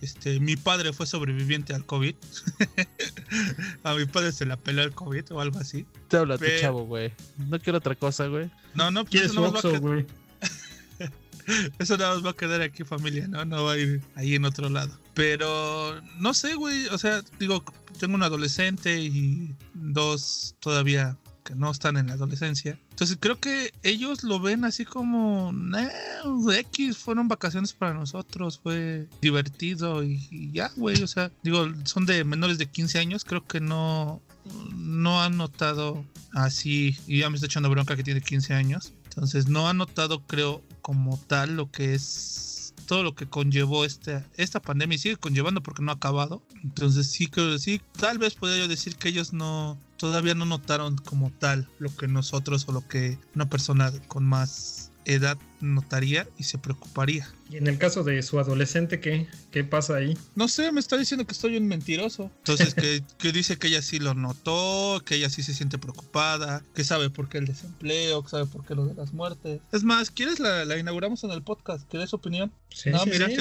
este, 0.00 0.40
mi 0.40 0.56
padre 0.56 0.92
fue 0.92 1.06
sobreviviente 1.06 1.72
al 1.72 1.86
COVID. 1.86 2.16
a 3.84 3.94
mi 3.94 4.06
padre 4.06 4.32
se 4.32 4.44
la 4.44 4.56
peló 4.56 4.82
el 4.82 4.92
COVID 4.92 5.30
o 5.30 5.40
algo 5.40 5.60
así. 5.60 5.86
Te 6.08 6.16
habla 6.16 6.36
tu 6.36 6.46
chavo, 6.60 6.84
güey. 6.84 7.12
No 7.38 7.60
quiero 7.60 7.78
otra 7.78 7.94
cosa, 7.94 8.26
güey. 8.26 8.50
No, 8.74 8.90
no, 8.90 9.04
pues 9.04 9.22
eso 9.22 9.40
no 9.40 9.80
güey. 9.80 10.04
Eso 11.78 11.96
nada 11.96 12.14
más 12.14 12.24
va 12.24 12.30
a 12.30 12.36
quedar 12.36 12.62
aquí 12.62 12.84
familia, 12.84 13.26
¿no? 13.28 13.44
No 13.44 13.64
va 13.64 13.72
a 13.72 13.78
ir 13.78 14.02
ahí 14.14 14.34
en 14.34 14.44
otro 14.44 14.68
lado. 14.68 14.96
Pero 15.14 16.00
no 16.18 16.34
sé, 16.34 16.54
güey. 16.54 16.86
O 16.88 16.98
sea, 16.98 17.22
digo, 17.38 17.64
tengo 17.98 18.14
un 18.14 18.22
adolescente 18.22 19.00
y 19.00 19.54
dos 19.74 20.54
todavía 20.60 21.16
que 21.44 21.54
no 21.54 21.70
están 21.70 21.96
en 21.96 22.06
la 22.08 22.14
adolescencia. 22.14 22.78
Entonces 22.90 23.16
creo 23.20 23.38
que 23.38 23.72
ellos 23.82 24.22
lo 24.22 24.40
ven 24.40 24.64
así 24.64 24.84
como, 24.84 25.52
X, 26.50 26.96
fueron 26.96 27.28
vacaciones 27.28 27.72
para 27.72 27.94
nosotros, 27.94 28.60
fue 28.62 29.08
divertido 29.20 30.04
y, 30.04 30.50
ya, 30.52 30.70
güey. 30.76 31.02
O 31.02 31.06
sea, 31.06 31.30
digo, 31.42 31.66
son 31.84 32.06
de 32.06 32.24
menores 32.24 32.58
de 32.58 32.66
15 32.66 32.98
años, 32.98 33.24
creo 33.24 33.44
que 33.46 33.60
no, 33.60 34.22
no 34.74 35.22
han 35.22 35.36
notado 35.36 36.04
así, 36.32 36.96
y 37.06 37.20
ya 37.20 37.30
me 37.30 37.36
está 37.36 37.46
echando 37.46 37.70
bronca 37.70 37.96
que 37.96 38.04
tiene 38.04 38.20
15 38.20 38.54
años. 38.54 38.92
Entonces 39.14 39.48
no 39.48 39.68
han 39.68 39.78
notado, 39.78 40.22
creo, 40.26 40.62
como 40.80 41.18
tal 41.18 41.56
lo 41.56 41.70
que 41.70 41.94
es 41.94 42.74
todo 42.86 43.02
lo 43.02 43.14
que 43.14 43.26
conllevó 43.26 43.84
esta, 43.84 44.26
esta 44.36 44.60
pandemia 44.60 44.96
y 44.96 44.98
sigue 44.98 45.16
conllevando 45.16 45.62
porque 45.62 45.82
no 45.82 45.92
ha 45.92 45.94
acabado. 45.94 46.42
Entonces 46.62 47.06
sí 47.08 47.26
que 47.26 47.58
sí, 47.58 47.80
tal 47.98 48.18
vez 48.18 48.34
podría 48.34 48.58
yo 48.58 48.68
decir 48.68 48.96
que 48.96 49.08
ellos 49.08 49.32
no 49.32 49.78
todavía 49.96 50.34
no 50.34 50.44
notaron 50.44 50.96
como 50.96 51.30
tal 51.30 51.68
lo 51.78 51.94
que 51.94 52.08
nosotros 52.08 52.66
o 52.68 52.72
lo 52.72 52.86
que 52.86 53.18
una 53.34 53.48
persona 53.48 53.92
con 54.08 54.24
más 54.24 54.90
edad 55.04 55.38
notaría 55.62 56.26
y 56.36 56.42
se 56.42 56.58
preocuparía. 56.58 57.28
Y 57.48 57.56
en 57.56 57.66
el 57.66 57.78
caso 57.78 58.02
de 58.02 58.22
su 58.22 58.38
adolescente, 58.38 59.00
¿qué, 59.00 59.28
qué 59.50 59.64
pasa 59.64 59.96
ahí? 59.96 60.18
No 60.34 60.48
sé, 60.48 60.72
me 60.72 60.80
está 60.80 60.96
diciendo 60.96 61.26
que 61.26 61.32
estoy 61.32 61.56
un 61.56 61.68
mentiroso. 61.68 62.30
Entonces, 62.38 62.74
que, 62.74 63.02
que, 63.18 63.32
dice 63.32 63.58
que 63.58 63.68
ella 63.68 63.82
sí 63.82 63.98
lo 63.98 64.14
notó, 64.14 65.02
que 65.04 65.14
ella 65.14 65.30
sí 65.30 65.42
se 65.42 65.54
siente 65.54 65.78
preocupada, 65.78 66.62
que 66.74 66.84
sabe 66.84 67.10
por 67.10 67.28
qué 67.28 67.38
el 67.38 67.46
desempleo, 67.46 68.22
que 68.22 68.30
sabe 68.30 68.46
por 68.46 68.64
qué 68.64 68.74
lo 68.74 68.86
de 68.86 68.94
las 68.94 69.12
muertes. 69.12 69.60
Es 69.70 69.84
más, 69.84 70.10
¿quieres 70.10 70.40
la, 70.40 70.64
la 70.64 70.78
inauguramos 70.78 71.22
en 71.24 71.30
el 71.30 71.42
podcast? 71.42 71.88
¿Quieres 71.88 72.10
su 72.10 72.16
opinión? 72.16 72.52
Sí, 72.70 72.90
no, 72.90 73.04
mira, 73.06 73.28
sí, 73.28 73.36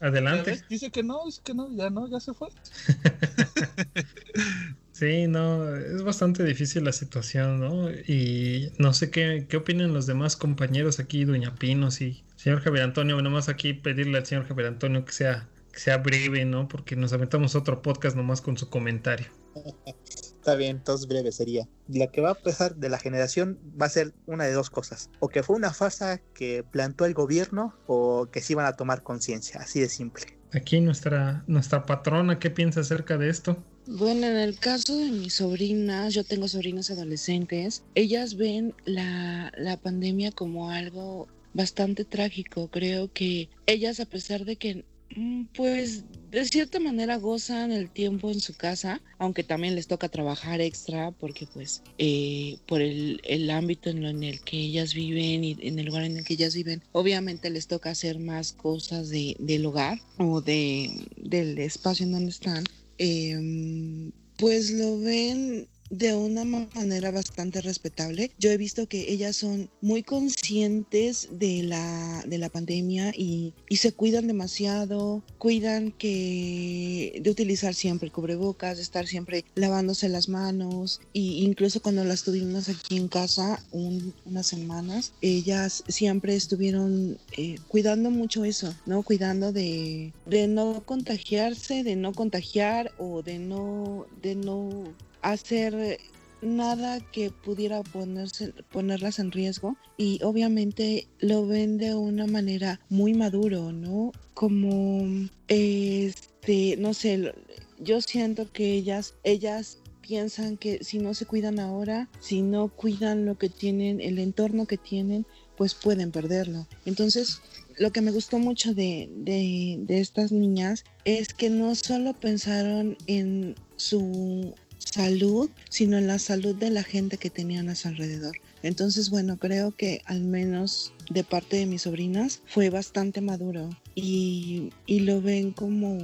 adelante. 0.00 0.62
Dice 0.68 0.90
que 0.90 1.02
no, 1.02 1.26
dice 1.26 1.40
que 1.44 1.54
no, 1.54 1.70
ya 1.74 1.90
no, 1.90 2.08
ya 2.08 2.20
se 2.20 2.32
fue. 2.32 2.48
Sí, 5.00 5.26
no, 5.28 5.74
es 5.76 6.02
bastante 6.02 6.44
difícil 6.44 6.84
la 6.84 6.92
situación, 6.92 7.58
¿no? 7.58 7.90
Y 7.90 8.70
no 8.76 8.92
sé 8.92 9.10
qué, 9.10 9.46
qué 9.48 9.56
opinan 9.56 9.94
los 9.94 10.04
demás 10.04 10.36
compañeros 10.36 11.00
aquí, 11.00 11.24
Doña 11.24 11.54
Pinos 11.54 12.02
y 12.02 12.22
señor 12.36 12.60
Javier 12.60 12.84
Antonio. 12.84 13.16
Bueno, 13.16 13.30
más 13.30 13.48
aquí 13.48 13.72
pedirle 13.72 14.18
al 14.18 14.26
señor 14.26 14.46
Javier 14.46 14.68
Antonio 14.68 15.06
que 15.06 15.12
sea, 15.12 15.48
que 15.72 15.80
sea 15.80 15.96
breve, 15.96 16.44
¿no? 16.44 16.68
Porque 16.68 16.96
nos 16.96 17.14
aventamos 17.14 17.54
otro 17.54 17.80
podcast 17.80 18.14
nomás 18.14 18.42
con 18.42 18.58
su 18.58 18.68
comentario. 18.68 19.28
Está 19.96 20.54
bien, 20.54 20.76
entonces 20.76 21.08
breve 21.08 21.32
sería. 21.32 21.66
La 21.88 22.08
que 22.08 22.20
va 22.20 22.32
a 22.32 22.34
pesar 22.34 22.76
de 22.76 22.90
la 22.90 22.98
generación 22.98 23.58
va 23.80 23.86
a 23.86 23.90
ser 23.90 24.12
una 24.26 24.44
de 24.44 24.52
dos 24.52 24.68
cosas. 24.68 25.08
O 25.20 25.30
que 25.30 25.42
fue 25.42 25.56
una 25.56 25.72
farsa 25.72 26.18
que 26.34 26.62
plantó 26.62 27.06
el 27.06 27.14
gobierno 27.14 27.74
o 27.86 28.28
que 28.30 28.42
sí 28.42 28.52
van 28.52 28.66
a 28.66 28.74
tomar 28.74 29.02
conciencia, 29.02 29.60
así 29.60 29.80
de 29.80 29.88
simple. 29.88 30.26
Aquí 30.52 30.82
nuestra, 30.82 31.42
nuestra 31.46 31.86
patrona, 31.86 32.38
¿qué 32.38 32.50
piensa 32.50 32.80
acerca 32.80 33.16
de 33.16 33.30
esto? 33.30 33.64
Bueno, 33.86 34.26
en 34.26 34.36
el 34.36 34.58
caso 34.58 34.96
de 34.96 35.10
mis 35.10 35.34
sobrinas, 35.34 36.14
yo 36.14 36.22
tengo 36.24 36.48
sobrinas 36.48 36.90
adolescentes, 36.90 37.82
ellas 37.94 38.36
ven 38.36 38.74
la, 38.84 39.52
la 39.56 39.76
pandemia 39.78 40.32
como 40.32 40.70
algo 40.70 41.28
bastante 41.54 42.04
trágico. 42.04 42.68
Creo 42.68 43.12
que 43.12 43.48
ellas, 43.66 44.00
a 44.00 44.06
pesar 44.06 44.44
de 44.44 44.56
que 44.56 44.84
mm, 45.16 45.44
pues 45.54 46.04
de 46.30 46.44
cierta 46.44 46.78
manera 46.78 47.16
gozan 47.16 47.72
el 47.72 47.90
tiempo 47.90 48.30
en 48.30 48.40
su 48.40 48.54
casa, 48.54 49.00
aunque 49.18 49.42
también 49.42 49.74
les 49.74 49.88
toca 49.88 50.08
trabajar 50.08 50.60
extra 50.60 51.10
porque 51.10 51.46
pues 51.52 51.82
eh, 51.98 52.58
por 52.66 52.80
el, 52.80 53.20
el, 53.24 53.50
ámbito 53.50 53.90
en, 53.90 54.04
en, 54.04 54.22
el 54.22 54.40
que 54.40 54.58
ellas 54.58 54.94
viven 54.94 55.42
y 55.42 55.56
en 55.60 55.78
el 55.78 55.86
lugar 55.86 56.04
en 56.04 56.18
el 56.18 56.24
que 56.24 56.34
ellas 56.34 56.54
viven, 56.54 56.82
obviamente 56.92 57.50
les 57.50 57.66
toca 57.66 57.90
hacer 57.90 58.20
más 58.20 58.52
cosas 58.52 59.08
de, 59.08 59.36
del 59.40 59.66
hogar 59.66 59.98
o 60.18 60.40
de, 60.40 61.08
del 61.16 61.58
espacio 61.58 62.06
en 62.06 62.12
donde 62.12 62.30
están. 62.30 62.64
Em, 63.02 64.12
pues 64.36 64.70
lo 64.72 64.98
ven 64.98 65.66
de 65.90 66.14
una 66.14 66.44
manera 66.44 67.10
bastante 67.10 67.60
respetable. 67.60 68.30
Yo 68.38 68.50
he 68.50 68.56
visto 68.56 68.86
que 68.86 69.12
ellas 69.12 69.36
son 69.36 69.68
muy 69.80 70.02
conscientes 70.02 71.28
de 71.32 71.64
la, 71.64 72.24
de 72.26 72.38
la 72.38 72.48
pandemia 72.48 73.12
y, 73.16 73.52
y, 73.68 73.76
se 73.76 73.92
cuidan 73.92 74.28
demasiado, 74.28 75.22
cuidan 75.38 75.90
que 75.92 77.20
de 77.20 77.30
utilizar 77.30 77.74
siempre 77.74 78.10
cubrebocas, 78.10 78.76
de 78.76 78.82
estar 78.82 79.06
siempre 79.06 79.44
lavándose 79.54 80.08
las 80.08 80.28
manos 80.28 81.00
e 81.14 81.20
incluso 81.20 81.82
cuando 81.82 82.04
las 82.04 82.22
tuvimos 82.22 82.68
aquí 82.68 82.96
en 82.96 83.08
casa 83.08 83.62
unas 83.72 84.46
semanas, 84.46 85.12
ellas 85.20 85.82
siempre 85.88 86.36
estuvieron 86.36 87.18
eh, 87.36 87.58
cuidando 87.68 88.10
mucho 88.10 88.44
eso, 88.44 88.74
¿no? 88.86 89.02
Cuidando 89.02 89.52
de, 89.52 90.12
de 90.26 90.46
no 90.46 90.82
contagiarse, 90.84 91.82
de 91.82 91.96
no 91.96 92.12
contagiar 92.12 92.92
o 92.98 93.22
de 93.22 93.38
no, 93.38 94.06
de 94.22 94.34
no 94.36 94.94
hacer 95.22 95.98
nada 96.42 97.00
que 97.00 97.30
pudiera 97.30 97.82
ponerse, 97.82 98.52
ponerlas 98.72 99.18
en 99.18 99.30
riesgo 99.30 99.76
y 99.96 100.20
obviamente 100.22 101.06
lo 101.18 101.46
ven 101.46 101.78
de 101.78 101.94
una 101.94 102.26
manera 102.26 102.80
muy 102.88 103.14
maduro, 103.14 103.72
¿no? 103.72 104.12
Como, 104.34 105.28
este, 105.48 106.76
no 106.78 106.94
sé, 106.94 107.34
yo 107.78 108.00
siento 108.00 108.50
que 108.50 108.72
ellas, 108.72 109.14
ellas 109.22 109.78
piensan 110.00 110.56
que 110.56 110.82
si 110.82 110.98
no 110.98 111.14
se 111.14 111.26
cuidan 111.26 111.60
ahora, 111.60 112.08
si 112.20 112.42
no 112.42 112.68
cuidan 112.68 113.26
lo 113.26 113.36
que 113.38 113.48
tienen, 113.48 114.00
el 114.00 114.18
entorno 114.18 114.66
que 114.66 114.78
tienen, 114.78 115.26
pues 115.56 115.74
pueden 115.74 116.10
perderlo. 116.10 116.66
Entonces, 116.86 117.42
lo 117.76 117.92
que 117.92 118.00
me 118.00 118.10
gustó 118.10 118.38
mucho 118.38 118.74
de, 118.74 119.10
de, 119.14 119.76
de 119.80 120.00
estas 120.00 120.32
niñas 120.32 120.84
es 121.04 121.34
que 121.34 121.50
no 121.50 121.74
solo 121.74 122.14
pensaron 122.14 122.96
en 123.06 123.54
su 123.76 124.54
salud, 124.92 125.50
sino 125.68 125.98
en 125.98 126.06
la 126.06 126.18
salud 126.18 126.54
de 126.54 126.70
la 126.70 126.82
gente 126.82 127.16
que 127.16 127.30
tenían 127.30 127.68
a 127.68 127.74
su 127.74 127.88
alrededor. 127.88 128.36
Entonces, 128.62 129.10
bueno, 129.10 129.38
creo 129.38 129.72
que 129.72 130.02
al 130.04 130.22
menos 130.22 130.92
de 131.10 131.24
parte 131.24 131.56
de 131.56 131.66
mis 131.66 131.82
sobrinas 131.82 132.42
fue 132.46 132.70
bastante 132.70 133.20
maduro 133.20 133.70
y, 133.94 134.70
y 134.86 135.00
lo 135.00 135.22
ven 135.22 135.52
como, 135.52 135.98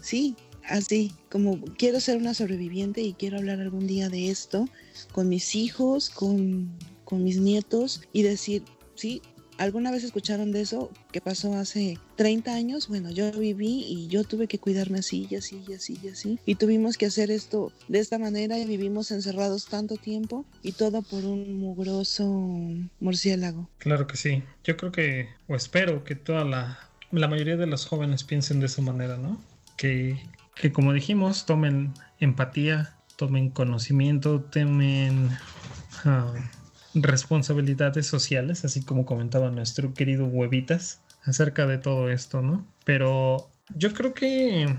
sí, 0.00 0.36
así, 0.68 1.12
como 1.30 1.60
quiero 1.60 2.00
ser 2.00 2.16
una 2.16 2.34
sobreviviente 2.34 3.02
y 3.02 3.14
quiero 3.14 3.38
hablar 3.38 3.60
algún 3.60 3.86
día 3.86 4.08
de 4.08 4.30
esto 4.30 4.68
con 5.12 5.28
mis 5.28 5.54
hijos, 5.54 6.08
con, 6.10 6.70
con 7.04 7.22
mis 7.22 7.38
nietos 7.38 8.02
y 8.12 8.22
decir, 8.22 8.62
sí, 8.94 9.20
¿Alguna 9.58 9.90
vez 9.90 10.04
escucharon 10.04 10.52
de 10.52 10.62
eso 10.62 10.90
que 11.12 11.20
pasó 11.20 11.54
hace 11.54 11.98
30 12.16 12.54
años? 12.54 12.88
Bueno, 12.88 13.10
yo 13.10 13.30
viví 13.32 13.84
y 13.88 14.08
yo 14.08 14.24
tuve 14.24 14.48
que 14.48 14.58
cuidarme 14.58 14.98
así 14.98 15.28
y 15.30 15.36
así 15.36 15.62
y 15.68 15.74
así 15.74 15.98
y 16.02 16.08
así. 16.08 16.38
Y 16.44 16.56
tuvimos 16.56 16.98
que 16.98 17.06
hacer 17.06 17.30
esto 17.30 17.72
de 17.88 18.00
esta 18.00 18.18
manera 18.18 18.58
y 18.58 18.66
vivimos 18.66 19.10
encerrados 19.10 19.66
tanto 19.66 19.96
tiempo 19.96 20.44
y 20.62 20.72
todo 20.72 21.02
por 21.02 21.24
un 21.24 21.58
mugroso 21.58 22.24
murciélago. 23.00 23.68
Claro 23.78 24.06
que 24.06 24.16
sí. 24.16 24.42
Yo 24.64 24.76
creo 24.76 24.92
que, 24.92 25.28
o 25.48 25.54
espero 25.54 26.04
que 26.04 26.16
toda 26.16 26.44
la, 26.44 26.78
la 27.12 27.28
mayoría 27.28 27.56
de 27.56 27.66
los 27.66 27.86
jóvenes 27.86 28.24
piensen 28.24 28.60
de 28.60 28.66
esa 28.66 28.82
manera, 28.82 29.16
¿no? 29.16 29.40
Que, 29.76 30.20
que 30.54 30.72
como 30.72 30.92
dijimos, 30.92 31.46
tomen 31.46 31.92
empatía, 32.18 32.96
tomen 33.16 33.50
conocimiento, 33.50 34.40
tomen 34.40 35.30
ah, 36.04 36.32
responsabilidades 36.94 38.06
sociales, 38.06 38.64
así 38.64 38.82
como 38.84 39.04
comentaba 39.04 39.50
nuestro 39.50 39.94
querido 39.94 40.26
Huevitas 40.26 41.00
acerca 41.24 41.66
de 41.66 41.78
todo 41.78 42.10
esto, 42.10 42.42
¿no? 42.42 42.66
Pero 42.84 43.50
yo 43.74 43.92
creo 43.92 44.14
que 44.14 44.76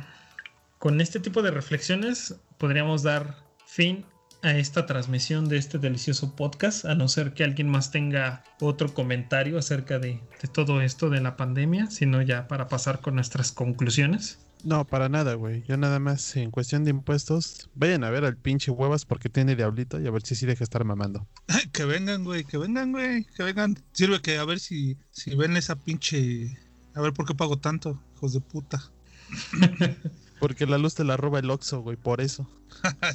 con 0.78 1.02
este 1.02 1.20
tipo 1.20 1.42
de 1.42 1.52
reflexiones 1.52 2.36
podríamos 2.58 3.04
dar 3.04 3.38
fin 3.66 4.06
a 4.44 4.52
esta 4.52 4.86
transmisión 4.86 5.50
de 5.50 5.58
este 5.58 5.80
delicioso 5.80 6.36
podcast, 6.36 6.86
a 6.86 6.94
no 6.94 7.08
ser 7.08 7.34
que 7.34 7.44
alguien 7.44 7.68
más 7.68 7.90
tenga 7.90 8.44
otro 8.62 8.94
comentario 8.94 9.58
acerca 9.58 9.98
de, 9.98 10.22
de 10.42 10.48
todo 10.48 10.82
esto 10.82 11.10
de 11.10 11.20
la 11.20 11.36
pandemia, 11.36 11.90
sino 11.90 12.22
ya 12.22 12.48
para 12.48 12.68
pasar 12.68 13.02
con 13.02 13.16
nuestras 13.16 13.52
conclusiones. 13.52 14.45
No, 14.64 14.86
para 14.86 15.10
nada, 15.10 15.36
güey. 15.36 15.64
Yo 15.68 15.78
nada 15.78 16.00
más 16.00 16.36
en 16.36 16.52
cuestión 16.52 16.84
de 16.84 16.92
impuestos, 16.92 17.70
vayan 17.76 18.04
a 18.04 18.10
ver 18.10 18.26
al 18.26 18.38
pinche 18.38 18.72
huevas 18.72 19.06
porque 19.06 19.30
tiene 19.30 19.56
diablito 19.56 20.00
y 20.00 20.08
a 20.08 20.12
ver 20.12 20.24
si 20.24 20.36
sí 20.36 20.46
deja 20.46 20.64
estar 20.64 20.84
mamando. 20.84 21.28
que 21.72 21.86
vengan, 21.86 22.24
güey, 22.24 22.44
que 22.44 22.58
vengan, 22.58 22.92
güey, 22.92 23.26
que 23.26 23.44
vengan. 23.44 23.78
Sirve 23.92 24.22
que 24.22 24.38
a 24.38 24.46
ver 24.46 24.60
si, 24.60 24.98
si 25.12 25.36
ven 25.36 25.58
esa 25.58 25.76
pinche... 25.76 26.58
A 26.94 27.02
ver 27.02 27.14
por 27.14 27.26
qué 27.26 27.36
pago 27.36 27.58
tanto, 27.58 28.02
hijos 28.16 28.34
de 28.34 28.42
puta. 28.42 28.82
Porque 30.40 30.66
la 30.66 30.78
luz 30.78 30.96
te 30.96 31.04
la 31.04 31.18
roba 31.18 31.40
el 31.40 31.50
Oxxo, 31.50 31.82
güey, 31.82 31.98
por 31.98 32.22
eso. 32.22 32.50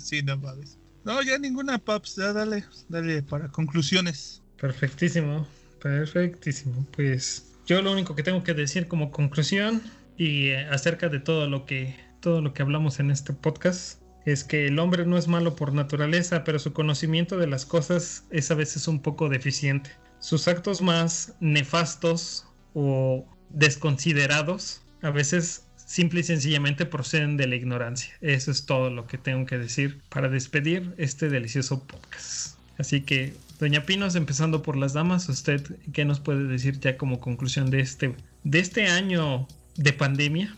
sí, 0.03 0.23
no 0.23 0.37
mames. 0.37 0.79
No, 1.05 1.23
ya 1.23 1.39
ninguna, 1.39 1.79
paps. 1.79 2.17
Ya 2.17 2.33
dale, 2.33 2.65
dale 2.89 3.23
para 3.23 3.49
conclusiones. 3.49 4.43
Perfectísimo, 4.61 5.47
perfectísimo. 5.81 6.87
Pues 6.95 7.47
yo 7.67 7.81
lo 7.83 7.93
único 7.93 8.15
que 8.15 8.23
tengo 8.23 8.43
que 8.43 8.55
decir 8.55 8.89
como 8.89 9.11
conclusión 9.11 9.83
y 10.21 10.49
eh, 10.49 10.67
acerca 10.67 11.09
de 11.09 11.19
todo 11.19 11.49
lo 11.49 11.65
que 11.65 11.97
todo 12.21 12.43
lo 12.43 12.53
que 12.53 12.61
hablamos 12.61 13.01
en 13.01 13.11
este 13.11 13.33
podcast 13.33 14.03
es 14.27 14.45
que 14.45 14.67
el 14.67 14.79
hombre 14.79 15.07
no 15.07 15.17
es 15.17 15.29
malo 15.29 15.57
por 15.57 15.73
naturaleza, 15.73 16.45
pero 16.45 16.59
su 16.59 16.75
conocimiento 16.75 17.39
de 17.39 17.47
las 17.47 17.65
cosas 17.65 18.25
es 18.31 18.51
a 18.51 18.55
veces 18.55 18.87
un 18.87 19.01
poco 19.01 19.31
deficiente. 19.31 19.93
Sus 20.19 20.47
actos 20.47 20.83
más 20.83 21.33
nefastos 21.41 22.45
o 22.75 23.25
desconsiderados 23.49 24.83
a 25.01 25.09
veces 25.09 25.67
simple 25.77 26.21
y 26.21 26.25
sencillamente 26.25 26.85
proceden 26.85 27.39
de 27.39 27.47
la 27.47 27.57
ignorancia. 27.57 28.13
Eso 28.21 28.51
es 28.51 28.67
todo 28.67 28.91
lo 28.91 29.07
que 29.07 29.17
tengo 29.17 29.47
que 29.47 29.57
decir 29.57 30.03
para 30.11 30.29
despedir 30.29 30.95
este 30.99 31.31
delicioso 31.31 31.87
podcast. 31.87 32.59
Así 32.77 33.01
que, 33.01 33.33
doña 33.59 33.87
Pinos, 33.87 34.15
empezando 34.17 34.63
por 34.63 34.77
las 34.77 34.93
damas, 34.93 35.31
¿usted 35.31 35.63
qué 35.95 36.05
nos 36.05 36.21
puede 36.21 36.45
decir 36.45 36.79
ya 36.79 36.99
como 36.99 37.21
conclusión 37.21 37.71
de 37.71 37.81
este, 37.81 38.15
de 38.45 38.59
este 38.59 38.87
año 38.87 39.49
de 39.81 39.93
pandemia? 39.93 40.57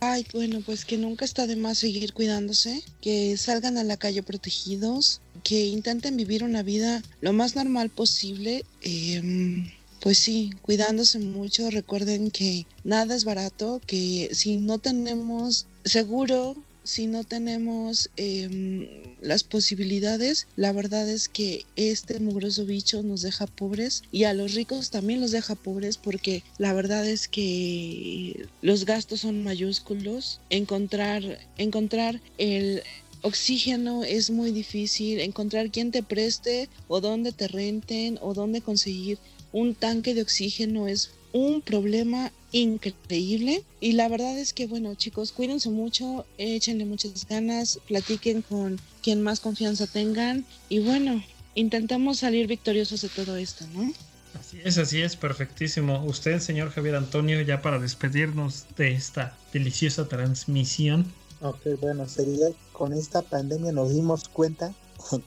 Ay, 0.00 0.24
bueno, 0.32 0.60
pues 0.64 0.84
que 0.84 0.98
nunca 0.98 1.24
está 1.24 1.46
de 1.46 1.56
más 1.56 1.78
seguir 1.78 2.12
cuidándose, 2.12 2.82
que 3.00 3.36
salgan 3.36 3.76
a 3.76 3.84
la 3.84 3.96
calle 3.96 4.22
protegidos, 4.22 5.20
que 5.42 5.66
intenten 5.66 6.16
vivir 6.16 6.44
una 6.44 6.62
vida 6.62 7.02
lo 7.20 7.32
más 7.32 7.56
normal 7.56 7.90
posible. 7.90 8.64
eh, 8.82 9.64
pues 10.04 10.18
sí, 10.18 10.50
cuidándose 10.60 11.18
mucho. 11.18 11.70
Recuerden 11.70 12.30
que 12.30 12.66
nada 12.84 13.16
es 13.16 13.24
barato, 13.24 13.80
que 13.86 14.28
si 14.32 14.58
no 14.58 14.78
tenemos 14.78 15.66
seguro, 15.82 16.56
si 16.84 17.06
no 17.06 17.24
tenemos 17.24 18.10
em, 18.16 18.86
las 19.20 19.42
posibilidades, 19.42 20.46
la 20.54 20.72
verdad 20.72 21.08
es 21.08 21.28
que 21.28 21.64
este 21.76 22.20
mugroso 22.20 22.66
bicho 22.66 23.02
nos 23.02 23.22
deja 23.22 23.46
pobres 23.46 24.02
y 24.12 24.24
a 24.24 24.34
los 24.34 24.54
ricos 24.54 24.90
también 24.90 25.20
los 25.20 25.30
deja 25.30 25.54
pobres 25.54 25.96
porque 25.96 26.42
la 26.58 26.74
verdad 26.74 27.08
es 27.08 27.26
que 27.26 28.46
los 28.60 28.84
gastos 28.84 29.20
son 29.20 29.42
mayúsculos. 29.42 30.40
Encontrar, 30.50 31.38
encontrar 31.56 32.20
el 32.36 32.82
oxígeno 33.22 34.04
es 34.04 34.30
muy 34.30 34.52
difícil, 34.52 35.20
encontrar 35.20 35.70
quién 35.70 35.90
te 35.90 36.02
preste 36.02 36.68
o 36.88 37.00
dónde 37.00 37.32
te 37.32 37.48
renten 37.48 38.18
o 38.20 38.34
dónde 38.34 38.60
conseguir 38.60 39.18
un 39.52 39.74
tanque 39.74 40.14
de 40.14 40.22
oxígeno 40.22 40.86
es 40.86 41.10
un 41.34 41.60
problema 41.62 42.30
increíble 42.52 43.64
y 43.80 43.92
la 43.92 44.08
verdad 44.08 44.38
es 44.38 44.52
que 44.52 44.68
bueno 44.68 44.94
chicos 44.94 45.32
cuídense 45.32 45.68
mucho 45.68 46.24
échenle 46.38 46.84
muchas 46.84 47.26
ganas 47.26 47.80
platiquen 47.88 48.40
con 48.42 48.80
quien 49.02 49.20
más 49.20 49.40
confianza 49.40 49.88
tengan 49.88 50.46
y 50.68 50.78
bueno 50.78 51.22
intentamos 51.56 52.20
salir 52.20 52.46
victoriosos 52.46 53.02
de 53.02 53.08
todo 53.08 53.36
esto 53.36 53.66
no 53.74 53.92
Así 54.38 54.60
es, 54.64 54.78
así 54.78 55.00
es, 55.00 55.14
perfectísimo. 55.14 56.04
Usted, 56.04 56.40
señor 56.40 56.70
Javier 56.70 56.96
Antonio, 56.96 57.40
ya 57.42 57.62
para 57.62 57.78
despedirnos 57.78 58.66
de 58.76 58.90
esta 58.90 59.38
deliciosa 59.52 60.08
transmisión. 60.08 61.06
Ok, 61.40 61.60
bueno, 61.80 62.08
sería 62.08 62.48
con 62.72 62.92
esta 62.92 63.22
pandemia 63.22 63.70
nos 63.70 63.94
dimos 63.94 64.28
cuenta 64.28 64.74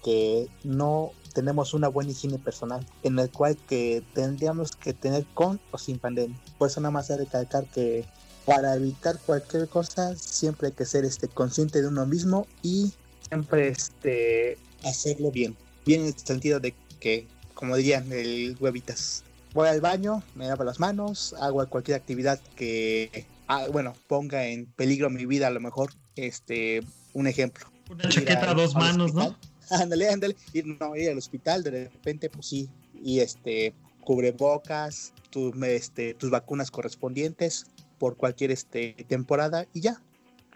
que 0.03 0.47
no 0.63 1.13
tenemos 1.38 1.76
una 1.76 1.88
buena 1.88 2.09
higiene 2.09 2.39
personal, 2.39 2.84
en 3.03 3.19
el 3.19 3.30
cual 3.30 3.55
que 3.69 4.01
tendríamos 4.15 4.72
que 4.72 4.91
tener 4.91 5.23
con 5.35 5.59
o 5.69 5.77
sin 5.77 5.99
pandemia. 5.99 6.35
Por 6.57 6.68
eso 6.68 6.81
nada 6.81 6.89
más 6.89 7.11
hay 7.11 7.18
recalcar 7.18 7.65
que 7.65 8.05
para 8.43 8.73
evitar 8.73 9.19
cualquier 9.23 9.68
cosa 9.68 10.15
siempre 10.15 10.69
hay 10.69 10.73
que 10.73 10.84
ser 10.84 11.05
este 11.05 11.27
consciente 11.27 11.80
de 11.80 11.89
uno 11.89 12.07
mismo 12.07 12.47
y 12.64 12.91
siempre 13.30 13.68
este 13.68 14.57
hacerlo 14.84 15.30
bien. 15.30 15.55
Bien 15.85 16.01
en 16.01 16.07
el 16.07 16.18
sentido 16.18 16.59
de 16.59 16.73
que, 16.99 17.27
como 17.53 17.76
dirían 17.76 18.11
el 18.11 18.57
huevitas, 18.59 19.23
voy 19.53 19.68
al 19.68 19.80
baño, 19.80 20.23
me 20.34 20.47
lavo 20.47 20.64
las 20.64 20.80
manos, 20.80 21.35
hago 21.39 21.64
cualquier 21.69 21.97
actividad 21.97 22.39
que 22.55 23.27
ah, 23.47 23.68
bueno, 23.72 23.93
ponga 24.07 24.47
en 24.47 24.65
peligro 24.65 25.11
mi 25.11 25.27
vida 25.27 25.45
a 25.45 25.51
lo 25.51 25.59
mejor. 25.59 25.93
Este, 26.15 26.81
un 27.14 27.27
ejemplo. 27.27 27.68
Una 27.91 28.09
chaqueta 28.09 28.49
a 28.49 28.53
dos 28.55 28.73
manos, 28.73 29.14
¿no? 29.14 29.38
Ándale, 29.81 30.10
ándale. 30.10 30.35
Ir, 30.53 30.65
no, 30.65 30.95
ir 30.95 31.10
al 31.10 31.18
hospital, 31.18 31.64
de 31.64 31.89
repente, 31.89 32.30
pues 32.30 32.45
sí. 32.48 32.69
Y 33.03 33.19
este, 33.19 33.73
cubrebocas, 34.02 35.14
tu, 35.30 35.53
este, 35.65 36.14
tus 36.14 36.30
vacunas 36.30 36.72
correspondientes 36.72 37.65
por 37.99 38.15
cualquier 38.18 38.52
este, 38.52 38.94
temporada 39.07 39.68
y 39.73 39.81
ya. 39.81 40.02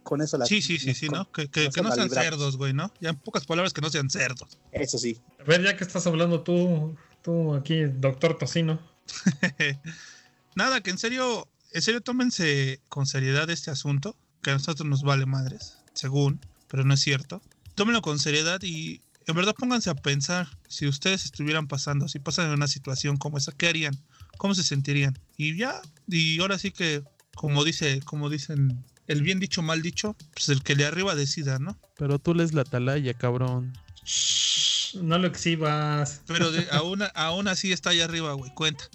Con 0.03 0.21
eso 0.21 0.37
las. 0.37 0.47
Sí, 0.49 0.61
sí, 0.63 0.79
sí, 0.79 0.95
sí, 0.95 1.07
con- 1.07 1.19
¿no? 1.19 1.31
Que, 1.31 1.47
que- 1.47 1.69
no 1.77 1.89
la 1.89 1.95
sean 1.95 2.07
libramos. 2.07 2.29
cerdos, 2.29 2.57
güey, 2.57 2.73
¿no? 2.73 2.91
Ya 2.99 3.09
en 3.09 3.17
pocas 3.17 3.45
palabras 3.45 3.71
que 3.71 3.81
no 3.81 3.89
sean 3.91 4.09
cerdos. 4.09 4.57
Eso 4.71 4.97
sí. 4.97 5.19
A 5.39 5.43
ver, 5.43 5.61
ya 5.63 5.77
que 5.77 5.83
estás 5.83 6.07
hablando 6.07 6.41
tú, 6.41 6.95
tú 7.21 7.53
aquí, 7.53 7.83
doctor 7.83 8.35
Tocino. 8.37 8.79
Nada, 10.55 10.81
que 10.81 10.89
en 10.89 10.97
serio, 10.97 11.47
en 11.71 11.81
serio 11.81 12.01
tómense 12.01 12.79
con 12.89 13.05
seriedad 13.05 13.49
este 13.49 13.71
asunto, 13.71 14.15
que 14.41 14.49
a 14.49 14.53
nosotros 14.53 14.87
nos 14.87 15.03
vale 15.03 15.25
madres, 15.25 15.77
según, 15.93 16.39
pero 16.67 16.83
no 16.83 16.93
es 16.93 16.99
cierto. 17.01 17.41
Tómenlo 17.75 18.01
con 18.01 18.19
seriedad 18.19 18.61
y 18.63 19.01
en 19.27 19.35
verdad 19.35 19.55
pónganse 19.57 19.89
a 19.89 19.95
pensar 19.95 20.47
si 20.67 20.87
ustedes 20.87 21.25
estuvieran 21.25 21.67
pasando, 21.67 22.07
si 22.07 22.19
pasan 22.19 22.47
en 22.47 22.53
una 22.53 22.67
situación 22.67 23.17
como 23.17 23.37
esa, 23.37 23.51
¿qué 23.51 23.67
harían? 23.67 23.95
¿Cómo 24.37 24.55
se 24.55 24.63
sentirían? 24.63 25.17
Y 25.37 25.55
ya, 25.55 25.81
y 26.07 26.39
ahora 26.41 26.57
sí 26.57 26.71
que, 26.71 27.03
como 27.35 27.63
dice, 27.63 28.01
como 28.03 28.29
dicen, 28.29 28.83
el 29.07 29.21
bien 29.21 29.39
dicho, 29.39 29.61
mal 29.61 29.81
dicho, 29.81 30.15
pues 30.33 30.49
el 30.49 30.63
que 30.63 30.75
le 30.75 30.85
arriba 30.85 31.15
decida, 31.15 31.59
¿no? 31.59 31.77
Pero 31.97 32.19
tú 32.19 32.33
lees 32.33 32.53
la 32.53 32.61
atalaya, 32.61 33.13
cabrón. 33.13 33.73
Shh. 34.03 34.51
Shh, 34.91 34.95
no 35.03 35.17
lo 35.17 35.27
exhibas. 35.27 36.21
Pero 36.27 36.51
de- 36.51 36.67
aún, 36.71 37.01
aún 37.15 37.47
así 37.47 37.71
está 37.71 37.91
allá 37.91 38.05
arriba, 38.05 38.33
güey. 38.33 38.51
Cuenta. 38.53 38.85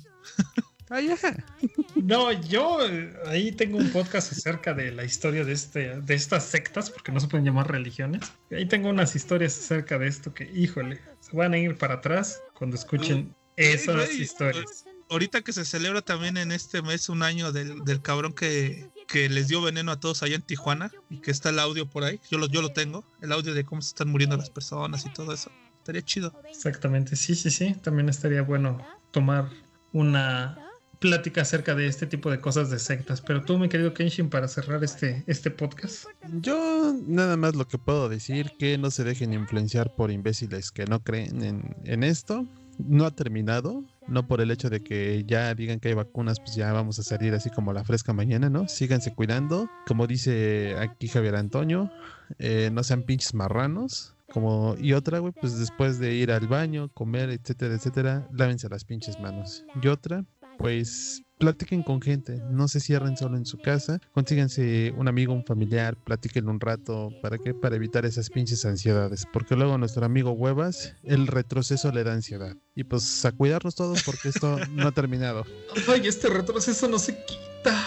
No, 1.97 2.31
yo 2.33 2.79
ahí 3.27 3.53
tengo 3.53 3.79
un 3.79 3.91
podcast 3.91 4.31
acerca 4.33 4.75
de 4.75 4.93
la 4.93 5.05
historia 5.05 5.45
de 5.45 5.53
este, 5.53 6.01
de 6.01 6.15
estas 6.15 6.45
sectas, 6.45 6.91
porque 6.91 7.11
no 7.11 7.19
se 7.21 7.27
pueden 7.27 7.45
llamar 7.45 7.71
religiones. 7.71 8.33
Ahí 8.51 8.67
tengo 8.67 8.91
unas 8.91 9.17
historias 9.17 9.59
acerca 9.59 9.99
de 9.99 10.07
esto 10.07 10.33
que, 10.33 10.45
híjole, 10.55 11.01
se 11.21 11.37
van 11.37 11.55
a 11.55 11.59
ir 11.59 11.77
para 11.77 11.95
atrás 11.95 12.41
cuando 12.55 12.77
escuchen 12.77 13.35
esas 13.57 14.15
historias. 14.15 14.85
Ahorita 15.09 15.43
que 15.43 15.53
se 15.53 15.65
celebra 15.65 16.03
también 16.03 16.37
en 16.37 16.53
este 16.53 16.83
mes 16.83 17.09
un 17.09 17.23
año 17.23 17.53
del, 17.53 17.85
del 17.85 18.03
cabrón 18.03 18.33
que, 18.33 18.91
que 19.07 19.29
les 19.29 19.49
dio 19.49 19.63
veneno 19.63 19.93
a 19.93 20.01
todos 20.01 20.23
allá 20.23 20.35
en 20.35 20.43
Tijuana 20.43 20.91
y 21.09 21.21
que 21.21 21.31
está 21.31 21.51
el 21.51 21.61
audio 21.61 21.89
por 21.89 22.05
ahí. 22.05 22.21
Yo 22.31 22.39
lo, 22.39 22.49
yo 22.49 22.61
lo 22.61 22.73
tengo. 22.73 23.05
El 23.21 23.33
audio 23.33 23.55
de 23.55 23.65
cómo 23.65 23.83
se 23.83 23.89
están 23.89 24.09
muriendo 24.09 24.37
las 24.37 24.51
personas 24.51 25.07
y 25.07 25.13
todo 25.13 25.33
eso. 25.33 25.51
Estaría 25.79 26.03
chido. 26.03 26.33
Exactamente, 26.49 27.15
sí, 27.15 27.37
sí, 27.37 27.51
sí. 27.51 27.77
También 27.83 28.09
estaría 28.09 28.43
bueno 28.43 28.85
tomar 29.13 29.49
una 29.93 30.66
plática 30.99 31.43
acerca 31.43 31.75
de 31.75 31.87
este 31.87 32.07
tipo 32.07 32.31
de 32.31 32.41
cosas 32.41 32.71
de 32.71 32.79
sectas. 32.79 33.21
Pero 33.21 33.43
tú, 33.43 33.59
mi 33.59 33.69
querido 33.69 33.95
Kenshin, 33.95 34.29
para 34.29 34.49
cerrar 34.49 34.83
este, 34.85 35.25
este 35.27 35.51
podcast. 35.51 36.07
Yo 36.41 36.95
nada 37.07 37.37
más 37.37 37.55
lo 37.55 37.67
que 37.67 37.79
puedo 37.79 38.09
decir, 38.09 38.53
que 38.59 38.79
no 38.79 38.91
se 38.91 39.05
dejen 39.05 39.33
influenciar 39.33 39.95
por 39.95 40.11
imbéciles 40.11 40.71
que 40.71 40.85
no 40.87 41.03
creen 41.03 41.43
en, 41.43 41.77
en 41.85 42.03
esto. 42.03 42.47
No 42.79 43.07
ha 43.07 43.11
terminado, 43.11 43.85
no 44.07 44.27
por 44.27 44.43
el 44.43 44.51
hecho 44.51 44.69
de 44.69 44.83
que 44.83 45.25
ya 45.27 45.55
digan 45.55 45.81
que 45.81 45.89
hay 45.89 45.95
vacunas, 45.95 46.41
pues 46.41 46.55
ya 46.57 46.73
vamos 46.75 46.99
a 46.99 47.03
salir 47.03 47.33
así 47.33 47.49
como 47.49 47.73
la 47.73 47.85
fresca 47.85 48.13
mañana, 48.13 48.51
¿no? 48.51 48.69
Síganse 48.69 49.15
cuidando. 49.15 49.71
Como 49.87 50.07
dice 50.07 50.77
aquí 50.79 51.09
Javier 51.09 51.37
Antonio, 51.37 51.91
eh, 52.39 52.69
no 52.73 52.83
sean 52.83 53.05
pinches 53.05 53.33
marranos. 53.33 54.13
Como, 54.29 54.75
y 54.79 54.93
otra, 54.93 55.21
güey, 55.21 55.33
pues 55.33 55.57
después 55.57 55.99
de 55.99 56.15
ir 56.15 56.33
al 56.33 56.49
baño, 56.49 56.89
comer, 56.93 57.31
etcétera, 57.31 57.75
etcétera, 57.75 58.29
lávense 58.33 58.69
las 58.69 58.85
pinches 58.85 59.21
manos. 59.21 59.65
Y 59.81 59.87
otra, 59.87 60.25
pues 60.59 61.23
platiquen 61.39 61.83
con 61.83 62.01
gente, 62.01 62.41
no 62.51 62.67
se 62.69 62.81
cierren 62.81 63.17
solo 63.17 63.37
en 63.37 63.45
su 63.45 63.59
casa, 63.59 64.01
consíganse 64.13 64.93
un 64.97 65.09
amigo, 65.09 65.35
un 65.35 65.45
familiar, 65.45 65.97
platiquen 65.97 66.49
un 66.49 66.61
rato, 66.61 67.11
¿para 67.21 67.39
qué? 67.39 67.53
Para 67.53 67.77
evitar 67.77 68.07
esas 68.07 68.31
pinches 68.31 68.65
ansiedades, 68.65 69.27
porque 69.33 69.55
luego 69.55 69.75
a 69.75 69.79
nuestro 69.79 70.05
amigo 70.07 70.33
Huevas, 70.33 70.95
el 71.03 71.27
retroceso 71.27 71.93
le 71.93 72.05
da 72.05 72.15
ansiedad. 72.15 72.57
Y 72.75 72.85
pues 72.85 73.25
a 73.25 73.33
cuidarnos 73.33 73.75
todos 73.75 74.03
porque 74.03 74.29
esto 74.29 74.59
no 74.71 74.89
ha 74.89 74.93
terminado. 74.93 75.45
Ay, 75.89 76.07
este 76.07 76.29
retroceso 76.29 76.89
no 76.89 76.99
se 76.99 77.17
quita. 77.25 77.87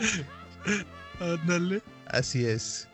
Ándale. 1.20 1.82
Así 2.06 2.44
es. 2.44 2.88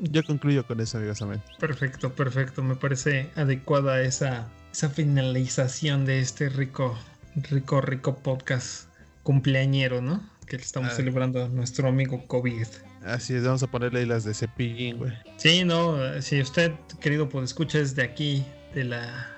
Yo 0.00 0.22
concluyo 0.24 0.66
con 0.66 0.80
eso, 0.80 0.98
amigos. 0.98 1.22
Amén. 1.22 1.42
Perfecto, 1.58 2.12
perfecto. 2.14 2.62
Me 2.62 2.76
parece 2.76 3.30
adecuada 3.36 4.02
esa, 4.02 4.48
esa 4.72 4.90
finalización 4.90 6.04
de 6.04 6.20
este 6.20 6.48
rico, 6.48 6.98
rico, 7.36 7.80
rico 7.80 8.16
podcast 8.16 8.88
cumpleañero, 9.22 10.00
¿no? 10.00 10.22
Que 10.46 10.56
le 10.56 10.62
estamos 10.62 10.92
Ah. 10.92 10.96
celebrando 10.96 11.44
a 11.44 11.48
nuestro 11.48 11.88
amigo 11.88 12.26
COVID. 12.26 12.66
Así 13.04 13.34
es, 13.34 13.44
vamos 13.44 13.62
a 13.62 13.66
ponerle 13.68 14.06
las 14.06 14.24
de 14.24 14.34
cepillín, 14.34 14.98
güey. 14.98 15.12
Sí, 15.36 15.64
no, 15.64 15.96
si 16.22 16.40
usted, 16.40 16.72
querido 17.00 17.28
escucha 17.42 17.78
es 17.78 17.94
de 17.96 18.02
aquí, 18.02 18.44
de 18.74 18.84
la 18.84 19.28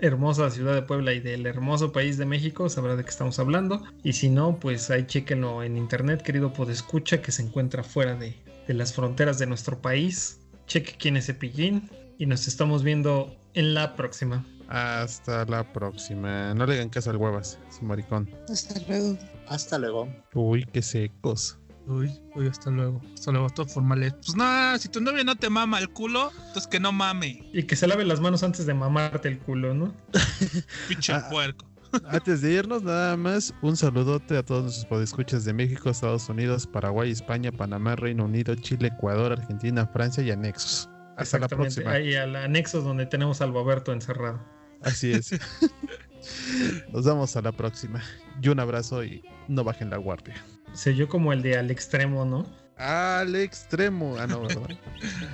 hermosa 0.00 0.50
ciudad 0.50 0.74
de 0.74 0.82
Puebla 0.82 1.12
y 1.12 1.20
del 1.20 1.44
hermoso 1.46 1.90
país 1.90 2.16
de 2.18 2.26
México, 2.26 2.68
sabrá 2.68 2.94
de 2.94 3.02
qué 3.02 3.10
estamos 3.10 3.38
hablando. 3.38 3.82
Y 4.04 4.12
si 4.12 4.28
no, 4.28 4.60
pues 4.60 4.90
ahí 4.90 5.04
chequenlo 5.06 5.62
en 5.64 5.76
internet, 5.76 6.22
querido 6.22 6.52
escucha 6.70 7.20
que 7.20 7.32
se 7.32 7.42
encuentra 7.42 7.82
fuera 7.82 8.14
de, 8.14 8.36
de 8.68 8.74
las 8.74 8.92
fronteras 8.92 9.38
de 9.38 9.46
nuestro 9.46 9.80
país. 9.80 10.40
Cheque 10.66 10.94
quién 10.98 11.16
es 11.16 11.26
Cepillín 11.26 11.90
y 12.18 12.26
nos 12.26 12.46
estamos 12.46 12.82
viendo 12.84 13.34
en 13.54 13.74
la 13.74 13.96
próxima. 13.96 14.44
Hasta 14.68 15.44
la 15.46 15.64
próxima. 15.72 16.52
No 16.54 16.66
le 16.66 16.74
hagan 16.74 16.90
caso 16.90 17.10
al 17.10 17.16
Huevas, 17.16 17.58
ese 17.68 17.82
maricón. 17.82 18.28
Hasta 18.50 18.78
luego. 18.86 19.18
Hasta 19.48 19.78
luego. 19.78 20.08
Uy, 20.34 20.64
qué 20.72 20.82
secos. 20.82 21.58
Uy, 21.86 22.20
uy, 22.34 22.46
hasta 22.48 22.70
luego. 22.70 23.00
Hasta 23.14 23.32
luego, 23.32 23.48
todo 23.48 23.66
formales. 23.66 24.12
Pues 24.12 24.36
nada, 24.36 24.78
si 24.78 24.88
tu 24.90 25.00
novia 25.00 25.24
no 25.24 25.36
te 25.36 25.48
mama 25.48 25.78
el 25.78 25.88
culo, 25.88 26.30
entonces 26.48 26.66
que 26.66 26.78
no 26.80 26.92
mame. 26.92 27.48
Y 27.54 27.62
que 27.62 27.76
se 27.76 27.86
lave 27.86 28.04
las 28.04 28.20
manos 28.20 28.42
antes 28.42 28.66
de 28.66 28.74
mamarte 28.74 29.28
el 29.28 29.38
culo, 29.38 29.72
¿no? 29.72 29.94
Pinche 30.88 31.14
Ah. 31.14 31.26
puerco. 31.30 31.64
Antes 32.06 32.42
de 32.42 32.52
irnos, 32.52 32.82
nada 32.82 33.16
más 33.16 33.54
un 33.62 33.74
saludote 33.74 34.36
a 34.36 34.42
todos 34.42 34.64
nuestros 34.64 34.84
podescuchas 34.84 35.46
de 35.46 35.54
México, 35.54 35.88
Estados 35.88 36.28
Unidos, 36.28 36.66
Paraguay, 36.66 37.10
España, 37.10 37.50
Panamá, 37.50 37.96
Reino 37.96 38.26
Unido, 38.26 38.54
Chile, 38.56 38.88
Ecuador, 38.94 39.32
Argentina, 39.32 39.86
Francia 39.86 40.22
y 40.22 40.30
anexos. 40.30 40.90
Hasta 41.16 41.38
la 41.38 41.46
Exactamente, 41.46 41.80
próxima. 41.80 41.90
Ahí 41.92 42.14
al 42.14 42.36
anexo 42.36 42.82
donde 42.82 43.06
tenemos 43.06 43.40
al 43.40 43.52
Boberto 43.52 43.94
encerrado. 43.94 44.38
Así 44.82 45.12
es. 45.12 45.30
Nos 46.92 47.04
vemos 47.04 47.36
a 47.36 47.42
la 47.42 47.52
próxima. 47.52 48.02
Y 48.40 48.48
un 48.48 48.60
abrazo 48.60 49.04
y 49.04 49.22
no 49.48 49.64
bajen 49.64 49.90
la 49.90 49.96
guardia. 49.96 50.36
Se 50.72 50.90
oyó 50.90 51.08
como 51.08 51.32
el 51.32 51.42
de 51.42 51.56
al 51.58 51.70
extremo, 51.70 52.24
¿no? 52.24 52.46
Al 52.76 53.34
extremo. 53.34 54.16
Ah, 54.18 54.26
no, 54.26 54.42
¿verdad? 54.42 54.68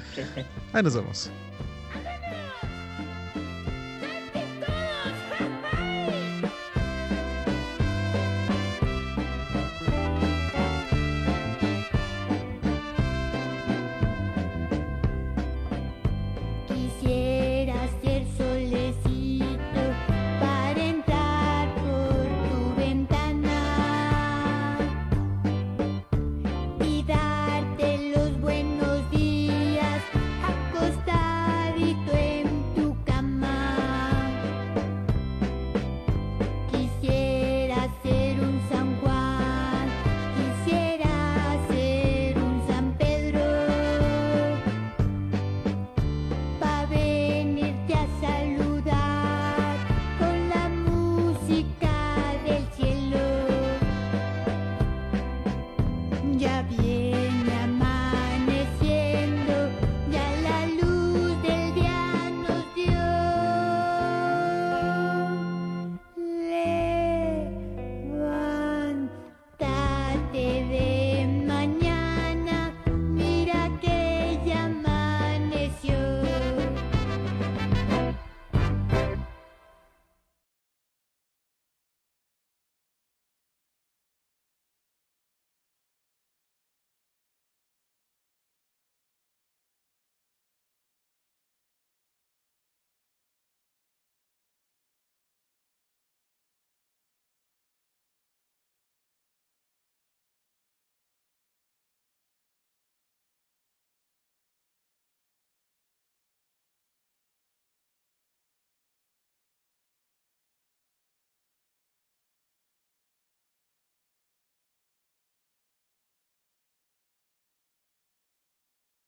Ahí 0.72 0.82
nos 0.82 0.94
vemos. 0.94 1.30